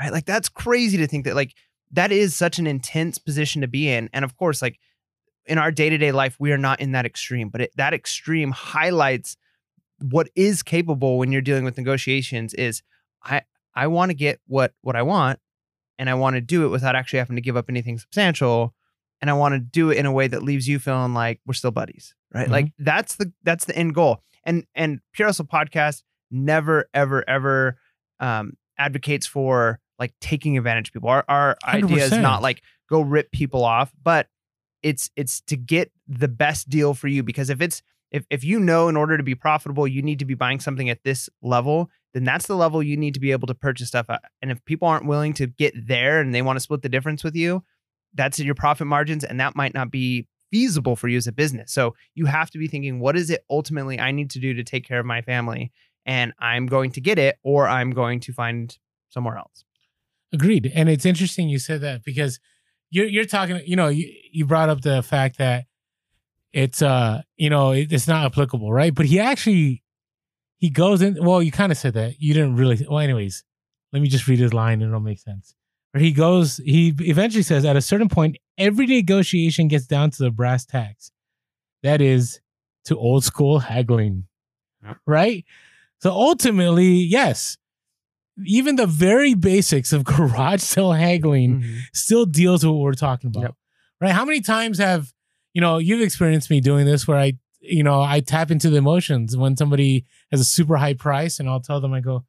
Right? 0.00 0.12
Like 0.12 0.24
that's 0.24 0.48
crazy 0.48 0.96
to 0.98 1.06
think 1.06 1.24
that 1.26 1.34
like 1.34 1.54
that 1.92 2.10
is 2.10 2.34
such 2.34 2.58
an 2.58 2.66
intense 2.66 3.18
position 3.18 3.60
to 3.60 3.68
be 3.68 3.88
in. 3.90 4.08
And 4.12 4.24
of 4.24 4.36
course, 4.36 4.62
like 4.62 4.78
in 5.46 5.58
our 5.58 5.70
day-to-day 5.70 6.10
life 6.12 6.36
we 6.38 6.52
are 6.52 6.58
not 6.58 6.80
in 6.80 6.92
that 6.92 7.04
extreme 7.04 7.50
but 7.50 7.60
it, 7.60 7.70
that 7.76 7.92
extreme 7.92 8.50
highlights 8.50 9.36
what 10.00 10.28
is 10.34 10.62
capable 10.62 11.18
when 11.18 11.30
you're 11.30 11.42
dealing 11.42 11.64
with 11.66 11.76
negotiations 11.76 12.54
is 12.54 12.82
i 13.22 13.42
i 13.74 13.86
want 13.86 14.08
to 14.08 14.14
get 14.14 14.40
what 14.46 14.72
what 14.80 14.96
i 14.96 15.02
want 15.02 15.38
and 15.98 16.08
i 16.08 16.14
want 16.14 16.34
to 16.34 16.40
do 16.40 16.64
it 16.64 16.68
without 16.68 16.96
actually 16.96 17.18
having 17.18 17.36
to 17.36 17.42
give 17.42 17.58
up 17.58 17.66
anything 17.68 17.98
substantial 17.98 18.74
and 19.20 19.28
i 19.28 19.34
want 19.34 19.52
to 19.52 19.58
do 19.58 19.90
it 19.90 19.98
in 19.98 20.06
a 20.06 20.12
way 20.12 20.26
that 20.26 20.42
leaves 20.42 20.66
you 20.66 20.78
feeling 20.78 21.12
like 21.12 21.38
we're 21.46 21.52
still 21.52 21.70
buddies 21.70 22.14
right 22.32 22.48
Mhm. 22.48 22.52
like 22.52 22.72
that's 22.78 23.16
the 23.16 23.30
that's 23.42 23.66
the 23.66 23.76
end 23.76 23.94
goal 23.94 24.22
and 24.44 24.64
and 24.74 25.00
pure 25.12 25.28
hustle 25.28 25.44
podcast 25.44 26.02
never 26.30 26.88
ever 26.94 27.28
ever 27.28 27.78
um 28.20 28.54
advocates 28.78 29.26
for 29.26 29.80
like 29.98 30.12
taking 30.20 30.58
advantage 30.58 30.88
of 30.88 30.92
people 30.92 31.08
our, 31.08 31.24
our 31.28 31.56
idea 31.66 32.04
is 32.04 32.12
not 32.12 32.42
like 32.42 32.62
go 32.88 33.00
rip 33.00 33.30
people 33.32 33.64
off 33.64 33.92
but 34.02 34.28
it's 34.82 35.10
it's 35.16 35.40
to 35.42 35.56
get 35.56 35.90
the 36.08 36.28
best 36.28 36.68
deal 36.68 36.94
for 36.94 37.08
you 37.08 37.22
because 37.22 37.50
if 37.50 37.60
it's 37.60 37.82
if 38.10 38.24
if 38.30 38.44
you 38.44 38.60
know 38.60 38.88
in 38.88 38.96
order 38.96 39.16
to 39.16 39.22
be 39.22 39.34
profitable 39.34 39.86
you 39.86 40.02
need 40.02 40.18
to 40.18 40.24
be 40.24 40.34
buying 40.34 40.60
something 40.60 40.90
at 40.90 41.02
this 41.04 41.28
level 41.42 41.90
then 42.12 42.24
that's 42.24 42.46
the 42.46 42.56
level 42.56 42.82
you 42.82 42.96
need 42.96 43.14
to 43.14 43.20
be 43.20 43.32
able 43.32 43.46
to 43.46 43.54
purchase 43.54 43.88
stuff 43.88 44.06
at. 44.08 44.22
and 44.42 44.50
if 44.50 44.64
people 44.64 44.86
aren't 44.86 45.06
willing 45.06 45.32
to 45.32 45.46
get 45.46 45.74
there 45.86 46.20
and 46.20 46.34
they 46.34 46.42
want 46.42 46.56
to 46.56 46.60
split 46.60 46.82
the 46.82 46.88
difference 46.88 47.24
with 47.24 47.34
you 47.34 47.62
that's 48.14 48.38
your 48.38 48.54
profit 48.54 48.86
margins 48.86 49.24
and 49.24 49.40
that 49.40 49.56
might 49.56 49.74
not 49.74 49.90
be 49.90 50.26
feasible 50.54 50.94
for 50.94 51.08
you 51.08 51.16
as 51.16 51.26
a 51.26 51.32
business 51.32 51.72
so 51.72 51.94
you 52.14 52.26
have 52.26 52.48
to 52.50 52.58
be 52.58 52.68
thinking 52.68 53.00
what 53.00 53.16
is 53.16 53.28
it 53.28 53.44
ultimately 53.50 53.98
i 53.98 54.12
need 54.12 54.30
to 54.30 54.38
do 54.38 54.54
to 54.54 54.62
take 54.62 54.86
care 54.86 55.00
of 55.00 55.06
my 55.06 55.20
family 55.20 55.72
and 56.06 56.32
i'm 56.38 56.66
going 56.66 56.92
to 56.92 57.00
get 57.00 57.18
it 57.18 57.36
or 57.42 57.66
i'm 57.66 57.90
going 57.90 58.20
to 58.20 58.32
find 58.32 58.78
somewhere 59.08 59.36
else 59.36 59.64
Agreed. 60.34 60.72
And 60.74 60.88
it's 60.88 61.06
interesting 61.06 61.48
you 61.48 61.60
said 61.60 61.80
that 61.82 62.02
because 62.02 62.40
you're 62.90 63.06
you're 63.06 63.24
talking, 63.24 63.60
you 63.64 63.76
know, 63.76 63.86
you, 63.86 64.12
you 64.32 64.44
brought 64.44 64.68
up 64.68 64.80
the 64.80 65.00
fact 65.00 65.38
that 65.38 65.66
it's 66.52 66.82
uh, 66.82 67.22
you 67.36 67.48
know, 67.48 67.70
it, 67.70 67.92
it's 67.92 68.08
not 68.08 68.26
applicable, 68.26 68.72
right? 68.72 68.92
But 68.92 69.06
he 69.06 69.20
actually 69.20 69.84
he 70.58 70.70
goes 70.70 71.02
in 71.02 71.24
well, 71.24 71.40
you 71.40 71.52
kind 71.52 71.70
of 71.70 71.78
said 71.78 71.94
that. 71.94 72.20
You 72.20 72.34
didn't 72.34 72.56
really 72.56 72.84
well, 72.88 72.98
anyways. 72.98 73.44
Let 73.92 74.02
me 74.02 74.08
just 74.08 74.26
read 74.26 74.40
his 74.40 74.52
line 74.52 74.82
and 74.82 74.90
it'll 74.90 74.98
make 74.98 75.20
sense. 75.20 75.54
Where 75.92 76.02
he 76.02 76.10
goes, 76.10 76.56
he 76.56 76.92
eventually 76.98 77.44
says, 77.44 77.64
at 77.64 77.76
a 77.76 77.80
certain 77.80 78.08
point, 78.08 78.36
every 78.58 78.86
negotiation 78.86 79.68
gets 79.68 79.86
down 79.86 80.10
to 80.10 80.22
the 80.22 80.30
brass 80.30 80.64
tacks. 80.64 81.10
That 81.82 82.00
is 82.00 82.40
to 82.86 82.96
old 82.96 83.24
school 83.24 83.60
haggling. 83.60 84.24
Yep. 84.84 84.96
Right? 85.06 85.44
So 86.00 86.10
ultimately, 86.10 86.92
yes, 86.92 87.56
even 88.44 88.76
the 88.76 88.86
very 88.86 89.34
basics 89.34 89.92
of 89.92 90.04
garage 90.04 90.60
sale 90.60 90.92
haggling 90.92 91.60
mm-hmm. 91.60 91.78
still 91.92 92.26
deals 92.26 92.64
with 92.64 92.74
what 92.74 92.82
we're 92.82 92.92
talking 92.92 93.28
about. 93.28 93.42
Yep. 93.42 93.54
Right? 94.00 94.12
How 94.12 94.24
many 94.24 94.40
times 94.40 94.78
have, 94.78 95.12
you 95.52 95.60
know, 95.60 95.78
you've 95.78 96.02
experienced 96.02 96.50
me 96.50 96.60
doing 96.60 96.84
this 96.84 97.06
where 97.06 97.18
I, 97.18 97.34
you 97.60 97.82
know, 97.82 98.02
I 98.02 98.20
tap 98.20 98.50
into 98.50 98.68
the 98.68 98.76
emotions 98.76 99.36
when 99.36 99.56
somebody 99.56 100.04
has 100.30 100.40
a 100.40 100.44
super 100.44 100.76
high 100.76 100.94
price 100.94 101.40
and 101.40 101.48
I'll 101.48 101.60
tell 101.60 101.80
them, 101.80 101.94
I 101.94 102.00
go, 102.00 102.24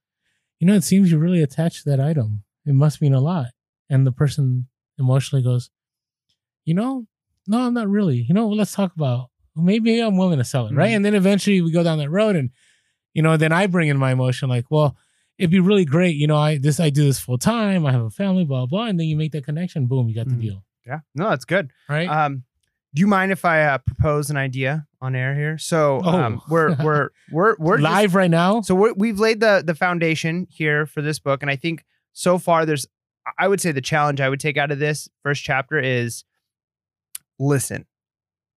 you 0.59 0.67
know, 0.67 0.75
it 0.75 0.83
seems 0.83 1.11
you're 1.11 1.19
really 1.19 1.41
attached 1.41 1.83
to 1.83 1.89
that 1.89 1.99
item. 1.99 2.43
It 2.65 2.73
must 2.73 3.01
mean 3.01 3.13
a 3.13 3.19
lot. 3.19 3.47
And 3.89 4.07
the 4.07 4.11
person 4.11 4.67
emotionally 4.97 5.43
goes, 5.43 5.69
you 6.65 6.73
know, 6.73 7.05
no, 7.47 7.61
I'm 7.61 7.73
not 7.73 7.87
really. 7.87 8.17
You 8.27 8.33
know, 8.33 8.49
let's 8.49 8.73
talk 8.73 8.93
about 8.95 9.29
maybe 9.55 9.99
I'm 9.99 10.17
willing 10.17 10.39
to 10.39 10.43
sell 10.43 10.67
it. 10.67 10.73
Right. 10.73 10.91
Mhm. 10.91 10.95
And 10.97 11.05
then 11.05 11.15
eventually 11.15 11.61
we 11.61 11.71
go 11.71 11.83
down 11.83 11.97
that 11.99 12.09
road 12.09 12.35
and, 12.35 12.49
you 13.13 13.21
know, 13.21 13.37
then 13.37 13.51
I 13.51 13.67
bring 13.67 13.87
in 13.87 13.97
my 13.97 14.11
emotion 14.11 14.49
like, 14.49 14.65
well, 14.69 14.97
it'd 15.37 15.51
be 15.51 15.59
really 15.59 15.85
great. 15.85 16.15
You 16.15 16.27
know, 16.27 16.37
I 16.37 16.57
this 16.57 16.79
I 16.79 16.89
do 16.89 17.05
this 17.05 17.19
full 17.19 17.37
time. 17.37 17.85
I 17.85 17.91
have 17.91 18.01
a 18.01 18.09
family, 18.09 18.43
blah 18.45 18.65
blah, 18.65 18.85
and 18.87 18.99
then 18.99 19.07
you 19.07 19.15
make 19.15 19.31
that 19.33 19.45
connection. 19.45 19.85
Boom, 19.87 20.09
you 20.09 20.15
got 20.15 20.27
Mhm. 20.27 20.35
the 20.37 20.41
deal, 20.41 20.63
yeah 20.85 20.99
no 21.15 21.29
that's 21.29 21.45
good 21.45 21.71
right? 21.89 22.07
Um, 22.09 22.43
do 22.93 22.99
you 23.01 23.07
mind 23.07 23.31
if 23.31 23.43
I 23.43 23.63
uh, 23.63 23.77
propose 23.79 24.29
an 24.29 24.37
idea 24.37 24.85
on 25.01 25.15
air 25.15 25.35
here? 25.35 25.57
So 25.57 26.01
um, 26.03 26.39
Oh. 26.41 26.45
we're 26.49 26.75
we're 26.83 27.09
we're 27.31 27.55
we're 27.59 27.77
just- 27.81 27.83
Live 27.91 28.15
right 28.15 28.31
now. 28.31 28.61
so 28.61 28.73
we're, 28.75 28.93
we've 28.93 29.19
laid 29.19 29.39
the 29.39 29.63
the 29.65 29.75
foundation 29.75 30.47
here 30.49 30.85
for 30.85 31.01
this 31.01 31.19
book, 31.19 31.41
and 31.41 31.49
I 31.51 31.55
think 31.57 31.83
so 32.13 32.37
far 32.37 32.65
there's 32.65 32.85
I 33.39 33.47
would 33.47 33.59
say 33.61 33.71
the 33.71 33.81
challenge 33.81 34.21
I 34.21 34.29
would 34.29 34.39
take 34.39 34.55
out 34.57 34.71
of 34.71 34.79
this 34.79 35.09
first 35.23 35.43
chapter 35.43 35.79
is 35.79 36.23
listen, 37.39 37.85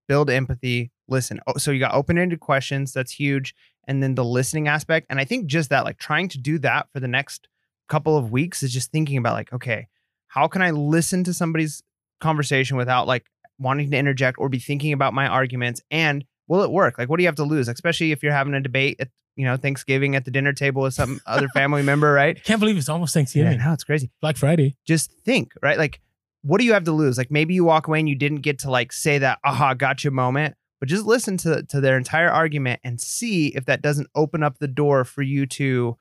build 0.06 0.30
empathy, 0.30 0.90
listen. 1.08 1.40
Oh, 1.46 1.54
so 1.58 1.70
you 1.70 1.80
got 1.80 1.94
open 1.94 2.18
ended 2.18 2.40
questions, 2.40 2.92
that's 2.92 3.12
huge, 3.12 3.54
and 3.86 4.02
then 4.02 4.14
the 4.14 4.24
listening 4.24 4.68
aspect, 4.68 5.06
and 5.10 5.18
I 5.20 5.24
think 5.24 5.46
just 5.46 5.70
that, 5.70 5.84
like 5.84 5.98
trying 5.98 6.28
to 6.28 6.38
do 6.38 6.58
that 6.60 6.88
for 6.92 7.00
the 7.00 7.08
next 7.08 7.48
couple 7.88 8.16
of 8.16 8.30
weeks 8.30 8.62
is 8.62 8.72
just 8.72 8.90
thinking 8.92 9.16
about 9.16 9.34
like, 9.34 9.52
okay, 9.52 9.88
how 10.28 10.46
can 10.48 10.60
I 10.62 10.70
listen 10.72 11.24
to 11.24 11.32
somebody's 11.34 11.82
conversation 12.20 12.76
without 12.76 13.06
like 13.06 13.24
wanting 13.58 13.90
to 13.90 13.96
interject 13.96 14.38
or 14.38 14.48
be 14.48 14.58
thinking 14.58 14.92
about 14.92 15.14
my 15.14 15.26
arguments 15.26 15.80
and 15.90 16.24
will 16.48 16.62
it 16.62 16.70
work 16.70 16.98
like 16.98 17.08
what 17.08 17.16
do 17.16 17.22
you 17.22 17.28
have 17.28 17.36
to 17.36 17.44
lose 17.44 17.68
especially 17.68 18.10
if 18.12 18.22
you're 18.22 18.32
having 18.32 18.54
a 18.54 18.60
debate 18.60 18.96
at 19.00 19.08
you 19.36 19.44
know 19.44 19.56
thanksgiving 19.56 20.16
at 20.16 20.24
the 20.24 20.30
dinner 20.30 20.52
table 20.52 20.82
with 20.82 20.94
some 20.94 21.20
other 21.26 21.48
family 21.48 21.82
member 21.82 22.12
right 22.12 22.42
Can't 22.44 22.58
believe 22.60 22.76
it's 22.76 22.88
almost 22.88 23.14
Thanksgiving. 23.14 23.52
yeah 23.58 23.66
no 23.66 23.72
it's 23.72 23.84
crazy 23.84 24.10
Black 24.20 24.36
Friday. 24.36 24.76
just 24.84 25.12
think 25.24 25.52
right 25.62 25.78
like 25.78 26.00
what 26.42 26.58
do 26.58 26.64
you 26.64 26.72
have 26.72 26.84
to 26.84 26.92
lose 26.92 27.18
like 27.18 27.30
maybe 27.30 27.54
you 27.54 27.64
walk 27.64 27.88
away 27.88 27.98
and 27.98 28.08
you 28.08 28.14
didn't 28.14 28.42
get 28.42 28.58
to 28.60 28.70
like 28.70 28.92
say 28.92 29.18
that 29.18 29.38
aha 29.44 29.74
gotcha 29.74 30.10
moment 30.10 30.54
but 30.80 30.88
just 30.88 31.04
listen 31.04 31.36
to 31.36 31.62
to 31.64 31.80
their 31.80 31.96
entire 31.96 32.30
argument 32.30 32.80
and 32.84 33.00
see 33.00 33.48
if 33.48 33.64
that 33.66 33.82
doesn't 33.82 34.08
open 34.14 34.42
up 34.42 34.58
the 34.58 34.68
door 34.68 35.04
for 35.04 35.22
you 35.22 35.46
to 35.46 35.96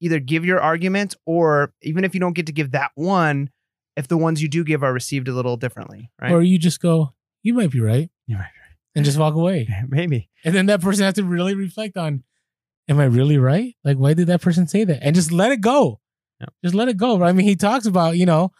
either 0.00 0.20
give 0.20 0.44
your 0.44 0.60
argument 0.60 1.14
or 1.26 1.72
even 1.82 2.04
if 2.04 2.14
you 2.14 2.20
don't 2.20 2.34
get 2.34 2.46
to 2.46 2.52
give 2.52 2.72
that 2.72 2.90
one 2.94 3.50
if 3.96 4.06
the 4.08 4.16
ones 4.16 4.40
you 4.42 4.48
do 4.48 4.62
give 4.62 4.82
are 4.82 4.92
received 4.92 5.28
a 5.28 5.32
little 5.32 5.56
differently 5.56 6.10
right 6.20 6.32
Or 6.32 6.42
you 6.42 6.58
just 6.58 6.80
go, 6.80 7.14
you 7.42 7.54
might 7.54 7.70
be 7.70 7.80
right, 7.80 8.10
You 8.26 8.36
might 8.36 8.50
and 8.94 9.04
just 9.04 9.18
walk 9.18 9.34
away. 9.34 9.68
maybe 9.88 10.28
And 10.44 10.54
then 10.54 10.66
that 10.66 10.80
person 10.80 11.04
has 11.04 11.14
to 11.14 11.24
really 11.24 11.54
reflect 11.54 11.96
on, 11.96 12.24
am 12.88 12.98
I 12.98 13.04
really 13.04 13.38
right? 13.38 13.74
Like, 13.84 13.96
why 13.96 14.14
did 14.14 14.26
that 14.26 14.40
person 14.40 14.66
say 14.66 14.84
that? 14.84 15.00
And 15.02 15.14
just 15.14 15.32
let 15.32 15.52
it 15.52 15.60
go. 15.60 16.00
Yep. 16.40 16.52
Just 16.64 16.74
let 16.74 16.88
it 16.88 16.96
go. 16.96 17.22
I 17.22 17.32
mean, 17.32 17.46
he 17.46 17.56
talks 17.56 17.86
about, 17.86 18.16
you 18.16 18.26
know, 18.26 18.52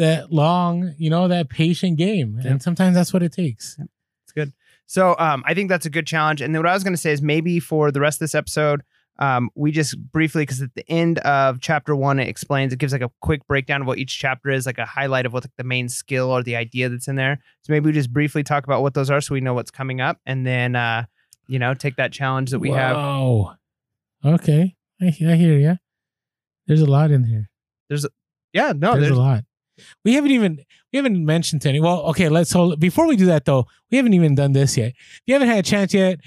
that 0.00 0.32
long, 0.32 0.94
you 0.98 1.10
know, 1.10 1.28
that 1.28 1.48
patient 1.48 1.96
game. 1.96 2.40
Yep. 2.42 2.50
And 2.50 2.62
sometimes 2.62 2.94
that's 2.94 3.12
what 3.12 3.22
it 3.22 3.32
takes. 3.32 3.78
It's 4.24 4.32
good. 4.32 4.52
So 4.86 5.14
um, 5.18 5.44
I 5.46 5.54
think 5.54 5.68
that's 5.68 5.86
a 5.86 5.90
good 5.90 6.06
challenge. 6.06 6.40
And 6.40 6.54
then 6.54 6.62
what 6.62 6.70
I 6.70 6.74
was 6.74 6.82
going 6.82 6.94
to 6.94 7.00
say 7.00 7.12
is 7.12 7.22
maybe 7.22 7.60
for 7.60 7.92
the 7.92 8.00
rest 8.00 8.16
of 8.16 8.20
this 8.20 8.34
episode, 8.34 8.82
um, 9.18 9.50
we 9.54 9.70
just 9.70 9.96
briefly, 10.10 10.42
because 10.42 10.62
at 10.62 10.74
the 10.74 10.90
end 10.90 11.18
of 11.18 11.60
chapter 11.60 11.94
one, 11.94 12.18
it 12.18 12.26
explains, 12.26 12.72
it 12.72 12.78
gives 12.78 12.92
like 12.92 13.02
a 13.02 13.10
quick 13.20 13.46
breakdown 13.46 13.82
of 13.82 13.86
what 13.86 13.98
each 13.98 14.18
chapter 14.18 14.50
is, 14.50 14.64
like 14.66 14.78
a 14.78 14.86
highlight 14.86 15.26
of 15.26 15.32
what 15.32 15.44
like, 15.44 15.52
the 15.58 15.64
main 15.64 15.88
skill 15.88 16.30
or 16.30 16.42
the 16.42 16.56
idea 16.56 16.88
that's 16.88 17.06
in 17.06 17.16
there. 17.16 17.38
So 17.62 17.72
maybe 17.72 17.86
we 17.86 17.92
just 17.92 18.12
briefly 18.12 18.42
talk 18.42 18.64
about 18.64 18.82
what 18.82 18.94
those 18.94 19.10
are 19.10 19.20
so 19.20 19.34
we 19.34 19.40
know 19.40 19.54
what's 19.54 19.70
coming 19.70 20.00
up 20.00 20.18
and 20.24 20.46
then, 20.46 20.74
uh, 20.74 21.04
you 21.46 21.58
know, 21.58 21.74
take 21.74 21.96
that 21.96 22.12
challenge 22.12 22.50
that 22.50 22.60
we 22.60 22.70
have. 22.70 22.96
Oh, 22.96 23.54
okay. 24.24 24.74
I, 25.00 25.06
I 25.06 25.10
hear 25.10 25.58
you. 25.58 25.76
There's 26.66 26.80
a 26.80 26.90
lot 26.90 27.10
in 27.10 27.24
here. 27.24 27.50
There's, 27.88 28.06
a 28.06 28.10
yeah, 28.52 28.72
no, 28.74 28.92
there's, 28.92 29.08
there's, 29.08 29.18
a 29.18 29.20
lot. 29.20 29.44
We 30.04 30.14
haven't 30.14 30.30
even 30.30 30.64
we 30.92 30.96
haven't 30.96 31.24
mentioned 31.24 31.62
to 31.62 31.68
any. 31.68 31.80
Well, 31.80 32.00
okay, 32.06 32.28
let's 32.28 32.52
hold. 32.52 32.80
Before 32.80 33.06
we 33.06 33.16
do 33.16 33.26
that, 33.26 33.44
though, 33.44 33.66
we 33.90 33.96
haven't 33.96 34.14
even 34.14 34.34
done 34.34 34.52
this 34.52 34.76
yet. 34.76 34.88
If 34.96 35.22
you 35.26 35.34
haven't 35.34 35.48
had 35.48 35.58
a 35.58 35.62
chance 35.62 35.94
yet, 35.94 36.20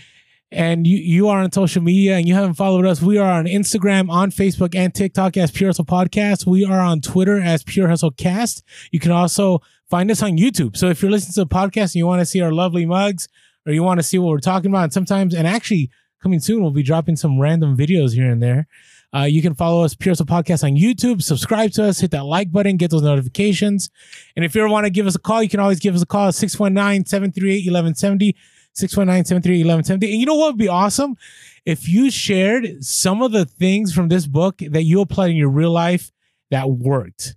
and 0.52 0.86
you 0.86 0.98
you 0.98 1.28
are 1.30 1.40
on 1.40 1.52
social 1.52 1.82
media 1.82 2.16
and 2.16 2.28
you 2.28 2.34
haven't 2.34 2.54
followed 2.54 2.86
us, 2.86 3.02
we 3.02 3.18
are 3.18 3.32
on 3.32 3.46
Instagram, 3.46 4.10
on 4.10 4.32
Facebook, 4.32 4.76
and 4.76 4.94
TikTok 4.94 5.36
as 5.38 5.52
Pure 5.52 5.70
Hustle 5.70 5.86
Podcast. 5.86 6.46
We 6.46 6.64
are 6.64 6.80
on 6.80 7.02
Twitter 7.02 7.42
as 7.42 7.64
Pure 7.64 7.90
Hustle 7.90 8.12
Cast. 8.12 8.64
You 8.92 9.00
can 9.00 9.12
also 9.12 9.60
find 9.90 10.10
us 10.12 10.22
on 10.22 10.38
YouTube. 10.38 10.78
So 10.78 10.88
if 10.88 11.02
you're 11.02 11.12
listening 11.12 11.34
to 11.34 11.42
the 11.42 11.56
podcast 11.56 11.82
and 11.82 11.96
you 11.96 12.08
want 12.08 12.22
to 12.22 12.26
see 12.26 12.42
our 12.42 12.52
lovely 12.52 12.86
mugs, 12.86 13.28
or 13.66 13.74
you 13.74 13.84
want 13.84 14.00
to 14.00 14.04
see 14.04 14.18
what 14.18 14.30
we're 14.30 14.40
talking 14.40 14.72
about, 14.72 14.84
and 14.84 14.94
sometimes, 14.94 15.34
and 15.34 15.48
actually 15.48 15.90
coming 16.22 16.40
soon, 16.40 16.62
we'll 16.62 16.72
be 16.72 16.84
dropping 16.84 17.16
some 17.16 17.40
random 17.40 17.76
videos 17.76 18.14
here 18.14 18.32
and 18.32 18.42
there. 18.42 18.68
Uh, 19.16 19.24
you 19.24 19.42
can 19.42 19.54
follow 19.54 19.84
us, 19.84 19.94
Pure 19.96 20.12
Hustle 20.14 20.26
Podcast, 20.26 20.64
on 20.64 20.72
YouTube. 20.76 21.22
Subscribe 21.22 21.72
to 21.74 21.84
us, 21.86 22.00
hit 22.00 22.12
that 22.12 22.24
like 22.26 22.52
button, 22.52 22.78
get 22.78 22.90
those 22.92 23.04
notifications. 23.04 23.90
And 24.36 24.44
if 24.44 24.56
you 24.56 24.62
ever 24.62 24.70
want 24.70 24.86
to 24.86 24.90
give 24.90 25.06
us 25.06 25.16
a 25.16 25.20
call, 25.20 25.44
you 25.44 25.50
can 25.50 25.60
always 25.60 25.80
give 25.80 25.94
us 25.94 26.02
a 26.02 26.06
call 26.06 26.30
at 26.30 26.36
619 26.36 27.06
738 27.06 27.58
1170. 27.72 28.36
619 28.76 29.26
738 29.26 29.60
1170. 29.66 30.12
And 30.14 30.20
you 30.20 30.26
know 30.26 30.34
what 30.36 30.48
would 30.54 30.58
be 30.58 30.68
awesome? 30.68 31.16
If 31.64 31.88
you 31.88 32.10
shared 32.10 32.84
some 32.84 33.22
of 33.22 33.32
the 33.32 33.46
things 33.46 33.94
from 33.94 34.08
this 34.10 34.26
book 34.26 34.58
that 34.58 34.82
you 34.84 35.00
applied 35.02 35.30
in 35.30 35.36
your 35.36 35.50
real 35.50 35.72
life 35.72 36.12
that 36.50 36.70
worked. 36.70 37.36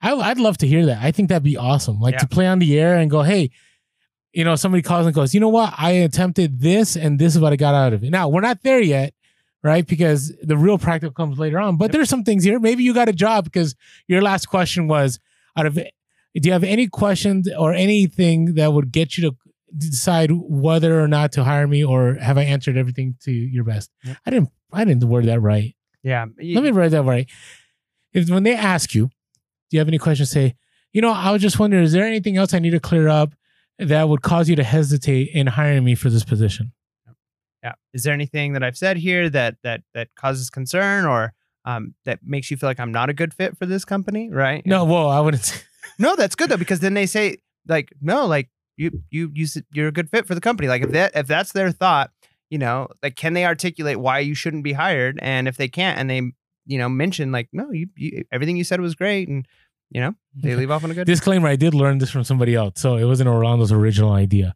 I, 0.00 0.14
I'd 0.14 0.38
love 0.38 0.58
to 0.58 0.68
hear 0.68 0.86
that. 0.86 1.02
I 1.02 1.10
think 1.10 1.30
that'd 1.30 1.42
be 1.42 1.56
awesome. 1.56 1.98
Like 1.98 2.14
Yeah. 2.14 2.18
to 2.20 2.28
play 2.28 2.46
on 2.46 2.60
the 2.60 2.78
air 2.78 2.94
and 2.96 3.10
go, 3.10 3.22
hey, 3.22 3.50
you 4.32 4.44
know, 4.44 4.54
somebody 4.54 4.82
calls 4.82 5.04
and 5.06 5.14
goes, 5.14 5.34
you 5.34 5.40
know 5.40 5.48
what? 5.48 5.74
I 5.76 5.90
attempted 5.90 6.60
this 6.60 6.94
and 6.96 7.18
this 7.18 7.34
is 7.34 7.40
what 7.40 7.52
I 7.52 7.56
got 7.56 7.74
out 7.74 7.92
of 7.92 8.04
it. 8.04 8.10
Now, 8.10 8.28
we're 8.28 8.40
not 8.40 8.62
there 8.62 8.80
yet, 8.80 9.14
right? 9.62 9.86
Because 9.86 10.32
the 10.42 10.56
real 10.56 10.78
practical 10.78 11.12
comes 11.12 11.38
later 11.38 11.58
on. 11.58 11.76
But 11.76 11.86
Yep. 11.86 11.92
there's 11.92 12.08
some 12.08 12.24
things 12.24 12.44
here. 12.44 12.58
Maybe 12.58 12.82
you 12.84 12.94
got 12.94 13.08
a 13.08 13.12
job 13.12 13.44
because 13.44 13.74
your 14.06 14.22
last 14.22 14.46
question 14.46 14.88
was 14.88 15.18
out 15.56 15.66
of 15.66 15.74
do 15.74 16.46
you 16.46 16.52
have 16.52 16.64
any 16.64 16.86
questions 16.86 17.48
or 17.58 17.72
anything 17.72 18.54
that 18.54 18.72
would 18.72 18.92
get 18.92 19.16
you 19.18 19.30
to 19.30 19.36
decide 19.76 20.30
whether 20.32 21.00
or 21.00 21.08
not 21.08 21.32
to 21.32 21.44
hire 21.44 21.66
me 21.66 21.84
or 21.84 22.14
have 22.14 22.38
I 22.38 22.44
answered 22.44 22.76
everything 22.76 23.16
to 23.22 23.32
your 23.32 23.64
best? 23.64 23.90
Yep. 24.04 24.16
I 24.24 24.30
didn't 24.30 24.48
I 24.72 24.84
didn't 24.84 25.08
word 25.08 25.24
that 25.26 25.40
right. 25.40 25.74
yeah. 26.02 26.26
Let 26.38 26.62
me 26.62 26.70
write 26.70 26.90
that 26.92 27.02
right. 27.02 27.28
If 28.12 28.30
when 28.30 28.44
they 28.44 28.54
ask 28.54 28.94
you, 28.94 29.06
do 29.06 29.76
you 29.76 29.80
have 29.80 29.88
any 29.88 29.98
questions, 29.98 30.30
say, 30.30 30.54
you 30.92 31.02
know, 31.02 31.12
I 31.12 31.30
was 31.32 31.42
just 31.42 31.58
wondering, 31.58 31.82
is 31.84 31.92
there 31.92 32.04
anything 32.04 32.36
else 32.36 32.54
I 32.54 32.58
need 32.58 32.70
to 32.70 32.80
clear 32.80 33.08
up? 33.08 33.32
that 33.80 34.08
would 34.08 34.22
cause 34.22 34.48
you 34.48 34.56
to 34.56 34.64
hesitate 34.64 35.28
in 35.32 35.46
hiring 35.46 35.84
me 35.84 35.94
for 35.94 36.10
this 36.10 36.24
position? 36.24 36.72
Yeah. 37.62 37.74
Is 37.92 38.04
there 38.04 38.14
anything 38.14 38.52
that 38.52 38.62
I've 38.62 38.76
said 38.76 38.96
here 38.96 39.28
that 39.30 39.56
that 39.62 39.82
that 39.94 40.08
causes 40.14 40.50
concern 40.50 41.06
or 41.06 41.32
um, 41.64 41.94
that 42.04 42.20
makes 42.22 42.50
you 42.50 42.56
feel 42.56 42.68
like 42.68 42.80
I'm 42.80 42.92
not 42.92 43.10
a 43.10 43.14
good 43.14 43.34
fit 43.34 43.58
for 43.58 43.66
this 43.66 43.84
company? 43.84 44.30
Right? 44.30 44.64
No, 44.64 44.84
well, 44.84 45.08
I 45.08 45.20
wouldn't. 45.20 45.44
Say, 45.44 45.60
No, 45.98 46.14
that's 46.16 46.34
good 46.34 46.50
though 46.50 46.56
because 46.56 46.80
then 46.80 46.94
they 46.94 47.06
say 47.06 47.38
like, 47.66 47.92
no, 48.00 48.26
like 48.26 48.48
you 48.76 49.02
you 49.10 49.30
you 49.34 49.46
you're 49.72 49.88
a 49.88 49.92
good 49.92 50.08
fit 50.08 50.26
for 50.26 50.34
the 50.34 50.40
company. 50.40 50.68
Like 50.68 50.82
if 50.82 50.92
that 50.92 51.12
if 51.14 51.26
that's 51.26 51.52
their 51.52 51.70
thought, 51.72 52.10
you 52.50 52.58
know, 52.58 52.88
like 53.02 53.16
can 53.16 53.34
they 53.34 53.44
articulate 53.44 53.98
why 53.98 54.20
you 54.20 54.34
shouldn't 54.34 54.64
be 54.64 54.72
hired? 54.72 55.18
And 55.20 55.48
if 55.48 55.56
they 55.56 55.68
can't, 55.68 55.98
and 55.98 56.08
they 56.08 56.32
you 56.66 56.78
know 56.78 56.88
mention 56.88 57.32
like, 57.32 57.48
no, 57.52 57.70
you, 57.72 57.88
you 57.96 58.24
everything 58.32 58.56
you 58.56 58.64
said 58.64 58.80
was 58.80 58.94
great, 58.94 59.28
and 59.28 59.46
you 59.90 60.00
know 60.00 60.14
they 60.34 60.54
leave 60.56 60.70
off 60.70 60.84
on 60.84 60.90
a 60.92 60.94
good. 60.94 61.06
Disclaimer: 61.06 61.48
I 61.48 61.56
did 61.56 61.74
learn 61.74 61.98
this 61.98 62.10
from 62.10 62.24
somebody 62.24 62.54
else, 62.54 62.74
so 62.76 62.96
it 62.96 63.04
wasn't 63.04 63.28
Orlando's 63.28 63.72
original 63.72 64.12
idea. 64.12 64.54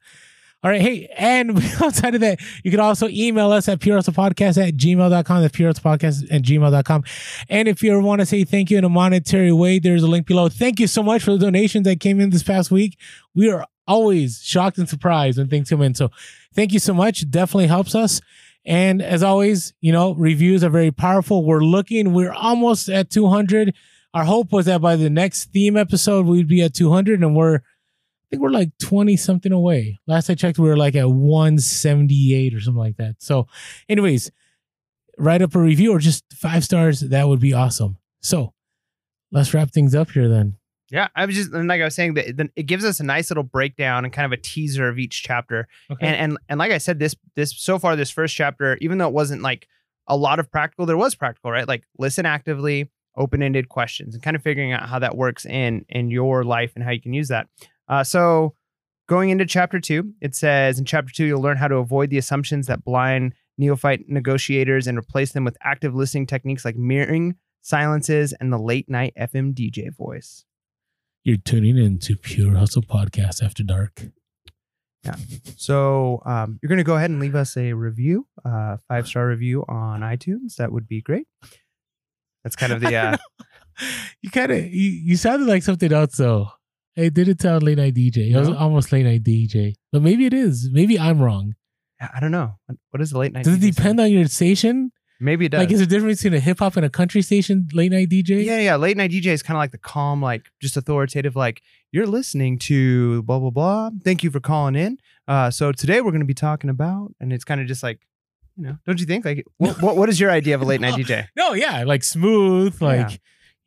All 0.65 0.71
right, 0.71 0.81
hey, 0.81 1.09
and 1.17 1.51
outside 1.83 2.15
of 2.15 2.21
that, 2.21 2.39
you 2.63 2.71
can 2.71 2.79
also 2.79 3.09
email 3.09 3.51
us 3.51 3.69
at 3.69 3.81
podcast 3.81 4.65
at 4.65 4.77
gmail.com. 4.77 5.43
That's 5.43 5.81
podcast 5.81 6.33
at 6.33 6.43
gmail.com. 6.43 7.05
And 7.49 7.67
if 7.67 7.83
you 7.83 7.99
want 8.01 8.21
to 8.21 8.27
say 8.27 8.45
thank 8.45 8.71
you 8.71 8.79
in 8.79 8.85
a 8.85 8.89
monetary 8.89 9.53
way, 9.53 9.81
there's 9.81 10.05
a 10.05 10.07
link 10.07 10.27
below. 10.27 10.49
Thank 10.49 10.79
you 10.79 10.87
so 10.87 11.03
much 11.03 11.25
for 11.25 11.33
the 11.33 11.39
donations 11.39 11.85
that 11.85 11.99
came 11.99 12.21
in 12.21 12.31
this 12.31 12.45
past 12.45 12.71
week. 12.71 12.97
We 13.35 13.51
are 13.51 13.67
always 13.89 14.41
shocked 14.43 14.79
and 14.79 14.89
surprised 14.89 15.39
when 15.39 15.49
things 15.49 15.69
come 15.69 15.83
in. 15.83 15.95
So 15.95 16.11
thank 16.55 16.73
you 16.73 16.79
so 16.79 16.95
much. 16.95 17.29
Definitely 17.29 17.67
helps 17.67 17.95
us. 17.97 18.21
And 18.65 19.03
as 19.03 19.23
always, 19.23 19.75
you 19.81 19.91
know, 19.91 20.15
reviews 20.15 20.63
are 20.63 20.71
very 20.71 20.93
powerful. 20.93 21.45
We're 21.45 21.65
looking, 21.65 22.13
we're 22.13 22.33
almost 22.33 22.89
at 22.89 23.11
200. 23.11 23.75
Our 24.15 24.25
hope 24.25 24.53
was 24.53 24.67
that 24.67 24.81
by 24.81 24.95
the 24.95 25.11
next 25.11 25.47
theme 25.47 25.77
episode, 25.77 26.27
we'd 26.27 26.47
be 26.47 26.63
at 26.63 26.75
200, 26.75 27.21
and 27.21 27.35
we're, 27.35 27.61
think 28.33 28.43
we're 28.43 28.49
like 28.49 28.71
20 28.79 29.17
something 29.19 29.53
away. 29.53 30.01
Last 30.07 30.31
I 30.31 30.35
checked, 30.35 30.59
we 30.59 30.69
were 30.69 30.77
like 30.77 30.97
at 30.97 31.09
178 31.11 32.55
or 32.55 32.61
something 32.61 32.79
like 32.79 32.97
that. 32.97 33.17
So, 33.19 33.47
anyways, 33.91 34.31
write 35.19 35.43
up 35.43 35.55
a 35.55 35.61
review 35.61 35.93
or 35.93 35.99
just 35.99 36.25
five 36.33 36.65
stars. 36.65 37.01
That 37.01 37.29
would 37.29 37.41
be 37.41 37.53
awesome. 37.53 37.99
So, 38.23 38.55
let's 39.31 39.53
wrap 39.53 39.71
things 39.71 39.95
up 39.95 40.11
here 40.11 40.29
then. 40.29 40.57
Yeah, 40.91 41.09
I 41.15 41.27
was 41.27 41.35
just 41.35 41.53
and 41.53 41.69
like 41.69 41.81
I 41.81 41.85
was 41.85 41.95
saying 41.95 42.15
that 42.15 42.37
then 42.37 42.51
it 42.57 42.65
gives 42.65 42.85
us 42.85 43.01
a 43.01 43.05
nice 43.05 43.31
little 43.31 43.43
breakdown 43.43 44.05
and 44.05 44.13
kind 44.13 44.27
of 44.27 44.33
a 44.33 44.41
teaser 44.41 44.89
of 44.89 44.99
each 44.99 45.23
chapter. 45.23 45.69
Okay. 45.91 46.07
And 46.07 46.17
and 46.17 46.39
and 46.49 46.59
like 46.59 46.73
I 46.73 46.79
said, 46.79 46.99
this 46.99 47.15
this 47.35 47.55
so 47.55 47.79
far 47.79 47.97
this 47.97 48.11
first 48.11 48.35
chapter, 48.35 48.77
even 48.81 48.99
though 48.99 49.09
it 49.09 49.15
wasn't 49.15 49.43
like 49.43 49.69
a 50.07 50.17
lot 50.17 50.39
of 50.39 50.51
practical, 50.51 50.87
there 50.87 50.97
was 50.97 51.15
practical, 51.15 51.51
right? 51.51 51.69
Like 51.69 51.85
listen 51.99 52.27
actively, 52.27 52.91
open 53.17 53.43
ended 53.43 53.69
questions, 53.69 54.15
and 54.15 54.23
kind 54.23 54.37
of 54.37 54.43
figuring 54.43 54.73
out 54.73 54.89
how 54.89 54.99
that 54.99 55.17
works 55.17 55.47
in 55.47 55.85
in 55.89 56.11
your 56.11 56.45
life 56.45 56.73
and 56.75 56.85
how 56.85 56.91
you 56.91 57.01
can 57.01 57.15
use 57.15 57.29
that. 57.29 57.49
Uh, 57.89 58.05
so 58.05 58.55
going 59.09 59.31
into 59.31 59.47
chapter 59.47 59.81
two, 59.81 60.13
it 60.21 60.35
says 60.35 60.79
in 60.79 60.85
chapter 60.85 61.13
two 61.13 61.25
you'll 61.25 61.43
learn 61.43 61.57
how 61.57 61.69
to 61.69 61.77
avoid 61.77 62.11
the 62.11 62.19
assumptions 62.19 62.67
that 62.67 62.85
blind 62.85 63.35
neophyte 63.59 64.09
negotiators 64.09 64.87
and 64.87 64.99
replace 64.99 65.33
them 65.33 65.45
with 65.45 65.57
active 65.63 65.95
listening 65.95 66.27
techniques 66.27 66.65
like 66.65 66.77
mirroring, 66.77 67.37
silences, 67.61 68.33
and 68.33 68.53
the 68.53 68.59
late 68.59 68.89
night 68.89 69.13
FM 69.19 69.55
DJ 69.55 69.95
voice. 69.95 70.45
You're 71.25 71.37
tuning 71.37 71.79
in 71.79 71.99
to 72.01 72.17
Pure 72.17 72.57
Hustle 72.57 72.83
Podcast 72.83 73.43
After 73.43 73.63
Dark. 73.63 74.07
Yeah. 75.05 75.17
So 75.57 76.23
um, 76.25 76.59
you're 76.63 76.69
going 76.69 76.79
to 76.79 76.85
go 76.85 76.97
ahead 76.97 77.11
and 77.11 77.21
leave 77.21 77.35
us 77.35 77.57
a 77.57 77.73
review, 77.73 78.27
uh, 78.45 78.77
five 78.89 79.07
star 79.07 79.29
review 79.29 79.65
on 79.69 80.01
iTunes. 80.01 80.57
That 80.57 80.73
would 80.73 80.89
be 80.89 81.01
great. 81.01 81.27
That's 82.45 82.57
kind 82.57 82.73
of 82.73 82.81
the 82.81 82.97
uh, 82.97 83.17
you 84.23 84.31
kind 84.31 84.53
of 84.53 84.65
you, 84.65 84.91
you 84.91 85.17
sounded 85.17 85.49
like 85.49 85.63
something 85.63 85.93
else 85.93 86.17
though. 86.17 86.51
It 86.97 87.15
didn't 87.15 87.41
sound 87.41 87.63
late 87.63 87.79
night 87.79 87.95
DJ. 87.95 88.31
It 88.33 88.37
was 88.39 88.49
almost 88.51 88.93
late 88.93 89.05
night 89.05 89.23
DJ, 89.25 89.75
but 89.93 90.03
maybe 90.03 90.27
it 90.27 90.35
is. 90.35 90.69
Maybe 90.71 90.99
I'm 90.99 91.21
wrong. 91.21 91.55
I 92.01 92.19
don't 92.21 92.33
know 92.33 92.57
What- 92.91 93.01
is 93.01 93.11
the 93.11 93.19
late 93.19 93.33
night. 93.33 93.45
Does 93.45 93.55
it 93.55 93.61
DJ 93.61 93.75
depend 93.75 94.01
on 94.01 94.11
your 94.11 94.27
station? 94.27 94.93
Maybe 95.21 95.47
it 95.47 95.51
does. 95.51 95.61
Like, 95.61 95.71
is 95.71 95.79
there 95.79 95.85
a 95.85 95.89
difference 95.89 96.21
between 96.21 96.37
a 96.37 96.41
hip 96.41 96.59
hop 96.59 96.77
and 96.77 96.85
a 96.85 96.91
country 96.91 97.23
station 97.23 97.69
late 97.73 97.93
night 97.93 98.09
DJ? 98.11 98.45
yeah, 98.45 98.59
yeah. 98.59 98.75
Late 98.77 98.97
night 98.97 99.13
DJ 99.13 99.27
is 99.27 99.41
kind 99.43 99.57
of 99.57 99.61
like 99.61 99.71
the 99.71 99.79
calm, 99.79 100.21
like 100.21 100.47
just 100.61 100.77
authoritative. 100.77 101.37
Like 101.37 101.63
you're 101.93 102.09
listening 102.09 102.59
to 102.61 103.23
blah 103.23 103.39
blah 103.39 103.51
blah. 103.51 103.91
Thank 104.05 104.25
you 104.25 104.31
for 104.33 104.41
calling 104.41 104.75
in. 104.75 104.99
Uh, 105.29 105.49
so 105.51 105.71
today 105.71 106.01
we're 106.01 106.11
going 106.11 106.21
to 106.23 106.27
be 106.27 106.35
talking 106.35 106.69
about, 106.71 107.15
and 107.21 107.33
it's 107.33 107.45
kind 107.45 107.61
of 107.61 107.69
just 107.69 107.85
like, 107.85 108.01
you 108.57 108.65
know, 108.65 108.79
don't 108.85 108.99
you 108.99 109.07
think? 109.07 109.25
Like, 109.25 109.45
what 109.59 109.81
what, 109.81 109.97
what 109.97 110.09
is 110.09 110.19
your 110.19 110.33
idea 110.33 110.57
of 110.57 110.63
a 110.63 110.65
late 110.65 110.81
night 110.81 110.95
DJ? 110.95 111.29
No, 111.37 111.53
yeah, 111.55 111.85
like 111.85 112.03
smooth. 112.03 112.83
Like 112.83 113.11
Yeah. 113.13 113.17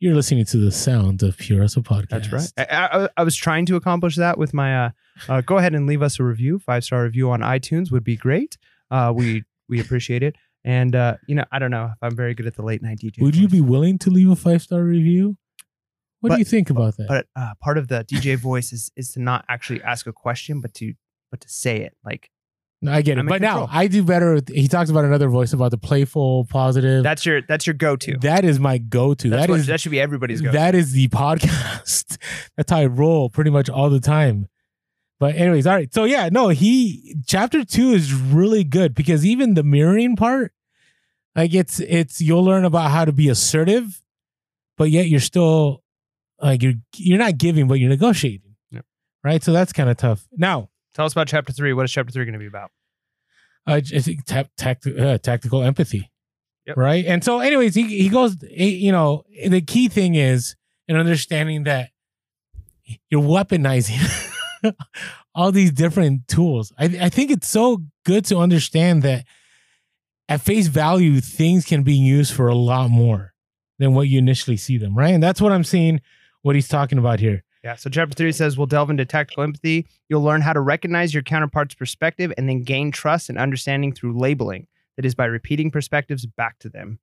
You're 0.06 0.14
listening 0.14 0.44
to 0.44 0.56
the 0.56 0.70
sound 0.70 1.22
of 1.22 1.36
Pure 1.36 1.62
Hustle 1.62 1.82
Podcast. 1.82 2.08
That's 2.30 2.32
right. 2.32 2.52
I, 2.70 3.04
I, 3.04 3.08
I 3.18 3.22
was 3.24 3.34
trying 3.34 3.66
to 3.66 3.76
accomplish 3.76 4.16
that 4.16 4.38
with 4.38 4.54
my. 4.54 4.86
Uh, 4.86 4.90
uh, 5.28 5.40
go 5.40 5.58
ahead 5.58 5.74
and 5.74 5.86
leave 5.86 6.00
us 6.00 6.20
a 6.20 6.24
review. 6.24 6.58
Five 6.60 6.84
star 6.84 7.02
review 7.02 7.30
on 7.30 7.40
iTunes 7.40 7.90
would 7.90 8.04
be 8.04 8.16
great. 8.16 8.56
Uh, 8.90 9.12
we 9.14 9.42
we 9.68 9.80
appreciate 9.80 10.22
it. 10.22 10.36
And 10.64 10.94
uh, 10.94 11.16
you 11.26 11.34
know, 11.34 11.44
I 11.50 11.58
don't 11.58 11.70
know 11.70 11.86
if 11.92 11.98
I'm 12.02 12.14
very 12.14 12.34
good 12.34 12.46
at 12.46 12.54
the 12.54 12.62
late 12.62 12.82
night 12.82 12.98
DJ. 13.02 13.20
Would 13.20 13.36
you 13.36 13.48
be 13.48 13.60
willing 13.60 13.98
to 13.98 14.10
leave 14.10 14.30
a 14.30 14.36
five 14.36 14.62
star 14.62 14.82
review? 14.82 15.36
What 16.20 16.30
But- 16.30 16.34
do 16.36 16.40
you 16.40 16.44
think 16.44 16.70
about 16.70 16.96
that? 16.98 17.08
But 17.08 17.26
uh, 17.34 17.54
part 17.60 17.76
of 17.76 17.88
the 17.88 18.04
DJ 18.04 18.36
voice 18.36 18.72
is 18.72 18.90
is 18.96 19.10
to 19.12 19.20
not 19.20 19.44
actually 19.48 19.82
ask 19.82 20.06
a 20.06 20.12
question, 20.12 20.60
but 20.60 20.72
to 20.74 20.94
but 21.30 21.40
to 21.40 21.48
say 21.48 21.80
it. 21.80 21.96
Like 22.04 22.30
No, 22.82 22.92
I 22.92 23.00
get 23.02 23.16
it. 23.16 23.20
I'm 23.20 23.26
But 23.26 23.40
now. 23.40 23.68
I 23.70 23.86
do 23.86 24.02
better. 24.02 24.34
With, 24.34 24.48
he 24.48 24.68
talks 24.68 24.90
about 24.90 25.04
another 25.06 25.28
voice 25.28 25.52
about 25.54 25.70
the 25.70 25.78
playful, 25.78 26.44
positive. 26.50 27.02
that's 27.02 27.24
your 27.24 27.40
that's 27.42 27.66
your 27.66 27.72
go 27.74 27.96
to. 27.96 28.16
that 28.18 28.44
is 28.44 28.60
my 28.60 28.76
go-to. 28.78 29.30
That's 29.30 29.42
That 29.44 29.50
what, 29.50 29.60
is 29.60 29.66
that 29.66 29.80
should 29.80 29.92
be 29.92 30.00
everybody's 30.00 30.42
go. 30.42 30.52
that 30.52 30.74
is 30.74 30.92
the 30.92 31.08
podcast. 31.08 32.18
That's 32.56 32.70
how 32.70 32.78
I 32.78 32.86
roll 32.86 33.28
pretty 33.30 33.50
much 33.50 33.68
all 33.70 33.88
the 33.90 34.00
time. 34.00 34.48
But 35.18 35.34
anyways, 35.36 35.66
all 35.66 35.74
right. 35.74 35.92
So 35.92 36.04
yeah, 36.04 36.28
no, 36.30 36.48
he 36.48 37.16
chapter 37.26 37.64
two 37.64 37.92
is 37.92 38.12
really 38.12 38.62
good 38.64 38.94
because 38.94 39.24
even 39.24 39.54
the 39.54 39.62
mirroring 39.62 40.14
part, 40.16 40.52
like 41.34 41.54
it's 41.54 41.80
it's 41.80 42.20
you'll 42.20 42.44
learn 42.44 42.64
about 42.66 42.90
how 42.90 43.04
to 43.06 43.12
be 43.12 43.28
assertive, 43.30 44.02
but 44.76 44.90
yet 44.90 45.08
you're 45.08 45.20
still 45.20 45.82
like 46.42 46.62
you're 46.62 46.74
you're 46.96 47.18
not 47.18 47.38
giving, 47.38 47.66
but 47.68 47.74
you're 47.80 47.88
negotiating. 47.88 48.54
Yep. 48.70 48.84
Right. 49.24 49.42
So 49.42 49.52
that's 49.52 49.72
kind 49.72 49.88
of 49.88 49.96
tough. 49.96 50.26
Now, 50.36 50.68
Tell 50.96 51.04
us 51.04 51.12
about 51.12 51.28
chapter 51.28 51.52
three. 51.52 51.74
What 51.74 51.84
is 51.84 51.92
chapter 51.92 52.10
three 52.10 52.24
going 52.24 52.32
to 52.32 52.38
be 52.38 52.46
about? 52.46 52.70
uh, 53.66 53.74
I 53.74 53.80
think 53.82 54.20
uh, 54.32 55.18
tactical 55.18 55.62
empathy. 55.62 56.10
Yep. 56.66 56.76
Right. 56.78 57.04
And 57.04 57.22
so, 57.22 57.40
anyways, 57.40 57.74
he, 57.74 57.82
he 58.02 58.08
goes, 58.08 58.36
he- 58.50 58.76
you 58.76 58.92
know, 58.92 59.24
the 59.46 59.60
key 59.60 59.88
thing 59.88 60.14
is 60.14 60.56
in 60.88 60.96
understanding 60.96 61.64
that 61.64 61.90
you're 63.10 63.22
weaponizing 63.22 64.00
all 65.34 65.52
these 65.52 65.70
different 65.70 66.26
tools. 66.28 66.72
I, 66.78 66.84
I 66.84 67.08
think 67.10 67.30
it's 67.30 67.48
so 67.48 67.82
good 68.06 68.24
to 68.26 68.38
understand 68.38 69.02
that 69.02 69.26
at 70.30 70.40
face 70.40 70.66
value, 70.68 71.20
things 71.20 71.66
can 71.66 71.82
be 71.82 71.94
used 71.94 72.32
for 72.32 72.48
a 72.48 72.54
lot 72.54 72.88
more 72.88 73.34
than 73.78 73.92
what 73.92 74.08
you 74.08 74.18
initially 74.18 74.56
see 74.56 74.78
them. 74.78 74.96
Right. 74.96 75.12
And 75.12 75.22
that's 75.22 75.42
what 75.42 75.52
I'm 75.52 75.62
seeing, 75.62 76.00
what 76.40 76.54
he's 76.54 76.68
talking 76.68 76.96
about 76.98 77.20
here. 77.20 77.44
Yeah. 77.64 77.74
So 77.74 77.90
chapter 77.90 78.14
three 78.14 78.32
says 78.32 78.56
we'll 78.56 78.66
delve 78.66 78.90
into 78.90 79.04
tactical 79.04 79.42
empathy. 79.42 79.86
You'll 80.08 80.22
learn 80.22 80.40
how 80.40 80.52
to 80.52 80.60
recognize 80.60 81.12
your 81.12 81.22
counterpart's 81.22 81.74
perspective 81.74 82.32
and 82.36 82.48
then 82.48 82.62
gain 82.62 82.92
trust 82.92 83.28
and 83.28 83.38
understanding 83.38 83.92
through 83.92 84.18
labeling. 84.18 84.66
That 84.96 85.04
is 85.04 85.14
by 85.14 85.26
repeating 85.26 85.70
perspectives 85.70 86.24
back 86.24 86.58
to 86.60 86.68
them. 86.68 87.00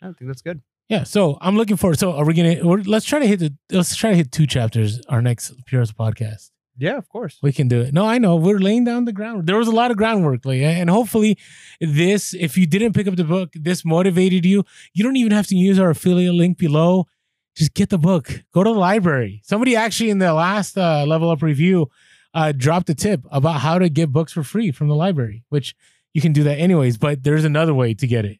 I 0.00 0.06
think 0.06 0.28
that's 0.28 0.42
good. 0.42 0.62
Yeah, 0.88 1.02
so 1.02 1.36
I'm 1.40 1.56
looking 1.56 1.76
forward. 1.76 1.98
So 1.98 2.12
are 2.12 2.24
we 2.24 2.34
gonna? 2.34 2.60
We're, 2.62 2.82
let's 2.82 3.04
try 3.04 3.18
to 3.18 3.26
hit 3.26 3.40
the. 3.40 3.54
Let's 3.70 3.96
try 3.96 4.10
to 4.10 4.16
hit 4.16 4.30
two 4.30 4.46
chapters. 4.46 5.00
Our 5.08 5.20
next 5.20 5.52
Purist 5.66 5.96
podcast. 5.96 6.50
Yeah, 6.78 6.96
of 6.96 7.08
course. 7.08 7.38
We 7.42 7.52
can 7.52 7.68
do 7.68 7.80
it. 7.80 7.94
No, 7.94 8.06
I 8.06 8.18
know 8.18 8.36
we're 8.36 8.58
laying 8.58 8.84
down 8.84 9.06
the 9.06 9.12
ground. 9.12 9.46
There 9.46 9.56
was 9.56 9.66
a 9.66 9.72
lot 9.72 9.90
of 9.90 9.96
groundwork, 9.96 10.44
like, 10.44 10.60
and 10.60 10.90
hopefully, 10.90 11.38
this. 11.80 12.34
If 12.34 12.56
you 12.56 12.66
didn't 12.66 12.92
pick 12.92 13.08
up 13.08 13.16
the 13.16 13.24
book, 13.24 13.50
this 13.54 13.84
motivated 13.84 14.44
you. 14.44 14.64
You 14.92 15.02
don't 15.02 15.16
even 15.16 15.32
have 15.32 15.46
to 15.48 15.56
use 15.56 15.78
our 15.78 15.90
affiliate 15.90 16.34
link 16.34 16.58
below. 16.58 17.08
Just 17.56 17.74
get 17.74 17.88
the 17.88 17.98
book. 17.98 18.44
Go 18.52 18.62
to 18.62 18.70
the 18.70 18.78
library. 18.78 19.40
Somebody 19.44 19.76
actually 19.76 20.10
in 20.10 20.18
the 20.18 20.34
last 20.34 20.76
uh, 20.76 21.04
level 21.06 21.30
up 21.30 21.42
review 21.42 21.88
uh, 22.34 22.52
dropped 22.52 22.90
a 22.90 22.94
tip 22.94 23.22
about 23.30 23.60
how 23.60 23.78
to 23.78 23.88
get 23.88 24.12
books 24.12 24.32
for 24.32 24.42
free 24.42 24.70
from 24.70 24.88
the 24.88 24.94
library, 24.94 25.42
which 25.48 25.74
you 26.12 26.20
can 26.20 26.32
do 26.32 26.42
that 26.44 26.58
anyways. 26.58 26.98
But 26.98 27.22
there's 27.22 27.44
another 27.44 27.72
way 27.72 27.94
to 27.94 28.06
get 28.06 28.24
it. 28.26 28.38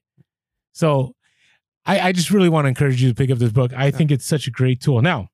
So, 0.72 1.14
I, 1.86 2.00
I 2.00 2.12
just 2.12 2.30
really 2.30 2.48
want 2.48 2.64
to 2.66 2.68
encourage 2.68 3.00
you 3.00 3.08
to 3.08 3.14
pick 3.14 3.30
up 3.30 3.38
this 3.38 3.52
book. 3.52 3.72
I 3.72 3.90
think 3.90 4.10
it's 4.10 4.26
such 4.26 4.46
a 4.46 4.50
great 4.50 4.80
tool. 4.80 5.00
Now, 5.00 5.28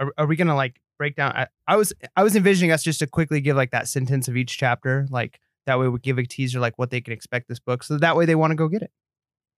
Are, 0.00 0.12
are 0.18 0.26
we 0.26 0.34
gonna 0.36 0.56
like 0.56 0.80
break 0.98 1.14
down? 1.16 1.32
I, 1.32 1.46
I 1.68 1.76
was 1.76 1.92
I 2.16 2.24
was 2.24 2.34
envisioning 2.36 2.72
us 2.72 2.82
just 2.82 2.98
to 2.98 3.06
quickly 3.06 3.40
give 3.40 3.56
like 3.56 3.70
that 3.70 3.88
sentence 3.88 4.26
of 4.28 4.36
each 4.36 4.58
chapter, 4.58 5.06
like 5.10 5.38
that 5.66 5.78
way 5.78 5.88
we 5.88 5.98
give 6.00 6.18
a 6.18 6.26
teaser 6.26 6.58
like 6.60 6.76
what 6.78 6.90
they 6.90 7.00
can 7.00 7.12
expect 7.12 7.48
this 7.48 7.60
book, 7.60 7.84
so 7.84 7.96
that 7.96 8.16
way 8.16 8.26
they 8.26 8.34
want 8.34 8.50
to 8.50 8.56
go 8.56 8.66
get 8.68 8.82
it. 8.82 8.90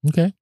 okay, 0.09 0.35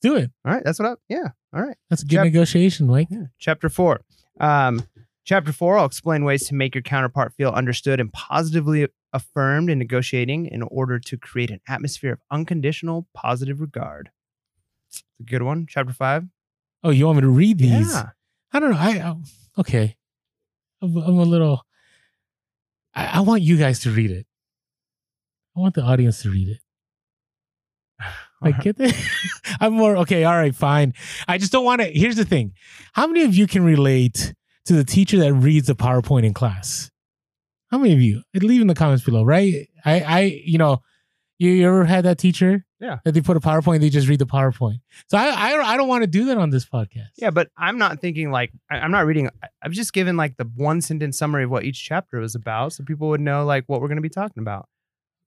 do 0.00 0.16
it. 0.16 0.30
All 0.44 0.52
right, 0.52 0.62
that's 0.64 0.78
what 0.78 0.88
I. 0.88 0.94
Yeah. 1.08 1.28
All 1.54 1.62
right. 1.62 1.76
That's 1.88 2.02
a 2.02 2.06
good 2.06 2.16
Chap- 2.16 2.24
negotiation, 2.24 2.86
Mike. 2.86 3.08
Yeah. 3.10 3.24
Chapter 3.38 3.68
four. 3.68 4.02
Um, 4.40 4.82
chapter 5.24 5.52
four, 5.52 5.78
I'll 5.78 5.86
explain 5.86 6.24
ways 6.24 6.46
to 6.48 6.54
make 6.54 6.74
your 6.74 6.82
counterpart 6.82 7.34
feel 7.34 7.50
understood 7.50 8.00
and 8.00 8.12
positively 8.12 8.88
affirmed 9.12 9.70
in 9.70 9.78
negotiating 9.78 10.46
in 10.46 10.62
order 10.62 10.98
to 10.98 11.16
create 11.16 11.50
an 11.50 11.60
atmosphere 11.68 12.12
of 12.12 12.20
unconditional 12.30 13.06
positive 13.14 13.60
regard. 13.60 14.10
It's 14.90 15.02
a 15.20 15.24
good 15.24 15.42
one. 15.42 15.66
Chapter 15.68 15.92
five. 15.92 16.24
Oh, 16.84 16.90
you 16.90 17.06
want 17.06 17.16
me 17.16 17.22
to 17.22 17.28
read 17.28 17.58
these? 17.58 17.92
Yeah. 17.92 18.10
I 18.52 18.60
don't 18.60 18.70
know. 18.70 18.78
I, 18.78 18.90
I 18.90 19.14
okay. 19.60 19.96
I'm, 20.80 20.96
I'm 20.96 21.18
a 21.18 21.24
little. 21.24 21.64
I, 22.94 23.18
I 23.18 23.20
want 23.20 23.42
you 23.42 23.56
guys 23.56 23.80
to 23.80 23.90
read 23.90 24.10
it. 24.10 24.26
I 25.56 25.60
want 25.60 25.74
the 25.74 25.82
audience 25.82 26.22
to 26.22 26.30
read 26.30 26.48
it. 26.48 26.60
Like, 28.40 28.54
uh-huh. 28.54 28.62
get 28.62 28.76
it? 28.80 28.94
I'm 29.60 29.72
more 29.72 29.96
okay. 29.98 30.24
All 30.24 30.36
right, 30.36 30.54
fine. 30.54 30.94
I 31.26 31.38
just 31.38 31.52
don't 31.52 31.64
want 31.64 31.80
to. 31.80 31.90
Here's 31.90 32.16
the 32.16 32.24
thing: 32.24 32.52
How 32.92 33.06
many 33.06 33.24
of 33.24 33.34
you 33.34 33.46
can 33.46 33.64
relate 33.64 34.34
to 34.66 34.74
the 34.74 34.84
teacher 34.84 35.18
that 35.18 35.32
reads 35.32 35.66
the 35.66 35.74
PowerPoint 35.74 36.24
in 36.24 36.34
class? 36.34 36.90
How 37.70 37.78
many 37.78 37.92
of 37.92 38.00
you? 38.00 38.22
Leave 38.34 38.60
in 38.60 38.66
the 38.66 38.74
comments 38.74 39.04
below. 39.04 39.24
Right? 39.24 39.68
I, 39.84 40.00
I, 40.00 40.20
you 40.44 40.58
know, 40.58 40.78
you, 41.38 41.50
you 41.50 41.66
ever 41.68 41.84
had 41.84 42.04
that 42.04 42.18
teacher? 42.18 42.64
Yeah. 42.80 42.98
That 43.04 43.12
they 43.12 43.20
put 43.20 43.36
a 43.36 43.40
PowerPoint, 43.40 43.80
they 43.80 43.90
just 43.90 44.08
read 44.08 44.20
the 44.20 44.26
PowerPoint. 44.26 44.80
So 45.08 45.18
I, 45.18 45.26
I, 45.30 45.72
I 45.72 45.76
don't 45.76 45.88
want 45.88 46.02
to 46.02 46.06
do 46.06 46.26
that 46.26 46.38
on 46.38 46.50
this 46.50 46.64
podcast. 46.64 47.08
Yeah, 47.16 47.30
but 47.30 47.48
I'm 47.56 47.76
not 47.76 48.00
thinking 48.00 48.30
like 48.30 48.52
I- 48.70 48.78
I'm 48.78 48.92
not 48.92 49.04
reading. 49.04 49.28
I- 49.42 49.48
I've 49.62 49.72
just 49.72 49.92
given 49.92 50.16
like 50.16 50.36
the 50.36 50.44
one 50.54 50.80
sentence 50.80 51.18
summary 51.18 51.44
of 51.44 51.50
what 51.50 51.64
each 51.64 51.82
chapter 51.84 52.20
was 52.20 52.34
about, 52.36 52.72
so 52.72 52.84
people 52.84 53.08
would 53.08 53.20
know 53.20 53.44
like 53.44 53.64
what 53.66 53.80
we're 53.80 53.88
going 53.88 53.96
to 53.96 54.02
be 54.02 54.08
talking 54.08 54.40
about. 54.40 54.68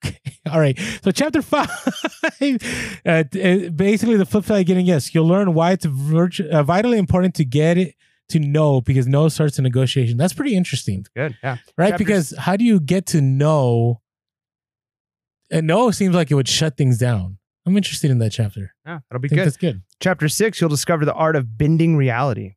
All 0.52 0.60
right. 0.60 0.78
So 1.04 1.12
chapter 1.12 1.42
five, 1.42 1.70
uh, 3.06 3.10
uh, 3.10 3.24
basically 3.70 4.18
the 4.18 4.26
flip 4.26 4.46
side 4.46 4.60
of 4.62 4.66
getting 4.66 4.86
yes, 4.86 5.14
you'll 5.14 5.28
learn 5.28 5.54
why 5.54 5.72
it's 5.72 5.86
virtu- 5.86 6.50
uh, 6.50 6.64
vitally 6.64 6.98
important 6.98 7.36
to 7.36 7.46
get 7.46 7.78
it 7.78 7.96
to 8.30 8.40
know 8.40 8.82
because 8.82 9.08
no 9.08 9.28
starts 9.30 9.60
a 9.60 9.62
negotiation. 9.62 10.18
That's 10.18 10.34
pretty 10.34 10.56
interesting, 10.56 11.06
Good. 11.16 11.38
Yeah. 11.44 11.58
right? 11.78 11.90
Chapters- 11.90 11.98
Because 11.98 12.34
how 12.38 12.56
do 12.58 12.64
you 12.64 12.80
get 12.80 13.06
to 13.08 13.22
know? 13.22 14.02
And 15.52 15.68
no 15.68 15.92
seems 15.92 16.16
like 16.16 16.32
it 16.32 16.36
would 16.36 16.48
shut 16.48 16.78
things 16.78 16.98
down. 16.98 17.38
I'm 17.66 17.76
interested 17.78 18.10
in 18.10 18.20
that 18.20 18.32
chapter. 18.32 18.74
Yeah. 18.86 19.00
That'll 19.10 19.22
be 19.22 19.28
good. 19.28 19.40
that's 19.40 19.58
good. 19.58 19.82
Chapter 20.00 20.28
six, 20.30 20.60
you'll 20.60 20.70
discover 20.70 21.06
the 21.06 21.14
art 21.14 21.36
of 21.36 21.58
bending 21.58 21.96
reality. 21.98 22.56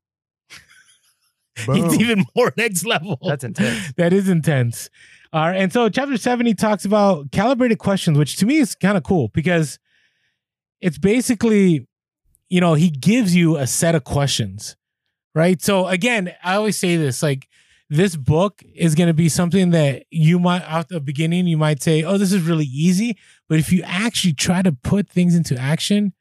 It's 1.68 2.00
even 2.00 2.24
more 2.34 2.52
next 2.56 2.84
level. 2.84 3.18
That's 3.22 3.44
intense. 3.44 3.92
that 3.96 4.12
is 4.12 4.28
intense. 4.28 4.90
All 5.34 5.48
right. 5.48 5.56
And 5.56 5.72
so 5.72 5.88
chapter 5.88 6.16
seven, 6.16 6.46
he 6.46 6.54
talks 6.54 6.84
about 6.84 7.32
calibrated 7.32 7.78
questions, 7.78 8.16
which 8.16 8.36
to 8.36 8.46
me 8.46 8.58
is 8.58 8.76
kind 8.76 8.96
of 8.96 9.02
cool 9.02 9.28
because 9.34 9.80
it's 10.80 10.96
basically, 10.96 11.88
you 12.48 12.60
know, 12.60 12.74
he 12.74 12.88
gives 12.88 13.34
you 13.34 13.56
a 13.56 13.66
set 13.66 13.96
of 13.96 14.04
questions, 14.04 14.76
right? 15.34 15.60
So 15.60 15.88
again, 15.88 16.32
I 16.44 16.54
always 16.54 16.78
say 16.78 16.96
this 16.96 17.20
like, 17.20 17.48
this 17.90 18.14
book 18.14 18.62
is 18.76 18.94
going 18.94 19.08
to 19.08 19.14
be 19.14 19.28
something 19.28 19.70
that 19.70 20.04
you 20.08 20.38
might, 20.38 20.62
at 20.62 20.88
the 20.88 21.00
beginning, 21.00 21.48
you 21.48 21.58
might 21.58 21.82
say, 21.82 22.04
oh, 22.04 22.16
this 22.16 22.32
is 22.32 22.42
really 22.42 22.64
easy. 22.64 23.18
But 23.48 23.58
if 23.58 23.72
you 23.72 23.82
actually 23.82 24.34
try 24.34 24.62
to 24.62 24.70
put 24.72 25.08
things 25.08 25.34
into 25.34 25.58
action, 25.58 26.12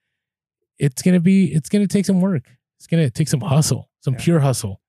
it's 0.79 1.03
going 1.03 1.13
to 1.13 1.21
be, 1.21 1.53
it's 1.53 1.69
going 1.69 1.87
to 1.87 1.91
take 1.91 2.05
some 2.05 2.19
work. 2.19 2.43
It's 2.77 2.87
going 2.87 3.03
to 3.03 3.11
take 3.11 3.27
some 3.27 3.41
hustle, 3.41 3.89
some 4.01 4.15
Yeah. 4.15 4.19
pure 4.23 4.39
hustle. 4.39 4.81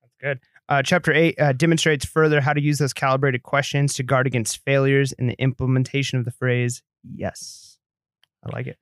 Uh, 0.67 0.81
chapter 0.81 1.13
eight 1.13 1.39
uh, 1.39 1.53
demonstrates 1.53 2.05
further 2.05 2.41
how 2.41 2.53
to 2.53 2.61
use 2.61 2.79
those 2.79 2.93
calibrated 2.93 3.43
questions 3.43 3.93
to 3.93 4.03
guard 4.03 4.25
against 4.25 4.63
failures 4.63 5.11
in 5.13 5.27
the 5.27 5.39
implementation 5.39 6.17
of 6.17 6.25
the 6.25 6.31
phrase 6.31 6.81
yes. 7.13 7.77
I 8.43 8.55
like 8.55 8.67
it. 8.67 8.77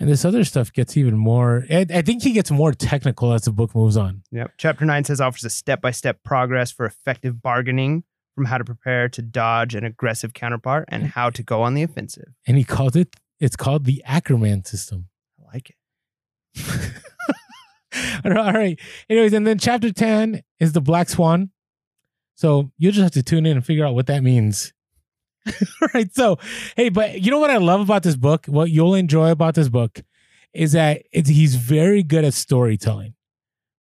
And 0.00 0.08
this 0.08 0.24
other 0.24 0.44
stuff 0.44 0.72
gets 0.72 0.96
even 0.96 1.16
more. 1.16 1.64
I, 1.70 1.86
I 1.88 2.02
think 2.02 2.22
he 2.22 2.32
gets 2.32 2.50
more 2.50 2.72
technical 2.72 3.32
as 3.32 3.42
the 3.42 3.52
book 3.52 3.74
moves 3.74 3.96
on. 3.96 4.22
Yep. 4.32 4.52
Chapter 4.58 4.84
nine 4.84 5.04
says 5.04 5.20
offers 5.20 5.44
a 5.44 5.50
step 5.50 5.80
by 5.80 5.92
step 5.92 6.22
progress 6.24 6.72
for 6.72 6.84
effective 6.84 7.40
bargaining 7.40 8.02
from 8.34 8.46
how 8.46 8.58
to 8.58 8.64
prepare 8.64 9.08
to 9.10 9.22
dodge 9.22 9.74
an 9.74 9.84
aggressive 9.84 10.34
counterpart 10.34 10.86
and 10.88 11.06
how 11.06 11.30
to 11.30 11.42
go 11.42 11.62
on 11.62 11.74
the 11.74 11.82
offensive. 11.82 12.34
And 12.46 12.58
he 12.58 12.64
called 12.64 12.96
it. 12.96 13.14
It's 13.38 13.56
called 13.56 13.84
the 13.84 14.02
Ackerman 14.04 14.64
system. 14.64 15.08
I 15.40 15.54
like 15.54 15.70
it. 15.70 15.76
All 18.24 18.32
right. 18.32 18.78
Anyways, 19.08 19.32
and 19.32 19.46
then 19.46 19.58
chapter 19.58 19.92
ten 19.92 20.42
is 20.60 20.72
the 20.72 20.80
Black 20.80 21.08
Swan. 21.08 21.50
So 22.34 22.70
you 22.78 22.90
just 22.90 23.02
have 23.02 23.12
to 23.12 23.22
tune 23.22 23.46
in 23.46 23.56
and 23.56 23.64
figure 23.64 23.86
out 23.86 23.94
what 23.94 24.06
that 24.06 24.22
means. 24.22 24.72
All 25.46 25.88
right. 25.94 26.12
So, 26.14 26.38
hey, 26.76 26.88
but 26.88 27.20
you 27.22 27.30
know 27.30 27.38
what 27.38 27.50
I 27.50 27.58
love 27.58 27.80
about 27.80 28.02
this 28.02 28.16
book? 28.16 28.46
What 28.46 28.70
you'll 28.70 28.94
enjoy 28.94 29.30
about 29.30 29.54
this 29.54 29.68
book 29.68 30.02
is 30.52 30.72
that 30.72 31.02
he's 31.12 31.56
very 31.56 32.02
good 32.02 32.24
at 32.24 32.34
storytelling. 32.34 33.14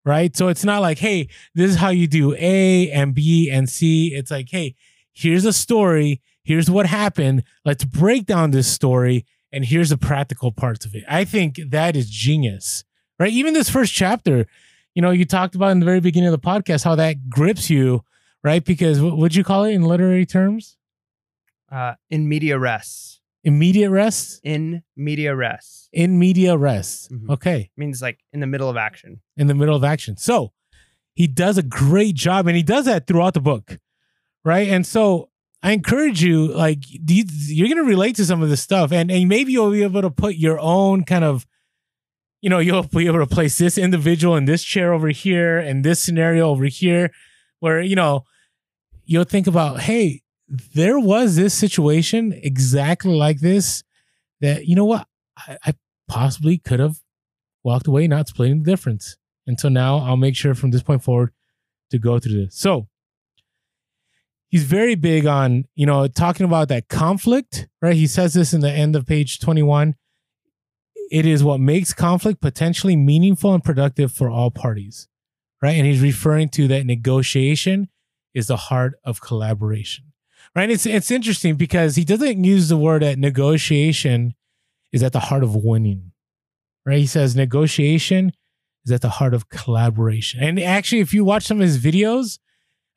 Right. 0.06 0.36
So 0.36 0.50
it's 0.50 0.66
not 0.66 0.82
like, 0.82 0.98
hey, 0.98 1.30
this 1.56 1.72
is 1.72 1.78
how 1.78 1.90
you 1.90 2.08
do 2.08 2.36
A 2.36 2.92
and 2.92 3.16
B 3.16 3.50
and 3.50 3.70
C. 3.70 4.14
It's 4.14 4.32
like, 4.32 4.50
hey, 4.50 4.76
here's 5.14 5.46
a 5.46 5.54
story. 5.54 6.22
Here's 6.44 6.70
what 6.70 6.88
happened. 6.88 7.44
Let's 7.64 7.86
break 7.86 8.26
down 8.26 8.52
this 8.52 8.68
story. 8.68 9.26
And 9.54 9.64
here's 9.64 9.92
the 9.92 9.98
practical 9.98 10.52
parts 10.52 10.86
of 10.86 10.94
it. 10.94 11.04
I 11.08 11.24
think 11.24 11.60
that 11.70 11.96
is 11.96 12.10
genius. 12.10 12.84
Right. 13.20 13.32
Even 13.32 13.54
this 13.54 13.70
first 13.70 13.94
chapter, 13.94 14.48
you 14.96 15.02
know, 15.02 15.12
you 15.12 15.26
talked 15.26 15.56
about 15.56 15.72
in 15.72 15.80
the 15.80 15.86
very 15.86 16.00
beginning 16.00 16.28
of 16.34 16.40
the 16.42 16.48
podcast 16.48 16.84
how 16.84 16.96
that 16.96 17.30
grips 17.30 17.70
you, 17.70 18.04
right? 18.44 18.64
Because 18.64 19.02
what 19.02 19.18
would 19.18 19.36
you 19.36 19.44
call 19.44 19.64
it 19.66 19.74
in 19.74 19.84
literary 19.84 20.26
terms? 20.26 20.78
Uh, 21.72 21.94
in 22.10 22.28
medias 22.28 22.60
res. 22.60 23.20
Immediate 23.46 23.90
rest? 23.90 24.40
In 24.44 24.84
medias 24.96 25.36
res 25.36 25.90
In 25.92 26.18
media 26.18 26.56
rest. 26.58 27.12
Mhm. 27.12 27.30
Okay. 27.30 27.70
means 27.76 28.02
like 28.02 28.20
in 28.32 28.40
the 28.40 28.48
middle 28.48 28.70
of 28.70 28.78
action. 28.78 29.22
in 29.38 29.48
the 29.48 29.54
middle 29.56 29.76
of 29.76 29.84
action. 29.84 30.16
So 30.18 30.54
he 31.14 31.28
does 31.28 31.58
a 31.58 31.64
great 31.64 32.16
job 32.16 32.48
and 32.48 32.56
he 32.56 32.64
does 32.64 32.86
that 32.86 33.06
throughout 33.06 33.34
the 33.34 33.42
book. 33.42 33.80
Right. 34.46 34.70
And 34.70 34.86
so 34.86 35.30
I 35.62 35.72
encourage 35.72 36.22
you, 36.24 36.48
like, 36.48 36.80
you're 36.90 37.68
going 37.68 37.78
to 37.78 37.84
relate 37.90 38.16
to 38.18 38.26
some 38.26 38.42
of 38.44 38.50
this 38.50 38.62
stuff 38.62 38.92
and, 38.92 39.10
and 39.12 39.30
maybe 39.30 39.52
you'll 39.54 39.72
be 39.72 39.84
able 39.84 40.02
to 40.02 40.10
put 40.10 40.36
your 40.36 40.60
own 40.60 41.04
kind 41.06 41.24
of, 41.24 41.46
you 42.44 42.50
know, 42.50 42.60
you'll 42.60 42.84
be 42.84 43.08
able 43.08 43.20
to 43.20 43.26
place 43.26 43.58
this 43.58 43.78
individual 43.78 44.36
in 44.36 44.44
this 44.44 44.66
chair 44.66 44.92
over 44.92 45.08
here 45.08 45.58
and 45.58 45.86
this 45.86 46.04
scenario 46.04 46.50
over 46.50 46.66
here 46.66 47.10
where, 47.62 47.80
you 47.80 47.96
know, 47.96 48.26
you'll 49.06 49.24
think 49.24 49.48
about, 49.48 49.80
hey, 49.80 50.22
there 50.50 51.00
was 51.00 51.38
this 51.38 51.54
situation 51.54 52.38
exactly 52.44 53.16
like 53.16 53.40
this 53.40 53.86
that, 54.42 54.66
you 54.66 54.76
know 54.76 54.84
what, 54.84 55.08
I, 55.38 55.58
I 55.68 55.74
possibly 56.10 56.58
could 56.58 56.82
have 56.82 56.98
walked 57.64 57.88
away 57.88 58.10
not 58.10 58.28
splitting 58.28 58.62
the 58.62 58.70
difference. 58.70 59.16
And 59.48 59.58
so 59.58 59.70
now 59.70 60.00
I'll 60.00 60.18
make 60.18 60.36
sure 60.36 60.54
from 60.54 60.72
this 60.72 60.84
point 60.84 61.02
forward 61.02 61.32
to 61.92 61.98
go 61.98 62.20
through 62.20 62.44
this. 62.44 62.58
So 62.58 62.90
he's 64.50 64.66
very 64.66 64.96
big 64.96 65.26
on, 65.26 65.64
you 65.76 65.86
know, 65.86 66.10
talking 66.10 66.46
about 66.46 66.68
that 66.68 66.90
conflict, 66.90 67.70
right? 67.82 67.96
He 67.96 68.06
says 68.06 68.34
this 68.34 68.54
in 68.54 68.60
the 68.60 68.70
end 68.70 68.98
of 68.98 69.06
page 69.06 69.40
21. 69.40 69.96
It 71.14 71.28
is 71.28 71.44
what 71.44 71.60
makes 71.60 71.94
conflict 71.94 72.42
potentially 72.42 72.96
meaningful 72.96 73.54
and 73.54 73.64
productive 73.64 74.12
for 74.12 74.32
all 74.32 74.50
parties, 74.50 75.08
right? 75.62 75.78
And 75.78 75.86
he's 75.86 76.02
referring 76.02 76.50
to 76.50 76.68
that 76.70 76.88
negotiation 76.88 77.90
is 78.34 78.48
the 78.48 78.58
heart 78.58 78.96
of 79.06 79.22
collaboration, 79.22 80.06
right? 80.56 80.72
It's 80.72 80.88
it's 80.88 81.12
interesting 81.12 81.54
because 81.54 81.96
he 81.98 82.04
doesn't 82.04 82.44
use 82.44 82.68
the 82.68 82.78
word 82.78 83.04
that 83.04 83.20
negotiation 83.20 84.34
is 84.92 85.04
at 85.04 85.14
the 85.14 85.20
heart 85.20 85.44
of 85.44 85.56
winning, 85.56 86.14
right? 86.84 86.98
He 86.98 87.06
says 87.06 87.36
negotiation 87.36 88.32
is 88.84 88.92
at 88.92 89.02
the 89.02 89.10
heart 89.10 89.36
of 89.36 89.50
collaboration. 89.50 90.42
And 90.42 90.60
actually, 90.60 91.02
if 91.02 91.14
you 91.14 91.24
watch 91.24 91.46
some 91.46 91.62
of 91.62 91.68
his 91.68 91.78
videos, 91.78 92.40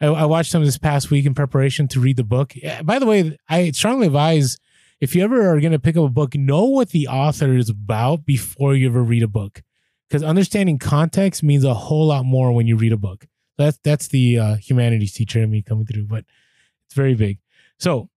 I, 0.01 0.06
I 0.06 0.24
watched 0.24 0.51
some 0.51 0.64
this 0.64 0.78
past 0.78 1.10
week 1.10 1.26
in 1.26 1.34
preparation 1.34 1.86
to 1.88 2.01
read 2.01 2.16
the 2.16 2.24
book. 2.24 2.55
By 2.82 2.98
the 2.98 3.05
way, 3.05 3.36
I 3.47 3.72
strongly 3.72 4.06
advise 4.06 4.56
if 5.01 5.14
you 5.14 5.23
ever 5.23 5.51
are 5.51 5.60
going 5.60 5.73
to 5.73 5.78
pick 5.78 5.97
up 5.97 6.05
a 6.05 6.09
book, 6.09 6.35
know 6.35 6.64
what 6.64 6.90
the 6.90 7.09
author 7.09 7.55
is 7.55 7.68
about 7.68 8.24
before 8.24 8.74
you 8.74 8.89
ever 8.89 9.02
read 9.02 9.23
a 9.23 9.28
book, 9.28 9.62
because 10.09 10.23
understanding 10.23 10.78
context 10.78 11.43
means 11.43 11.64
a 11.64 11.74
whole 11.74 12.06
lot 12.06 12.24
more 12.24 12.52
when 12.52 12.66
you 12.66 12.77
read 12.77 12.93
a 12.93 12.97
book. 12.97 13.27
That's 13.59 13.78
that's 13.82 14.09
the 14.09 14.39
uh, 14.39 14.56
humanities 14.56 15.12
teacher 15.14 15.40
in 15.40 15.51
me 15.51 15.62
coming 15.62 15.86
through, 15.86 16.06
but 16.06 16.24
it's 16.86 16.94
very 16.94 17.14
big. 17.14 17.39
So, 17.78 18.10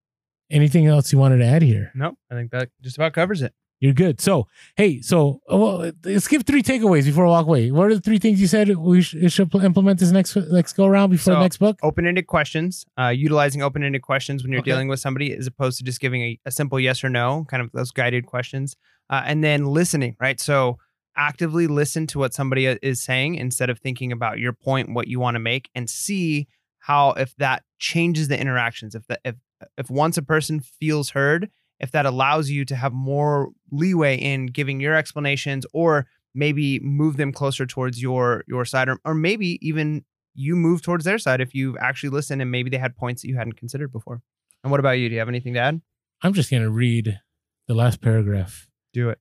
anything 0.50 0.86
else 0.86 1.12
you 1.12 1.18
wanted 1.18 1.38
to 1.38 1.46
add 1.46 1.62
here? 1.62 1.92
Nope. 1.94 2.16
I 2.30 2.34
think 2.34 2.50
that 2.50 2.70
just 2.82 2.96
about 2.96 3.12
covers 3.12 3.42
it. 3.42 3.54
You're 3.80 3.94
good. 3.94 4.20
So, 4.20 4.46
hey, 4.76 5.00
so 5.00 5.40
uh, 5.50 5.56
well, 5.56 5.92
let's 6.04 6.28
give 6.28 6.42
three 6.42 6.62
takeaways 6.62 7.04
before 7.06 7.24
we 7.24 7.30
walk 7.30 7.46
away. 7.46 7.70
What 7.70 7.86
are 7.90 7.94
the 7.94 8.00
three 8.00 8.18
things 8.18 8.38
you 8.38 8.46
said 8.46 8.76
we 8.76 9.00
sh- 9.00 9.16
should 9.28 9.54
implement 9.54 9.98
this 10.00 10.10
next 10.10 10.36
next 10.36 10.74
go 10.74 10.84
around 10.84 11.10
before 11.10 11.32
the 11.34 11.40
next 11.40 11.56
book? 11.56 11.78
Open-ended 11.82 12.26
questions. 12.26 12.84
Uh, 12.98 13.08
utilizing 13.08 13.62
open-ended 13.62 14.02
questions 14.02 14.42
when 14.42 14.52
you're 14.52 14.60
Okay. 14.60 14.70
dealing 14.72 14.88
with 14.88 15.00
somebody, 15.00 15.34
as 15.34 15.46
opposed 15.46 15.78
to 15.78 15.84
just 15.84 15.98
giving 15.98 16.20
a, 16.20 16.38
a 16.44 16.50
simple 16.50 16.78
yes 16.78 17.02
or 17.02 17.08
no, 17.08 17.46
kind 17.48 17.62
of 17.62 17.72
those 17.72 17.90
guided 17.90 18.26
questions. 18.26 18.76
Uh, 19.08 19.22
and 19.24 19.42
then 19.42 19.64
listening, 19.64 20.14
right? 20.20 20.38
So 20.38 20.78
actively 21.16 21.66
listen 21.66 22.06
to 22.08 22.18
what 22.18 22.34
somebody 22.34 22.66
is 22.66 23.00
saying 23.00 23.36
instead 23.36 23.70
of 23.70 23.78
thinking 23.78 24.12
about 24.12 24.38
your 24.38 24.52
point, 24.52 24.92
what 24.92 25.08
you 25.08 25.18
want 25.18 25.36
to 25.36 25.40
make, 25.40 25.70
and 25.74 25.88
see 25.88 26.48
how 26.80 27.12
if 27.12 27.34
that 27.36 27.62
changes 27.78 28.28
the 28.28 28.38
interactions. 28.38 28.94
If 28.94 29.06
that 29.06 29.20
if 29.24 29.36
if 29.78 29.90
once 29.90 30.18
a 30.18 30.22
person 30.22 30.60
feels 30.60 31.10
heard, 31.10 31.50
if 31.80 31.90
that 31.92 32.06
allows 32.06 32.50
you 32.50 32.64
to 32.66 32.76
have 32.76 32.92
more 32.92 33.48
leeway 33.70 34.16
in 34.16 34.46
giving 34.46 34.80
your 34.80 34.94
explanations 34.94 35.64
or 35.72 36.06
maybe 36.34 36.78
move 36.80 37.16
them 37.16 37.32
closer 37.32 37.66
towards 37.66 38.00
your 38.00 38.44
your 38.46 38.64
side 38.64 38.88
or, 38.88 38.98
or 39.04 39.14
maybe 39.14 39.58
even 39.66 40.04
you 40.34 40.54
move 40.54 40.80
towards 40.82 41.04
their 41.04 41.18
side 41.18 41.40
if 41.40 41.54
you've 41.54 41.76
actually 41.80 42.10
listen 42.10 42.40
and 42.40 42.50
maybe 42.50 42.70
they 42.70 42.78
had 42.78 42.96
points 42.96 43.22
that 43.22 43.28
you 43.28 43.36
hadn't 43.36 43.54
considered 43.54 43.90
before. 43.92 44.22
And 44.62 44.70
what 44.70 44.78
about 44.78 44.92
you? 44.92 45.08
Do 45.08 45.14
you 45.14 45.18
have 45.18 45.28
anything 45.28 45.54
to 45.54 45.60
add? 45.60 45.80
I'm 46.22 46.32
just 46.34 46.50
gonna 46.50 46.70
read 46.70 47.18
the 47.66 47.74
last 47.74 48.00
paragraph. 48.00 48.68
Do 48.92 49.08
it. 49.10 49.18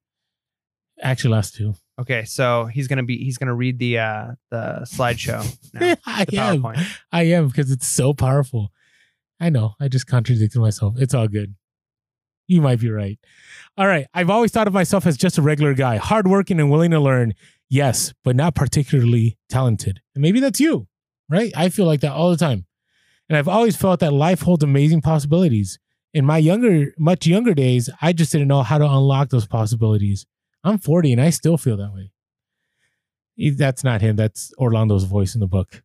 Actually, 1.02 1.32
last 1.32 1.56
two. 1.56 1.76
Okay, 2.00 2.26
so 2.26 2.66
he's 2.66 2.88
gonna 2.88 3.04
be 3.04 3.18
he's 3.24 3.38
gonna 3.38 3.56
read 3.56 3.80
the 3.80 4.00
uh 4.00 4.28
the 4.52 4.86
slideshow 4.86 5.42
now. 5.74 5.96
I 6.06 6.26
The 6.26 6.38
am. 6.38 6.62
PowerPoint. 6.62 6.86
I 7.12 7.24
am 7.24 7.48
because 7.48 7.72
it's 7.72 7.88
so 7.88 8.14
powerful. 8.14 8.72
I 9.40 9.50
know. 9.50 9.76
I 9.80 9.88
just 9.88 10.08
contradicted 10.08 10.60
myself. 10.62 10.96
It's 10.98 11.14
all 11.14 11.28
good. 11.30 11.56
You 12.50 12.62
might 12.62 12.80
be 12.80 12.90
right. 12.90 13.20
All 13.78 13.86
right. 13.86 14.08
I've 14.12 14.32
always 14.32 14.52
thought 14.52 14.68
of 14.68 14.74
myself 14.74 15.06
as 15.06 15.18
just 15.18 15.38
a 15.38 15.42
regular 15.44 15.76
guy, 15.76 15.98
hardworking 15.98 16.60
and 16.60 16.72
willing 16.72 16.90
to 16.90 17.00
learn. 17.00 17.36
Yes, 17.70 18.12
but 18.24 18.36
not 18.36 18.56
particularly 18.56 19.38
talented. 19.50 20.02
And 20.16 20.24
maybe 20.24 20.40
that's 20.40 20.60
you, 20.60 20.88
right? 21.30 21.54
I 21.56 21.70
feel 21.70 21.86
like 21.86 22.02
that 22.02 22.14
all 22.14 22.32
the 22.32 22.38
time. 22.38 22.66
And 23.30 23.38
I've 23.38 23.48
always 23.48 23.76
felt 23.76 24.00
that 24.00 24.14
life 24.14 24.42
holds 24.42 24.64
amazing 24.64 25.02
possibilities. 25.02 25.78
In 26.12 26.26
my 26.26 26.40
younger, 26.40 26.92
much 26.98 27.28
younger 27.28 27.54
days, 27.54 27.88
I 28.02 28.14
just 28.14 28.32
didn't 28.32 28.48
know 28.48 28.64
how 28.64 28.80
to 28.80 28.86
unlock 28.86 29.30
those 29.30 29.46
possibilities. 29.46 30.26
I'm 30.64 30.80
40 30.80 31.14
and 31.14 31.22
I 31.22 31.30
still 31.30 31.58
feel 31.58 31.78
that 31.78 31.94
way. 31.94 32.12
That's 33.52 33.84
not 33.84 34.02
him. 34.02 34.16
That's 34.16 34.52
Orlando's 34.58 35.04
voice 35.04 35.36
in 35.36 35.40
the 35.40 35.48
book. 35.48 35.84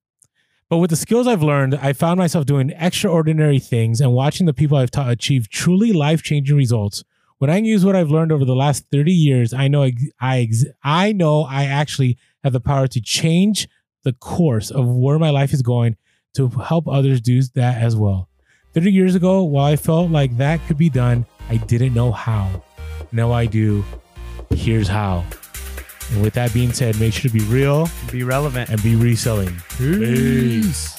But 0.70 0.78
with 0.78 0.90
the 0.90 0.96
skills 0.96 1.26
I've 1.26 1.42
learned, 1.42 1.74
I 1.74 1.92
found 1.92 2.18
myself 2.18 2.46
doing 2.46 2.70
extraordinary 2.70 3.58
things 3.58 4.00
and 4.00 4.12
watching 4.12 4.46
the 4.46 4.54
people 4.54 4.78
I've 4.78 4.90
taught 4.90 5.10
achieve 5.10 5.48
truly 5.48 5.92
life 5.92 6.22
changing 6.22 6.56
results. 6.56 7.04
When 7.38 7.50
I 7.50 7.58
use 7.58 7.84
what 7.84 7.96
I've 7.96 8.10
learned 8.10 8.32
over 8.32 8.44
the 8.44 8.56
last 8.56 8.86
30 8.90 9.12
years, 9.12 9.52
I 9.52 9.68
know 9.68 9.90
I, 10.20 10.48
I 10.82 11.12
know 11.12 11.42
I 11.42 11.64
actually 11.64 12.16
have 12.42 12.54
the 12.54 12.60
power 12.60 12.86
to 12.88 13.00
change 13.00 13.68
the 14.04 14.12
course 14.14 14.70
of 14.70 14.86
where 14.86 15.18
my 15.18 15.30
life 15.30 15.52
is 15.52 15.62
going 15.62 15.96
to 16.34 16.48
help 16.48 16.88
others 16.88 17.20
do 17.20 17.42
that 17.54 17.82
as 17.82 17.96
well. 17.96 18.28
30 18.72 18.90
years 18.90 19.14
ago, 19.14 19.42
while 19.42 19.66
I 19.66 19.76
felt 19.76 20.10
like 20.10 20.36
that 20.38 20.60
could 20.66 20.78
be 20.78 20.90
done, 20.90 21.26
I 21.48 21.58
didn't 21.58 21.94
know 21.94 22.10
how. 22.10 22.62
Now 23.12 23.32
I 23.32 23.46
do. 23.46 23.84
Here's 24.50 24.88
how. 24.88 25.24
And 26.12 26.22
with 26.22 26.34
that 26.34 26.52
being 26.52 26.72
said, 26.72 26.98
make 27.00 27.12
sure 27.14 27.30
to 27.30 27.36
be 27.36 27.44
real, 27.44 27.88
be 28.10 28.22
relevant, 28.22 28.70
and 28.70 28.82
be 28.82 28.94
reselling. 28.96 29.54
Peace. 29.78 29.98
Peace. 29.98 30.93